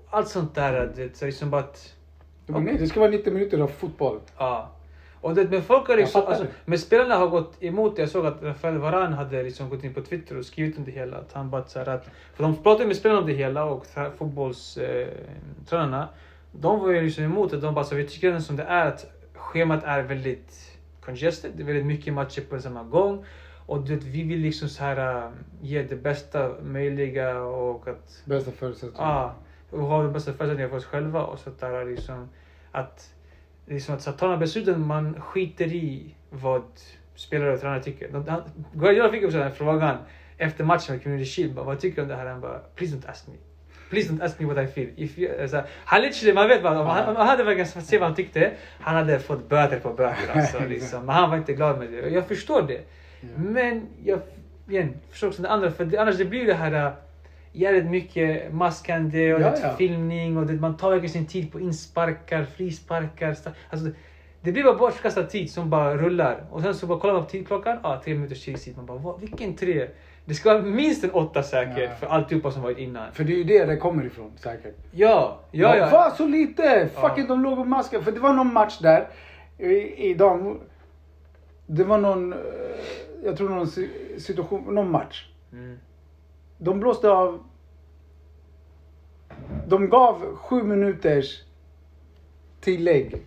Allt 0.10 0.28
sånt 0.28 0.56
där. 0.56 0.92
Det, 0.96 1.18
så 1.18 1.26
liksom 1.26 1.50
bara 1.50 1.62
att, 1.62 1.94
Men 2.48 2.64
nej, 2.64 2.76
det 2.80 2.88
ska 2.88 3.00
vara 3.00 3.12
90 3.12 3.34
minuter 3.34 3.60
av 3.60 3.68
fotboll. 3.68 4.20
ja. 4.38 4.72
Och 5.26 5.36
det, 5.36 5.50
men 5.50 5.62
folk 5.62 5.88
har 5.88 5.98
liksom, 5.98 6.22
alltså, 6.28 6.44
det. 6.44 6.50
men 6.66 6.80
spelarna 6.80 7.16
har 7.16 7.28
gått 7.28 7.64
emot 7.64 7.96
det. 7.96 8.02
Jag 8.02 8.10
såg 8.10 8.26
att 8.26 8.44
Rafael 8.44 8.78
Varane 8.78 9.16
hade 9.16 9.44
liksom 9.44 9.70
gått 9.70 9.84
in 9.84 9.94
på 9.94 10.02
Twitter 10.02 10.38
och 10.38 10.46
skrivit 10.46 10.78
om 10.78 10.86
det 10.86 10.92
hela. 10.92 11.18
Att 11.18 11.34
han 11.34 11.50
bara 11.50 11.68
så 11.68 11.80
att, 11.80 12.10
för 12.34 12.44
de 12.44 12.56
pratade 12.56 12.88
med 12.88 12.96
spelarna 12.96 13.22
om 13.22 13.28
det 13.28 13.34
hela 13.34 13.66
och 13.66 13.86
fotbollstränarna. 14.18 15.08
Tränarna, 15.70 16.08
de 16.52 16.80
var 16.80 16.90
ju 16.90 17.02
liksom 17.02 17.24
emot 17.24 17.52
det. 17.52 17.58
De 17.58 17.74
bara 17.74 17.86
så 17.86 17.96
vi 17.96 18.08
tycker 18.08 18.32
den 18.32 18.42
som 18.42 18.56
det 18.56 18.64
är 18.64 18.86
att 18.86 19.06
schemat 19.34 19.84
är 19.84 20.04
väldigt 20.04 20.78
congested. 21.02 21.52
Det 21.56 21.64
är 21.64 21.68
väldigt 21.68 21.86
mycket 21.86 22.14
matcher 22.14 22.42
på 22.50 22.60
samma 22.60 22.84
gång. 22.84 23.26
Och 23.66 23.82
du 23.82 23.96
vet, 23.96 24.04
vi 24.04 24.24
vill 24.24 24.40
liksom 24.40 24.70
så 24.70 24.84
här 24.84 25.32
ge 25.62 25.84
det 25.84 25.96
bästa 25.96 26.52
möjliga 26.64 27.40
och 27.40 27.88
att 27.88 28.22
Bästa 28.26 28.52
förutsättningar. 28.52 29.08
Ja, 29.08 29.36
och 29.70 29.80
ha 29.80 30.04
de 30.04 30.14
bästa 30.14 30.34
förutsättningarna 30.34 30.70
för 30.70 30.78
oss 30.78 30.86
själva 30.86 31.24
och 31.24 31.40
så 31.40 31.50
där 31.60 31.86
liksom 31.86 32.30
att 32.72 33.12
liksom 33.66 33.96
att 33.96 34.18
ta 34.18 34.38
besluten, 34.38 34.88
man 34.88 35.22
skiter 35.22 35.66
i 35.66 36.16
vad 36.30 36.64
spelare 37.16 37.54
och 37.54 37.60
tränare 37.60 37.84
tycker. 37.84 38.10
Guardiola 38.74 39.12
fick 39.12 39.24
också 39.24 39.38
den 39.38 39.48
här 39.48 39.54
frågan 39.54 39.98
efter 40.38 40.64
matchen 40.64 40.96
med 40.96 41.04
Community 41.04 41.30
Shield, 41.30 41.54
bara, 41.54 41.66
vad 41.66 41.80
tycker 41.80 41.96
du 41.96 42.02
om 42.02 42.08
det 42.08 42.16
här? 42.16 42.26
Han 42.26 42.42
bara, 42.42 42.60
please 42.76 42.96
don't 42.96 43.10
ask 43.10 43.28
me. 43.28 43.34
Please 43.90 44.14
don't 44.14 44.26
ask 44.26 44.40
me 44.40 44.46
what 44.46 44.58
I 44.58 44.68
feel. 44.68 44.90
If 44.96 45.18
you, 45.18 45.48
så, 45.48 45.56
här, 45.56 45.66
han 45.86 46.02
literally, 46.02 46.34
man 46.34 46.48
vet 46.48 46.64
vad, 46.64 46.78
om 46.78 46.88
han, 46.88 47.16
han 47.16 47.28
hade 47.28 47.44
verkligen 47.44 47.68
fått 47.68 47.86
se 47.86 47.98
vad 47.98 48.08
han 48.08 48.16
tyckte, 48.16 48.52
han 48.80 48.96
hade 48.96 49.20
fått 49.20 49.50
böter 49.50 49.80
på 49.80 49.94
böter 49.94 50.32
alltså, 50.34 50.60
liksom. 50.70 51.06
Men 51.06 51.16
han 51.16 51.30
var 51.30 51.38
inte 51.38 51.54
glad 51.54 51.80
med 51.80 51.92
det. 51.92 52.04
Och 52.04 52.10
jag 52.10 52.28
förstår 52.28 52.62
det. 52.62 52.82
Men 53.36 53.88
jag 54.04 54.20
igen, 54.70 54.94
förstår 55.12 55.28
också 55.28 55.42
det 55.42 55.50
andra, 55.50 55.72
för 55.72 55.86
det, 55.86 55.98
annars 55.98 56.18
det 56.18 56.26
blir 56.26 56.46
det 56.46 56.54
här 56.54 56.86
äh, 56.86 56.92
jävligt 57.56 57.86
mycket 57.86 58.54
maskande 58.54 59.34
och 59.34 59.42
Ja, 59.42 59.54
ja. 59.64 59.76
filmning 59.78 60.38
och 60.38 60.46
det, 60.46 60.54
man 60.54 60.78
tar 60.78 60.90
verkligen 60.92 61.14
sin 61.14 61.26
tid 61.28 61.52
på 61.52 61.60
insparkar, 61.60 62.44
frisparkar. 62.44 63.28
Alltså, 63.70 63.90
det 64.42 64.52
blir 64.52 64.64
bara 64.64 64.76
bortkastad 64.76 65.24
tid 65.24 65.52
som 65.52 65.70
bara 65.70 65.98
rullar. 65.98 66.44
Och 66.52 66.62
sen 66.62 66.76
så 66.76 66.88
bara 66.88 67.00
kollar 67.00 67.14
man 67.14 67.24
på 67.24 67.30
tidklockan, 67.30 67.78
ja, 67.84 68.02
tre 68.04 68.14
minuters 68.14 68.44
tilläggstid. 68.44 68.76
Man 68.78 68.86
bara, 68.86 68.98
vad, 68.98 69.20
vilken 69.20 69.56
tre? 69.56 69.88
Det 70.26 70.34
ska 70.34 70.54
vara 70.54 70.64
minst 70.64 71.04
en 71.04 71.12
åtta 71.12 71.44
säkert 71.44 71.90
Ja. 71.90 71.96
för 72.00 72.08
alltihopa 72.08 72.52
som 72.52 72.62
varit 72.62 72.78
innan. 72.78 73.12
För 73.14 73.24
det 73.24 73.34
är 73.34 73.38
ju 73.38 73.44
det 73.44 73.66
det 73.66 73.78
kommer 73.78 74.06
ifrån 74.06 74.32
säkert. 74.38 74.76
Ja, 74.92 75.40
ja, 75.52 75.78
ja. 75.78 75.90
Vad 75.92 76.14
så 76.14 76.28
lite? 76.28 76.90
Ja. 76.96 77.10
Fucking 77.10 77.28
de 77.28 77.44
låg 77.44 77.60
och 77.60 77.68
maskade. 77.68 78.04
För 78.04 78.12
det 78.12 78.20
var 78.20 78.34
någon 78.34 78.54
match 78.54 78.80
där. 78.80 79.08
I, 79.58 80.10
i 80.10 80.14
dam, 80.14 80.60
det 81.68 81.84
var 81.84 81.98
någon, 81.98 82.34
eh, 82.34 82.40
jag 83.24 83.38
tror 83.38 83.50
någon 83.50 83.68
si- 83.68 84.20
situation, 84.20 84.76
någon 84.76 84.92
match. 84.92 85.26
Mm. 85.52 85.78
De 86.58 86.80
blåste 86.80 87.10
av. 87.10 87.44
De 89.68 89.90
gav 89.90 90.36
sju 90.36 90.64
minuters 90.64 91.44
tillägg. 92.60 93.26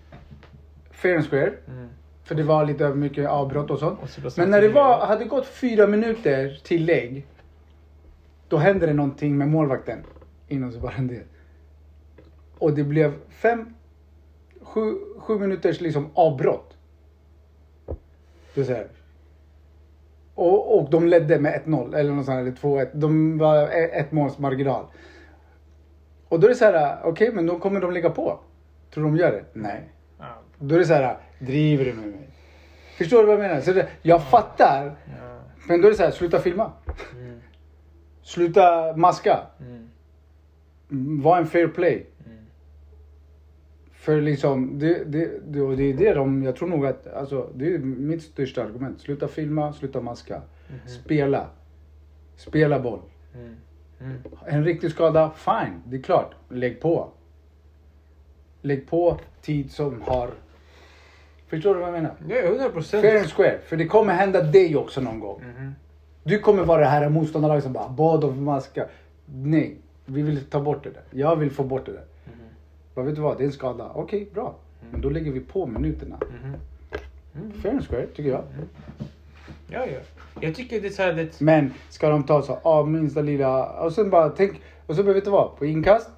Fair 0.91 1.17
and 1.17 1.31
square. 1.31 1.53
Mm. 1.67 1.89
För 2.25 2.35
det 2.35 2.43
var 2.43 2.65
lite 2.65 2.95
mycket 2.95 3.29
avbrott 3.29 3.71
och 3.71 3.79
sånt. 3.79 3.99
Och 4.03 4.33
Men 4.37 4.51
när 4.51 4.63
det 4.63 4.69
var, 4.69 5.07
hade 5.07 5.25
gått 5.25 5.47
fyra 5.47 5.87
minuter 5.87 6.61
tillägg. 6.65 7.27
Då 8.49 8.57
hände 8.57 8.87
det 8.87 8.93
någonting 8.93 9.39
med 9.39 9.49
målvakten. 9.49 10.05
Inom 10.49 10.73
så 10.73 10.79
bara 10.79 10.95
det. 10.99 11.23
Och 12.59 12.73
det 12.73 12.85
blev 12.85 13.15
fem, 13.29 13.75
sju, 14.61 14.95
sju 15.19 15.39
minuters 15.39 15.81
liksom 15.81 16.11
avbrott. 16.15 16.77
Det 18.55 18.61
är 18.61 18.65
så 18.65 18.73
här. 18.73 18.89
Och, 20.39 20.79
och 20.79 20.91
de 20.91 21.07
ledde 21.07 21.39
med 21.39 21.61
1-0 21.65 21.97
eller 21.97 22.13
något 22.13 22.27
sånt, 22.27 22.39
eller 22.39 22.51
2-1. 22.51 22.89
De 22.93 23.39
var 23.39 23.57
e- 23.69 23.91
ett 23.93 24.13
måls 24.13 24.39
marginal. 24.39 24.85
Och 26.29 26.41
då 26.41 26.47
är 26.47 26.49
det 26.49 26.55
så 26.57 26.65
här, 26.65 26.99
okej 27.05 27.33
men 27.33 27.47
då 27.47 27.59
kommer 27.59 27.81
de 27.81 27.93
lägga 27.93 28.11
på. 28.11 28.41
Tror 28.95 29.05
de 29.05 29.17
gör 29.17 29.33
det? 29.33 29.45
Nej. 29.53 29.89
Ja. 30.19 30.25
Då 30.59 30.75
är 30.75 30.79
det 30.79 30.85
så 30.85 30.95
här, 30.95 31.17
driver 31.39 31.85
du 31.85 31.93
med 31.93 32.07
mig? 32.09 32.29
Förstår 32.99 33.19
du 33.21 33.25
vad 33.27 33.35
jag 33.35 33.41
menar? 33.41 33.61
Så 33.61 33.73
det, 33.73 33.87
jag 34.03 34.23
fattar. 34.23 34.97
Ja. 35.07 35.39
Men 35.69 35.81
då 35.81 35.87
är 35.87 35.91
det 35.91 35.97
så 35.97 36.03
här, 36.05 36.11
sluta 36.11 36.39
filma. 36.39 36.73
Mm. 37.13 37.41
Sluta 38.23 38.97
maska. 38.97 39.39
Mm. 39.61 39.89
Mm, 40.91 41.23
Var 41.23 41.39
en 41.39 41.47
fair 41.47 41.69
play. 41.69 42.07
Mm. 43.99 44.05
För 44.05 44.21
liksom, 44.21 44.79
det, 44.79 45.05
det, 45.05 45.31
det, 45.47 45.61
och 45.61 45.77
det 45.77 45.83
är 45.83 45.95
det 45.95 46.15
de, 46.15 46.43
jag 46.43 46.57
tror 46.57 46.69
nog 46.69 46.87
att, 46.87 47.07
alltså 47.07 47.51
det 47.55 47.75
är 47.75 47.79
mitt 47.79 48.23
största 48.23 48.65
argument. 48.65 49.01
Sluta 49.01 49.29
filma, 49.29 49.73
sluta 49.73 50.01
maska. 50.01 50.43
Spela. 50.87 51.47
Spela 52.37 52.81
boll. 52.81 53.01
Mm. 53.35 53.57
Mm. 54.01 54.23
En 54.47 54.65
riktig 54.65 54.91
skada, 54.91 55.31
fine, 55.37 55.83
det 55.85 55.97
är 55.97 56.03
klart. 56.03 56.35
Lägg 56.49 56.81
på. 56.81 57.09
Lägg 58.63 58.89
på 58.89 59.19
tid 59.43 59.71
som 59.71 60.03
har... 60.03 60.31
Förstår 61.47 61.75
du 61.75 61.81
vad 61.81 61.89
jag 61.89 61.95
menar? 62.03 62.15
Ja, 62.29 62.37
100 62.37 62.69
procent. 62.69 63.03
Fair 63.03 63.19
and 63.19 63.31
square. 63.31 63.59
För 63.65 63.77
det 63.77 63.87
kommer 63.87 64.15
hända 64.15 64.43
dig 64.43 64.77
också 64.77 65.01
någon 65.01 65.21
gång. 65.21 65.43
Mhm. 65.59 65.75
Du 66.23 66.39
kommer 66.39 66.65
vara 66.65 66.81
det 66.81 66.87
här 66.87 67.09
motståndarlaget 67.09 67.65
som 67.65 67.73
bara 67.73 67.89
bad 67.89 68.25
om 68.25 68.45
maska. 68.45 68.87
Nej, 69.27 69.77
vi 70.07 70.23
vill 70.23 70.45
ta 70.45 70.61
bort 70.61 70.85
det 70.85 70.91
där. 70.91 71.03
Jag 71.11 71.37
vill 71.37 71.51
få 71.51 71.65
bort 71.65 71.87
det 71.87 71.93
där. 71.93 72.05
Vad 72.99 73.07
vet 73.07 73.15
du 73.17 73.21
vad, 73.23 73.39
det 73.39 73.43
är 73.45 73.47
en 73.47 73.53
skada. 73.53 73.91
Okej, 73.95 74.29
bra. 74.35 74.55
Men 74.91 75.01
då 75.01 75.09
lägger 75.11 75.33
vi 75.33 75.41
på 75.41 75.67
minuterna. 75.67 76.19
Mhm. 76.43 77.53
Fair 77.63 77.73
and 77.75 77.87
square, 77.89 78.07
tycker 78.07 78.31
jag. 78.31 78.43
Ja, 79.69 79.87
ja. 79.87 79.99
Jag 80.41 80.55
tycker 80.55 80.81
det 80.81 80.87
är 80.89 80.91
så 80.91 81.03
här, 81.03 81.13
det... 81.13 81.41
Men 81.41 81.75
ska 81.89 82.09
de 82.09 82.25
ta 82.25 82.43
så, 82.43 82.59
ah, 82.63 82.83
minsta 82.83 83.21
lilla... 83.21 83.81
Och 83.85 83.93
sen 83.93 84.11
bara 84.11 84.29
tänk... 84.29 84.61
Och 84.87 84.95
så 84.95 85.03
vet 85.03 85.25
du 85.25 85.31
vad? 85.31 85.57
På 85.57 85.67
inkast. 85.67 86.11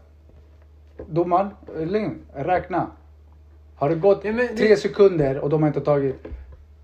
Domaren, 1.09 1.51
räkna. 2.35 2.87
Har 3.77 3.89
det 3.89 3.95
gått 3.95 4.25
Ja, 4.25 4.33
det- 4.33 4.49
tre 4.49 4.77
sekunder 4.77 5.39
och 5.39 5.51
de 5.51 5.63
har 5.63 5.69
inte 5.69 5.81
tagit 5.81 6.27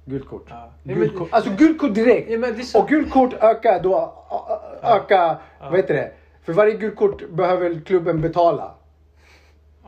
gult 0.04 0.28
kort. 0.28 0.46
Ja. 0.48 0.70
Gult 0.84 1.18
kort. 1.18 1.28
Alltså 1.32 1.50
gult 1.58 1.78
kort 1.78 1.94
direkt. 1.94 2.30
Ja, 2.30 2.64
så... 2.64 2.82
Och 2.82 2.88
gult 2.88 3.10
kort 3.10 3.34
ökar 3.40 3.82
då, 3.82 4.12
ökar, 4.82 5.16
Ja. 5.60 5.68
vad 5.70 5.76
heter 5.76 5.94
det? 5.94 6.12
För 6.42 6.52
varje 6.52 6.74
gult 6.76 6.96
kort 6.96 7.30
behöver 7.30 7.80
klubben 7.80 8.20
betala. 8.20 8.74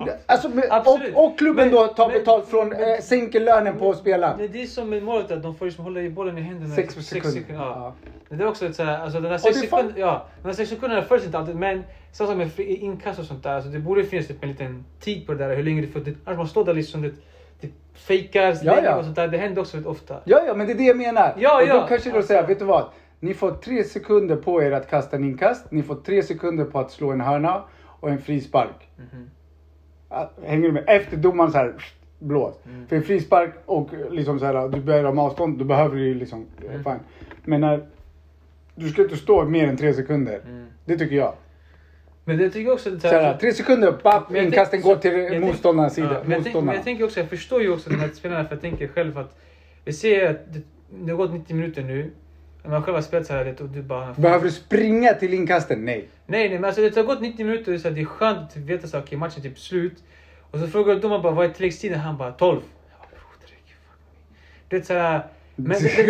Ja. 0.06 0.12
Alltså, 0.26 0.50
Absolut. 0.70 1.14
och, 1.16 1.24
och 1.24 1.38
klubben 1.38 1.64
Men- 1.68 1.74
då 1.74 1.86
tar 1.86 2.08
men- 2.08 2.18
betalt 2.18 2.46
från, 2.48 2.68
men- 2.68 2.80
eh, 2.94 3.00
sänker 3.00 3.40
lönen 3.40 3.78
på 3.78 3.94
spelaren. 3.94 4.38
Det, 4.38 4.48
det 4.48 4.62
är 4.62 4.66
som 4.66 4.90
med 4.90 5.02
målet 5.02 5.30
att 5.30 5.42
de 5.42 5.54
får 5.54 5.66
liksom 5.66 5.84
hålla 5.84 6.00
i 6.00 6.10
bollen 6.10 6.38
i 6.38 6.40
händerna 6.40 6.74
Sex 6.74 6.96
i 6.96 7.02
sekunder. 7.02 7.42
Ja. 7.54 7.94
Det 8.28 8.42
är 8.42 8.48
också 8.48 8.66
ett 8.66 8.80
alltså 8.80 9.20
den 9.20 9.24
här 9.24 9.32
det 9.32 9.38
sex 9.38 9.58
sekunder, 9.58 9.94
ja, 9.96 10.26
den 10.42 10.46
här 10.50 10.56
sex 10.56 10.70
sekunderna 10.70 11.02
följs 11.02 11.24
inte 11.26 11.38
alltid 11.38 11.56
men 11.56 11.84
samma 12.12 12.28
sak 12.28 12.36
med 12.36 12.66
inkast 12.66 13.18
och 13.18 13.24
sånt 13.24 13.42
där, 13.42 13.54
alltså 13.54 13.70
det 13.70 13.78
borde 13.78 14.04
finnas 14.04 14.26
typ 14.26 14.42
en 14.42 14.48
liten 14.48 14.84
tid 15.00 15.26
på 15.26 15.34
det 15.34 15.48
där 15.48 15.56
hur 15.56 15.62
länge 15.62 15.80
du 15.80 15.86
får, 15.88 16.00
det, 16.00 16.14
annars 16.24 16.38
man 16.38 16.48
står 16.48 16.64
där 16.64 16.74
liksom 16.74 17.02
det, 17.02 17.10
typ 17.60 17.70
fejkar 17.94 18.56
Ja, 18.62 18.80
ja. 18.82 18.96
och 18.96 19.04
sånt 19.04 19.16
där. 19.16 19.28
Det 19.28 19.38
händer 19.38 19.60
också 19.62 19.76
väldigt 19.76 19.90
ofta. 19.90 20.16
Ja, 20.24 20.42
ja, 20.46 20.54
men 20.54 20.66
det 20.66 20.72
är 20.72 20.74
det 20.74 20.84
jag 20.84 20.96
menar. 20.96 21.34
Ja, 21.38 21.62
och 21.62 21.68
ja. 21.68 21.80
då 21.80 21.86
kanske 21.86 22.10
du 22.10 22.22
säger, 22.22 22.46
vet 22.46 22.58
du 22.58 22.64
vad? 22.64 22.84
Ni 23.20 23.34
får 23.34 23.50
tre 23.50 23.84
sekunder 23.84 24.36
på 24.36 24.62
er 24.62 24.72
att 24.72 24.90
kasta 24.90 25.16
en 25.16 25.24
inkast. 25.24 25.70
Ni 25.70 25.82
får 25.82 25.94
tre 25.94 26.22
sekunder 26.22 26.64
på 26.64 26.78
att 26.78 26.90
slå 26.90 27.10
en 27.10 27.20
hörna 27.20 27.62
och 28.00 28.10
en 28.10 28.18
frispark. 28.18 28.88
Mhm. 28.96 29.30
Ja, 29.34 29.37
Hänger 30.44 30.66
du 30.66 30.72
med? 30.72 30.84
Efter 30.86 31.16
domaren 31.16 31.52
så 31.52 31.58
här 31.58 31.74
blås. 32.18 32.54
Mm. 32.66 32.86
För 32.86 33.00
frispark 33.00 33.54
och 33.66 33.90
liksom 34.10 34.38
så 34.38 34.44
här, 34.44 34.68
du 34.68 34.80
ber 34.80 35.04
om 35.04 35.18
avstånd, 35.18 35.58
då 35.58 35.64
behöver 35.64 35.96
du 35.96 36.06
ju 36.06 36.14
liksom, 36.14 36.46
eh, 36.64 36.70
Mm. 36.70 36.84
fine. 36.84 37.00
Men 37.44 37.60
när, 37.60 37.86
du 38.74 38.88
ska 38.88 39.02
inte 39.02 39.16
stå 39.16 39.44
mer 39.44 39.68
än 39.68 39.76
tre 39.76 39.94
sekunder. 39.94 40.40
Mm. 40.44 40.66
Det 40.84 40.98
tycker 40.98 41.16
jag. 41.16 41.34
Men 42.24 42.38
det 42.38 42.50
tycker 42.50 42.66
jag 42.66 42.74
också... 42.74 43.00
Så 43.00 43.08
här, 43.08 43.36
tre 43.36 43.52
sekunder, 43.52 43.92
papp, 43.92 44.34
inkasten 44.34 44.80
går 44.80 44.96
till 44.96 45.40
motståndarnas 45.40 45.94
sida. 45.94 46.12
Ja, 46.12 46.20
men, 46.22 46.32
jag 46.32 46.44
tänk, 46.44 46.64
men 46.64 46.74
jag 46.74 46.84
tänker 46.84 47.04
också, 47.04 47.20
jag 47.20 47.28
förstår 47.28 47.62
ju 47.62 47.72
också 47.72 47.90
de 47.90 47.96
här 47.96 48.08
spelarna 48.08 48.44
för 48.44 48.54
jag 48.54 48.60
tänker 48.60 48.88
själv 48.88 49.18
att 49.18 49.38
vi 49.84 49.92
ser 49.92 50.30
att 50.30 50.52
det, 50.52 50.60
det 51.04 51.10
har 51.10 51.16
gått 51.16 51.32
90 51.32 51.56
minuter 51.56 51.82
nu. 51.82 52.10
Man 52.64 52.82
själv 52.82 52.94
har 52.94 53.02
spelat 53.02 53.26
så 53.26 53.32
här 53.32 53.44
vet, 53.44 53.60
och 53.60 53.68
du 53.68 53.82
bara... 53.82 54.12
Behöver 54.12 54.44
du 54.44 54.50
springa 54.50 55.14
till 55.14 55.34
inkasten? 55.34 55.84
Nej. 55.84 56.08
Nej, 56.26 56.48
nej, 56.48 56.58
men 56.58 56.64
alltså 56.64 56.80
det 56.82 56.96
har 56.96 57.02
gått 57.02 57.20
90 57.20 57.46
minuter 57.46 57.78
så 57.78 57.90
det 57.90 58.00
är 58.00 58.04
skönt 58.04 58.50
att 58.50 58.56
veta 58.56 58.86
så 58.86 58.96
här, 58.96 59.04
okej 59.04 59.18
matchen 59.18 59.38
är 59.38 59.48
typ 59.48 59.58
slut. 59.58 60.02
Och 60.50 60.58
så 60.58 60.66
frågar 60.66 60.94
domaren 60.94 61.22
bara 61.22 61.32
vad 61.32 61.46
är 61.46 61.50
tilläggstiden? 61.50 61.98
Han 62.00 62.16
bara 62.16 62.32
12. 62.32 62.60
Jag 62.90 62.98
bara 63.00 63.08
broder, 63.10 63.46
fuck 63.46 63.98
me. 64.00 64.36
Du 64.68 64.76
vet 64.76 64.86
såhär... 64.86 65.26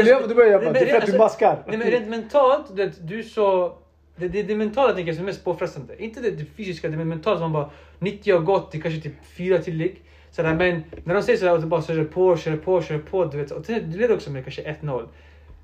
Jag- 0.08 0.28
du 0.28 0.34
börjar 0.34 0.58
bara, 0.58 0.72
det 0.72 0.80
är 0.80 0.86
för 0.86 0.98
att 0.98 1.06
du 1.06 1.18
maskar. 1.18 1.62
Nej 1.66 1.78
men 1.78 1.90
rent 1.90 2.08
mentalt, 2.08 2.76
du 2.76 2.86
vet, 2.86 3.08
du 3.08 3.18
är 3.18 3.22
så... 3.22 3.74
Det, 4.16 4.28
det, 4.28 4.42
det 4.42 4.56
mentala 4.56 4.92
tänker 4.92 5.06
jag 5.06 5.16
som 5.16 5.24
är 5.24 5.26
mest 5.26 5.44
påfrestande. 5.44 6.02
Inte 6.02 6.20
det, 6.20 6.30
det 6.30 6.44
fysiska, 6.44 6.88
det 6.88 6.94
är 6.94 7.04
mentala 7.04 7.36
som 7.36 7.50
man 7.50 7.62
bara 7.62 7.70
90 7.98 8.34
har 8.34 8.40
gått, 8.40 8.72
det 8.72 8.78
är 8.78 8.82
kanske 8.82 9.00
typ 9.00 9.14
fyra 9.36 9.58
tillägg. 9.58 10.02
Sådär, 10.30 10.54
men 10.54 10.82
när 11.04 11.14
de 11.14 11.22
säger 11.22 11.38
sådär 11.38 11.52
och 11.52 11.60
du 11.60 11.66
bara 11.66 11.82
kör 11.82 12.04
på, 12.04 12.36
kör 12.36 12.56
på, 12.56 12.82
kör 12.82 12.98
på. 12.98 13.24
Du 13.24 13.36
vet, 13.38 13.50
och 13.50 13.62
det, 13.66 13.80
du 13.80 13.98
leder 13.98 14.14
också 14.14 14.30
med 14.30 14.44
kanske 14.44 14.62
1-0. 14.82 15.08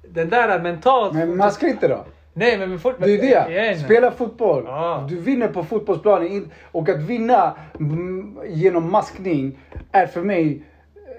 Den 0.09 0.31
där 0.31 0.61
mentalt... 0.61 1.15
Men 1.15 1.37
maska 1.37 1.69
inte 1.69 1.89
då. 1.89 2.05
Nej 2.33 2.59
men, 2.59 2.79
folk... 2.79 2.97
Det 2.99 3.15
är 3.15 3.19
det. 3.47 3.53
Igen. 3.53 3.79
Spela 3.79 4.11
fotboll. 4.11 4.63
Ja. 4.67 5.07
Du 5.11 5.17
vinner 5.21 5.49
på 5.49 5.63
fotbollsplanen. 5.65 6.51
Och 6.73 6.89
att 6.89 7.01
vinna 7.03 7.53
mm, 7.81 8.39
genom 8.49 8.93
maskning 8.93 9.59
är 9.93 10.07
för 10.07 10.23
mig, 10.23 10.63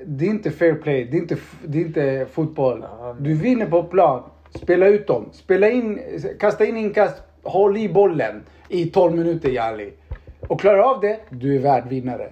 det 0.06 0.26
är 0.26 0.30
inte 0.30 0.52
fair 0.52 0.74
play. 0.74 1.06
Det 1.06 1.18
är 1.18 1.22
inte, 1.22 1.38
det 1.64 1.78
är 1.78 1.82
inte 1.86 2.26
fotboll. 2.32 2.86
Men- 3.02 3.24
Du 3.24 3.34
vinner 3.34 3.66
på 3.66 3.84
plan. 3.84 4.24
Spela 4.56 4.88
ut 4.88 5.08
dem. 5.08 5.30
Spela 5.32 5.70
in, 5.70 6.00
kasta 6.40 6.66
in 6.66 6.78
inkast. 6.78 7.22
Håll 7.44 7.78
i 7.78 7.90
bollen 7.90 8.44
i 8.70 8.86
12 8.86 9.16
minuter 9.16 9.50
Jali. 9.50 9.94
Och 10.48 10.60
klarar 10.60 10.80
av 10.80 11.02
det, 11.02 11.20
du 11.30 11.56
är 11.56 11.60
värd 11.60 11.88
vinnare. 11.90 12.30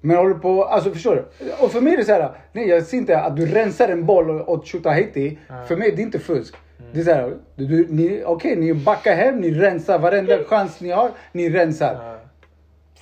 Men 0.00 0.16
håller 0.16 0.34
på, 0.34 0.64
alltså 0.64 0.90
förstår 0.90 1.14
du? 1.14 1.52
Och 1.60 1.72
för 1.72 1.80
mig 1.80 1.92
är 1.92 1.96
det 1.96 2.04
så 2.04 2.12
här, 2.12 2.30
nej 2.52 2.68
jag 2.68 2.82
ser 2.82 2.96
inte 2.96 3.20
att 3.20 3.36
du 3.36 3.46
rensar 3.46 3.88
en 3.88 4.06
boll 4.06 4.30
åt 4.30 4.66
Tjotahejti. 4.66 5.38
Ja. 5.48 5.64
För 5.68 5.76
mig 5.76 5.92
det 5.96 6.02
är 6.02 6.04
inte 6.04 6.18
fusk. 6.18 6.54
Det 6.92 7.00
är 7.00 7.04
så 7.04 7.12
här, 7.12 7.34
du, 7.54 7.66
du, 7.66 7.86
ni, 7.88 8.22
okej 8.26 8.56
ni 8.56 8.74
backar 8.74 9.14
hem, 9.14 9.36
ni 9.40 9.50
rensar 9.50 9.98
varenda 9.98 10.44
chans 10.44 10.80
ni 10.80 10.90
har, 10.90 11.10
ni 11.32 11.50
rensar. 11.50 11.94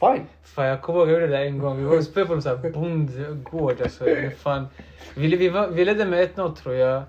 Ja. 0.01 0.13
Fine. 0.15 0.25
Fan 0.43 0.67
jag 0.67 0.83
kommer 0.83 0.99
ihåg 1.01 1.09
jag 1.09 1.15
gjorde 1.21 1.27
det 1.27 1.39
en 1.45 1.59
gång. 1.59 1.77
Vi 1.79 1.85
var 1.85 1.97
och 1.97 2.05
spelade 2.05 2.57
på 2.59 2.67
en 2.67 2.73
bondgård. 2.73 3.81
Alltså, 3.83 4.05
fan. 4.39 4.67
Vi, 5.17 5.37
vi, 5.37 5.49
var- 5.49 5.69
vi 5.69 5.85
ledde 5.85 6.05
med 6.05 6.29
1-0 6.37 6.55
tror 6.55 6.75
jag. 6.75 7.03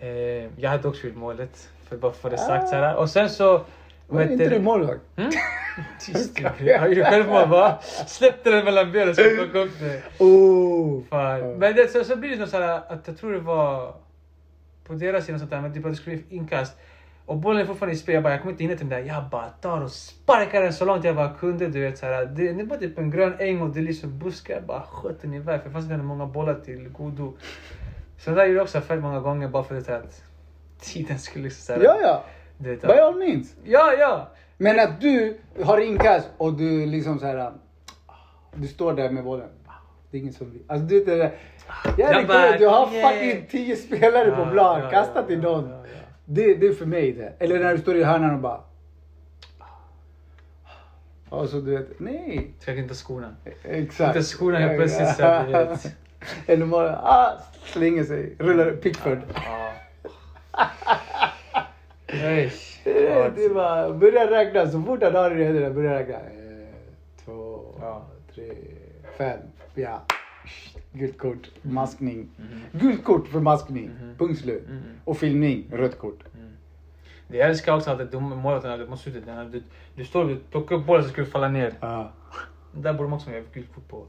Eh, 0.00 0.08
jag 0.56 0.70
hade 0.70 0.88
också 0.88 1.06
gjort 1.06 1.16
målet. 1.16 1.68
För 1.88 1.96
bara 1.96 2.12
få 2.12 2.28
det 2.28 2.38
sagt 2.38 2.68
så 2.68 2.74
här. 2.74 2.96
Och 2.96 3.10
sen 3.10 3.30
så... 3.30 3.60
Var 4.06 4.22
inte 4.22 4.48
du 4.48 4.60
målvakt? 4.60 5.00
Mm? 5.16 5.30
Tyst. 6.00 6.40
Jag 6.60 6.88
gjorde 6.88 7.04
självmål 7.04 7.48
va? 7.48 7.78
Släppte 8.06 8.50
den 8.50 8.64
mellan 8.64 8.92
benen 8.92 9.08
och 9.08 9.14
skulle 9.14 9.36
plocka 9.36 9.58
upp 9.58 9.80
det. 9.80 10.02
Oh. 10.24 11.02
Fan. 11.10 11.52
Men 11.58 11.76
det, 11.76 11.92
så, 11.92 12.04
så 12.04 12.16
blir 12.16 12.30
det 12.30 12.36
något 12.36 12.50
så 12.50 12.56
här 12.60 12.82
att 12.88 13.06
jag 13.06 13.18
tror 13.18 13.32
det 13.32 13.38
var 13.38 13.94
på 14.86 14.92
deras 14.92 15.26
sida 15.26 15.38
sånt 15.38 15.50
där, 15.50 15.60
men 15.60 15.74
typ 15.74 15.84
att 15.84 15.92
det 15.92 15.96
skulle 15.96 16.16
bli 16.16 16.36
inkast. 16.36 16.76
Och 17.26 17.36
bollen 17.36 17.62
är 17.62 17.66
fortfarande 17.66 17.94
i 17.94 17.98
spel, 17.98 18.14
jag 18.14 18.22
bara, 18.22 18.32
jag 18.32 18.40
kommer 18.40 18.52
inte 18.52 18.64
hinna 18.64 18.76
till 18.76 18.88
den 18.88 18.98
där. 18.98 19.08
Jag 19.08 19.24
bara 19.30 19.48
tar 19.48 19.80
och 19.80 19.90
sparkar 19.90 20.62
den 20.62 20.72
så 20.72 20.84
långt 20.84 21.04
jag 21.04 21.16
bara 21.16 21.34
kunde. 21.34 21.68
Du 21.68 21.80
vet, 21.80 21.98
så 21.98 22.06
här, 22.06 22.26
det, 22.26 22.52
det 22.52 22.64
var 22.64 22.76
typ 22.76 22.98
en 22.98 23.10
grön 23.10 23.34
äng 23.38 23.60
och 23.60 23.70
det 23.70 23.80
är 23.80 23.82
liksom 23.82 24.18
buskar. 24.18 24.54
Jag 24.54 24.64
bara 24.64 24.82
sköt 24.82 25.22
den 25.22 25.34
iväg 25.34 25.60
för 25.60 25.68
det 25.68 25.72
fanns 25.72 25.84
inte 25.84 25.96
många 25.96 26.26
bollar 26.26 26.54
till 26.54 26.88
godo. 26.88 27.36
Så 28.18 28.30
det 28.30 28.36
där 28.36 28.44
gjorde 28.44 28.56
jag 28.56 28.64
också 28.64 28.80
fett 28.80 29.00
många 29.00 29.20
gånger 29.20 29.48
bara 29.48 29.64
för 29.64 29.76
att 29.76 30.22
tiden 30.80 31.18
skulle 31.18 31.44
liksom 31.44 31.62
så 31.62 31.72
här, 31.72 31.84
Ja, 31.84 31.98
ja. 32.02 32.24
By 32.64 32.92
all 32.92 33.18
means. 33.18 33.54
ja, 33.64 33.92
ja. 33.98 34.30
Men 34.56 34.80
att 34.80 35.00
du 35.00 35.36
har 35.62 35.78
inkast 35.78 36.28
och 36.36 36.52
du 36.52 36.86
liksom 36.86 37.18
så 37.18 37.26
här. 37.26 37.52
Du 38.54 38.68
står 38.68 38.92
där 38.92 39.10
med 39.10 39.24
bollen. 39.24 39.48
Det 40.10 40.18
är 40.18 40.20
ingen 40.20 40.32
som 40.32 40.50
vill. 40.50 40.62
Alltså 40.66 40.86
du 40.86 40.98
vet 40.98 41.06
det 41.06 41.16
där. 41.16 41.32
Jag 41.98 42.26
bara, 42.26 42.58
du 42.58 42.66
har 42.66 42.92
yeah. 42.92 43.10
fucking 43.10 43.46
10 43.50 43.76
spelare 43.76 44.30
på 44.30 44.40
Ja, 44.40 44.50
plan. 44.50 44.80
ja, 44.80 44.90
Kasta 44.90 45.22
till 45.22 45.42
ja, 45.42 45.50
någon. 45.50 45.70
Det, 46.24 46.54
det 46.54 46.66
är 46.66 46.72
för 46.72 46.86
mig 46.86 47.12
det. 47.12 47.32
Eller 47.38 47.58
när 47.58 47.72
du 47.72 47.78
står 47.78 47.96
i 47.96 48.04
hörnan 48.04 48.34
och 48.34 48.40
bara. 48.40 48.60
Och 51.28 51.48
så 51.48 51.56
du 51.56 51.76
vet, 51.76 52.00
nej. 52.00 52.54
Ska 52.58 52.74
inte 52.74 52.94
skorna. 52.94 53.36
Exakt. 53.64 54.16
Inte 54.16 54.28
skorna 54.28 54.58
helt 54.58 54.76
plötsligt 54.76 55.16
så 55.16 55.24
att 55.24 55.46
du 55.46 55.52
vet. 55.52 55.96
Eller 56.46 56.66
bara, 56.66 56.98
ah, 57.02 57.32
slänger 57.64 58.04
sig, 58.04 58.36
rullar 58.38 58.70
Pickford. 58.70 59.18
Nej. 62.22 62.52
Det, 63.36 63.48
var, 63.48 63.94
börja 63.94 64.30
räkna, 64.30 64.66
så 64.66 64.82
fort 64.82 65.02
han 65.02 65.14
har 65.14 65.30
det 65.30 65.52
redan, 65.52 65.74
börja 65.74 65.98
räkna. 65.98 66.14
Ett, 66.14 67.24
två, 67.24 67.60
Ja. 67.80 68.02
tre, 68.34 68.52
fem, 69.18 69.38
ja. 69.74 70.02
Gult 70.92 71.18
kort, 71.18 71.50
maskning. 71.62 72.28
Mhm. 72.36 72.80
Gult 72.80 73.04
kort 73.04 73.28
för 73.28 73.40
maskning, 73.40 73.90
Mhm. 74.00 74.14
punkt 74.18 74.40
slut. 74.40 74.64
Mhm. 74.68 74.82
Och 75.04 75.16
filmning, 75.18 75.64
rött 75.72 75.98
kort. 75.98 76.24
Det 77.28 77.36
jag 77.36 77.48
älskar 77.48 77.76
också 77.76 77.90
att 77.90 78.12
de 78.12 78.22
målvakterna 78.22 78.86
mot 78.86 79.00
slutet, 79.00 79.24
du, 79.52 79.62
du 79.96 80.04
står 80.04 80.24
och 80.30 80.38
plockar 80.50 80.76
upp 80.76 80.86
bollen 80.86 81.02
så 81.04 81.08
ska 81.10 81.20
du 81.22 81.26
falla 81.26 81.48
ner. 81.48 81.74
Ja. 81.80 82.10
Där 82.72 82.92
borde 82.92 83.08
man 83.08 83.16
också 83.16 83.30
göra 83.30 83.42
gult 83.54 83.74
kort 83.74 83.88
på. 83.88 84.04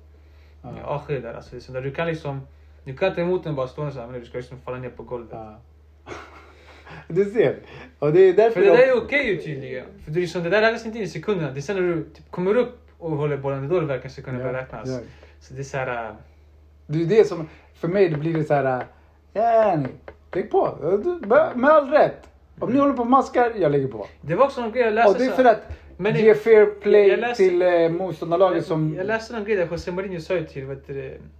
Ja. 0.61 0.69
Ja, 1.09 1.15
där. 1.19 1.33
Alltså, 1.33 1.51
det 1.51 1.57
är 1.57 1.61
så 1.61 1.71
där 1.71 1.81
du 1.81 1.91
kan 1.91 2.07
liksom... 2.07 2.41
Du 2.83 2.97
kan 2.97 3.15
ta 3.15 3.21
emot 3.21 3.43
den 3.43 3.55
bara 3.55 3.67
stående 3.67 3.93
så 3.93 3.99
här, 3.99 4.07
men 4.07 4.19
du 4.19 4.25
ska 4.25 4.37
liksom 4.37 4.57
falla 4.59 4.77
ner 4.77 4.89
på 4.89 5.03
golvet. 5.03 5.29
Ja. 5.31 5.57
Du 7.07 7.25
ser. 7.25 7.55
Och 7.99 8.13
det 8.13 8.19
är 8.21 8.33
därför 8.33 8.51
För 8.53 8.61
det 8.61 8.67
de- 8.67 8.77
där 8.77 8.87
är 8.87 8.97
okej 8.97 9.27
ju 9.27 9.37
tydligen. 9.37 9.85
För 10.03 10.11
det, 10.11 10.19
är 10.19 10.21
liksom, 10.21 10.43
det 10.43 10.49
där 10.49 10.61
räknas 10.61 10.85
inte 10.85 10.97
in 10.97 11.03
i 11.03 11.07
sekunderna. 11.07 11.51
Det 11.51 11.59
är 11.59 11.61
sen 11.61 11.75
när 11.87 11.95
du 11.95 12.03
typ 12.03 12.31
kommer 12.31 12.55
upp 12.57 12.79
och 12.97 13.11
håller 13.11 13.37
bollen, 13.37 13.67
då 13.69 13.79
verkligen 13.79 14.11
sekunderna 14.15 14.45
Ja, 14.45 14.51
börjar 14.51 14.65
räknas. 14.65 14.89
ja. 14.89 14.99
Så 15.39 15.53
det 15.53 15.59
är 15.59 15.63
så 15.63 15.77
här... 15.77 16.05
äh, 16.09 16.15
Det 16.87 17.01
är 17.01 17.05
det 17.05 17.27
som, 17.27 17.49
för 17.75 17.87
mig 17.87 18.09
det 18.09 18.17
blir 18.17 18.33
det 18.33 18.43
så 18.43 18.53
här. 18.53 18.85
Ja, 19.33 19.75
ni, 19.75 19.87
lägg 20.33 20.51
på. 20.51 20.77
Med 21.55 21.69
all 21.69 21.89
rätt. 21.89 22.29
Om 22.59 22.71
ni 22.73 22.79
håller 22.79 22.93
på 22.93 23.01
och 23.01 23.07
maskar, 23.07 23.51
jag 23.55 23.71
lägger 23.71 23.87
på. 23.87 24.07
Det 24.21 24.35
var 24.35 24.45
också 24.45 24.61
någon 24.61 24.71
grej 24.71 24.83
jag 24.83 24.93
läste. 24.93 25.11
Och 25.11 25.17
det 25.19 25.25
är 25.25 25.31
för 25.31 25.45
att 25.45 25.61
Men 25.97 26.15
ge 26.15 26.35
fair 26.35 26.65
play 26.65 27.17
läste- 27.17 27.35
till 27.35 27.61
eh, 27.61 27.89
motståndarlaget 27.89 28.65
som... 28.65 28.95
Jag 28.97 29.07
läste 29.07 29.33
någon 29.33 29.43
grej 29.45 29.55
där 29.55 29.67
José 29.71 29.91
Mourinho 29.91 30.19
sa 30.19 30.33
ju 30.33 30.45
till 30.45 30.65
vet 30.65 30.89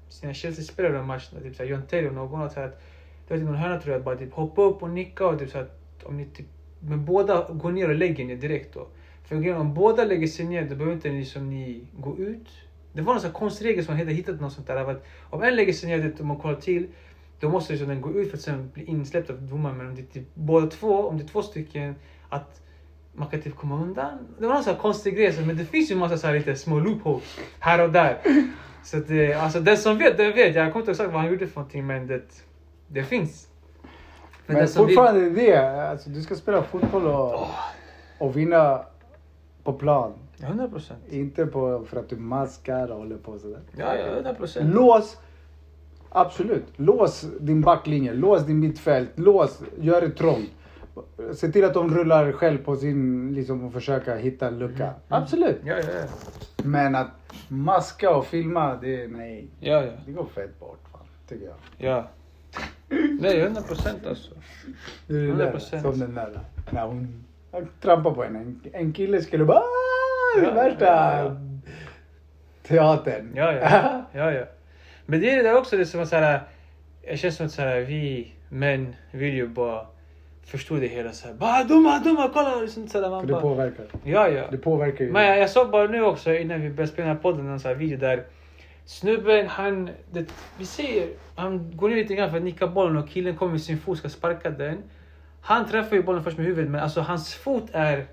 sina 0.10 0.34
Chelsea-spelare 0.34 1.00
om 1.00 1.08
matchen, 1.08 1.42
typ 1.44 1.56
såhär 1.56 1.70
John 1.70 1.82
Taylor 1.90 2.10
och 2.10 2.16
någon, 2.16 2.42
att 2.42 2.82
det 3.28 3.34
var 3.34 3.38
typ 3.38 3.48
någon 3.48 3.56
hörna 3.58 3.82
tror 3.82 3.92
jag, 3.94 4.00
att 4.00 4.06
bara 4.06 4.16
typ 4.16 4.34
hoppa 4.34 4.62
upp 4.62 4.84
och 4.84 4.90
nicka 4.90 5.28
och 5.28 5.40
typ 5.40 5.50
så 5.50 5.58
att 5.58 5.80
om 6.04 6.18
ni 6.18 6.26
typ, 6.26 6.46
men 6.80 7.06
båda 7.06 7.48
går 7.50 7.72
ner 7.72 7.90
och 7.90 7.96
lägger 7.96 8.26
ner 8.26 8.36
direkt 8.36 8.74
då. 8.74 8.88
För 9.24 9.36
grejen, 9.40 9.58
om 9.58 9.74
båda 9.74 10.04
lägger 10.06 10.28
sig 10.28 10.46
ner 10.46 10.62
då 10.70 10.76
behöver 10.76 10.94
inte 10.94 11.10
ni 11.10 11.26
som 11.26 11.50
ni 11.50 11.88
gå 12.00 12.18
ut. 12.18 12.48
Det 12.94 13.02
var 13.02 13.14
någon 13.14 13.22
sån 13.22 13.30
här 13.30 13.38
konstig 13.40 13.66
regel 13.66 13.86
som 13.86 13.92
man 13.94 14.00
hade 14.00 14.14
hittat 14.14 14.42
något 14.42 14.54
sånt 14.54 14.68
där. 14.68 14.90
Att 14.92 15.04
om 15.30 15.44
en 15.44 15.56
lägger 15.56 15.74
sig 15.74 15.90
ner 15.90 16.14
och 16.14 16.22
om 16.22 16.28
man 16.28 16.38
kollar 16.38 16.60
till, 16.62 16.88
då 17.40 17.50
måste 17.50 17.74
liksom 17.74 17.90
den 17.90 18.02
gå 18.02 18.12
ut 18.14 18.30
för 18.30 18.38
att 18.38 18.44
sen 18.44 18.70
bli 18.74 18.84
insläppt 18.84 19.30
av 19.30 19.42
domaren. 19.42 19.78
Men 19.78 19.88
om 19.88 19.96
det 19.96 20.02
är 20.02 20.06
typ 20.06 20.28
båda 20.34 20.68
två, 20.68 21.08
om 21.08 21.18
det 21.18 21.24
är 21.24 21.28
två 21.28 21.42
stycken, 21.42 21.96
att 22.30 22.62
man 23.14 23.28
kan 23.28 23.42
typ 23.42 23.56
komma 23.56 23.76
undan. 23.82 24.18
Det 24.40 24.46
var 24.48 24.54
någon 24.54 24.64
sån 24.64 24.74
här 24.74 24.82
konstig 24.82 25.16
grej, 25.16 25.34
men 25.46 25.58
det 25.58 25.66
finns 25.66 25.92
ju 25.92 25.96
massa 25.96 26.18
så 26.18 26.28
här 26.28 26.34
lite 26.34 26.56
små 26.56 26.80
loopholes 26.80 27.38
här 27.60 27.84
och 27.84 27.92
där. 27.92 28.18
Så 28.84 28.98
att, 28.98 29.08
det- 29.08 29.34
alltså 29.34 29.60
den 29.60 29.78
som 29.78 29.98
vet, 29.98 30.18
den 30.18 30.34
vet. 30.36 30.56
Jag 30.56 30.72
kommer 30.72 30.82
inte 30.82 30.92
exakt 30.92 31.12
vad 31.12 31.22
han 31.22 31.32
gjorde 31.32 31.48
för 31.48 31.56
någonting, 31.60 31.86
men 31.88 32.08
det, 32.08 32.45
det 32.88 33.04
finns. 33.04 33.48
Men 34.48 34.68
som 34.68 34.86
vill- 34.88 34.96
fortfarande 34.96 35.26
är 35.26 35.30
det, 35.30 35.90
alltså, 35.90 36.10
du 36.10 36.22
ska 36.22 36.36
spela 36.36 36.64
fotboll 36.64 37.06
och, 37.08 37.40
och 38.20 38.38
vinna 38.38 38.82
på 39.64 39.74
plan. 39.74 40.14
100 40.42 40.68
procent. 40.68 41.00
Inte 41.10 41.46
på, 41.46 41.86
för 41.90 42.00
att 42.00 42.10
du 42.10 42.16
maskar 42.16 42.92
och 42.92 42.98
håller 42.98 43.18
på 43.18 43.40
sådär. 43.40 43.60
Ja, 43.78 43.96
ja, 43.96 44.06
100 44.14 44.34
procent. 44.34 44.74
Lås, 44.74 45.18
absolut. 46.10 46.66
Lås 46.76 47.22
din 47.40 47.62
backlinje, 47.62 48.14
lås 48.14 48.46
din 48.46 48.60
mittfält, 48.60 49.10
lås, 49.16 49.62
gör 49.78 50.02
det 50.02 50.10
trångt. 50.10 50.50
Se 51.34 51.48
till 51.52 51.66
att 51.66 51.74
de 51.74 51.96
rullar 51.96 52.32
själv 52.32 52.58
på 52.58 52.76
sin, 52.76 53.34
liksom 53.34 53.64
och 53.66 53.74
försöka 53.74 54.16
hitta 54.16 54.48
en 54.48 54.60
lucka. 54.60 54.94
Absolut. 55.08 55.58
Ja, 55.64 55.76
ja, 55.78 55.84
ja. 56.02 56.06
Men 56.64 56.96
att 56.96 57.08
maska 57.48 58.16
och 58.18 58.26
filma, 58.26 58.76
det 58.76 59.04
är 59.04 59.08
nej. 59.08 59.48
Ja, 59.60 59.84
ja. 59.84 59.92
Det 60.06 60.12
går 60.12 60.26
fett 60.26 60.60
bort 60.60 60.80
fan, 60.92 61.02
tycker 61.30 61.46
jag. 61.46 61.56
ja. 61.78 62.08
Nej, 63.20 63.40
100 63.42 63.62
procent 63.62 64.06
alltså. 64.08 64.32
Det 65.08 65.14
är 65.14 65.20
det 65.20 65.34
där, 65.36 65.52
100%. 65.54 65.82
som 65.82 66.00
den 66.00 66.14
där. 66.16 66.40
När 66.72 66.86
hon, 66.86 67.24
trampar 67.82 68.12
på 68.12 68.24
henne. 68.24 68.40
En, 68.40 68.62
en 68.74 68.94
kille 68.94 69.22
skulle 69.22 69.46
bara 69.46 69.58
"Ah, 69.60 70.40
Ja, 70.42 70.46
det 70.50 70.52
värsta 70.56 70.86
ja, 70.86 71.24
ja. 71.24 71.36
teatern. 72.68 73.32
Ja, 73.36 73.54
ja. 73.54 74.06
ja, 74.14 74.32
ja. 74.32 74.46
Men 75.06 75.20
det 75.22 75.30
är 75.32 75.38
det 75.38 75.44
där 75.44 75.58
också, 75.58 75.76
det 75.76 75.84
är 75.84 75.86
som 75.86 76.02
att 76.02 76.10
såhär, 76.10 76.40
jag 77.02 77.20
känns 77.20 77.36
som 77.36 77.46
att 77.46 77.52
såhär, 77.52 77.82
vi 77.82 78.32
män 78.50 78.96
vill 79.12 79.34
ju 79.34 79.48
bara 79.48 79.86
förstå 80.46 80.76
det 80.76 80.88
hela 80.88 81.12
såhär, 81.12 81.34
bara 81.36 81.64
dumma, 81.64 82.00
dumma, 82.00 82.30
kolla! 82.34 82.56
Liksom, 82.56 82.88
såhär, 82.88 83.10
man 83.10 83.28
För 83.28 83.34
det 83.36 83.42
påverkar. 83.42 83.86
ja, 84.04 84.28
ja. 84.30 84.44
Det 84.52 84.58
påverkar 84.58 85.06
ju. 85.06 85.12
Men 85.12 85.26
jag, 85.26 85.40
jag 85.40 85.50
såg 85.50 85.70
bara 85.72 85.88
nu 85.88 86.04
också 86.04 86.34
innan 86.36 86.62
vi 86.62 86.70
började 86.70 86.92
spela 86.94 87.08
den 87.08 87.16
här 87.16 87.22
podden, 87.24 87.48
en 87.50 87.60
sån 87.60 87.70
här 87.70 87.76
video 87.76 87.98
där 87.98 88.24
snubben, 88.86 89.48
han, 89.48 89.90
det, 90.12 90.34
vi 90.58 90.66
ser, 90.66 91.10
han 91.36 91.78
går 91.78 91.90
ner 91.90 91.96
lite 91.96 92.16
grann 92.16 92.30
för 92.30 92.38
att 92.38 92.44
nicka 92.44 92.68
bollen 92.68 92.98
och 92.98 93.10
killen 93.10 93.36
kommer 93.36 93.52
med 93.52 93.62
sin 93.62 93.78
fot 93.78 93.98
ska 93.98 94.10
sparka 94.10 94.50
den. 94.50 94.84
Han 95.42 95.70
träffar 95.70 95.96
ju 95.96 96.04
bollen 96.04 96.24
först 96.24 96.38
med 96.38 96.46
huvudet 96.46 96.72
men 96.72 96.82
alltså 96.82 97.02
hans 97.02 97.36
fot 97.36 97.70
är 97.72 98.06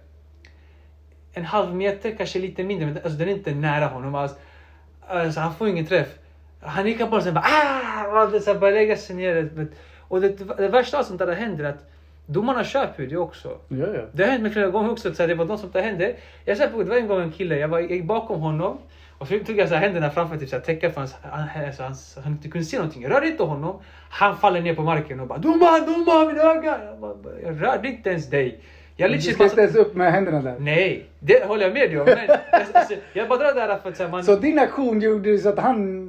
en 1.32 1.44
halv 1.44 1.74
meter, 1.74 2.14
kanske 2.16 2.38
lite 2.38 2.64
mindre, 2.64 2.86
men 2.86 2.96
alltså, 2.96 3.18
den 3.18 3.28
är 3.28 3.32
inte 3.32 3.54
nära 3.54 3.86
honom 3.86 4.14
alls. 4.14 4.34
Alltså, 5.06 5.40
han 5.40 5.54
får 5.54 5.68
ingen 5.68 5.86
träff. 5.86 6.08
Han 6.60 6.84
nickar 6.84 7.06
bollen 7.06 7.24
sen 7.24 7.34
bara 7.34 7.44
ah! 7.44 8.24
Och 8.24 8.42
så 8.42 8.54
bara 8.54 8.70
lägga 8.70 8.96
sig 8.96 9.16
ner. 9.16 9.66
Och 9.98 10.20
det, 10.20 10.56
det 10.56 10.68
värsta 10.68 10.98
av 10.98 11.02
sånt 11.02 11.18
där 11.18 11.32
händer 11.32 11.64
att 11.64 11.90
domarna 12.26 12.64
köper 12.64 13.02
ju 13.02 13.08
det 13.08 13.16
också. 13.16 13.58
Ja, 13.68 13.86
ja. 13.94 14.02
Det 14.12 14.22
har 14.22 14.30
hänt 14.30 14.42
mig 14.42 14.52
flera 14.52 14.68
gånger 14.68 14.90
också, 14.90 15.14
så 15.14 15.26
det 15.26 15.34
var 15.34 15.44
något 15.44 15.60
sånt 15.60 15.72
där 15.72 15.82
hände. 15.82 16.16
Jag 16.44 16.72
på 16.72 16.82
det 16.82 16.88
var 16.88 16.96
en 16.96 17.08
gång 17.08 17.20
en 17.20 17.32
kille, 17.32 17.56
jag, 17.56 17.68
var, 17.68 17.78
jag 17.78 17.90
gick 17.90 18.04
bakom 18.04 18.40
honom 18.40 18.78
och 19.22 19.28
så 19.28 19.38
tog 19.38 19.58
jag 19.58 19.68
så 19.68 19.74
här, 19.74 19.82
händerna 19.82 20.10
framför 20.10 20.36
typ 20.36 20.48
så 20.48 20.56
här, 20.56 20.62
täcka 20.62 20.90
för 20.90 21.00
hans, 21.00 21.14
han, 21.22 21.64
alltså, 21.66 21.82
hans, 21.82 22.18
han 22.24 22.32
inte 22.32 22.48
kunde 22.48 22.64
se 22.64 22.76
någonting. 22.76 23.02
Jag 23.02 23.12
rörde 23.12 23.26
inte 23.26 23.42
honom. 23.42 23.80
Han 24.10 24.38
faller 24.38 24.60
ner 24.60 24.74
på 24.74 24.82
marken 24.82 25.20
och 25.20 25.26
bara 25.26 25.38
Domaren, 25.38 25.86
domaren, 25.86 26.26
min 26.26 26.38
öga! 26.38 26.78
Jag, 26.84 26.98
bara, 26.98 27.14
jag 27.42 27.62
rörde 27.62 27.88
inte 27.88 28.10
ens 28.10 28.30
dig. 28.30 28.60
Jag 28.96 29.10
Du 29.10 29.20
ska 29.20 29.44
inte 29.44 29.60
ens 29.60 29.76
upp 29.76 29.94
med 29.94 30.12
händerna 30.12 30.42
där. 30.42 30.56
Nej, 30.58 31.06
det 31.20 31.44
håller 31.44 31.62
jag 31.64 31.72
med 31.74 31.90
dig 31.90 32.00
om. 32.00 32.04
Men, 32.06 32.38
alltså, 32.50 32.78
alltså, 32.78 32.94
jag 33.12 33.28
bara 33.28 33.38
drar 33.38 33.54
det 33.54 33.60
här 33.60 33.78
för 33.78 33.88
att 33.88 33.96
så 33.96 34.02
här, 34.02 34.10
man... 34.10 34.24
Så 34.24 34.36
din 34.36 34.58
aktion 34.58 35.00
gjorde 35.00 35.38
så 35.38 35.48
att 35.48 35.58
han 35.58 36.08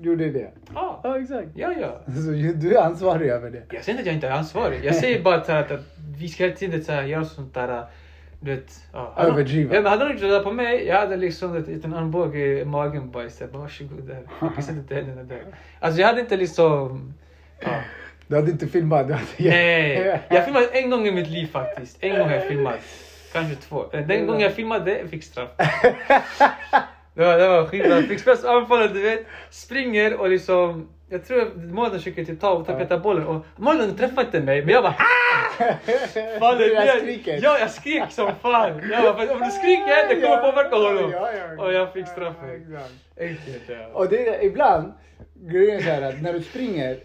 gjorde 0.00 0.30
det? 0.30 0.50
Ja, 0.74 1.00
Ja, 1.04 1.18
exakt. 1.18 1.48
ja, 1.54 1.72
ja. 1.80 2.12
Så 2.14 2.30
du 2.54 2.76
är 2.76 2.82
ansvarig 2.82 3.28
över 3.28 3.50
det? 3.50 3.62
Jag 3.70 3.84
säger 3.84 3.98
inte 3.98 4.00
att 4.00 4.06
jag 4.06 4.14
inte 4.14 4.28
är 4.28 4.32
ansvarig. 4.32 4.84
Jag 4.84 4.94
säger 4.94 5.22
bara 5.22 5.34
att, 5.34 5.48
att, 5.48 5.70
att 5.70 5.80
vi 6.18 6.28
ska 6.28 6.44
hela 6.44 6.56
tiden 6.56 6.84
så 6.84 6.92
här, 6.92 7.02
göra 7.02 7.24
sånt 7.24 7.54
där... 7.54 7.84
Du 8.42 8.54
vet, 8.54 8.80
ja. 8.92 9.14
Överdriva. 9.16 9.74
Ja, 9.74 9.80
men 9.80 9.90
hade 9.90 10.04
de 10.04 10.12
gjort 10.12 10.20
det 10.20 10.28
där 10.28 10.42
på 10.42 10.52
mig, 10.52 10.86
jag 10.86 10.96
hade 10.96 11.16
liksom 11.16 11.56
en 11.56 11.62
liten 11.62 11.94
armbåge 11.94 12.60
i 12.60 12.64
magen 12.64 13.10
bara 13.10 13.24
istället. 13.24 13.52
Bara, 13.52 13.62
Varsågod 13.62 14.06
där. 14.08 14.22
Fokus 14.40 14.68
inte 14.68 14.94
händerna 14.94 15.22
där. 15.22 15.42
Alltså 15.80 16.00
jag 16.00 16.08
hade 16.08 16.20
inte 16.20 16.36
liksom... 16.36 17.14
Ja. 17.60 17.80
Du 18.26 18.36
hade 18.36 18.50
inte 18.50 18.66
filmat? 18.66 19.08
Du 19.08 19.12
hade... 19.14 19.26
Nej, 19.38 20.20
jag 20.30 20.44
filmade 20.44 20.66
en 20.66 20.90
gång 20.90 21.06
i 21.06 21.12
mitt 21.12 21.28
liv 21.28 21.46
faktiskt. 21.46 21.96
En 22.00 22.18
gång 22.18 22.28
har 22.28 22.34
jag 22.34 22.48
filmat. 22.48 22.78
Kanske 23.32 23.54
två. 23.54 23.84
Eh, 23.92 24.06
Den 24.06 24.26
gången 24.26 24.40
jag 24.40 24.52
filmade, 24.52 24.98
jag 24.98 25.08
fick 25.10 25.24
straff. 25.24 25.50
Det 27.14 27.24
var, 27.26 27.38
det 27.38 27.48
var 27.48 27.66
skitbra. 27.66 27.90
Jag 27.94 28.08
fick 28.08 28.20
spela 28.20 28.36
anfallet, 28.50 28.94
du 28.94 29.02
vet. 29.02 29.26
Springer 29.50 30.20
och 30.20 30.28
liksom... 30.30 30.88
Jag 31.12 31.24
tror 31.24 31.50
målen 31.72 31.92
försöker 31.92 32.24
typ 32.24 32.40
ta, 32.40 32.64
ta 32.64 32.72
peta 32.78 32.98
bollen 32.98 33.26
och 33.26 33.46
målen 33.56 33.96
träffade 33.96 34.20
inte 34.26 34.40
mig 34.40 34.64
men 34.64 34.74
jag 34.74 34.82
bara 34.82 34.94
"Ah!" 34.98 35.54
Faller 36.38 36.68
där 36.68 37.02
ner. 37.06 37.40
Ja, 37.42 37.58
jag 37.58 37.70
skrek 37.70 38.10
som 38.12 38.30
fan. 38.42 38.90
Jag 38.90 39.02
bara, 39.02 39.26
"För 39.26 39.34
om 39.34 39.40
du 39.40 39.50
skriker, 39.50 40.08
det 40.08 40.20
kommer 40.20 40.36
påverka 40.52 40.76
honom. 40.76 41.10
Ja, 41.12 41.30
ja, 41.32 41.42
ja. 41.56 41.62
Och 41.64 41.72
jag 41.72 41.92
fick 41.92 42.08
straffen. 42.08 42.50
exakt. 42.50 42.92
Enkelt 43.20 43.62
ja. 43.68 43.86
Och 43.92 44.08
det 44.08 44.28
är 44.28 44.44
ibland, 44.44 44.92
grejen 45.34 45.76
är 45.78 45.82
så 45.82 45.90
här 45.90 46.02
att 46.02 46.22
när 46.22 46.32
du 46.32 46.42
springer, 46.42 46.98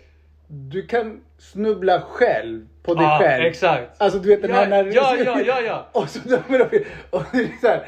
du 0.47 0.87
kan 0.87 1.21
snubbla 1.37 2.01
själv 2.01 2.67
på 2.83 2.93
dig 2.93 3.03
Ja, 3.03 3.19
själv. 3.21 3.45
exakt. 3.45 4.01
Alltså 4.01 4.19
du 4.19 4.29
vet 4.29 4.41
den 4.41 4.51
här 4.51 4.67
när 4.67 4.85
ja, 4.95 5.15
ja, 5.25 5.39
ja, 5.45 5.61
ja. 5.61 5.87
Och 5.91 6.09
så 6.09 6.19
dömer 6.19 6.59
de 6.71 6.79
Och 7.09 7.23
det 7.31 7.37
är 7.37 7.59
så 7.61 7.67
här, 7.67 7.87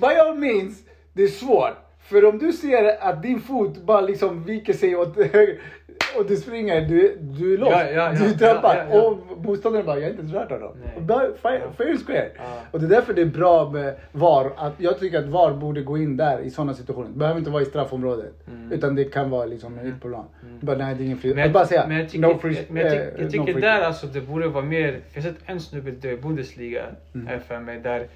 by 0.00 0.20
all 0.20 0.34
means, 0.38 0.78
det 1.12 1.22
är 1.22 1.28
svårt. 1.28 1.76
För 2.08 2.24
om 2.24 2.38
du 2.38 2.52
ser 2.52 3.02
att 3.08 3.22
din 3.22 3.40
fot 3.40 3.78
bara 3.82 4.00
liksom 4.00 4.44
viker 4.44 4.72
sig 4.72 4.96
åt 4.96 5.16
höger 5.16 5.58
och 6.18 6.26
du 6.26 6.36
springer, 6.36 6.80
du, 6.80 7.16
du 7.20 7.54
är 7.54 7.58
lost. 7.58 7.72
Ja, 7.72 7.84
ja, 7.84 7.90
ja, 7.92 8.12
du 8.18 8.24
är 8.24 8.34
trampad. 8.38 9.02
Och 9.02 9.18
motståndaren 9.44 9.86
bara, 9.86 9.96
jag 9.96 10.02
har 10.04 10.10
inte 10.10 10.20
ens 10.22 10.32
rört 10.34 10.50
honom. 10.50 10.72
Fair, 11.76 11.96
square. 12.06 12.28
Och 12.70 12.80
det 12.80 12.86
är 12.86 12.90
därför 12.90 13.14
det 13.14 13.20
är 13.22 13.26
bra 13.26 13.70
med 13.70 13.94
VAR. 14.12 14.52
Att 14.56 14.72
jag 14.78 14.98
tycker 15.00 15.18
att 15.18 15.26
VAR 15.26 15.52
borde 15.52 15.80
gå 15.82 15.98
in 15.98 16.16
där 16.16 16.40
i 16.40 16.50
sådana 16.50 16.74
situationer. 16.74 17.08
Det 17.08 17.18
behöver 17.18 17.38
inte 17.38 17.50
vara 17.50 17.62
i 17.62 17.66
straffområdet. 17.66 18.32
Utan 18.70 18.94
det 18.94 19.04
kan 19.04 19.30
vara 19.30 19.44
liksom 19.46 19.78
ute 19.78 20.00
på 20.00 20.08
plan. 20.08 20.24
Bara, 20.60 20.76
nej, 20.76 20.94
det 20.94 21.02
är 21.02 21.04
ingen 21.04 21.18
fri. 21.18 21.30
Mm. 21.30 21.36
Men 21.40 21.46
att 21.46 21.52
bara 21.52 21.66
säga, 21.66 21.84
men 21.88 21.96
jag 21.96 22.08
tycker, 22.08 22.28
no 22.28 22.38
free, 22.38 22.58
men 22.68 22.82
jag, 22.82 22.90
tycker- 22.92 23.04
eh, 23.04 23.12
jag 23.16 23.24
no 23.24 23.30
tycker 23.30 23.52
free 23.52 23.60
där 23.60 23.82
alltså 23.82 24.06
det 24.06 24.20
borde 24.20 24.48
vara 24.48 24.64
mer, 24.64 25.00
jag 25.12 25.22
har 25.22 25.28
sett 25.30 25.38
en 25.46 25.60
snubbe 25.60 26.08
i 26.08 26.16
Bundesliga 26.16 26.82
här 27.26 27.38
för 27.38 27.60
mig 27.60 27.80
där 27.80 28.06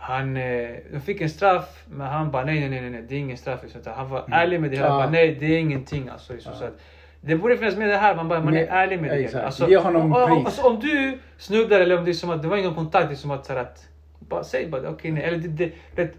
han, 0.00 0.36
eh, 0.36 0.70
fick 1.04 1.20
en 1.20 1.30
straff 1.30 1.84
men 1.88 2.06
han 2.06 2.30
bara 2.30 2.44
nej 2.44 2.60
nej 2.68 2.80
nej 2.80 2.90
nej 2.90 3.04
det 3.08 3.14
är 3.14 3.18
ingen 3.18 3.36
straff. 3.36 3.60
Liksom. 3.62 3.80
Han 3.96 4.08
var 4.08 4.24
ärlig 4.30 4.60
med 4.60 4.70
det 4.70 4.76
hela, 4.76 4.88
Ja. 4.88 4.98
bara 4.98 5.10
nej 5.10 5.36
det 5.40 5.46
är 5.46 5.58
ingenting 5.58 6.08
alltså. 6.08 6.32
Liksom. 6.32 6.54
Så 6.54 6.64
att, 6.64 6.80
det 7.20 7.36
borde 7.36 7.56
finnas 7.56 7.76
med 7.76 7.88
det 7.88 7.96
här, 7.96 8.14
man, 8.16 8.28
bara, 8.28 8.40
man 8.40 8.56
är 8.56 8.66
ärlig 8.66 9.00
med 9.00 9.10
det. 9.10 9.14
exakt. 9.16 9.34
hela. 9.34 9.46
Alltså, 9.46 9.68
Ge 9.68 9.76
honom 9.76 10.12
och- 10.12 10.28
pris. 10.28 10.46
Alltså, 10.46 10.62
om 10.66 10.80
du 10.80 11.18
snubblar 11.38 11.80
eller 11.80 11.98
om 11.98 12.04
det 12.04 12.10
är 12.10 12.12
som 12.12 12.30
att 12.30 12.42
det 12.42 12.48
var 12.48 12.56
ingen 12.56 12.74
kontakt, 12.74 13.08
det 13.08 13.14
är 13.14 13.16
som 13.16 13.30
att, 13.30 13.46
så 13.46 13.52
här, 13.52 13.60
att 13.60 13.88
bara 14.18 14.44
säg 14.44 14.66
bara 14.68 14.90
okej 14.90 15.10
nej. 15.10 15.22
Eller 15.24 15.38
det, 15.38 15.48
det, 15.48 15.72
det, 15.94 16.14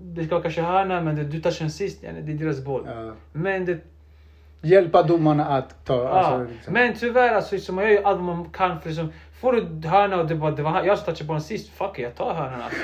det 0.00 0.24
ska 0.24 0.40
kanske 0.40 0.62
hörna 0.62 1.00
men 1.00 1.16
det, 1.16 1.24
du 1.24 1.40
touchar 1.40 1.60
den 1.64 1.70
sist, 1.70 1.98
ja, 2.02 2.10
det 2.22 2.32
är 2.32 2.36
deras 2.36 2.64
boll. 2.64 2.82
Ja. 2.86 3.12
Men 3.32 3.64
det 3.64 3.78
Hjälpa 4.62 5.02
domarna 5.02 5.46
att 5.46 5.84
ta... 5.84 5.94
Ja, 6.04 6.08
Alltså, 6.08 6.52
liksom. 6.52 6.72
men 6.72 6.94
tyvärr 6.94 7.34
alltså, 7.34 7.58
så 7.58 7.72
man 7.72 7.84
gör 7.84 7.90
ju 7.90 8.02
allt 8.04 8.20
man 8.22 8.44
kan 8.50 8.80
för 8.80 8.88
liksom, 8.88 9.12
Får 9.40 9.52
du 9.52 9.88
hörna 9.88 10.20
och 10.20 10.26
det 10.28 10.34
var, 10.34 10.50
det 10.50 10.62
var 10.62 10.84
jag 10.84 11.04
touchade 11.04 11.24
bollen 11.24 11.42
sist, 11.42 11.68
fuck 11.72 11.98
it, 11.98 12.02
jag 12.04 12.14
tar 12.14 12.34
hörnan 12.34 12.62
alltså. 12.62 12.78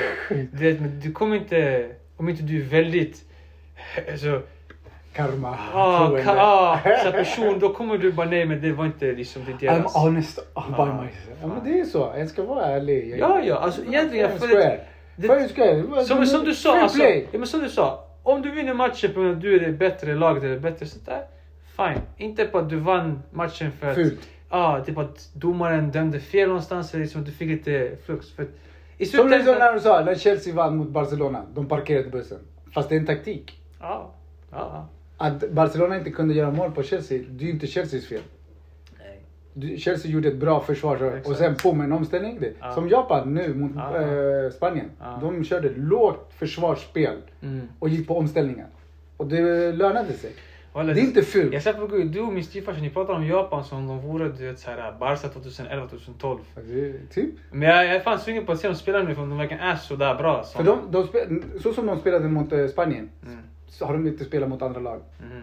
Du 0.52 0.58
vet, 0.72 0.80
men 0.80 1.00
du 1.00 1.12
kommer 1.12 1.36
inte, 1.36 1.88
om 2.16 2.28
inte 2.28 2.42
du 2.42 2.60
är 2.60 2.64
väldigt, 2.64 3.24
alltså, 4.12 4.42
Karma. 5.12 5.58
ah, 5.74 5.98
troende. 6.06 6.22
ka, 6.24 6.34
ah, 6.38 6.78
så 7.04 7.12
person, 7.12 7.58
då 7.58 7.72
kommer 7.72 7.98
du 7.98 8.12
bara 8.12 8.26
nej 8.26 8.46
men 8.46 8.60
det 8.60 8.72
var 8.72 8.84
inte 8.86 9.12
liksom 9.12 9.42
det 9.44 9.66
är 9.66 9.70
I'm 9.70 9.78
deras. 9.78 9.94
honest 9.94 10.36
by 10.36 10.42
Ja. 10.54 11.02
myself. 11.02 11.38
Ja, 11.42 11.46
men 11.46 11.64
det 11.64 11.80
är 11.80 11.84
så. 11.84 12.12
En 12.12 12.28
ska 12.28 12.42
vara 12.42 12.66
ärlig. 12.66 13.16
Ja, 13.18 13.40
ja, 13.44 13.54
alltså 13.56 13.84
egentligen, 13.84 14.38
för 14.38 14.46
det- 14.48 14.54
square. 14.54 14.80
det- 15.16 15.48
square. 15.54 16.04
Som, 16.04 16.26
som 16.26 16.44
du 16.44 16.54
sa, 16.54 16.80
alltså, 16.80 16.98
ja, 17.02 17.20
men 17.38 17.46
som 17.46 17.60
du 17.60 17.68
sa, 17.68 18.04
om 18.22 18.42
du 18.42 18.50
vinner 18.50 18.74
matchen 18.74 19.12
på 19.14 19.20
grund 19.20 19.30
av 19.30 19.36
att 19.36 19.42
du 19.42 19.56
är 19.56 19.60
det 19.60 19.72
bättre 19.72 20.14
laget 20.14 20.42
eller 20.44 20.58
bättre 20.58 20.86
sånt 20.86 21.06
där, 21.06 21.22
fine. 21.76 22.02
Inte 22.16 22.44
på 22.44 22.58
att 22.58 22.70
du 22.70 22.76
vann 22.76 23.22
matchen 23.32 23.72
för 23.80 23.88
att, 23.88 23.94
Fult. 23.94 24.20
Ja, 24.58 24.84
typ 24.86 24.98
att 24.98 25.30
domaren 25.34 25.90
dömde 25.90 26.20
fel 26.20 26.48
någonstans 26.48 26.94
eller 26.94 27.04
liksom 27.04 27.24
du 27.24 27.30
fick 27.30 27.48
lite 27.48 27.90
flux. 28.06 28.30
För 28.32 28.42
i 28.42 28.46
Som 29.06 29.28
liksom 29.28 29.28
slutändan... 29.28 29.58
när 29.58 29.74
du 29.74 29.80
sa, 29.80 30.04
när 30.04 30.14
Chelsea 30.14 30.54
vann 30.54 30.76
mot 30.76 30.88
Barcelona. 30.88 31.42
De 31.54 31.66
parkerade 31.66 32.08
bussen. 32.08 32.38
Fast 32.74 32.88
det 32.88 32.94
är 32.94 33.00
en 33.00 33.06
taktik. 33.06 33.60
Ja, 33.80 34.10
ja. 34.50 34.88
Att 35.16 35.50
Barcelona 35.50 35.98
inte 35.98 36.10
kunde 36.10 36.34
göra 36.34 36.50
mål 36.50 36.70
på 36.70 36.82
Chelsea, 36.82 37.22
det 37.30 37.44
är 37.44 37.46
ju 37.46 37.52
inte 37.52 37.66
Chelseas 37.66 38.06
fel. 38.06 38.20
Nej. 38.98 39.20
Du- 39.54 39.76
Chelsea 39.78 40.10
gjorde 40.10 40.28
ett 40.28 40.36
bra 40.36 40.60
försvar 40.60 41.22
och 41.24 41.36
sen 41.36 41.54
på 41.54 41.72
med 41.72 41.84
en 41.84 41.92
omställning. 41.92 42.38
Det. 42.40 42.52
Ja. 42.60 42.72
Som 42.72 42.88
Japan 42.88 43.34
nu 43.34 43.54
mot 43.54 43.72
Ja. 43.76 44.00
eh, 44.00 44.50
Spanien. 44.50 44.90
Ja. 45.00 45.18
De 45.20 45.44
körde 45.44 45.68
lågt 45.76 46.32
försvarsspel 46.38 47.16
Mm. 47.42 47.68
och 47.78 47.88
gick 47.88 48.08
på 48.08 48.18
omställningar. 48.18 48.66
Och 49.16 49.26
det 49.26 49.72
lönade 49.72 50.12
sig. 50.12 50.32
Det 50.84 50.92
är 50.92 50.98
inte 50.98 51.22
fult. 51.22 51.52
Jag 51.52 51.62
släpper 51.62 51.86
gud, 51.88 52.06
du 52.06 52.20
och 52.20 52.32
min 52.32 52.44
styvfarsa 52.44 52.80
ni 52.80 52.90
pratar 52.90 53.14
om 53.14 53.26
Japan 53.26 53.64
som 53.64 53.78
om 53.78 53.86
de 53.86 54.00
vore 54.00 54.28
du 54.28 54.46
vet 54.46 54.58
såhär 54.58 54.94
Barca 55.00 55.28
2011-2012. 55.28 56.38
Det- 56.54 57.14
Typ. 57.14 57.34
Men 57.50 57.68
jag, 57.68 57.86
jag 57.86 57.94
är 57.96 58.00
fan 58.00 58.18
sugen 58.18 58.46
på 58.46 58.52
att 58.52 58.60
se 58.60 58.68
dem 58.68 58.76
spela 58.76 58.98
nu 59.02 59.14
för 59.14 59.20
de 59.22 59.38
verkar 59.38 59.58
är 59.58 59.76
sådär 59.76 60.14
bra. 60.14 60.42
Som, 60.44 60.64
För 60.64 60.72
de, 60.72 60.78
de 60.90 61.06
spe, 61.06 61.18
så 61.62 61.72
som 61.72 61.86
de 61.86 61.98
spelade 62.00 62.28
mot 62.28 62.52
eh, 62.52 62.66
Spanien 62.66 63.08
Mm. 63.26 63.38
så 63.68 63.84
har 63.86 63.92
de 63.92 64.06
inte 64.06 64.24
spelat 64.24 64.48
mot 64.48 64.62
andra 64.62 64.80
lag. 64.80 65.00
Mhm. 65.20 65.42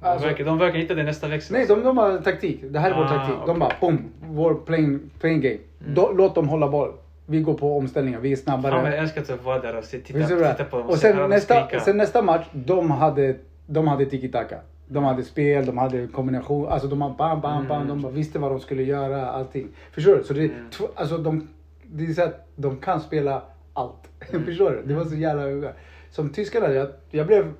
De, 0.00 0.06
Alltså- 0.06 0.26
verkar, 0.26 0.44
de 0.44 0.58
verkar 0.58 0.78
hitta 0.78 0.94
det 0.94 1.02
nästa 1.02 1.28
växel. 1.28 1.56
Nej, 1.56 1.66
de, 1.66 1.82
de 1.82 1.98
har 1.98 2.18
taktik. 2.18 2.60
Det 2.70 2.78
här 2.78 2.90
är 2.90 2.94
vår 2.96 3.04
Ah, 3.04 3.08
taktik. 3.08 3.34
De 3.46 3.50
okej. 3.50 3.58
bara 3.60 3.72
boom, 3.80 3.98
vår 4.26 4.54
playing, 4.54 5.00
playing 5.20 5.40
game. 5.40 5.58
Mm. 5.80 5.94
Då, 5.94 6.12
låt 6.16 6.34
dem 6.34 6.48
hålla 6.48 6.68
boll. 6.68 6.92
Vi 7.26 7.40
går 7.40 7.54
på 7.54 7.78
omställningar, 7.78 8.20
vi 8.20 8.32
är 8.32 8.36
snabbare. 8.36 8.72
Fan, 8.72 8.84
jag 8.84 8.94
älskar 8.98 9.20
att 9.22 9.44
vara 9.44 9.58
där 9.58 9.76
och 9.76 9.84
se, 9.84 9.98
titta, 9.98 10.26
titta 10.26 10.64
på 10.64 10.78
dem 10.78 10.86
och 10.86 10.94
se 10.94 11.00
sen 11.00 11.16
alla 11.16 11.26
nästa, 11.26 11.80
sen 11.80 11.96
nästa 11.96 12.22
match, 12.22 12.46
de 12.52 12.90
hade, 12.90 13.36
de 13.66 13.88
hade 13.88 14.04
tiki-taka. 14.06 14.60
De 14.88 15.04
hade 15.04 15.22
spel, 15.24 15.66
de 15.66 15.78
hade 15.78 16.06
kombination, 16.06 16.68
alltså 16.68 16.88
de 16.88 16.98
bara 16.98 17.14
bam, 17.14 17.40
bam, 17.40 17.68
bam, 17.68 17.82
Mm. 17.90 18.02
de 18.02 18.14
visste 18.14 18.38
vad 18.38 18.50
de 18.50 18.60
skulle 18.60 18.82
göra, 18.82 19.26
allting. 19.30 19.68
Förstår 19.92 20.16
du? 20.16 20.24
Så 20.24 20.32
det, 20.34 20.44
Mm. 20.44 20.66
alltså 20.94 21.18
de, 21.18 21.48
det 21.82 22.04
är 22.04 22.12
så 22.14 22.22
att 22.22 22.48
de 22.56 22.76
kan 22.76 23.00
spela 23.00 23.42
allt. 23.72 24.08
Mm. 24.30 24.44
Förstår 24.46 24.70
du? 24.70 24.82
Det 24.86 24.94
var 24.94 25.04
så 25.04 25.14
jävla. 25.14 25.72
Som 26.10 26.28
tyskarna, 26.30 26.68
jag, 26.72 26.88
jag 27.10 27.26
blev, 27.26 27.52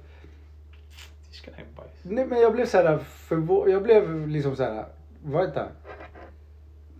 Tyskarna 1.30 1.56
är 1.56 1.64
bajs. 1.76 1.90
nej 2.02 2.26
men 2.26 2.40
jag 2.40 2.52
blev 2.52 2.66
så 2.66 2.76
här 2.76 2.98
förvå- 3.28 3.68
jag 3.70 3.82
blev 3.82 4.28
liksom 4.28 4.56
så 4.56 4.62
här, 4.62 4.84
vad 5.24 5.46
heter 5.46 5.60
det? 5.60 5.68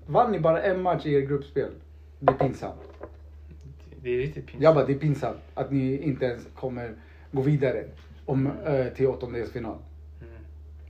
Vann 0.07 0.33
ni 0.33 0.41
bara 0.41 0.63
en 0.63 0.83
match 0.83 1.07
i 1.07 1.15
er 1.15 1.21
gruppspel? 1.21 1.71
Det 2.21 2.33
är 2.33 2.37
pinsamt. 2.37 2.81
Det 4.03 4.11
är 4.11 4.19
riktigt 4.19 4.47
pinsamt. 4.47 4.63
Jag 4.63 4.75
bara, 4.75 4.85
det 4.87 4.93
är 4.93 4.99
pinsamt 4.99 5.39
att 5.55 5.71
ni 5.73 5.97
inte 6.03 6.25
ens 6.25 6.47
kommer 6.55 6.95
gå 7.33 7.43
vidare 7.43 7.85
om, 8.27 8.51
eh, 8.67 8.87
till 8.87 9.07
åttondelsfinal. 9.07 9.77
Mm. 10.21 10.33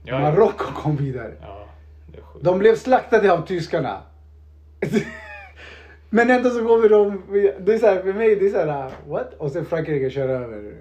Ja, 0.03 0.13
ja. 0.13 0.19
Marocko 0.19 0.73
kom 0.73 0.95
vidare. 0.95 1.31
Ja. 1.41 1.65
De 2.41 2.59
blev 2.59 2.75
slaktade 2.75 3.33
av 3.33 3.45
tyskarna. 3.45 4.01
Men 6.09 6.29
ändå 6.29 6.49
så 6.49 6.67
kommer 6.67 6.89
de, 6.89 7.21
det 7.59 7.73
är 7.73 7.77
så 7.77 7.87
här, 7.87 8.01
för 8.01 8.13
mig 8.13 8.35
det 8.35 8.45
är 8.45 8.49
så 8.49 8.57
här, 8.57 8.91
what? 9.07 9.33
Och 9.37 9.51
sen 9.51 9.65
Frankrike 9.65 10.09
kör 10.09 10.29
över 10.29 10.73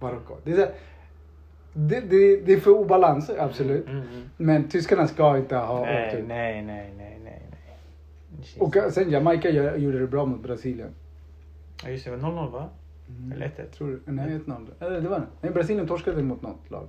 Marocko. 0.00 0.34
Det 0.44 0.52
är 0.52 0.56
här, 0.56 0.70
Det, 1.72 2.00
det, 2.00 2.36
det 2.36 2.52
är 2.52 2.60
för 2.60 2.70
obalans, 2.70 3.30
absolut. 3.38 3.86
Mm, 3.86 3.98
mm. 4.00 4.22
Men 4.36 4.68
tyskarna 4.68 5.06
ska 5.08 5.36
inte 5.38 5.56
ha 5.56 5.80
åkt 5.80 5.88
Nej, 5.88 6.16
ut. 6.18 6.24
nej, 6.28 6.62
nej, 6.62 6.92
nej, 6.98 7.18
nej. 7.24 7.42
nej. 7.50 8.56
Och 8.58 8.92
sen 8.92 9.10
Jamaica 9.10 9.50
gjorde 9.76 9.98
det 9.98 10.06
bra 10.06 10.24
mot 10.24 10.42
Brasilien. 10.42 10.90
Ja, 11.84 11.90
just 11.90 12.04
det, 12.04 12.10
det 12.10 12.16
var 12.16 12.30
0-0 12.30 12.50
va? 12.50 12.68
Mm. 13.08 13.32
Eller 13.32 13.46
1-1? 13.48 13.70
Tror 13.70 13.88
du? 13.88 14.00
Nej, 14.12 14.38
1-0. 14.46 14.66
Eller 14.80 15.00
det 15.00 15.08
var 15.08 15.18
det. 15.20 15.26
Nej, 15.40 15.52
Brasilien 15.52 15.86
torskade 15.88 16.22
mot 16.22 16.42
något 16.42 16.70
lag. 16.70 16.88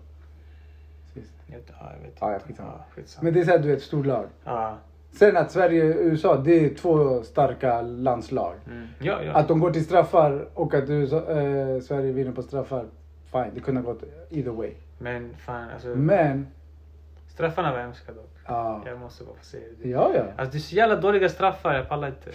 Sist. 1.14 1.34
Ja, 1.48 1.56
jag 1.56 1.60
vet 2.08 2.18
Ja, 2.20 2.34
inte. 2.36 2.36
ja, 2.36 2.40
skitsamma. 2.40 2.70
Ja, 2.78 2.86
skitsamma. 2.96 3.24
Men 3.24 3.34
det 3.34 3.40
är 3.40 3.46
såhär, 3.46 3.60
du 3.60 3.68
vet, 3.68 3.82
storlag. 3.82 4.26
Ja. 4.44 4.78
Sen 5.12 5.38
att 5.38 5.52
Sverige 5.52 5.94
och 5.96 6.02
USA, 6.02 6.38
det 6.38 6.66
är 6.66 6.74
två 6.76 7.24
starka 7.24 7.82
landslag. 7.82 8.56
Mm. 8.68 8.88
Ja, 9.00 9.24
ja. 9.24 9.34
Att 9.34 9.48
de 9.48 9.60
går 9.60 9.72
till 9.72 9.86
straffar 9.86 10.48
och 10.54 10.74
att 10.74 10.90
USA, 10.90 11.18
eh, 11.18 11.80
Sverige 11.82 12.12
vinner 12.12 12.32
på 12.32 12.42
straffar, 12.44 12.86
fine. 13.32 13.52
Det 13.54 13.60
kunde 13.60 13.82
ha 13.82 13.94
gått 13.94 14.04
either 14.30 14.52
way. 14.52 14.72
Men 15.00 15.34
fan, 15.38 15.70
alltså. 15.74 15.88
Men, 15.88 16.48
Straffarna 17.28 17.72
var 17.72 17.80
hemska 17.80 18.14
dock. 18.14 18.30
ja. 18.48 18.82
Jag 18.86 19.00
måste 19.00 19.24
bara 19.24 19.36
få 19.36 19.46
säga 19.46 19.64
det. 19.82 19.90
Ja, 19.90 20.12
ja. 20.16 20.22
Alltså 20.38 20.52
det 20.52 20.58
är 20.58 20.60
så 20.60 20.76
jävla 20.76 20.96
dåliga 20.96 21.30
straffar, 21.30 21.74
jag 21.74 21.90
pallar 21.90 22.08
inte. 22.08 22.32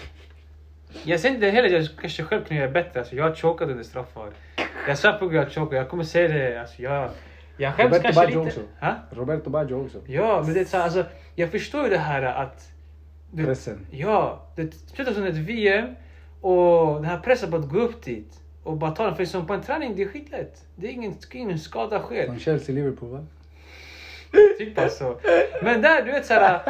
Jag 1.05 1.20
säger 1.20 1.35
inte 1.35 1.47
heller 1.48 1.77
att 1.77 1.86
jag 1.86 2.01
kanske 2.01 2.23
själv 2.23 2.44
kunde 2.44 2.62
göra 2.62 2.73
bättre. 2.73 3.01
Alltså 3.01 3.16
jag 3.16 3.24
har 3.24 3.35
chokat 3.35 3.69
under 3.69 3.85
straffar. 3.85 4.31
Jag 4.89 4.98
svär 4.98 5.19
på 5.19 5.28
gud 5.28 5.40
jag 5.40 5.52
chokat. 5.52 5.77
Jag 5.77 5.89
kommer 5.89 6.05
säga 6.05 6.28
det. 6.28 6.60
Alltså 6.60 6.82
jag, 6.82 7.10
jag 7.56 7.74
skäms 7.74 7.85
Roberto 7.85 8.02
kanske 8.02 8.20
Baggio 8.20 8.44
lite. 8.44 8.60
också. 8.60 8.70
Ha? 8.81 8.94
Roberto 9.10 9.51
Baggio 9.51 9.74
också. 9.74 9.98
Ja, 10.06 10.43
men 10.44 10.55
det 10.55 10.60
är 10.60 10.64
så 10.64 10.78
alltså, 10.78 11.05
jag 11.35 11.51
förstår 11.51 11.85
ju 11.85 11.90
det 11.90 11.98
här 11.98 12.23
att... 12.23 12.69
Du, 13.35 13.44
Pressen. 13.44 13.86
Ja, 13.90 14.47
det 14.56 14.74
speciellt 14.74 15.16
som 15.16 15.24
ett 15.24 15.35
VM 15.35 15.94
och 16.40 16.94
den 16.94 17.05
här 17.05 17.19
pressen 17.19 17.51
på 17.51 17.56
att 17.56 17.69
gå 17.69 17.78
upp 17.78 18.02
dit 18.02 18.40
och 18.62 18.77
bara 18.77 18.90
ta 18.90 19.06
den. 19.06 19.16
För 19.16 19.24
som 19.24 19.47
på 19.47 19.55
en 19.55 19.62
träning, 19.62 19.97
det 19.97 20.02
är 20.02 20.09
skitlätt. 20.09 20.64
Det 20.77 20.86
är 20.86 20.90
ingen, 20.90 21.14
ingen 21.32 21.59
skada 21.59 22.01
sker. 22.01 22.27
Från 22.27 22.39
Chelsea, 22.39 22.74
Liverpool 22.74 23.10
va? 23.10 23.27
Typ 24.59 24.79
alltså. 24.79 25.19
Men 25.63 25.83
där, 25.83 26.03
du 26.03 26.13
vet 26.13 26.27
såhär. 26.27 26.61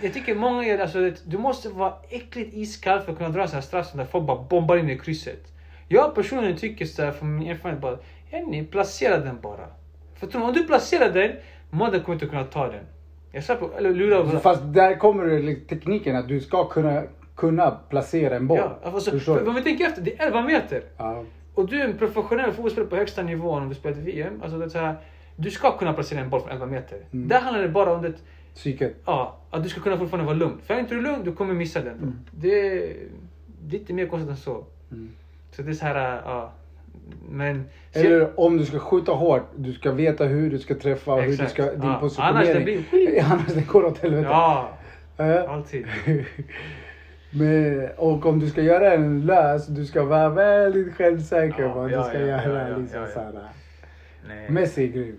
Jag 0.00 0.12
tycker 0.12 0.34
många 0.34 0.66
gör 0.66 0.78
alltså, 0.78 1.10
du 1.24 1.38
måste 1.38 1.68
vara 1.68 1.94
äckligt 2.08 2.54
iskall 2.54 3.00
för 3.00 3.12
att 3.12 3.18
kunna 3.18 3.30
dra 3.30 3.46
sådana 3.46 3.62
straff 3.62 3.92
där 3.92 4.04
folk 4.04 4.26
bara 4.26 4.42
bombar 4.42 4.76
in 4.76 4.90
i 4.90 4.98
krysset. 4.98 5.52
Jag 5.88 6.14
personligen 6.14 6.56
tycker 6.56 6.86
såhär 6.86 7.12
från 7.12 7.36
min 7.36 7.50
erfarenhet 7.50 7.82
bara, 7.82 7.98
Henny, 8.30 8.64
placera 8.64 9.18
den 9.18 9.40
bara. 9.40 9.66
För 10.14 10.26
tror 10.26 10.40
du, 10.40 10.46
om 10.46 10.54
du 10.54 10.64
placerar 10.64 11.12
den, 11.12 11.32
Modern 11.70 12.02
kommer 12.02 12.14
inte 12.14 12.26
kunna 12.26 12.44
ta 12.44 12.66
den. 12.66 12.84
Jag 13.32 13.44
sa 13.44 13.54
på, 13.54 13.70
eller 13.78 13.94
lura 13.94 14.40
Fast 14.40 14.62
där 14.64 14.98
kommer 14.98 15.24
det 15.26 15.54
tekniken 15.54 16.16
att 16.16 16.28
du 16.28 16.40
ska 16.40 16.68
kunna, 16.68 17.02
kunna 17.36 17.70
placera 17.70 18.36
en 18.36 18.46
boll. 18.46 18.58
Ja, 18.58 18.78
alltså, 18.82 19.10
Förstår 19.10 19.38
för, 19.38 19.48
om 19.48 19.54
vi 19.54 19.62
tänker 19.62 19.86
efter, 19.86 20.02
det 20.02 20.20
är 20.20 20.26
11 20.26 20.42
meter. 20.42 20.82
Ja. 20.96 21.24
Och 21.54 21.68
du 21.68 21.80
är 21.80 21.84
en 21.84 21.98
professionell 21.98 22.52
fotbollsspelare 22.52 22.90
på 22.90 22.96
högsta 22.96 23.22
nivån 23.22 23.62
om 23.62 23.68
du 23.68 23.74
spelar 23.74 23.96
ett 23.96 24.02
VM. 24.02 24.42
Alltså 24.42 24.58
det 24.58 24.64
är 24.64 24.68
så 24.68 24.78
här, 24.78 24.96
du 25.36 25.50
ska 25.50 25.78
kunna 25.78 25.92
placera 25.92 26.20
en 26.20 26.30
boll 26.30 26.40
från 26.40 26.50
11 26.52 26.66
meter. 26.66 26.98
Mm. 27.12 27.28
Där 27.28 27.40
handlar 27.40 27.62
det 27.62 27.68
bara 27.68 27.92
om 27.94 28.02
det, 28.02 28.12
Psyket. 28.54 28.96
ja, 29.06 29.36
att 29.50 29.62
du 29.62 29.68
ska 29.68 29.80
kunna 29.80 29.98
fortfarande 29.98 30.26
vara 30.26 30.36
lugn. 30.36 30.58
För 30.64 30.74
är 30.74 30.78
inte 30.80 30.94
du 30.94 31.00
lugn, 31.00 31.24
du 31.24 31.32
kommer 31.32 31.54
missa 31.54 31.80
den. 31.80 31.92
Mm. 31.94 32.18
Det 32.30 32.68
är 32.68 32.92
lite 33.68 33.92
mer 33.92 34.06
konstigt 34.06 34.30
än 34.30 34.36
så. 34.36 34.64
Mm. 34.90 35.10
Så 35.50 35.62
det 35.62 35.70
är 35.70 35.74
så 35.74 35.84
här, 35.84 36.22
ja. 36.24 36.52
Men... 37.30 37.64
Eller 37.92 38.40
om 38.40 38.56
du 38.56 38.66
ska 38.66 38.78
skjuta 38.78 39.12
hårt, 39.12 39.42
du 39.56 39.72
ska 39.72 39.92
veta 39.92 40.24
hur 40.24 40.50
du 40.50 40.58
ska 40.58 40.74
träffa 40.74 41.12
och 41.12 41.20
hur 41.20 41.26
du 41.26 41.32
Exakt. 41.32 41.50
ska, 41.52 41.62
din 41.72 41.82
Ja, 41.82 41.98
positionering. 42.00 42.36
annars 42.36 42.48
det 42.48 42.60
blir- 42.90 43.22
annars 43.32 43.46
det 43.54 43.66
går 43.68 43.84
åt 43.84 43.98
helvete. 43.98 44.28
Ja, 44.30 44.68
Eh, 45.16 45.50
alltid. 45.50 45.86
Men, 47.30 47.88
och 47.96 48.26
om 48.26 48.38
du 48.38 48.48
ska 48.50 48.62
göra 48.62 48.92
en 48.92 49.26
lös, 49.26 49.66
du 49.66 49.86
ska 49.86 50.04
vara 50.04 50.28
väldigt 50.28 50.94
självsäker 50.94 51.62
Ja, 51.62 51.74
vad 51.74 51.90
ja, 51.90 51.98
du 52.02 52.08
ska 52.08 52.18
ja, 52.20 52.26
göra. 52.26 52.62
ja, 52.62 52.68
ja, 52.68 52.76
liksom, 52.76 53.00
ja, 53.00 53.22
ja. 53.34 53.40
Nej. 54.28 54.50
Messi 54.50 54.84
är 54.84 54.88
grym. 54.88 55.18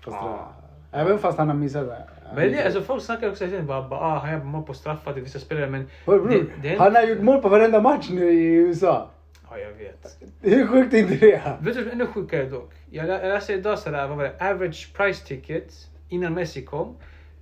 Fast 0.00 0.16
det- 0.22 0.98
Även 0.98 1.18
fast 1.18 1.38
han 1.38 1.48
har 1.48 1.54
missat 1.54 1.86
det. 1.86 2.02
Men 2.34 2.52
det, 2.52 2.64
alltså, 2.64 2.82
folk 2.82 3.02
snackar 3.02 3.28
också 3.30 3.46
hela 3.46 3.62
bara, 3.62 3.88
bara 3.88 4.00
ah, 4.00 4.18
han 4.18 4.32
gör 4.32 4.44
mål 4.44 4.62
på 4.62 4.74
straffar 4.74 5.12
till 5.12 5.22
vissa 5.22 5.38
spelare 5.38 5.66
men... 5.70 5.86
Vad, 6.04 6.22
bror, 6.22 6.28
det- 6.62 6.68
det 6.68 6.76
Han 6.78 6.94
har 6.94 7.02
gjort 7.02 7.20
mål 7.20 7.42
på 7.42 7.48
varenda 7.48 7.80
match 7.80 8.08
nu 8.10 8.30
i 8.32 8.44
USA. 8.54 9.10
Ja, 9.50 9.58
jag 9.58 9.72
vet. 9.72 10.18
Hur 10.40 10.66
sjukt 10.66 10.94
är 10.94 10.98
inte 10.98 11.14
det? 11.16 11.36
Vet 11.36 11.58
du 11.60 11.64
vad 11.64 11.74
som 11.74 11.86
är 11.86 11.90
ännu 11.92 12.06
sjukare 12.06 12.44
dock? 12.44 12.72
Jag 12.90 13.08
jag 13.08 13.22
läste 13.22 13.52
idag 13.52 13.78
sådär, 13.78 14.08
vad 14.08 14.16
var 14.16 14.24
det? 14.24 14.50
Average 14.50 14.94
price 14.96 15.26
ticket 15.26 15.72
innan 16.08 16.34
Messi 16.34 16.62
kom. 16.64 16.94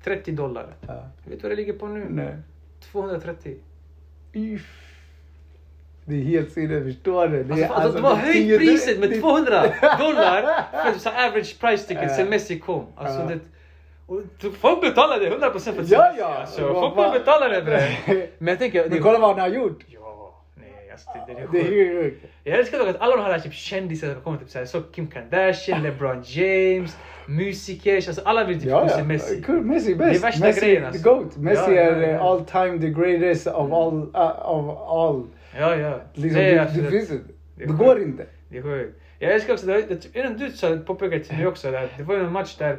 30 0.05 0.32
dollar. 0.32 0.66
Ja. 0.87 0.95
Vet 1.24 1.39
du 1.39 1.43
vad 1.43 1.53
det 1.53 1.57
ligger 1.57 1.73
på 1.73 1.87
nu? 1.87 2.07
Nej. 2.11 2.37
230. 2.93 3.57
Uff. 4.35 4.90
Det 6.11 6.16
är 6.16 6.24
helt 6.24 6.53
sinne, 6.53 6.85
förstår 6.85 7.28
du? 7.28 7.43
Det, 7.45 7.53
Alltså, 7.53 7.66
är- 7.66 7.70
alltså, 7.70 7.93
de 7.93 8.05
har 8.05 8.16
det 8.16 8.23
är 8.23 8.32
höjt 8.32 8.59
priset 8.61 8.99
med 9.01 9.11
det- 9.11 9.20
200 9.20 9.62
dollar 9.99 10.43
för 10.93 10.99
så 10.99 11.09
average 11.09 11.61
price 11.61 11.89
ticket 11.89 12.16
sen. 12.16 12.28
Messi 12.28 12.59
kom. 12.59 12.87
Alltså, 12.97 13.20
det, 13.28 13.39
folk 14.61 14.81
betalar 14.81 15.20
det 15.20 15.31
100% 15.31 15.73
för 15.74 15.85
se 15.85 15.95
Ja, 15.95 16.12
ja. 16.19 16.27
Alltså, 16.41 16.61
folk 16.61 16.74
fan. 16.81 16.95
kommer 16.95 17.12
betala 17.19 17.49
det 17.49 17.62
bre. 17.62 17.81
Men 18.39 18.49
jag 18.53 18.59
tänker... 18.59 18.89
Men 18.91 19.03
kolla 19.03 19.19
vad 19.19 19.31
han 19.31 19.41
har 19.41 19.49
gjort. 19.49 19.81
Ja, 19.87 20.35
nej 20.55 20.89
alltså 20.93 21.11
det, 21.27 21.35
det, 21.35 21.41
är 21.41 21.47
Det 21.53 21.59
är 21.59 21.62
sjukt. 21.65 21.77
ju 21.77 22.03
sjukt. 22.03 22.24
Jag 22.45 22.59
älskar 22.59 22.78
dock 22.78 22.89
att 22.89 23.01
alla 23.01 23.16
de 23.16 23.23
här 23.23 23.39
typ 23.39 23.53
kändisar 23.55 24.12
som 24.12 24.20
kommer, 24.23 24.39
typ 24.39 24.51
såhär, 24.51 24.66
så 24.66 24.81
Kim 24.82 25.07
Kardashian, 25.07 25.82
LeBron 25.82 26.23
James, 26.27 26.97
musiker, 27.28 27.97
alltså 27.97 28.23
alla 28.24 28.45
vill 28.45 28.61
typ 28.61 28.70
Ja, 28.70 28.89
se 28.89 28.99
ja. 28.99 29.05
Messi. 29.05 29.43
Cool. 29.43 29.61
Messi 29.65 29.93
är 29.93 29.97
Det 29.97 30.05
är 30.05 30.09
bäst. 30.09 30.24
värsta 30.24 30.47
Messi 30.47 30.61
grejen, 30.61 30.82
är 30.82 30.87
alltså. 30.87 31.03
the 31.03 31.09
GOAT. 31.09 31.37
Messi 31.37 31.62
Ja, 31.66 31.73
ja, 31.73 31.82
är 31.82 32.01
ja. 32.03 32.09
eh, 32.09 32.23
all 32.23 32.45
time 32.45 32.78
the 32.78 32.89
greatest 33.01 33.47
of 33.47 33.73
all. 33.73 33.95
Uh, 33.95 34.51
of 34.51 34.78
all. 34.89 35.27
Ja, 35.59 35.77
ja. 35.77 36.01
Liksom, 36.14 36.40
Nej, 36.40 36.55
det, 36.55 36.62
absolut. 36.62 36.85
det 36.85 36.98
finns 36.98 37.10
inte. 37.10 37.32
Det 37.55 37.66
Det 37.66 37.72
går 37.72 38.02
inte. 38.02 38.27
Det 38.48 38.59
är 38.59 38.62
sjukt. 38.62 39.01
Jag 39.18 39.32
älskar 39.32 39.52
också, 39.52 39.66
det, 39.66 39.82
det, 39.82 40.18
även 40.18 40.39
du 40.39 40.51
sa, 40.51 40.77
påpekade 40.77 41.24
till 41.24 41.36
mig 41.36 41.47
också, 41.47 41.70
där, 41.70 41.89
det 41.97 42.02
var 42.02 42.14
en 42.14 42.32
match 42.32 42.56
där 42.56 42.78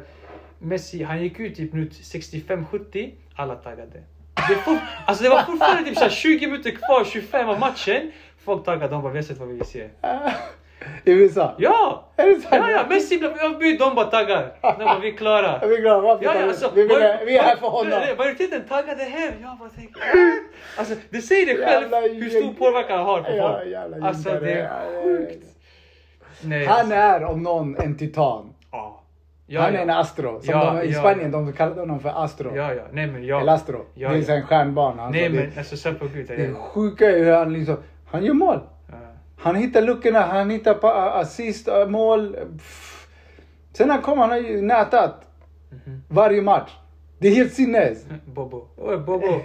Messi, 0.58 1.02
han 1.02 1.22
gick 1.22 1.40
ut 1.40 1.56
typ 1.56 1.72
minut 1.72 1.92
65-70, 1.92 3.12
alla 3.34 3.54
taggade. 3.54 4.02
Det, 4.48 4.54
är 4.54 4.58
fort, 4.58 4.78
alltså 5.06 5.24
det 5.24 5.30
var 5.30 5.42
fortfarande 5.42 5.88
typ 5.88 5.98
så 5.98 6.04
här 6.04 6.10
20 6.10 6.46
minuter 6.46 6.70
kvar, 6.70 7.04
25 7.04 7.48
av 7.48 7.58
matchen. 7.60 8.12
Folk 8.38 8.64
taggade, 8.64 8.88
de 8.88 9.02
bara 9.02 9.12
vi 9.12 9.18
har 9.18 9.22
sett 9.22 9.38
vad 9.38 9.48
vi 9.48 9.54
vill 9.54 9.64
se. 9.64 9.88
I 11.04 11.12
USA. 11.12 11.54
Ja! 11.58 12.08
Är 12.16 12.26
det 12.26 12.40
sant? 12.40 12.46
Ja, 12.50 12.70
ja, 12.70 12.86
Messi 12.88 13.18
blev 13.18 13.32
avbytt, 13.44 13.78
de 13.78 13.94
bara 13.94 14.06
taggar. 14.06 14.52
De 14.62 14.84
bara 14.84 14.98
vi 14.98 15.08
är 15.08 15.16
klara. 15.16 15.58
Vi 15.68 15.76
är. 15.76 16.00
Varför 16.00 16.24
Ja, 16.24 16.34
ja, 16.34 16.46
alltså, 16.46 16.70
vi, 16.74 16.82
vill, 16.82 17.16
vi 17.26 17.36
är 17.36 17.42
här 17.42 17.56
för 17.56 17.66
honom. 17.66 18.00
Majoriteten 18.18 18.62
taggade 18.68 19.02
hem. 19.04 19.34
Jag 19.42 19.58
bara 19.58 19.68
tänkte, 19.68 20.00
alltså 20.76 20.94
det 21.10 21.22
säger 21.22 21.46
dig 21.46 21.66
själv 21.66 21.88
hur 22.14 22.30
stor 22.30 22.54
påverkan 22.54 22.98
han 22.98 23.06
har 23.06 23.20
på 23.20 23.30
folk. 23.30 24.02
Alltså 24.04 24.30
det 24.30 24.52
är 24.52 25.02
sjukt. 25.02 25.46
Nej, 26.44 26.66
Han 26.66 26.92
är 26.92 27.24
om 27.24 27.42
någon 27.42 27.76
en 27.76 27.96
titan. 27.98 28.54
ja. 28.72 28.98
Ja, 29.46 29.60
Han 29.60 29.74
ja. 29.74 29.78
är 29.78 29.82
en 29.82 29.90
astro. 29.90 30.40
Som 30.40 30.54
Ja, 30.54 30.74
de, 30.74 30.88
I. 30.88 30.94
Spanien 30.94 31.30
de 31.30 31.52
kallar 31.52 31.76
honom 31.76 32.00
för 32.00 32.24
astro. 32.24 32.56
Ja, 32.56 32.74
ja. 32.74 32.82
Nej 32.92 33.06
men 33.06 33.26
ja. 33.26 33.40
Eller 33.40 33.52
astro. 33.52 33.84
Ja, 33.94 34.08
det 34.08 34.16
är 34.16 34.28
ja. 34.28 34.34
en 34.34 34.46
stjärnbana. 34.46 35.02
Alltså, 35.02 35.20
Nej 35.20 35.28
men 35.28 35.52
alltså 35.58 35.94
på 35.94 36.06
gud. 36.14 36.26
det 36.28 36.36
Det, 36.36 36.54
sjuka 36.54 37.10
är 37.10 37.18
hur 37.18 37.32
han 37.32 37.52
liksom, 37.52 37.76
han 38.10 38.24
gör 38.24 38.34
mål. 38.34 38.60
Han 39.42 39.56
hittar 39.56 39.82
luckorna, 39.82 40.20
han 40.20 40.50
hittar 40.50 40.74
assist, 41.20 41.68
mål. 41.88 42.36
Pff. 42.58 43.06
Sen 43.72 43.90
han 43.90 44.02
kom, 44.02 44.18
han 44.18 44.30
har 44.30 44.38
ju 44.38 44.62
nätat 44.62 45.14
Mhm. 45.86 46.02
varje 46.08 46.42
match. 46.42 46.70
Det 47.18 47.28
är 47.28 47.34
helt 47.34 47.52
sinnes. 47.54 48.04
Bobo. 48.26 48.68
Oj, 48.76 48.96
Bobo. 48.96 49.26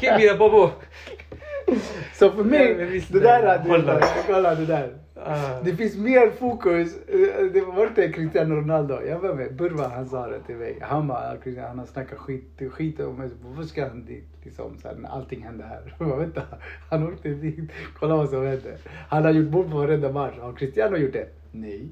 Kim 0.00 0.38
Bobo. 0.38 0.70
Så 2.14 2.30
för 2.30 2.38
Ja, 2.38 2.44
mig, 2.44 2.74
visst, 2.84 3.12
det 3.12 3.20
där, 3.20 3.42
det, 3.64 3.68
håller. 3.70 4.04
kolla 4.26 4.54
det 4.54 4.66
där. 4.66 4.90
Ah. 5.24 5.60
Det 5.64 5.76
finns 5.76 5.96
mer 5.96 6.30
fokus. 6.30 6.96
eh, 7.08 7.44
Det 7.52 7.60
var 7.60 7.86
inte 7.86 8.12
Cristiano 8.12 8.54
Ronaldo. 8.54 8.98
Jag 9.06 9.18
var 9.18 9.34
med. 9.34 9.54
Burva 9.56 9.88
han 9.88 10.08
sa 10.08 10.26
det 10.26 10.40
till 10.40 10.56
mig. 10.56 10.78
Han 10.82 11.08
bara, 11.08 11.36
han 11.68 11.78
har 11.78 11.86
snackat 11.86 12.18
skit, 12.18 12.60
skit 12.72 13.00
om 13.00 13.16
mig. 13.16 13.28
Varför 13.42 13.62
ska 13.62 13.88
han 13.88 14.04
dit? 14.04 14.24
Liksom, 14.42 14.78
så 14.82 14.88
här, 14.88 14.96
allting 15.08 15.42
hände 15.42 15.64
här. 15.64 15.94
Jag 15.98 16.08
bara, 16.08 16.18
vänta. 16.18 16.42
Han 16.90 17.08
åkte 17.12 17.28
dit. 17.28 17.70
Kolla 17.98 18.16
vad 18.16 18.28
som 18.28 18.46
hände. 18.46 18.76
Han 19.08 19.24
har 19.24 19.30
gjort 19.30 19.50
mål 19.52 19.70
på 19.70 19.76
varenda 19.76 20.12
match. 20.12 20.34
Har 20.40 20.52
Cristiano 20.52 20.96
gjort 20.96 21.12
det? 21.12 21.28
Nej. 21.52 21.88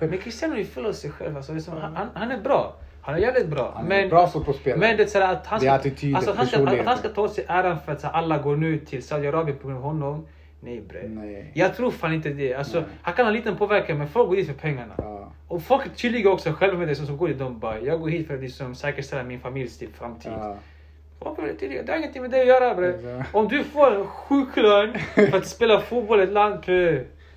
Men 0.00 0.18
Cristiano 0.18 0.54
är 0.54 0.58
ju 0.58 0.64
full 0.64 0.86
av 0.86 0.92
sig 0.92 1.10
själv. 1.10 1.36
Alltså, 1.36 1.52
det 1.52 1.58
är 1.58 1.60
som, 1.60 1.76
han, 1.76 1.96
han- 1.96 2.08
han 2.14 2.30
är 2.30 2.40
bra. 2.40 2.76
Han 3.02 3.14
är 3.14 3.18
jävligt 3.18 3.48
bra. 3.48 3.72
Han 3.74 3.84
är 3.84 3.88
men, 3.88 4.02
en 4.02 4.08
bra 4.08 4.26
fotbollsspelare. 4.26 4.80
Men 4.80 4.96
det 4.96 5.02
är 5.02 5.06
sådär 5.06 5.32
att 5.32 5.46
han 5.46 5.58
Det 5.58 5.64
ska, 5.64 5.72
är 5.72 5.78
attityden, 5.78 6.16
alltså, 6.16 6.32
han 6.32 6.46
ska, 6.46 6.68
att, 6.68 6.86
han 6.86 6.98
ska 6.98 7.08
ta 7.08 7.28
sig 7.28 7.44
äran 7.48 7.78
för 7.80 7.92
att 7.92 8.00
så 8.00 8.06
alla 8.06 8.38
går 8.38 8.56
nu 8.56 8.78
till 8.78 9.02
Saudiarabien 9.02 9.58
på 9.58 9.66
grund 9.66 9.78
av 9.78 9.84
honom. 9.84 10.26
Nej 10.60 10.80
bre. 10.88 11.08
Nej. 11.08 11.50
Jag 11.54 11.76
tror 11.76 11.90
fan 11.90 12.14
inte 12.14 12.28
det. 12.28 12.54
Alltså, 12.54 12.78
Nej. 12.78 12.88
han 13.02 13.14
kan 13.14 13.26
ha 13.26 13.32
liten 13.32 13.56
påverkan 13.56 13.98
men 13.98 14.08
folk 14.08 14.28
går 14.28 14.36
dit 14.36 14.46
för 14.46 14.54
pengarna. 14.54 14.94
Ja. 14.98 15.32
Och 15.48 15.62
folk 15.62 15.86
är 15.86 15.90
tydliga 15.90 16.30
också 16.30 16.52
själva 16.52 16.78
med 16.78 16.88
det 16.88 16.94
som, 16.94 17.06
som 17.06 17.16
går 17.16 17.28
dit. 17.28 17.38
De 17.38 17.58
bara, 17.58 17.80
jag 17.80 18.00
går 18.00 18.08
hit 18.08 18.26
för 18.26 18.34
att 18.34 18.40
liksom, 18.40 18.74
säkerställa 18.74 19.22
min 19.22 19.40
familjs 19.40 19.78
typ, 19.78 19.96
framtid. 19.96 20.32
Ja. 20.32 20.56
Det 21.60 21.88
har 21.88 21.98
ingenting 21.98 22.22
med 22.22 22.30
det 22.30 22.40
att 22.40 22.46
göra 22.46 22.74
bre. 22.74 23.24
Om 23.32 23.48
du 23.48 23.64
får 23.64 23.94
en 23.94 24.06
sjuk 24.06 24.56
lön 24.56 24.98
för 25.14 25.36
att 25.36 25.46
spela 25.46 25.80
fotboll 25.80 26.20
i 26.20 26.22
ett 26.22 26.32
land. 26.32 26.62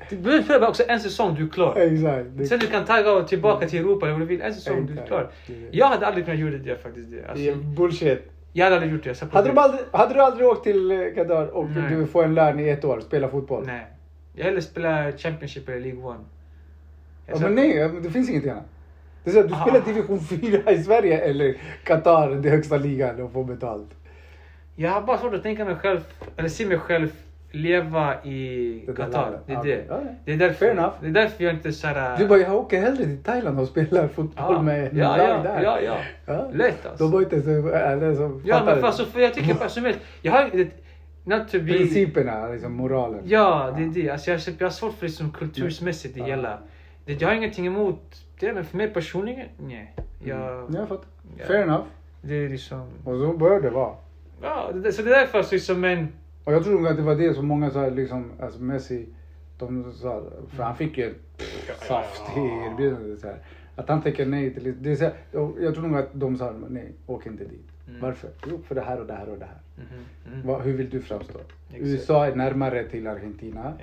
Du 0.09 0.15
behöver 0.17 0.67
också 0.67 0.83
en 0.87 0.99
säsong, 0.99 1.35
du 1.35 1.45
är 1.45 1.49
klar. 1.49 1.75
Exakt. 1.77 2.49
Sen 2.49 2.59
du 2.59 2.67
kan 2.67 2.85
tagga 2.85 3.11
och 3.11 3.27
tillbaka 3.27 3.67
till 3.67 3.79
Europa 3.79 4.05
eller 4.05 4.13
vad 4.13 4.21
du 4.21 4.25
vill. 4.25 4.41
En 4.41 4.53
säsong, 4.53 4.85
du 4.85 4.93
är 4.93 5.03
Exakt. 5.03 5.07
klar. 5.07 5.29
Jag 5.71 5.87
hade 5.87 6.07
aldrig 6.07 6.25
kunnat 6.25 6.39
göra 6.39 6.51
det 6.57 6.83
faktiskt. 6.83 7.11
Det. 7.11 7.25
Alltså, 7.29 7.43
det 7.45 7.49
är 7.49 7.55
bullshit. 7.55 8.31
jag 8.53 8.63
hade 8.65 8.75
aldrig 8.75 8.93
gjort 8.93 9.03
det. 9.03 9.33
Hade, 9.33 9.47
de 9.49 9.57
aldrig, 9.57 9.81
hade 9.91 10.13
du 10.13 10.21
aldrig 10.21 10.47
åkt 10.47 10.63
till 10.63 10.91
eh, 10.91 10.97
Qatar 11.15 11.47
och 11.47 11.69
Nej. 11.69 11.89
du 11.95 12.07
får 12.07 12.23
en 12.23 12.33
lön 12.35 12.59
i 12.59 12.69
ett 12.69 12.85
år, 12.85 12.99
spela 12.99 13.29
fotboll? 13.29 13.63
Nej. 13.67 13.85
Jag 14.35 14.45
hellre 14.45 14.61
spela 14.61 15.11
Championship 15.11 15.69
eller 15.69 15.79
League 15.79 16.03
One. 16.03 16.19
Ja, 17.27 17.35
men 17.39 17.55
nej, 17.55 17.89
det 18.03 18.09
finns 18.09 18.29
ingenting 18.29 18.51
annat. 18.51 18.63
Det 19.23 19.29
är 19.29 19.33
så 19.33 19.43
du 19.47 19.53
Ah. 19.53 19.61
spelar 19.61 19.81
division 19.85 20.19
4 20.19 20.71
i 20.71 20.83
Sverige 20.83 21.19
eller 21.21 21.55
Qatar, 21.83 22.29
det 22.29 22.49
högsta 22.49 22.77
ligan 22.77 23.21
och 23.21 23.31
får 23.31 23.43
betalt. 23.43 23.89
Jag 24.75 24.91
har 24.91 25.01
bara 25.01 25.17
svårt 25.17 25.33
att 25.33 25.43
tänka 25.43 25.65
mig 25.65 25.75
själv, 25.75 25.99
eller 26.37 26.49
se 26.49 26.65
mig 26.65 26.77
själv 26.79 27.09
leva 27.55 28.23
i 28.23 28.83
Det 28.87 28.93
Qatar. 28.93 29.39
Det 29.45 29.53
är 29.53 29.55
Ja, 29.57 29.63
det. 29.63 29.85
ja. 29.89 29.99
Det 30.25 30.33
är 30.33 30.37
därför, 30.37 30.55
Fair 30.55 30.71
enough. 30.71 30.93
det 31.01 31.07
är 31.07 31.11
därför 31.11 31.43
jag 31.43 31.53
inte 31.53 31.71
såhär... 31.73 32.17
Du 32.17 32.27
bara, 32.27 32.39
jag 32.39 32.55
åker 32.55 32.81
hellre 32.81 33.03
till 33.03 33.23
Thailand 33.23 33.59
och 33.59 33.67
spelar 33.67 34.07
fotboll 34.07 34.55
ja, 34.55 34.61
med 34.61 34.97
ja, 34.97 35.17
lag 35.17 35.29
ja, 35.29 35.43
där. 35.43 35.61
ja, 35.63 35.79
ja. 35.81 35.97
Ja. 36.25 36.49
Lätt 36.53 36.85
alltså. 36.85 37.03
De 37.03 37.11
var 37.11 37.21
inte 37.21 37.41
så, 37.41 37.69
eller 37.69 38.15
så 38.15 38.41
Ja 38.45 38.63
men 38.65 38.79
för, 38.79 38.87
alltså, 38.87 39.05
för 39.05 39.19
jag 39.19 39.33
tycker 39.33 39.53
personellt, 39.53 39.99
jag 40.21 40.31
har 40.31 40.49
det, 40.53 40.67
not 41.23 41.47
to 41.51 41.59
be... 41.59 41.73
Principerna, 41.73 42.47
liksom 42.47 42.73
moralen. 42.73 43.21
Ja, 43.25 43.73
det 43.77 43.83
är 43.83 43.87
det. 44.03 44.09
Alltså, 44.09 44.31
jag, 44.31 44.41
jag 44.57 44.65
har 44.65 44.71
svårt 44.71 44.93
för 44.93 45.05
det 45.05 45.11
som 45.11 45.31
kultursmässigt 45.31 46.17
i 46.17 46.19
Ja. 46.19 46.25
hela. 46.25 46.57
Det, 47.05 47.21
jag 47.21 47.27
har 47.27 47.35
ingenting 47.35 47.67
emot 47.67 48.15
det, 48.39 48.53
men 48.53 48.65
för 48.65 48.77
mig 48.77 48.87
personligen, 48.87 49.47
nej. 49.57 49.95
Jag, 50.23 50.59
Mm. 50.59 50.75
Jag 50.75 50.87
fattar. 50.87 51.05
Ja. 51.37 51.45
Fair 51.45 51.61
enough. 51.61 51.83
Det 52.21 52.33
är 52.45 52.49
liksom... 52.49 52.79
Och 53.03 53.17
så 53.17 53.33
bör 53.37 53.61
det 53.61 53.69
vara. 53.69 53.93
Ja, 54.41 54.71
det, 54.73 54.91
så 54.91 55.01
det 55.01 55.15
är 55.15 55.19
därför 55.19 55.41
så 55.43 55.55
liksom 55.55 55.83
en... 55.83 56.07
Och 56.45 56.53
jag 56.53 56.63
tror 56.63 56.73
nog 56.79 56.87
att 56.87 56.97
det 56.97 57.03
var 57.03 57.15
det 57.15 57.33
som 57.33 57.47
många 57.47 57.69
sa, 57.71 57.89
liksom, 57.89 58.31
alltså 58.39 58.61
Messi, 58.61 59.05
de 59.59 59.93
sa, 59.93 60.23
för 60.55 60.63
han 60.63 60.75
fick 60.75 60.97
ju 60.97 61.05
ett 61.05 61.15
saftigt 61.87 62.37
erbjudande. 62.37 63.17
Så 63.17 63.27
här, 63.27 63.37
att 63.75 63.89
han 63.89 64.01
tackar 64.01 64.25
nej 64.25 64.53
till 64.53 64.73
det. 64.81 64.91
är 64.91 64.95
så 64.95 65.03
här, 65.03 65.13
Jag 65.61 65.75
tror 65.75 65.87
nog 65.87 65.97
att 65.99 66.09
de 66.13 66.37
sa, 66.37 66.53
nej, 66.69 66.91
åk 67.05 67.25
inte 67.25 67.43
dit. 67.43 67.65
Mm. 67.87 68.01
Varför? 68.01 68.29
Jo, 68.47 68.59
för 68.67 68.75
det 68.75 68.81
här 68.81 68.99
och 68.99 69.07
det 69.07 69.13
här 69.13 69.29
och 69.29 69.37
det 69.39 69.45
här. 69.45 69.57
Mhm, 69.77 70.33
mm. 70.33 70.47
Vad- 70.47 70.61
hur 70.61 70.73
vill 70.73 70.89
du 70.89 71.01
framstå? 71.01 71.39
Exakt. 71.69 71.81
USA 71.85 72.25
är 72.25 72.35
närmare 72.35 72.83
till 72.83 73.07
Argentina. 73.07 73.73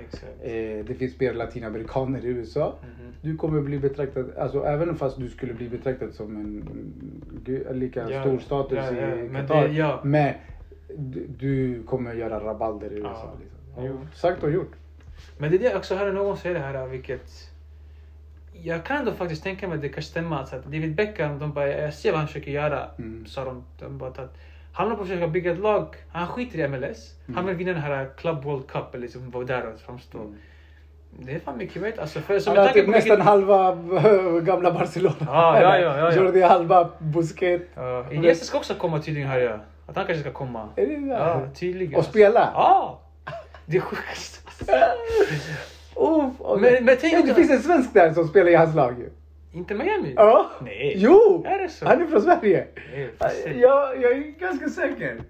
Eh, 0.43 0.84
det 0.86 0.94
finns 0.98 1.20
mer 1.20 1.34
latinamerikaner 1.34 2.24
i 2.24 2.28
USA. 2.28 2.74
Mhm. 2.82 3.12
Du 3.20 3.36
kommer 3.36 3.60
bli 3.60 3.78
betraktad, 3.78 4.26
alltså 4.39 4.64
även 4.64 4.97
fast 4.97 5.18
du 5.18 5.28
skulle 5.28 5.55
bli 5.55 5.68
betraktad 5.68 6.12
som 6.14 6.36
en 6.36 6.64
gu- 7.44 7.72
lika 7.74 8.10
Ja, 8.10 8.20
stor 8.22 8.39
status 8.39 8.78
ja, 8.78 8.97
ja, 9.01 9.14
i 9.14 9.28
men 9.28 9.47
Qatar. 9.47 9.68
det- 9.68 9.74
ja. 9.74 10.01
Men 10.05 10.34
du, 10.97 11.27
du 11.39 11.82
kommer 11.82 12.14
göra 12.14 12.40
rabalder 12.40 12.93
i 12.93 12.97
USA. 12.97 13.10
Ja. 13.24 13.35
Liksom. 13.40 13.85
Jo. 13.86 14.06
Sagt 14.14 14.43
och 14.43 14.51
gjort. 14.51 14.73
Men 15.39 15.51
det 15.51 15.56
är 15.56 15.70
det 15.70 15.77
också, 15.77 15.94
hörde 15.94 16.12
någon 16.12 16.36
säga 16.36 16.55
det 16.55 16.60
här 16.60 16.86
vilket... 16.86 17.31
Jag 18.64 18.85
kan 18.85 18.97
ändå 18.97 19.12
faktiskt 19.12 19.43
tänka 19.43 19.69
mig 19.69 19.77
att 19.77 19.82
det 19.82 19.89
kan 19.89 20.02
stämma. 20.02 20.39
Alltså 20.39 20.56
att 20.56 20.64
David 20.64 20.94
Beckham, 20.94 21.39
de 21.39 21.52
bara, 21.52 21.69
jag 21.69 21.94
ser 21.94 22.10
vad 22.10 22.19
han 22.19 22.27
försöker 22.28 22.51
göra. 22.51 22.86
Mm. 22.98 23.27
Sa 23.27 23.44
de, 23.44 23.64
de 23.78 23.98
bara 23.98 24.10
att 24.10 24.36
han 24.73 24.85
håller 24.86 24.97
på 24.97 25.02
att 25.02 25.09
försöka 25.09 25.28
bygga 25.28 25.52
ett 25.52 25.59
lag. 25.59 25.97
Han 26.12 26.27
skiter 26.28 26.59
i 26.59 26.69
MLS. 26.69 27.14
Han 27.27 27.35
Mm. 27.35 27.47
vill 27.47 27.56
vinna 27.56 27.73
den 27.73 27.81
här 27.82 28.10
Club 28.16 28.44
World 28.44 28.66
Cup 28.66 28.94
eller 28.94 29.02
liksom 29.02 29.31
vara 29.31 29.44
där 29.44 29.66
och 29.73 29.81
framstå. 29.81 30.19
Mm. 30.19 30.35
Det 31.19 31.32
är 31.32 31.39
fan 31.39 31.59
mycket 31.59 31.82
möjligt. 31.82 31.98
Alltså, 32.01 32.20
för, 32.20 32.39
som 32.39 32.56
Han 32.56 32.73
typ 32.73 32.86
nästan 32.89 33.10
vilket- 33.16 33.24
halva 33.24 33.74
gamla 34.40 34.73
Barcelona. 34.73 35.14
Ja, 35.20 35.60
ja, 35.62 35.78
ja, 35.78 35.98
ja, 35.98 36.12
ja. 36.12 36.16
Jordi 36.16 36.43
Alba, 36.43 36.90
Busquets. 36.98 37.64
Ja, 37.74 38.12
Iniesta 38.12 38.44
ska 38.44 38.59
också 38.59 38.74
komma 38.74 38.98
tydligen 39.01 39.28
hör 39.28 39.39
jag. 39.39 39.60
Att 39.87 39.97
han 39.97 40.07
kanske 40.07 40.21
ska 40.21 40.33
komma. 40.33 40.69
Är 40.77 40.87
det 40.87 40.97
där? 40.97 41.07
Ja, 41.19 41.47
tydligen. 41.55 41.95
Och 41.99 42.05
spela? 42.05 42.51
Ja! 42.55 43.01
Det 43.67 43.77
är 43.77 43.81
sjukt. 43.81 44.43
Oh, 45.95 46.31
okay. 46.39 46.73
Men- 46.73 46.85
men 46.85 46.97
tänk 47.01 47.15
Ja, 47.15 47.23
det 47.23 47.35
finns 47.35 47.51
en 47.51 47.63
svensk 47.63 47.95
där 47.95 48.13
som 48.15 48.29
spelar 48.29 48.51
i 48.51 48.55
hans 48.55 48.75
lag 48.75 48.99
ju. 48.99 49.11
Inte 49.53 49.75
Miami? 49.75 50.13
Ja. 50.17 50.51
Nej. 50.61 50.95
Jo! 50.97 51.45
Är 51.47 51.59
det 51.59 51.69
så? 51.69 51.87
Han 51.87 52.03
är 52.03 52.07
från 52.07 52.23
Sverige. 52.23 52.67
Nej, 52.93 53.11
får 53.19 53.29
se. 53.29 53.59
Ja, 53.59 53.95
jag 53.95 54.13
är 54.13 54.39
ganska 54.39 54.69
säker. 54.69 55.23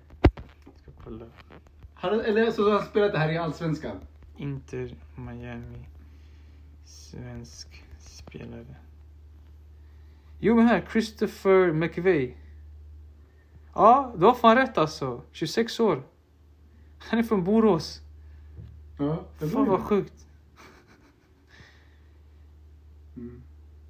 Ska 0.82 0.90
kolla. 1.04 1.24
Han, 1.94 2.20
eller 2.20 2.50
så 2.50 2.64
har 2.64 2.72
han 2.78 2.82
spelat 2.86 3.12
det 3.12 3.18
här 3.18 3.32
i 3.32 3.38
Allsvenskan. 3.38 3.96
Inter 4.36 4.94
Miami. 5.16 5.78
Svensk 6.84 7.82
spelare. 7.98 8.64
Jo 10.40 10.54
men 10.54 10.66
här, 10.66 10.82
Christopher 10.92 11.72
McVeigh. 11.72 12.32
Ja, 13.74 14.12
du 14.16 14.26
har 14.26 14.34
fan 14.34 14.56
rätt 14.56 14.78
alltså. 14.78 15.22
26 15.32 15.80
år. 15.80 16.02
Han 16.98 17.18
är 17.18 17.22
från 17.22 17.44
Borås. 17.44 18.00
Ja, 18.98 19.24
Fan 19.52 19.68
vad 19.68 19.80
sjukt. 19.80 20.26
Mm. 23.16 23.42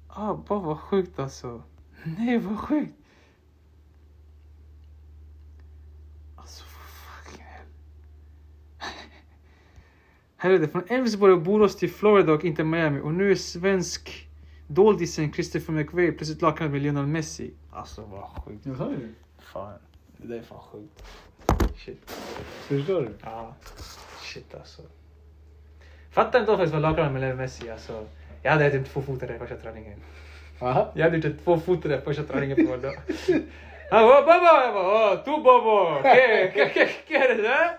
Ah, 0.07 0.33
bara 0.33 0.59
vad 0.59 0.79
sjukt 0.79 1.19
alltså. 1.19 1.63
Nej, 2.17 2.37
vad 2.37 2.59
sjukt. 2.59 2.93
Alltså, 6.35 6.63
fucking 6.65 7.45
hell. 7.45 7.65
Helvete, 10.37 10.71
från 10.71 10.83
Elfsborg 10.87 11.33
och 11.33 11.41
Borås 11.41 11.75
till 11.75 11.91
Florida 11.91 12.33
och 12.33 12.45
inte 12.45 12.63
Miami. 12.63 12.99
Och 12.99 13.13
nu 13.13 13.31
är 13.31 13.35
svensk 13.35 14.29
doldisen 14.67 15.33
Christopher 15.33 15.73
McVeigh 15.73 16.15
plötsligt 16.17 16.41
lagkamrat 16.41 16.71
med 16.71 16.81
Lionel 16.81 17.07
Messi. 17.07 17.53
Alltså, 17.71 18.05
vad 18.05 18.43
sjukt. 18.43 18.65
Jag 18.65 18.77
sa 18.77 18.91
ju 18.91 18.97
det. 18.97 19.22
Fan, 19.43 19.79
det 20.17 20.27
där 20.27 20.37
är 20.37 20.41
fan 20.41 20.59
sjukt. 20.59 21.03
Shit. 21.77 22.11
Förstår 22.67 23.01
du? 23.01 23.09
Ja, 23.23 23.55
shit 24.21 24.55
alltså. 24.55 24.81
Fattar 26.11 26.39
inte 26.39 26.51
jag 26.51 26.57
var 26.67 26.79
lagkamrat 26.79 27.11
med 27.11 27.21
Lionel 27.21 27.37
Messi 27.37 27.69
alltså. 27.69 28.07
Jag 28.43 28.51
hade 28.51 28.65
ätit 28.65 28.93
två 28.93 29.01
fotare 29.01 29.39
första 29.39 29.55
träningen. 29.55 29.99
Aha. 30.59 30.91
Jag 30.93 31.03
hade 31.03 31.27
ett 31.27 31.43
två 31.43 31.59
fotare 31.59 32.01
första 32.01 32.23
träningen 32.23 32.67
på 32.67 32.77
dag. 32.77 32.95
Han 33.91 34.07
bara 34.07 34.21
baba, 34.21 34.65
jag 34.65 34.73
bara 34.73 35.17
tu 35.17 35.31
bobo, 35.31 36.01
¿qué, 36.03 36.51
qué, 36.53 36.69
qué 36.73 36.85
quieres 37.07 37.39
eh? 37.39 37.71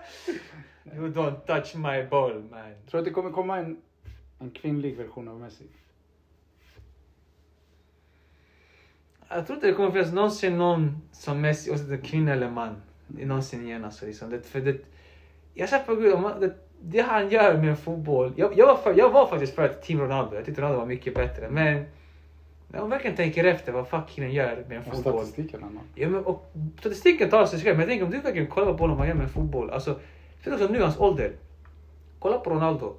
You 0.95 1.07
don't 1.07 1.39
touch 1.45 1.75
my 1.75 2.03
ball 2.03 2.33
man. 2.33 2.73
Tror 2.89 2.91
du 2.91 2.97
att 2.97 3.05
det 3.05 3.11
kommer 3.11 3.31
komma 3.31 3.57
en, 3.57 3.77
en 4.39 4.51
kvinnlig 4.51 4.97
version 4.97 5.27
av 5.27 5.39
Messi? 5.39 5.63
Jag 9.35 9.47
tror 9.47 9.55
inte 9.57 9.67
det 9.67 9.73
kommer 9.73 9.91
finnas 9.91 10.11
någonsin 10.11 10.57
någon 10.57 11.01
som 11.11 11.41
Messi, 11.41 11.71
oavsett 11.71 12.03
kvinna 12.03 12.33
eller 12.33 12.49
man, 12.49 12.75
någonsin 13.07 13.65
igen 13.67 13.85
alltså. 13.85 14.05
Liksom. 14.05 14.29
Det, 14.29 14.41
för 14.41 14.59
det, 14.59 14.77
jag 15.53 15.69
säger 15.69 15.83
på 15.83 15.95
gud, 15.95 16.19
det, 16.39 16.55
det 16.81 16.99
han 17.01 17.29
gör 17.29 17.57
med 17.57 17.79
fotboll. 17.79 18.33
Jag, 18.35 18.57
jag, 18.57 18.67
var 18.67 18.75
för, 18.75 18.93
jag 18.97 19.09
var 19.09 19.27
faktiskt 19.27 19.55
för 19.55 19.67
Team 19.67 19.99
Ronaldo, 19.99 20.35
jag 20.35 20.45
tyckte 20.45 20.61
Ronaldo 20.61 20.79
var 20.79 20.85
mycket 20.85 21.15
bättre. 21.15 21.49
Men 21.49 21.85
när 22.67 22.79
man 22.79 22.89
verkligen 22.89 23.15
tänker 23.15 23.43
efter 23.43 23.71
vad 23.71 23.87
fuck 23.87 24.09
killen 24.09 24.33
gör 24.33 24.65
med 24.67 24.77
en 24.77 24.83
Och 24.83 24.95
fotboll. 24.95 25.13
statistiken 25.13 25.63
annan. 25.63 25.83
Ja, 25.95 26.09
men, 26.09 26.25
och 26.25 26.51
statistiken 26.79 27.29
talar 27.29 27.45
sig 27.45 27.59
själv, 27.59 27.77
men 27.77 27.79
jag 27.79 27.89
tänker 27.89 28.05
om 28.05 28.11
du 28.11 28.19
verkligen 28.19 28.47
kollar 28.47 28.67
på 28.67 28.73
bollen 28.73 28.97
vad 28.97 29.07
han 29.07 29.17
gör 29.17 29.23
med 29.23 29.31
fotboll. 29.31 29.69
Alltså, 29.69 29.99
speciellt 30.39 30.61
också 30.61 30.73
nu 30.73 30.81
hans 30.81 30.99
ålder. 30.99 31.31
Kolla 32.19 32.39
på 32.39 32.49
Ronaldo. 32.49 32.95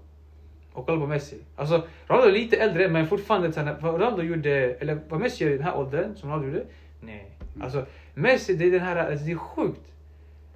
Och 0.77 0.87
kolla 0.87 1.01
på 1.01 1.07
Messi. 1.07 1.37
Alltså, 1.57 1.83
Ronaldo 2.07 2.29
är 2.29 2.33
lite 2.33 2.57
äldre 2.57 2.89
men 2.89 3.07
fortfarande, 3.07 3.77
vad 3.81 3.95
Ronaldo 3.95 4.23
gjorde, 4.23 4.51
eller 4.51 4.99
vad 5.09 5.21
Messi 5.21 5.45
gör 5.45 5.51
i 5.51 5.57
den 5.57 5.67
här 5.67 5.77
åldern, 5.77 6.17
som 6.17 6.29
Ronaldo 6.31 6.49
gjorde. 6.49 6.65
Nej. 7.01 7.31
Alltså, 7.61 7.87
Messi, 8.15 8.55
det 8.55 8.65
är 8.65 8.71
den 8.71 8.81
här, 8.81 8.97
alltså, 8.97 9.25
det 9.25 9.33
är 9.33 9.37
sjukt. 9.37 9.93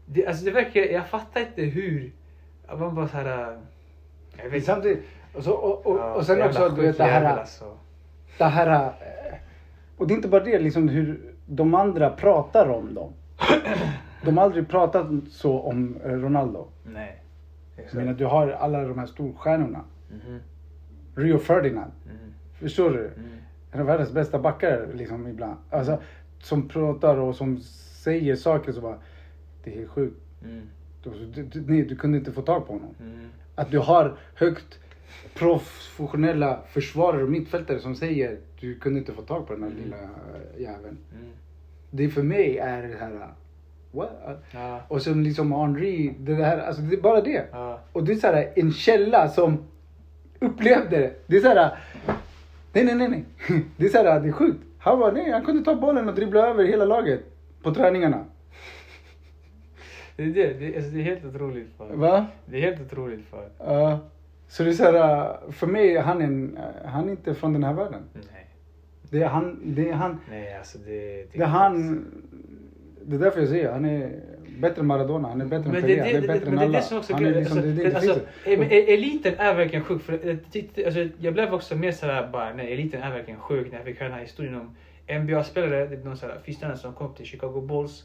Det, 0.07 0.27
alltså 0.27 0.45
det 0.45 0.51
verkar, 0.51 0.81
jag 0.81 1.07
fattar 1.07 1.41
inte 1.41 1.63
hur. 1.63 2.13
Man 2.79 2.95
bara 2.95 3.09
såhär... 3.09 3.27
Jag 3.27 3.59
Men 4.43 4.51
vet 4.51 4.65
samtidigt, 4.65 5.05
och, 5.35 5.45
så, 5.45 5.53
och, 5.53 5.87
och, 5.87 5.99
Ja, 5.99 6.15
och 6.15 6.27
sen 6.27 6.43
också 6.43 6.69
du 6.69 6.83
vet 6.83 6.99
det 6.99 7.05
här, 7.05 7.39
alltså. 7.39 7.65
det 8.39 8.45
här... 8.45 8.93
Och 9.97 10.07
det 10.07 10.15
är 10.15 10.17
inte 10.17 10.29
bara 10.29 10.45
det, 10.45 10.59
liksom 10.59 10.89
hur 10.89 11.35
de 11.47 11.75
andra 11.75 12.11
pratar 12.11 12.69
om 12.69 12.95
dem. 12.95 13.13
De 14.25 14.37
har 14.37 14.45
aldrig 14.45 14.69
pratat 14.69 15.07
så 15.31 15.61
om 15.61 15.97
eh, 16.05 16.11
Ronaldo. 16.11 16.69
Nej. 16.85 17.17
Jag 17.77 17.95
menar, 17.95 18.13
du 18.13 18.25
har 18.25 18.49
alla 18.49 18.83
de 18.83 18.99
här 18.99 19.07
storstjärnorna. 19.07 19.85
Mhm. 20.11 20.39
Rio 21.15 21.39
Ferdinand. 21.39 21.93
Mhm. 22.07 22.33
Förstår 22.61 22.91
du? 22.91 22.99
Mm. 23.07 23.29
En 23.73 23.81
av 23.81 23.87
världens 23.87 24.13
bästa 24.13 24.39
backar 24.39 24.89
liksom 24.95 25.27
ibland. 25.27 25.57
Alltså, 25.71 25.99
som 26.43 26.69
pratar 26.69 27.17
och 27.17 27.37
som 27.37 27.59
säger 28.03 28.37
saker 28.37 28.73
som 28.73 28.83
bara, 28.83 28.99
det 29.65 29.73
är 29.73 29.77
helt 29.79 29.91
sjukt. 29.91 30.17
Mm. 30.45 30.63
Du, 31.03 31.11
du, 31.35 31.43
du, 31.43 31.61
nej, 31.73 31.83
du 31.83 31.97
kunde 31.97 32.19
inte 32.19 32.33
få 32.33 32.43
tag 32.43 32.67
på 32.67 32.73
honom. 32.73 32.95
Mm. 33.01 33.29
Att 33.55 33.71
du 33.71 33.79
har 33.79 34.17
högt 34.35 34.79
professionella 35.35 36.61
försvarare 36.69 37.23
och 37.23 37.29
mittfältare 37.31 37.79
som 37.79 37.95
säger 37.97 38.39
du 38.61 38.79
kunde 38.79 38.99
inte 38.99 39.13
få 39.13 39.23
tag 39.23 39.47
på 39.47 39.53
den 39.53 39.63
här 39.63 39.71
Mm. 39.71 39.83
lilla 39.85 39.97
äh, 39.97 40.63
jäveln. 40.63 40.99
Mm. 41.15 41.31
Det 41.91 42.09
för 42.09 42.23
mig 42.23 42.59
är 42.59 42.83
det 42.83 42.97
här, 43.01 43.29
what? 43.93 44.43
Ja. 44.53 44.81
Och 44.89 45.03
sen 45.03 45.25
liksom 45.25 45.53
Henri, 45.53 46.15
det 46.19 46.35
där, 46.35 46.59
alltså 46.59 46.83
det 46.83 46.97
är 46.97 47.01
bara 47.01 47.21
det. 47.21 47.45
Ja. 47.53 47.81
Och 47.93 48.05
det 48.05 48.13
är 48.13 48.17
så 48.17 48.27
här, 48.27 48.53
en 48.57 48.73
källa 48.73 49.29
som 49.29 49.59
upplevde 50.41 50.97
det. 50.99 51.13
Det 51.27 51.37
är 51.37 51.41
så 51.41 51.49
här, 51.49 51.79
nej 52.73 52.85
nej 52.85 52.95
nej 52.95 53.09
nej. 53.09 53.25
Det 53.77 53.85
är 53.85 53.89
så 53.89 53.99
här, 53.99 54.21
det 54.21 54.29
är 54.29 54.33
sjukt. 54.33 54.61
Han 54.79 54.99
var 54.99 55.13
nej, 55.13 55.31
han 55.31 55.45
kunde 55.45 55.65
ta 55.65 55.75
bollen 55.75 56.09
och 56.09 56.15
dribbla 56.15 56.47
över 56.47 56.65
hela 56.65 56.85
laget 56.85 57.21
på 57.63 57.75
träningarna. 57.75 58.25
Det 60.17 60.23
är 60.23 60.27
det, 60.27 60.53
det, 60.53 60.77
alltså, 60.77 60.91
det 60.91 61.01
är 61.01 61.05
helt 61.05 61.25
otroligt. 61.25 61.69
För. 61.77 61.95
Va? 61.95 62.27
Det 62.47 62.57
är 62.57 62.61
helt 62.61 62.81
otroligt 62.81 63.27
för. 63.27 63.49
Ja. 63.59 63.99
så 64.49 64.63
det 64.63 64.71
är 64.71 64.73
så 64.73 64.85
här, 64.85 65.37
för 65.51 65.67
mig 65.67 65.97
är 65.97 66.03
han 66.03 66.23
en, 66.23 66.59
han 66.85 67.07
är 67.07 67.11
inte 67.11 67.35
från 67.35 67.53
den 67.53 67.65
här 67.65 67.73
världen. 67.73 68.03
Nej. 68.13 68.47
Det 69.11 69.23
är 69.23 69.29
han, 69.29 69.61
det 69.65 69.89
är 69.89 69.93
han, 69.93 70.21
Nej, 70.31 70.57
alltså 70.59 70.79
det... 70.79 71.27
det 71.33 71.43
är 71.43 71.47
han, 71.47 72.07
det 73.03 73.17
är 73.17 73.21
därför 73.21 73.41
jag 73.41 73.49
säger 73.49 73.73
han 73.73 73.85
är 73.85 74.21
bättre 74.61 74.81
än 74.81 74.87
Maradona, 74.87 75.29
han 75.29 75.41
är 75.41 75.45
bättre 75.45 75.65
än 75.65 75.73
Men 75.73 75.83
han 75.83 75.91
är 75.91 76.27
bättre 76.27 76.51
än 76.51 76.57
det 76.57 76.63
är 76.63 76.65
alla. 76.65 76.79
det 76.79 76.85
som 76.85 76.99
också 76.99 77.13
Han 77.13 77.27
är 77.27 77.35
liksom, 77.35 77.61
det, 77.61 77.73
det, 77.73 77.95
alltså, 77.95 78.21
eliten 78.45 79.35
är 79.39 79.55
verkligen 79.55 79.85
sjuk. 79.85 80.03
För 80.03 80.27
jag, 80.27 80.39
tyckte, 80.53 80.85
alltså, 80.87 81.09
jag 81.19 81.35
blev 81.35 81.55
också 81.55 81.77
mer 81.77 81.93
sådär 81.93 82.29
bara, 82.33 82.55
nej 82.55 82.73
eliten 82.73 83.03
är 83.03 83.11
verkligen 83.11 83.41
sjuk 83.41 83.71
när 83.71 83.79
jag 83.79 83.87
fick 83.87 83.99
höra 83.99 84.09
den 84.09 84.19
här 84.19 84.25
historien 84.25 84.55
om 84.55 84.77
NBA-spelare, 85.21 85.87
det 85.87 85.97
är 85.97 86.05
någon 86.05 86.17
sådär 86.17 86.75
som 86.75 86.93
kom 86.93 87.15
till 87.15 87.27
Chicago 87.27 87.61
Bulls. 87.61 88.05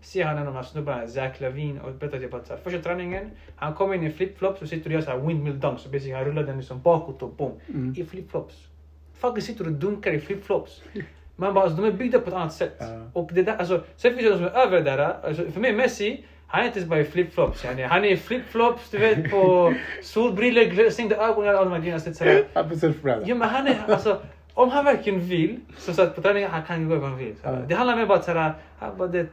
Ser 0.00 0.24
han 0.24 0.36
en 0.36 0.40
av 0.40 0.46
de 0.46 0.54
här 0.54 0.62
snubbarna, 0.62 1.08
Zach 1.08 1.40
Lavin, 1.40 1.78
och 1.78 1.92
berättar 1.92 2.18
typ 2.18 2.34
att 2.34 2.46
så 2.46 2.52
här, 2.52 2.60
första 2.60 2.78
träningen, 2.78 3.30
han 3.56 3.74
kommer 3.74 3.94
in 3.94 4.02
i 4.02 4.10
flipflops 4.10 4.62
och 4.62 4.68
sitter 4.68 4.90
och 4.90 4.94
gör 4.94 5.00
så 5.00 5.10
här 5.10 5.18
windmill 5.18 5.60
dunks. 5.60 5.82
Så 5.82 5.88
basically 5.88 6.14
han 6.14 6.24
rullar 6.24 6.42
den 6.42 6.56
liksom 6.56 6.82
bakåt 6.82 7.22
och 7.22 7.32
boom. 7.32 7.52
Mm. 7.68 7.94
I 7.96 8.04
flipflops. 8.04 8.66
Fucking 9.14 9.42
sitter 9.42 9.66
och 9.66 9.72
dunkar 9.72 10.12
i 10.12 10.20
flipflops. 10.20 10.82
Man 11.40 11.54
bara, 11.54 11.64
alltså, 11.64 11.82
de 11.82 11.88
är 11.88 11.92
byggda 11.92 12.18
på 12.18 12.28
ett 12.28 12.34
annat 12.36 12.52
sätt. 12.52 12.76
Ja. 12.78 12.86
Och 13.12 13.30
det 13.32 13.42
där, 13.42 13.56
alltså, 13.56 13.80
sen 13.96 14.14
finns 14.14 14.22
det 14.24 14.30
de 14.30 14.36
som 14.36 14.46
är 14.46 14.50
över 14.66 14.80
det 14.80 14.84
där. 14.84 15.16
Alltså, 15.24 15.50
för 15.50 15.60
mig 15.60 15.72
Messi, 15.72 16.24
han 16.46 16.60
är 16.62 16.66
inte 16.66 16.78
ens 16.78 16.90
bara 16.90 17.00
i 17.00 17.04
flipflops. 17.04 17.64
yani. 17.64 17.82
Han 17.82 18.04
är 18.04 18.08
i 18.08 18.16
flipflops, 18.16 18.90
du 18.90 18.98
vet, 18.98 19.30
på 19.30 19.74
solbrillor, 20.02 20.90
stängda 20.90 21.16
ögon, 21.16 21.48
alla 21.48 21.64
de 21.64 21.72
här 21.72 21.80
grejerna. 21.80 21.96
Att. 21.96 22.46
Han 22.54 22.72
är 22.72 22.76
surfbräda. 22.76 23.22
Ja 23.26 23.34
men 23.34 23.48
han 23.48 23.66
är, 23.66 23.76
alltså, 23.88 24.20
om 24.54 24.70
han 24.70 24.84
verkligen 24.84 25.20
vill, 25.20 25.60
så, 25.78 25.92
så 25.92 26.02
att 26.02 26.14
på 26.16 26.22
träningen, 26.22 26.50
han 26.50 26.62
kan 26.62 26.88
gå 26.88 26.94
över 26.94 27.08
han 27.08 27.18
vill. 27.18 27.34
Det 27.68 27.74
handlar 27.74 27.96
mer 27.96 28.06
bara 28.06 28.22
såhär, 28.22 28.54
han 28.78 28.98
bara 28.98 29.08
det, 29.08 29.26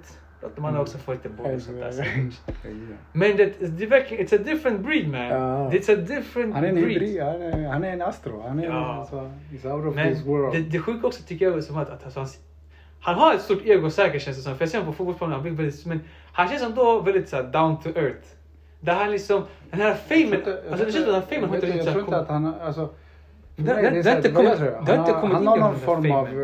låt 0.46 0.56
de 0.56 0.66
andra 0.66 0.82
också 0.82 0.98
få 0.98 1.12
lite 1.14 1.30
och 1.30 1.62
sånt 1.62 1.80
där. 1.80 1.92
Så. 1.92 2.04
Men 3.12 3.38
det, 3.38 3.54
det 3.80 3.86
verkar, 3.86 4.16
it's 4.16 4.36
a 4.36 4.42
different 4.46 4.80
breed 4.82 5.08
man. 5.08 5.22
Ja. 5.28 5.70
It's 5.72 5.94
a 5.94 5.96
different 5.96 6.54
Han 6.54 6.64
är 6.64 6.68
en 6.70 6.76
breed. 6.76 6.88
hybrid, 6.90 7.22
han 7.24 7.42
är, 7.42 7.68
han 7.68 7.84
är 7.84 7.92
en 7.94 8.02
astro. 8.02 8.44
Han 8.48 8.60
är 8.60 8.66
Ja. 8.66 9.08
så, 9.10 9.16
he's 9.52 9.72
out 9.76 9.86
of 9.86 9.96
Men 9.96 10.14
this 10.16 10.26
world. 10.26 10.54
det, 10.54 10.60
det 10.60 10.80
sjuka 10.80 11.08
också 11.08 11.24
tycker 11.28 11.46
jag 11.46 11.58
är 11.58 11.62
som 11.62 11.78
att, 11.78 11.90
att 11.90 12.04
alltså, 12.06 12.20
han, 12.20 12.30
han 13.02 13.16
har 13.16 13.34
ett 13.34 13.42
stort 13.42 13.66
ego 13.66 13.90
säkert 13.90 14.22
känns 14.22 14.38
det 14.38 14.44
som. 14.44 14.56
För 14.58 14.62
jag 14.62 14.70
ser 14.70 14.78
honom 14.78 14.94
på 14.94 14.98
fotbollsplanen, 14.98 15.34
han 15.34 15.42
blir 15.44 15.52
väldigt, 15.52 15.86
men 15.86 16.00
han 16.34 16.48
känns 16.50 16.64
ändå 16.64 17.02
väldigt 17.02 17.30
såhär 17.30 17.44
down 17.44 17.78
to 17.82 17.90
earth. 17.90 18.28
Där 18.80 18.94
han 18.94 19.12
liksom, 19.12 19.44
den 19.72 19.82
här 19.82 19.94
famen, 19.94 20.34
inte- 20.34 20.62
alltså 20.72 20.86
det 20.86 20.92
känns 20.92 21.06
som 21.06 21.16
att 21.16 21.30
den 21.30 21.40
här 21.40 21.42
famen 21.42 21.50
har 21.50 21.56
jag, 21.56 21.64
inte 21.64 21.66
vet- 21.68 21.76
riktigt 21.76 21.86
jag 21.86 21.94
tror 21.94 22.04
inte 22.06 22.18
att 22.18 22.28
han, 22.30 22.54
alltså. 22.62 22.90
Det- 23.58 23.64
det- 23.64 23.90
det 23.90 24.04
så 24.04 24.10
det 24.86 25.12
har- 25.12 25.22
kommit 25.22 25.34
Han 25.34 25.42
in 25.44 25.48
har 25.48 25.58
i 25.58 25.60
någon 25.60 25.70
den 25.72 25.80
där 25.80 25.86
form 25.86 26.12
av 26.12 26.26
famen. 26.26 26.40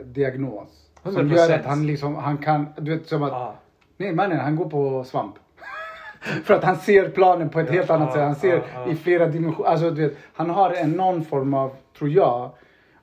eh, 0.00 0.06
diagnos. 0.06 0.85
Som 1.12 1.30
100%. 1.30 1.36
gör 1.36 1.58
att 1.58 1.64
han 1.64 1.86
liksom, 1.86 2.14
han 2.14 2.38
kan, 2.38 2.66
du 2.78 2.96
vet 2.96 3.06
som 3.08 3.22
att, 3.22 3.30
Ja. 3.32 3.54
nej 3.96 4.12
mannen 4.14 4.38
han 4.40 4.56
går 4.56 4.70
på 4.70 5.04
svamp. 5.04 5.34
För 6.44 6.54
att 6.54 6.64
han 6.64 6.76
ser 6.76 7.08
planen 7.08 7.48
på 7.48 7.60
ett 7.60 7.66
Ja, 7.68 7.72
helt 7.74 7.90
annat 7.90 8.08
ja, 8.08 8.14
sätt. 8.14 8.22
Han 8.22 8.34
ser 8.34 8.62
ja. 8.74 8.90
i 8.90 8.94
flera 8.94 9.26
dimensioner. 9.26 9.68
Alltså 9.70 9.90
du 9.90 10.02
vet, 10.08 10.16
han 10.34 10.50
har 10.50 10.70
en 10.70 10.90
någon 10.92 11.24
form 11.24 11.54
av, 11.54 11.70
tror 11.98 12.10
jag, 12.10 12.50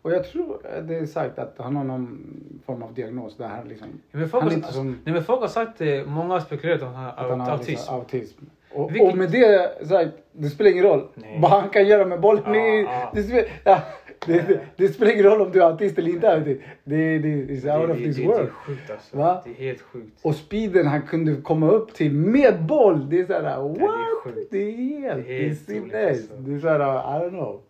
och 0.01 0.11
jag 0.11 0.23
tror 0.31 0.59
att 0.77 0.87
det 0.87 0.95
är 0.95 1.05
sagt 1.05 1.39
att 1.39 1.55
han 1.57 1.75
har 1.75 1.83
någon 1.83 2.19
form 2.65 2.83
av 2.83 2.93
diagnos 2.93 3.37
där 3.37 3.47
han 3.47 3.67
liksom, 3.67 3.87
Men 4.11 4.29
folk, 4.29 4.43
han 4.43 4.51
är 4.51 4.55
inte 4.55 4.73
som, 4.73 4.87
nej, 5.03 5.13
men 5.13 5.23
folk 5.23 5.41
har 5.41 5.47
sagt 5.47 5.71
det, 5.77 6.07
många 6.07 6.33
har 6.33 6.39
spekulerat 6.39 6.81
om 6.81 6.93
han 6.93 7.05
att 7.09 7.17
han 7.17 7.39
har 7.39 7.47
har 7.47 7.51
autism. 7.53 7.71
liksom 7.71 7.95
autism. 7.95 8.43
Och, 8.75 8.91
Vilket- 8.95 9.11
och 9.11 9.17
med 9.17 9.31
det 9.31 9.87
sagt, 9.87 10.09
det 10.31 10.49
spelar 10.49 10.71
ingen 10.71 10.83
roll. 10.83 11.07
Nej. 11.15 11.39
Vad 11.41 11.51
han 11.51 11.69
kan 11.69 11.87
göra 11.87 12.05
med 12.05 12.19
bollen. 12.21 12.43
Ja. 12.83 13.11
det, 13.13 13.23
spelar, 13.23 13.45
ja, 13.63 13.79
det, 14.25 14.41
det, 14.47 14.59
det 14.77 14.87
spelar 14.87 15.11
ingen 15.11 15.23
roll 15.25 15.41
om 15.41 15.51
du 15.51 15.61
är 15.61 15.65
autist 15.65 15.97
eller 15.97 16.09
inte 16.11 16.33
autist. 16.33 16.61
Det, 16.83 17.17
det, 17.19 17.27
it's 17.27 17.61
Det, 17.61 17.77
out 17.77 17.87
det, 17.87 17.93
of 17.93 17.97
det, 17.99 18.03
this 18.03 18.15
det, 18.15 18.21
det 18.21 18.27
är 18.27 18.37
world. 18.37 18.49
sjukt 18.49 18.91
alltså. 18.91 19.17
Va? 19.17 19.41
Det 19.45 19.49
är 19.49 19.53
helt 19.67 19.81
sjukt. 19.81 20.19
Och 20.21 20.35
speeden 20.35 20.87
han 20.87 21.01
kunde 21.01 21.35
komma 21.35 21.69
upp 21.69 21.93
till 21.93 22.13
med 22.13 22.65
boll. 22.65 23.09
Det 23.09 23.19
är 23.19 23.25
såhär, 23.25 23.41
det 23.41 23.49
är 23.49 23.85
what? 23.85 24.35
Det 24.51 24.57
är 24.57 24.99
helt, 24.99 25.27
Det 25.27 25.33
är 25.37 25.39
det 25.39 25.45
är 25.45 25.47
helt 25.47 25.69
otroligt, 25.69 25.95
alltså. 26.09 26.33
Det 26.35 26.55
är 26.55 26.59
såhär, 26.59 26.79
I 26.79 27.23
don't 27.25 27.29
know. 27.29 27.61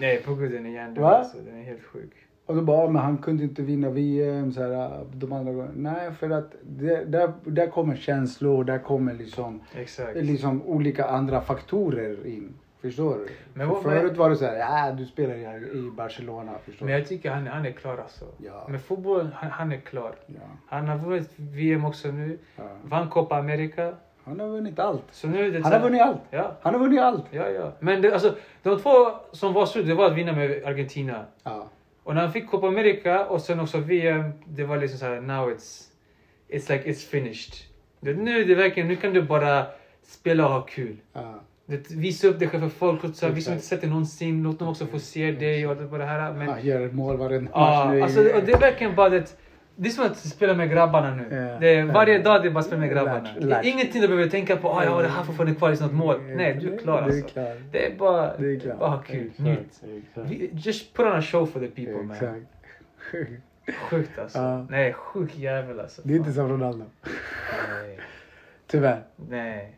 Nej 0.00 0.22
på 0.22 0.34
gud 0.34 0.52
den 0.52 0.66
är 0.66 0.70
hjärndöd 0.70 1.04
alltså. 1.04 1.36
Den 1.46 1.58
är 1.58 1.62
helt 1.62 1.82
sjuk. 1.82 2.10
Och 2.46 2.54
så 2.54 2.60
bara, 2.62 2.90
men 2.90 3.02
han 3.02 3.18
kunde 3.18 3.42
inte 3.42 3.62
vinna 3.62 3.90
VM 3.90 4.52
så 4.52 4.60
här, 4.62 5.04
de 5.14 5.32
andra 5.32 5.52
gångerna. 5.52 5.72
Nej, 5.76 6.12
för 6.12 6.30
att 6.30 6.52
det, 6.62 7.04
där, 7.04 7.32
där 7.44 7.66
kommer 7.66 7.96
känslor, 7.96 8.64
där 8.64 8.78
kommer 8.78 9.14
liksom, 9.14 9.60
Exakt. 9.76 10.16
liksom 10.16 10.62
olika 10.62 11.04
andra 11.04 11.40
faktorer 11.40 12.26
in. 12.26 12.54
Förstår 12.80 13.14
du? 13.14 13.28
Men 13.54 13.68
vad- 13.68 13.82
förut 13.82 14.16
var 14.16 14.30
det 14.30 14.36
så 14.36 14.44
här, 14.44 14.56
ja 14.56 14.92
du 14.92 15.06
spelar 15.06 15.34
i, 15.34 15.90
Barcelona. 15.90 16.52
Förstår 16.64 16.86
Men 16.86 16.94
jag 16.94 17.06
tycker 17.08 17.30
han, 17.30 17.46
han 17.46 17.66
är 17.66 17.70
klar 17.72 17.98
alltså. 17.98 18.24
Ja. 18.38 18.66
Med 18.68 18.80
fotboll, 18.82 19.30
han, 19.34 19.50
han 19.50 19.72
är 19.72 19.76
klar. 19.80 20.14
Ja, 20.26 20.40
Han 20.66 20.88
har 20.88 20.98
vunnit 20.98 21.30
VM 21.36 21.84
också 21.84 22.08
nu. 22.08 22.38
ja. 22.56 22.62
Vann 22.84 23.10
Copa 23.10 23.36
America. 23.36 23.94
Han 24.24 24.40
har 24.40 24.48
vunnit 24.48 24.78
allt. 24.78 25.04
Så 25.10 25.26
nu 25.28 25.50
det 25.50 25.62
Han 25.62 25.72
har 25.72 25.80
vunnit 25.80 26.02
allt. 26.02 26.20
Ja, 26.30 26.56
Han 26.62 26.74
har 26.74 26.80
vunnit 26.80 27.00
allt. 27.00 27.24
ja, 27.30 27.48
ja. 27.48 27.72
Men 27.80 28.02
det, 28.02 28.12
alltså, 28.12 28.34
de 28.62 28.80
två 28.80 28.90
som 29.32 29.52
var 29.52 29.66
slut, 29.66 29.86
det 29.86 29.94
var 29.94 30.06
att 30.06 30.16
vinna 30.16 30.32
med 30.32 30.64
Argentina. 30.64 31.24
Ja. 31.42 31.68
Och 32.02 32.14
när 32.14 32.22
han 32.22 32.32
fick 32.32 32.50
Copa 32.50 32.66
America 32.68 33.26
och 33.26 33.40
sen 33.40 33.60
också 33.60 33.78
VM, 33.78 34.32
det 34.46 34.64
var 34.64 34.76
liksom 34.76 34.98
såhär, 34.98 35.20
now 35.20 35.50
it's, 35.50 35.82
it's 36.48 36.72
like 36.72 36.90
it's 36.90 37.08
finished. 37.10 37.54
Det, 38.00 38.14
nu 38.14 38.44
det 38.44 38.54
verkligen, 38.54 38.88
nu 38.88 38.96
kan 38.96 39.12
du 39.12 39.22
bara 39.22 39.66
spela 40.02 40.46
och 40.46 40.52
ha 40.52 40.60
kul. 40.60 40.96
ja. 41.12 41.34
Det, 41.70 41.90
visa 41.90 42.28
upp 42.28 42.38
dig 42.38 42.48
själv 42.48 42.60
för 42.60 42.68
folk, 42.68 43.04
och 43.04 43.10
så 43.14 43.26
här, 43.26 43.32
vi 43.32 43.40
som 43.42 43.52
inte 43.52 43.64
sett 43.66 43.80
dig 43.80 43.90
någonsin, 43.90 44.42
låt 44.42 44.58
dem 44.58 44.68
också 44.68 44.86
få 44.86 44.98
se 44.98 45.30
dig 45.32 45.66
och 45.66 45.72
allt 45.80 45.90
på 45.90 45.98
det 45.98 46.04
här. 46.04 46.32
Men, 46.32 46.48
Han 46.48 46.64
gör 46.66 46.90
mål 46.90 47.16
varenda 47.16 47.50
match 47.50 47.50
ja, 47.54 48.02
alltså, 48.02 48.20
och 48.20 48.42
det 48.44 48.52
är 48.52 48.58
verkligen 48.60 48.94
bara 48.94 49.08
det, 49.08 49.36
det 49.76 49.88
är 49.88 49.92
som 49.92 50.04
att 50.04 50.16
spela 50.18 50.54
med 50.54 50.70
grabbarna 50.70 51.14
nu. 51.14 51.22
Ja. 51.36 51.58
Det 51.60 51.74
är, 51.74 51.84
varje 51.84 52.16
Ja. 52.16 52.22
dag 52.22 52.42
det 52.42 52.48
är 52.48 52.50
bara 52.52 52.60
att 52.60 52.66
spela 52.66 52.80
med 52.80 52.90
grabbarna. 52.90 53.28
Lärt- 53.36 53.44
lärt. 53.44 53.64
Ingenting 53.64 54.00
du 54.02 54.08
behöver 54.08 54.28
tänka 54.28 54.56
på, 54.56 54.68
ah, 54.68 54.84
ja, 54.84 55.02
det 55.02 55.08
här 55.08 55.24
fortfarande 55.24 55.54
kvar 55.54 55.72
i 55.72 55.80
något 55.80 55.92
mål. 55.92 56.20
Nej, 56.22 56.58
du 56.60 56.74
är 56.74 56.78
klar 56.78 57.02
Du 57.02 57.08
är 57.08 57.14
alltså. 57.16 57.28
klar. 57.32 57.62
Det 57.72 57.86
är 57.86 57.96
bara, 57.98 58.36
Det 58.36 58.54
är 58.56 58.60
klart. 58.60 58.78
bara 58.78 59.02
kul, 59.06 59.30
njut. 59.36 59.82
Just 60.52 60.94
put 60.94 61.06
on 61.06 61.12
a 61.12 61.22
show 61.22 61.46
for 61.46 61.60
the 61.60 61.66
people 61.68 62.02
man. 62.02 62.10
Exakt. 62.16 62.46
Sjukt 63.90 64.18
alltså. 64.18 64.38
Ja. 64.38 64.66
Nej, 64.70 64.92
sjuk 64.92 65.36
jävel 65.38 65.80
alltså. 65.80 66.02
Det 66.04 66.12
är 66.14 66.16
inte 66.16 66.32
som 66.32 66.48
Ronaldo. 66.48 66.84
Nej. 67.04 67.98
Tyvärr. 68.66 69.00
Nej. 69.28 69.74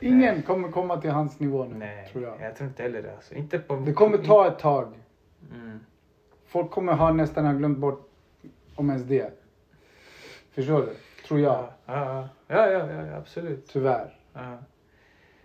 Ingen 0.00 0.42
kommer 0.42 0.68
komma 0.70 1.00
till 1.00 1.10
hans 1.10 1.40
nivå 1.40 1.64
nu, 1.64 1.74
Nej. 1.74 2.08
tror 2.12 2.24
jag. 2.24 2.40
Jag 2.40 2.56
tror 2.56 2.68
inte 2.68 2.82
heller 2.82 3.02
det 3.02 3.14
alltså. 3.14 3.34
Inte 3.34 3.58
på... 3.58 3.76
Det 3.76 3.92
kommer 3.92 4.18
ta 4.18 4.48
ett 4.48 4.58
tag. 4.58 4.92
Mm. 5.54 5.80
Folk 6.46 6.70
kommer 6.70 6.92
ha 6.92 7.12
nästan 7.12 7.46
ha 7.46 7.52
glömt 7.52 7.78
bort 7.78 8.10
om 8.74 8.90
ens 8.90 9.04
det. 9.04 9.32
Förstår 10.52 10.80
du? 10.80 10.88
Tror 11.28 11.40
jag. 11.40 11.52
Ja, 11.54 11.68
ja, 11.86 12.28
ja, 12.46 12.70
ja, 12.70 12.92
ja, 12.92 13.06
ja, 13.06 13.16
absolut. 13.16 13.66
Tyvärr. 13.72 14.16
Ja. 14.32 14.58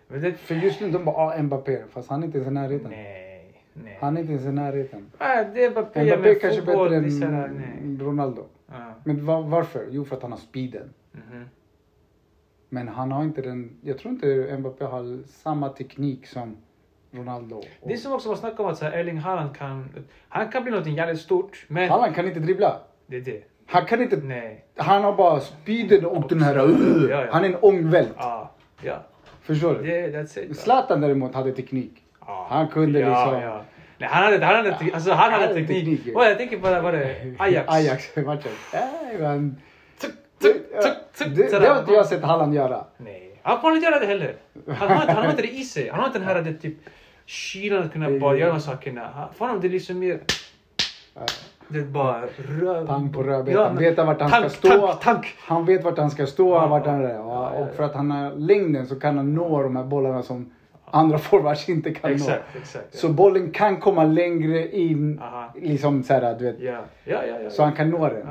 Men 0.08 0.22
det... 0.22 0.34
För 0.34 0.56
just 0.56 0.82
nu 0.82 0.92
de 0.92 1.06
bara, 1.06 1.16
ah, 1.16 1.42
Mbappé. 1.44 1.84
Fast 1.90 2.10
han 2.10 2.22
är 2.24 2.26
inte 2.26 2.38
ens 2.38 2.50
i 2.50 2.54
närheten. 2.54 2.92
Nej, 2.92 3.64
nej. 3.74 3.98
Han 4.02 4.18
är 4.18 4.22
inte 4.22 4.34
ens 4.34 4.46
i 4.46 4.52
närheten. 4.52 5.12
Nej, 5.20 5.48
det 5.54 5.64
är 5.64 5.72
Mbappé 5.72 6.04
Mbappé 6.06 6.22
med 6.22 6.42
kanske 6.42 6.62
fotboll. 6.62 6.90
bättre 6.90 7.26
än 7.28 7.54
nej. 7.88 7.98
Ronaldo. 8.08 8.44
Ja. 8.72 8.94
Men 9.04 9.26
va- 9.26 9.42
varför? 9.42 9.88
Jo, 9.90 10.06
för 10.06 10.16
att 10.16 10.22
han 10.22 10.32
har 10.32 10.40
speeden. 10.40 10.94
Mhm. 11.12 11.46
Men 12.74 12.88
han 12.88 13.12
har 13.12 13.24
inte 13.24 13.42
den... 13.42 13.78
Jag 13.82 13.98
tror 13.98 14.14
inte 14.14 14.58
Mbappé 14.60 14.86
har 14.86 15.28
samma 15.28 15.70
teknik 15.70 16.28
som 16.28 16.58
Ronaldo. 17.12 17.56
Och 17.56 17.88
Det 17.88 17.94
är 17.94 17.98
som 17.98 18.14
också 18.14 18.28
man 18.30 18.38
snackar 18.38 18.64
om 18.64 18.70
att 18.70 18.78
så 18.78 18.86
här, 18.86 18.92
Erling 18.92 19.18
Haaland 19.18 19.56
kan... 19.56 19.90
Han 20.30 20.52
kan 20.52 20.64
bli 20.64 20.72
något 20.72 20.88
jävligt 20.88 21.22
stort, 21.22 21.66
men... 21.68 21.90
Haaland 21.90 22.16
kan 22.16 22.28
inte 22.28 22.40
dribbla. 22.40 22.80
Det 23.08 23.18
är 23.18 23.22
det. 23.22 23.44
Han 23.66 23.86
kan 23.86 24.02
inte... 24.02 24.18
Nej. 24.18 24.66
Han 24.76 25.04
har 25.04 25.14
bara 25.14 25.40
speeden 25.40 26.06
och 26.06 26.30
den 26.30 26.42
här... 26.42 26.70
Uh, 26.70 27.10
Ja, 27.10 27.26
ja. 27.26 27.32
Han 27.32 27.44
är 27.44 27.50
en 27.50 27.56
ångvält. 27.62 28.16
Ja. 28.18 28.52
Ja. 28.82 29.04
Förstår 29.42 29.74
du? 29.74 29.84
Det, 29.84 30.08
that's 30.08 30.40
it. 30.40 30.58
Zlatan 30.58 31.02
däremot 31.02 31.36
hade 31.36 31.52
teknik. 31.52 32.04
Ja. 32.20 32.48
Han 32.50 32.68
kunde 32.68 33.00
ja, 33.00 33.08
liksom- 33.10 33.42
Ja. 33.42 33.64
Nej, 33.98 34.10
han 34.12 34.24
hade, 34.24 34.46
han 34.46 34.56
hade, 34.56 34.78
alltså, 34.94 35.12
han 35.12 35.34
hade 35.34 35.54
teknik. 35.54 35.98
teknik. 35.98 36.16
Och 36.16 36.24
jag 36.24 36.38
tänker 36.38 36.58
på, 36.58 36.82
vad 36.82 36.94
det 36.94 37.36
Ajax. 37.40 37.70
Ajax 37.70 38.16
Det, 40.44 41.68
har 41.68 41.80
inte 41.80 41.92
jag 41.94 42.06
sett 42.06 42.24
Halland 42.24 42.54
göra. 42.56 42.86
Nej. 42.98 43.40
Han 43.42 43.58
kommer 43.62 43.76
inte 43.76 43.86
göra 43.90 44.00
det 44.00 44.06
heller. 44.06 44.36
Han 44.68 44.88
har, 44.90 45.02
inte- 45.02 45.14
han 45.14 45.24
har 45.24 45.30
inte 45.30 45.42
det 45.42 45.54
i 45.54 45.64
sig. 45.64 45.90
Han 45.90 46.00
har 46.00 46.08
inte 46.08 46.20
den 46.20 46.28
här 46.28 46.42
det, 46.42 46.54
typ 46.54 46.78
kylan 47.26 47.84
att 47.84 47.92
kunna 47.94 48.20
bara 48.20 48.38
göra 48.38 48.60
sakerna. 48.60 49.10
Han- 49.14 49.34
För 49.34 49.46
honom 49.46 49.62
det 49.62 49.68
är 49.68 49.70
liksom 49.70 50.00
mer... 50.00 50.20
Det 51.68 51.80
är 51.80 51.84
bara 51.84 52.22
röv... 52.62 52.88
Pang 52.88 53.14
på 53.14 53.24
rödbetan. 53.24 53.62
Ja, 53.62 53.70
men- 53.74 53.84
Vet 53.84 53.98
vart 53.98 54.22
han 54.22 54.32
tank, 54.32 54.52
ska 54.52 54.68
stå. 54.70 54.88
Tank, 54.88 55.02
tank. 55.02 55.36
Han 55.40 55.66
vet 55.66 55.84
vart 55.84 55.98
han 55.98 56.12
ska 56.12 56.26
stå, 56.28 56.50
Ja, 56.56 56.68
vart 56.68 56.86
han 56.86 57.06
är. 57.06 57.10
Ja, 57.10 57.16
Ja, 57.18 57.52
ja, 57.56 57.60
och 57.66 57.76
för 57.76 57.84
att 57.84 57.94
han 57.96 58.12
har 58.12 58.32
längden 58.32 58.88
så 58.88 59.00
kan 59.00 59.18
han 59.18 59.34
nå 59.36 59.64
de 59.64 59.76
här 59.76 59.84
bollarna 59.84 60.24
som 60.24 60.54
andra 60.86 61.18
forwards 61.30 61.70
inte 61.70 61.94
kan 61.94 62.10
nå. 62.12 62.16
Exakt, 62.16 62.56
exakt. 62.56 62.98
Så 62.98 63.10
bollen 63.10 63.52
kan 63.52 63.78
komma 63.78 64.04
längre 64.04 64.72
in, 64.72 65.20
Aha. 65.24 65.54
liksom 65.56 66.04
så 66.04 66.14
här, 66.14 66.36
du 66.40 66.46
vet. 66.46 66.60
Ja, 66.60 66.72
ja, 67.04 67.26
ja. 67.28 67.40
ja. 67.44 67.50
Så 67.50 67.64
han 67.64 67.74
kan 67.74 67.90
nå 67.90 68.10
den. 68.10 68.28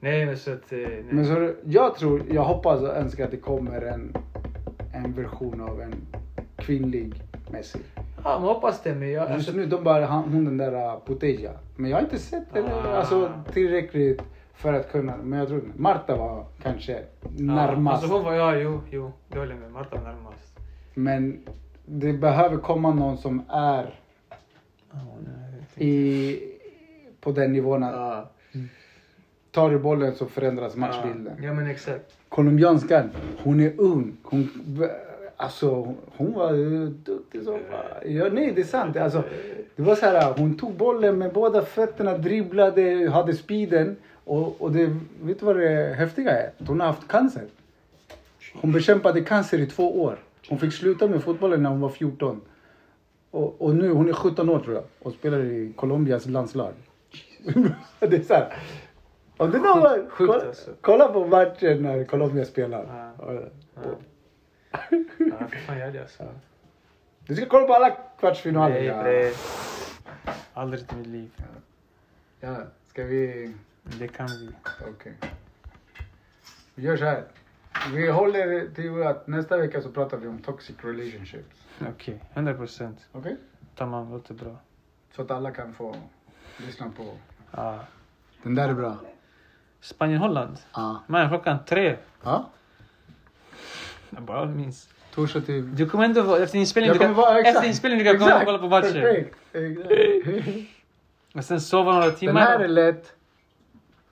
Nej, 0.00 0.26
men 0.26 0.36
så 0.38 0.52
att... 0.52 0.72
eh, 0.72 0.78
Nej. 0.78 1.04
men 1.10 1.26
så, 1.26 1.52
jag 1.64 1.94
tror, 1.96 2.22
jag 2.30 2.42
hoppas 2.44 2.80
och 2.80 2.96
önskar 2.96 3.24
att 3.24 3.30
det 3.30 3.36
kommer 3.36 3.80
en, 3.82 4.16
en 4.94 5.12
version 5.12 5.60
av 5.60 5.80
en 5.80 5.94
kvinnlig 6.56 7.22
Messi. 7.50 7.78
Ja, 8.24 8.38
man 8.38 8.42
hoppas 8.42 8.82
det. 8.82 8.94
Men 8.94 9.10
jag... 9.10 9.22
Just 9.22 9.32
Alltså, 9.34 9.52
nu 9.52 9.66
de 9.66 9.84
bara, 9.84 10.06
hon 10.06 10.44
den 10.44 10.56
där 10.56 10.72
uh, 10.94 11.00
Puteja. 11.06 11.52
Men 11.76 11.90
jag 11.90 11.96
har 11.96 12.02
inte 12.02 12.18
sett 12.18 12.56
eller, 12.56 12.70
Ah. 12.70 12.96
alltså, 12.96 13.32
tillräckligt 13.52 14.22
för 14.54 14.72
att 14.72 14.92
kunna. 14.92 15.16
Men 15.22 15.38
jag 15.38 15.48
tror 15.48 15.62
Marta 15.76 16.16
var 16.16 16.44
kanske 16.62 17.02
närmast. 17.36 18.02
Alltså 18.02 18.16
hon 18.16 18.24
var... 18.24 18.34
Ja, 18.34 18.56
jo, 18.56 18.80
jo. 18.90 19.12
Det 19.28 19.38
håller 19.38 19.52
jag 19.52 19.60
med. 19.60 19.72
Marta 19.72 19.96
var 19.96 20.02
närmast. 20.12 20.58
Men 20.94 21.40
det 21.86 22.12
behöver 22.12 22.56
komma 22.56 22.94
någon 22.94 23.18
som 23.18 23.42
är 23.48 23.94
Ja, 24.92 24.98
nej. 25.24 25.88
i, 25.88 26.38
på 27.20 27.32
den 27.32 27.52
nivån 27.52 27.82
att 27.82 27.94
Ja. 27.94 28.30
Tar 29.50 29.70
du 29.70 29.78
bollen 29.78 30.14
så 30.14 30.26
förändras 30.26 30.76
matchbilden. 30.76 31.42
Ja, 31.42 31.52
men 31.52 31.66
exakt. 31.66 32.16
Colombianskan, 32.28 33.10
hon 33.42 33.60
är 33.60 33.72
ung. 33.76 34.16
Hon, 34.22 34.48
alltså, 35.36 35.94
hon 36.16 36.32
var 36.32 36.86
duktig 36.86 37.42
som 37.42 37.58
ja, 38.06 38.28
Nej, 38.32 38.52
det 38.54 38.60
är 38.60 38.64
sant. 38.64 38.96
Alltså, 38.96 39.22
det 39.76 39.82
var 39.82 39.94
så 39.94 40.06
här, 40.06 40.34
hon 40.38 40.56
tog 40.58 40.74
bollen 40.74 41.18
med 41.18 41.32
båda 41.32 41.62
fötterna, 41.62 42.18
dribblade, 42.18 43.10
hade 43.10 43.34
speeden. 43.34 43.96
Och, 44.24 44.62
och 44.62 44.72
det, 44.72 44.96
vet 45.22 45.40
du 45.40 45.46
vad 45.46 45.56
det 45.56 45.94
häftiga 45.98 46.30
är? 46.30 46.50
Hon 46.66 46.80
har 46.80 46.86
haft 46.86 47.08
cancer. 47.08 47.44
Hon 48.54 48.72
bekämpade 48.72 49.20
cancer 49.20 49.58
i 49.58 49.66
två 49.66 50.02
år. 50.02 50.18
Hon 50.48 50.58
fick 50.58 50.72
sluta 50.72 51.06
med 51.06 51.22
fotbollen 51.22 51.62
när 51.62 51.70
hon 51.70 51.80
var 51.80 51.88
14. 51.88 52.40
Och, 53.30 53.62
och 53.62 53.74
nu, 53.74 53.92
hon 53.92 54.08
är 54.08 54.12
17 54.12 54.48
år 54.48 54.58
tror 54.58 54.74
jag. 54.74 54.84
Och 55.02 55.12
spelar 55.12 55.44
i 55.44 55.72
Colombias 55.76 56.26
landslag. 56.26 56.72
det 57.98 58.16
är 58.16 58.22
så 58.22 58.34
här. 58.34 58.52
Om 59.38 59.50
det 59.50 59.58
någon 59.58 59.82
gång, 59.82 60.06
kolla, 60.16 60.46
alltså. 60.46 60.70
kolla 60.80 61.08
på 61.08 61.26
matchen 61.26 61.82
när 61.82 62.04
Colombia 62.04 62.44
spelar. 62.44 63.14
Ja. 63.18 63.32
Ja. 63.74 63.90
Ja, 65.18 65.48
för 65.48 65.58
fan 65.58 65.78
gör 65.78 65.90
det 65.90 66.00
alltså. 66.00 66.24
Du 67.26 67.36
ska 67.36 67.46
kolla 67.46 67.66
på 67.66 67.74
alla 67.74 67.96
kvartsfinaler. 68.18 68.74
Nej, 68.74 68.84
ja. 68.84 69.02
bre. 69.02 69.30
Aldrig 70.54 70.82
i 70.92 70.96
mitt 70.96 71.06
liv. 71.06 71.30
Ja, 72.40 72.56
ska 72.88 73.04
vi... 73.04 73.54
Det 73.82 74.08
kan 74.08 74.26
vi. 74.26 74.50
Okej. 74.90 75.14
Vi 76.74 76.82
gör 76.82 76.96
så 76.96 77.04
här. 77.04 77.24
Vi 77.94 78.10
håller 78.10 78.68
till 78.74 79.02
att 79.02 79.26
nästa 79.26 79.56
vecka 79.56 79.82
så 79.82 79.90
pratar 79.90 80.16
vi 80.16 80.28
om 80.28 80.38
toxic 80.38 80.76
relationships. 80.82 81.64
Okej, 81.90 82.24
100 82.34 82.54
procent. 82.54 83.06
Okej? 83.12 83.36
Tamam, 83.74 84.12
låter 84.12 84.34
bra. 84.34 84.56
Så 85.16 85.22
att 85.22 85.30
alla 85.30 85.50
kan 85.50 85.74
få 85.74 85.96
lyssna 86.66 86.92
på. 86.96 87.14
Ja. 87.50 87.78
Den 88.42 88.54
där 88.54 88.68
är 88.68 88.74
bra. 88.74 88.96
Spanien-Holland. 89.80 90.56
Ja. 90.74 91.02
Man, 91.06 91.28
klockan 91.28 91.58
tre. 91.66 91.96
Ja. 92.22 92.50
Jag 94.10 94.22
bara 94.22 94.46
minns. 94.46 94.88
Torsdag 95.14 95.40
till... 95.40 95.76
Du 95.76 95.88
kommer 95.88 96.04
ändå 96.04 96.22
vara, 96.22 96.42
efter 96.42 96.58
inspelningen, 96.58 96.92
du 96.94 96.98
kommer 96.98 97.14
kan, 97.14 97.22
vara 97.22 97.38
exakt. 97.38 97.56
efter 97.56 97.68
inspelningen 97.68 98.04
du 98.06 98.18
kan 98.18 98.28
komma 98.28 98.38
och 98.40 98.44
kolla 98.46 98.58
på 98.58 98.68
matchen. 98.68 98.92
Perfekt. 98.92 99.36
Exakt. 99.52 100.68
Och 101.34 101.44
sen 101.44 101.60
sova 101.60 101.92
några 101.92 102.06
Den 102.06 102.14
timmar. 102.16 102.40
här 102.40 102.60
är 102.60 102.68
lätt. 102.68 103.12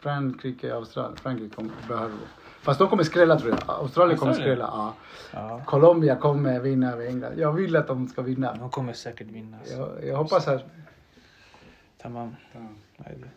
Frankrike, 0.00 0.74
Australien. 0.74 1.16
Frankrike 1.16 1.54
kommer, 1.54 1.72
behöver 1.88 2.14
Fast 2.62 2.78
de 2.78 2.88
kommer 2.88 3.02
skrälla 3.02 3.38
tror 3.38 3.50
jag. 3.50 3.58
Australien 3.66 4.18
kommer 4.18 4.32
Australien? 4.32 4.56
skrälla. 4.56 4.70
Ja. 4.74 4.94
Ja. 5.32 5.60
Colombia 5.66 6.16
kommer 6.16 6.60
vinna 6.60 6.92
över 6.92 7.06
England. 7.06 7.32
Jag 7.38 7.52
vill 7.52 7.76
att 7.76 7.86
de 7.86 8.08
ska 8.08 8.22
vinna. 8.22 8.54
De 8.54 8.70
kommer 8.70 8.92
säkert 8.92 9.26
vinna. 9.26 9.58
alltså. 9.58 9.74
Jag, 9.76 10.04
jag 10.08 10.16
hoppas 10.16 10.48
att... 10.48 10.62
Tamam. 12.02 12.36
Nej, 12.96 13.18
det- 13.22 13.28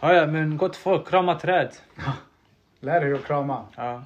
Ja, 0.00 0.12
ja, 0.14 0.26
men 0.26 0.56
gott 0.56 0.76
folk, 0.76 1.08
krama 1.08 1.38
träd. 1.38 1.70
Lär 2.80 3.04
er 3.04 3.14
att 3.14 3.24
krama. 3.24 3.64
Ja, 3.76 4.02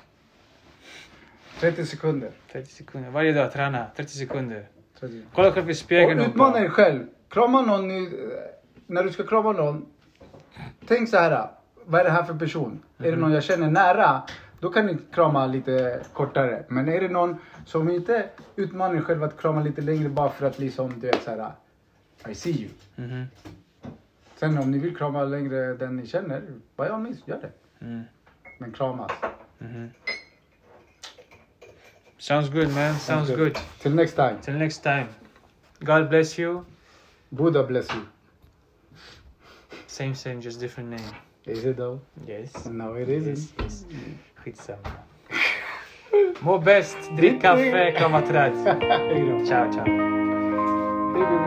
30 1.61 1.87
sekunder. 1.87 2.31
30 2.53 2.73
sekunder. 2.75 3.11
Varje 3.11 3.33
dag 3.33 3.53
träna, 3.53 3.87
30 3.97 4.13
sekunder. 4.19 4.67
30. 5.01 5.23
Kolla 5.35 5.53
själv 5.53 5.71
i 5.71 5.75
spegeln 5.75 6.21
Och 6.21 6.27
utmana 6.27 6.59
dig 6.59 6.71
själv. 6.71 7.07
Krama 7.29 7.63
någon. 7.63 7.91
i- 7.91 8.31
När 8.87 9.03
du 9.05 9.13
ska 9.13 9.27
krama 9.27 9.53
någon. 9.53 9.87
Tänk 10.87 11.09
så 11.09 11.17
här. 11.17 11.49
Vad 11.85 12.01
är 12.01 12.05
det 12.05 12.11
här 12.11 12.23
för 12.23 12.35
person? 12.35 12.83
Är 12.99 13.03
Mhm. 13.03 13.11
det 13.11 13.17
någon 13.17 13.33
jag 13.33 13.45
känner 13.45 13.71
nära? 13.71 14.23
Då 14.61 14.71
kan 14.71 14.87
ni 14.87 14.97
krama 15.13 15.47
lite 15.47 16.01
kortare. 16.13 16.65
Men 16.69 16.89
är 16.89 17.01
det 17.01 17.09
någon 17.09 17.37
som 17.65 17.91
inte 17.91 18.27
utmanar 18.57 18.95
dig 18.95 19.03
själv 19.03 19.25
att 19.25 19.41
krama 19.41 19.61
lite 19.63 19.81
längre 19.83 20.09
bara 20.09 20.31
för 20.31 20.47
att 20.47 20.59
liksom 20.59 21.01
du 21.01 21.07
vet 21.07 21.23
så 21.23 21.31
här. 21.31 21.53
I 22.31 22.35
see 22.35 22.51
you. 22.51 22.71
Mhm. 22.97 23.25
Sen 24.37 24.59
om 24.59 24.71
ni 24.71 24.79
vill 24.79 24.97
krama 24.97 25.25
längre 25.25 25.75
den 25.75 25.97
ni 25.97 26.07
känner. 26.07 26.41
By 26.77 26.83
all 26.83 27.01
means, 27.01 27.23
gör 27.29 27.41
det. 27.41 27.51
Mm. 27.87 28.03
Men 28.59 28.73
kramas. 28.73 29.13
Mhm. 29.59 29.91
Sounds 32.19 32.51
good 32.51 32.75
man, 32.75 32.95
sounds 32.95 33.29
good. 33.29 33.39
good. 33.39 33.59
Till 33.83 33.95
next 33.95 34.15
time. 34.17 34.37
Till 34.43 34.55
next 34.55 34.83
time. 34.83 35.07
God 35.81 36.09
bless 36.09 36.39
you. 36.39 36.65
Buddha 37.29 37.63
bless 37.63 37.89
you. 37.95 38.03
Same 39.87 40.15
same, 40.15 40.41
just 40.41 40.61
different 40.61 40.91
name. 40.91 41.15
Is 41.45 41.65
it 41.65 41.77
though? 41.77 42.01
Yes. 42.27 42.67
No 42.67 42.95
it 42.97 43.09
isn't. 43.09 43.37
Yes, 43.37 43.53
yes. 43.63 43.85
Skitsamma. 44.35 44.91
Må 46.41 46.59
bäst, 46.59 46.97
drick 47.17 47.43
kaffe, 47.43 47.93
krama 47.99 48.21
träd. 48.21 48.53
Ciao 49.47 49.73
ciao. 49.73 51.46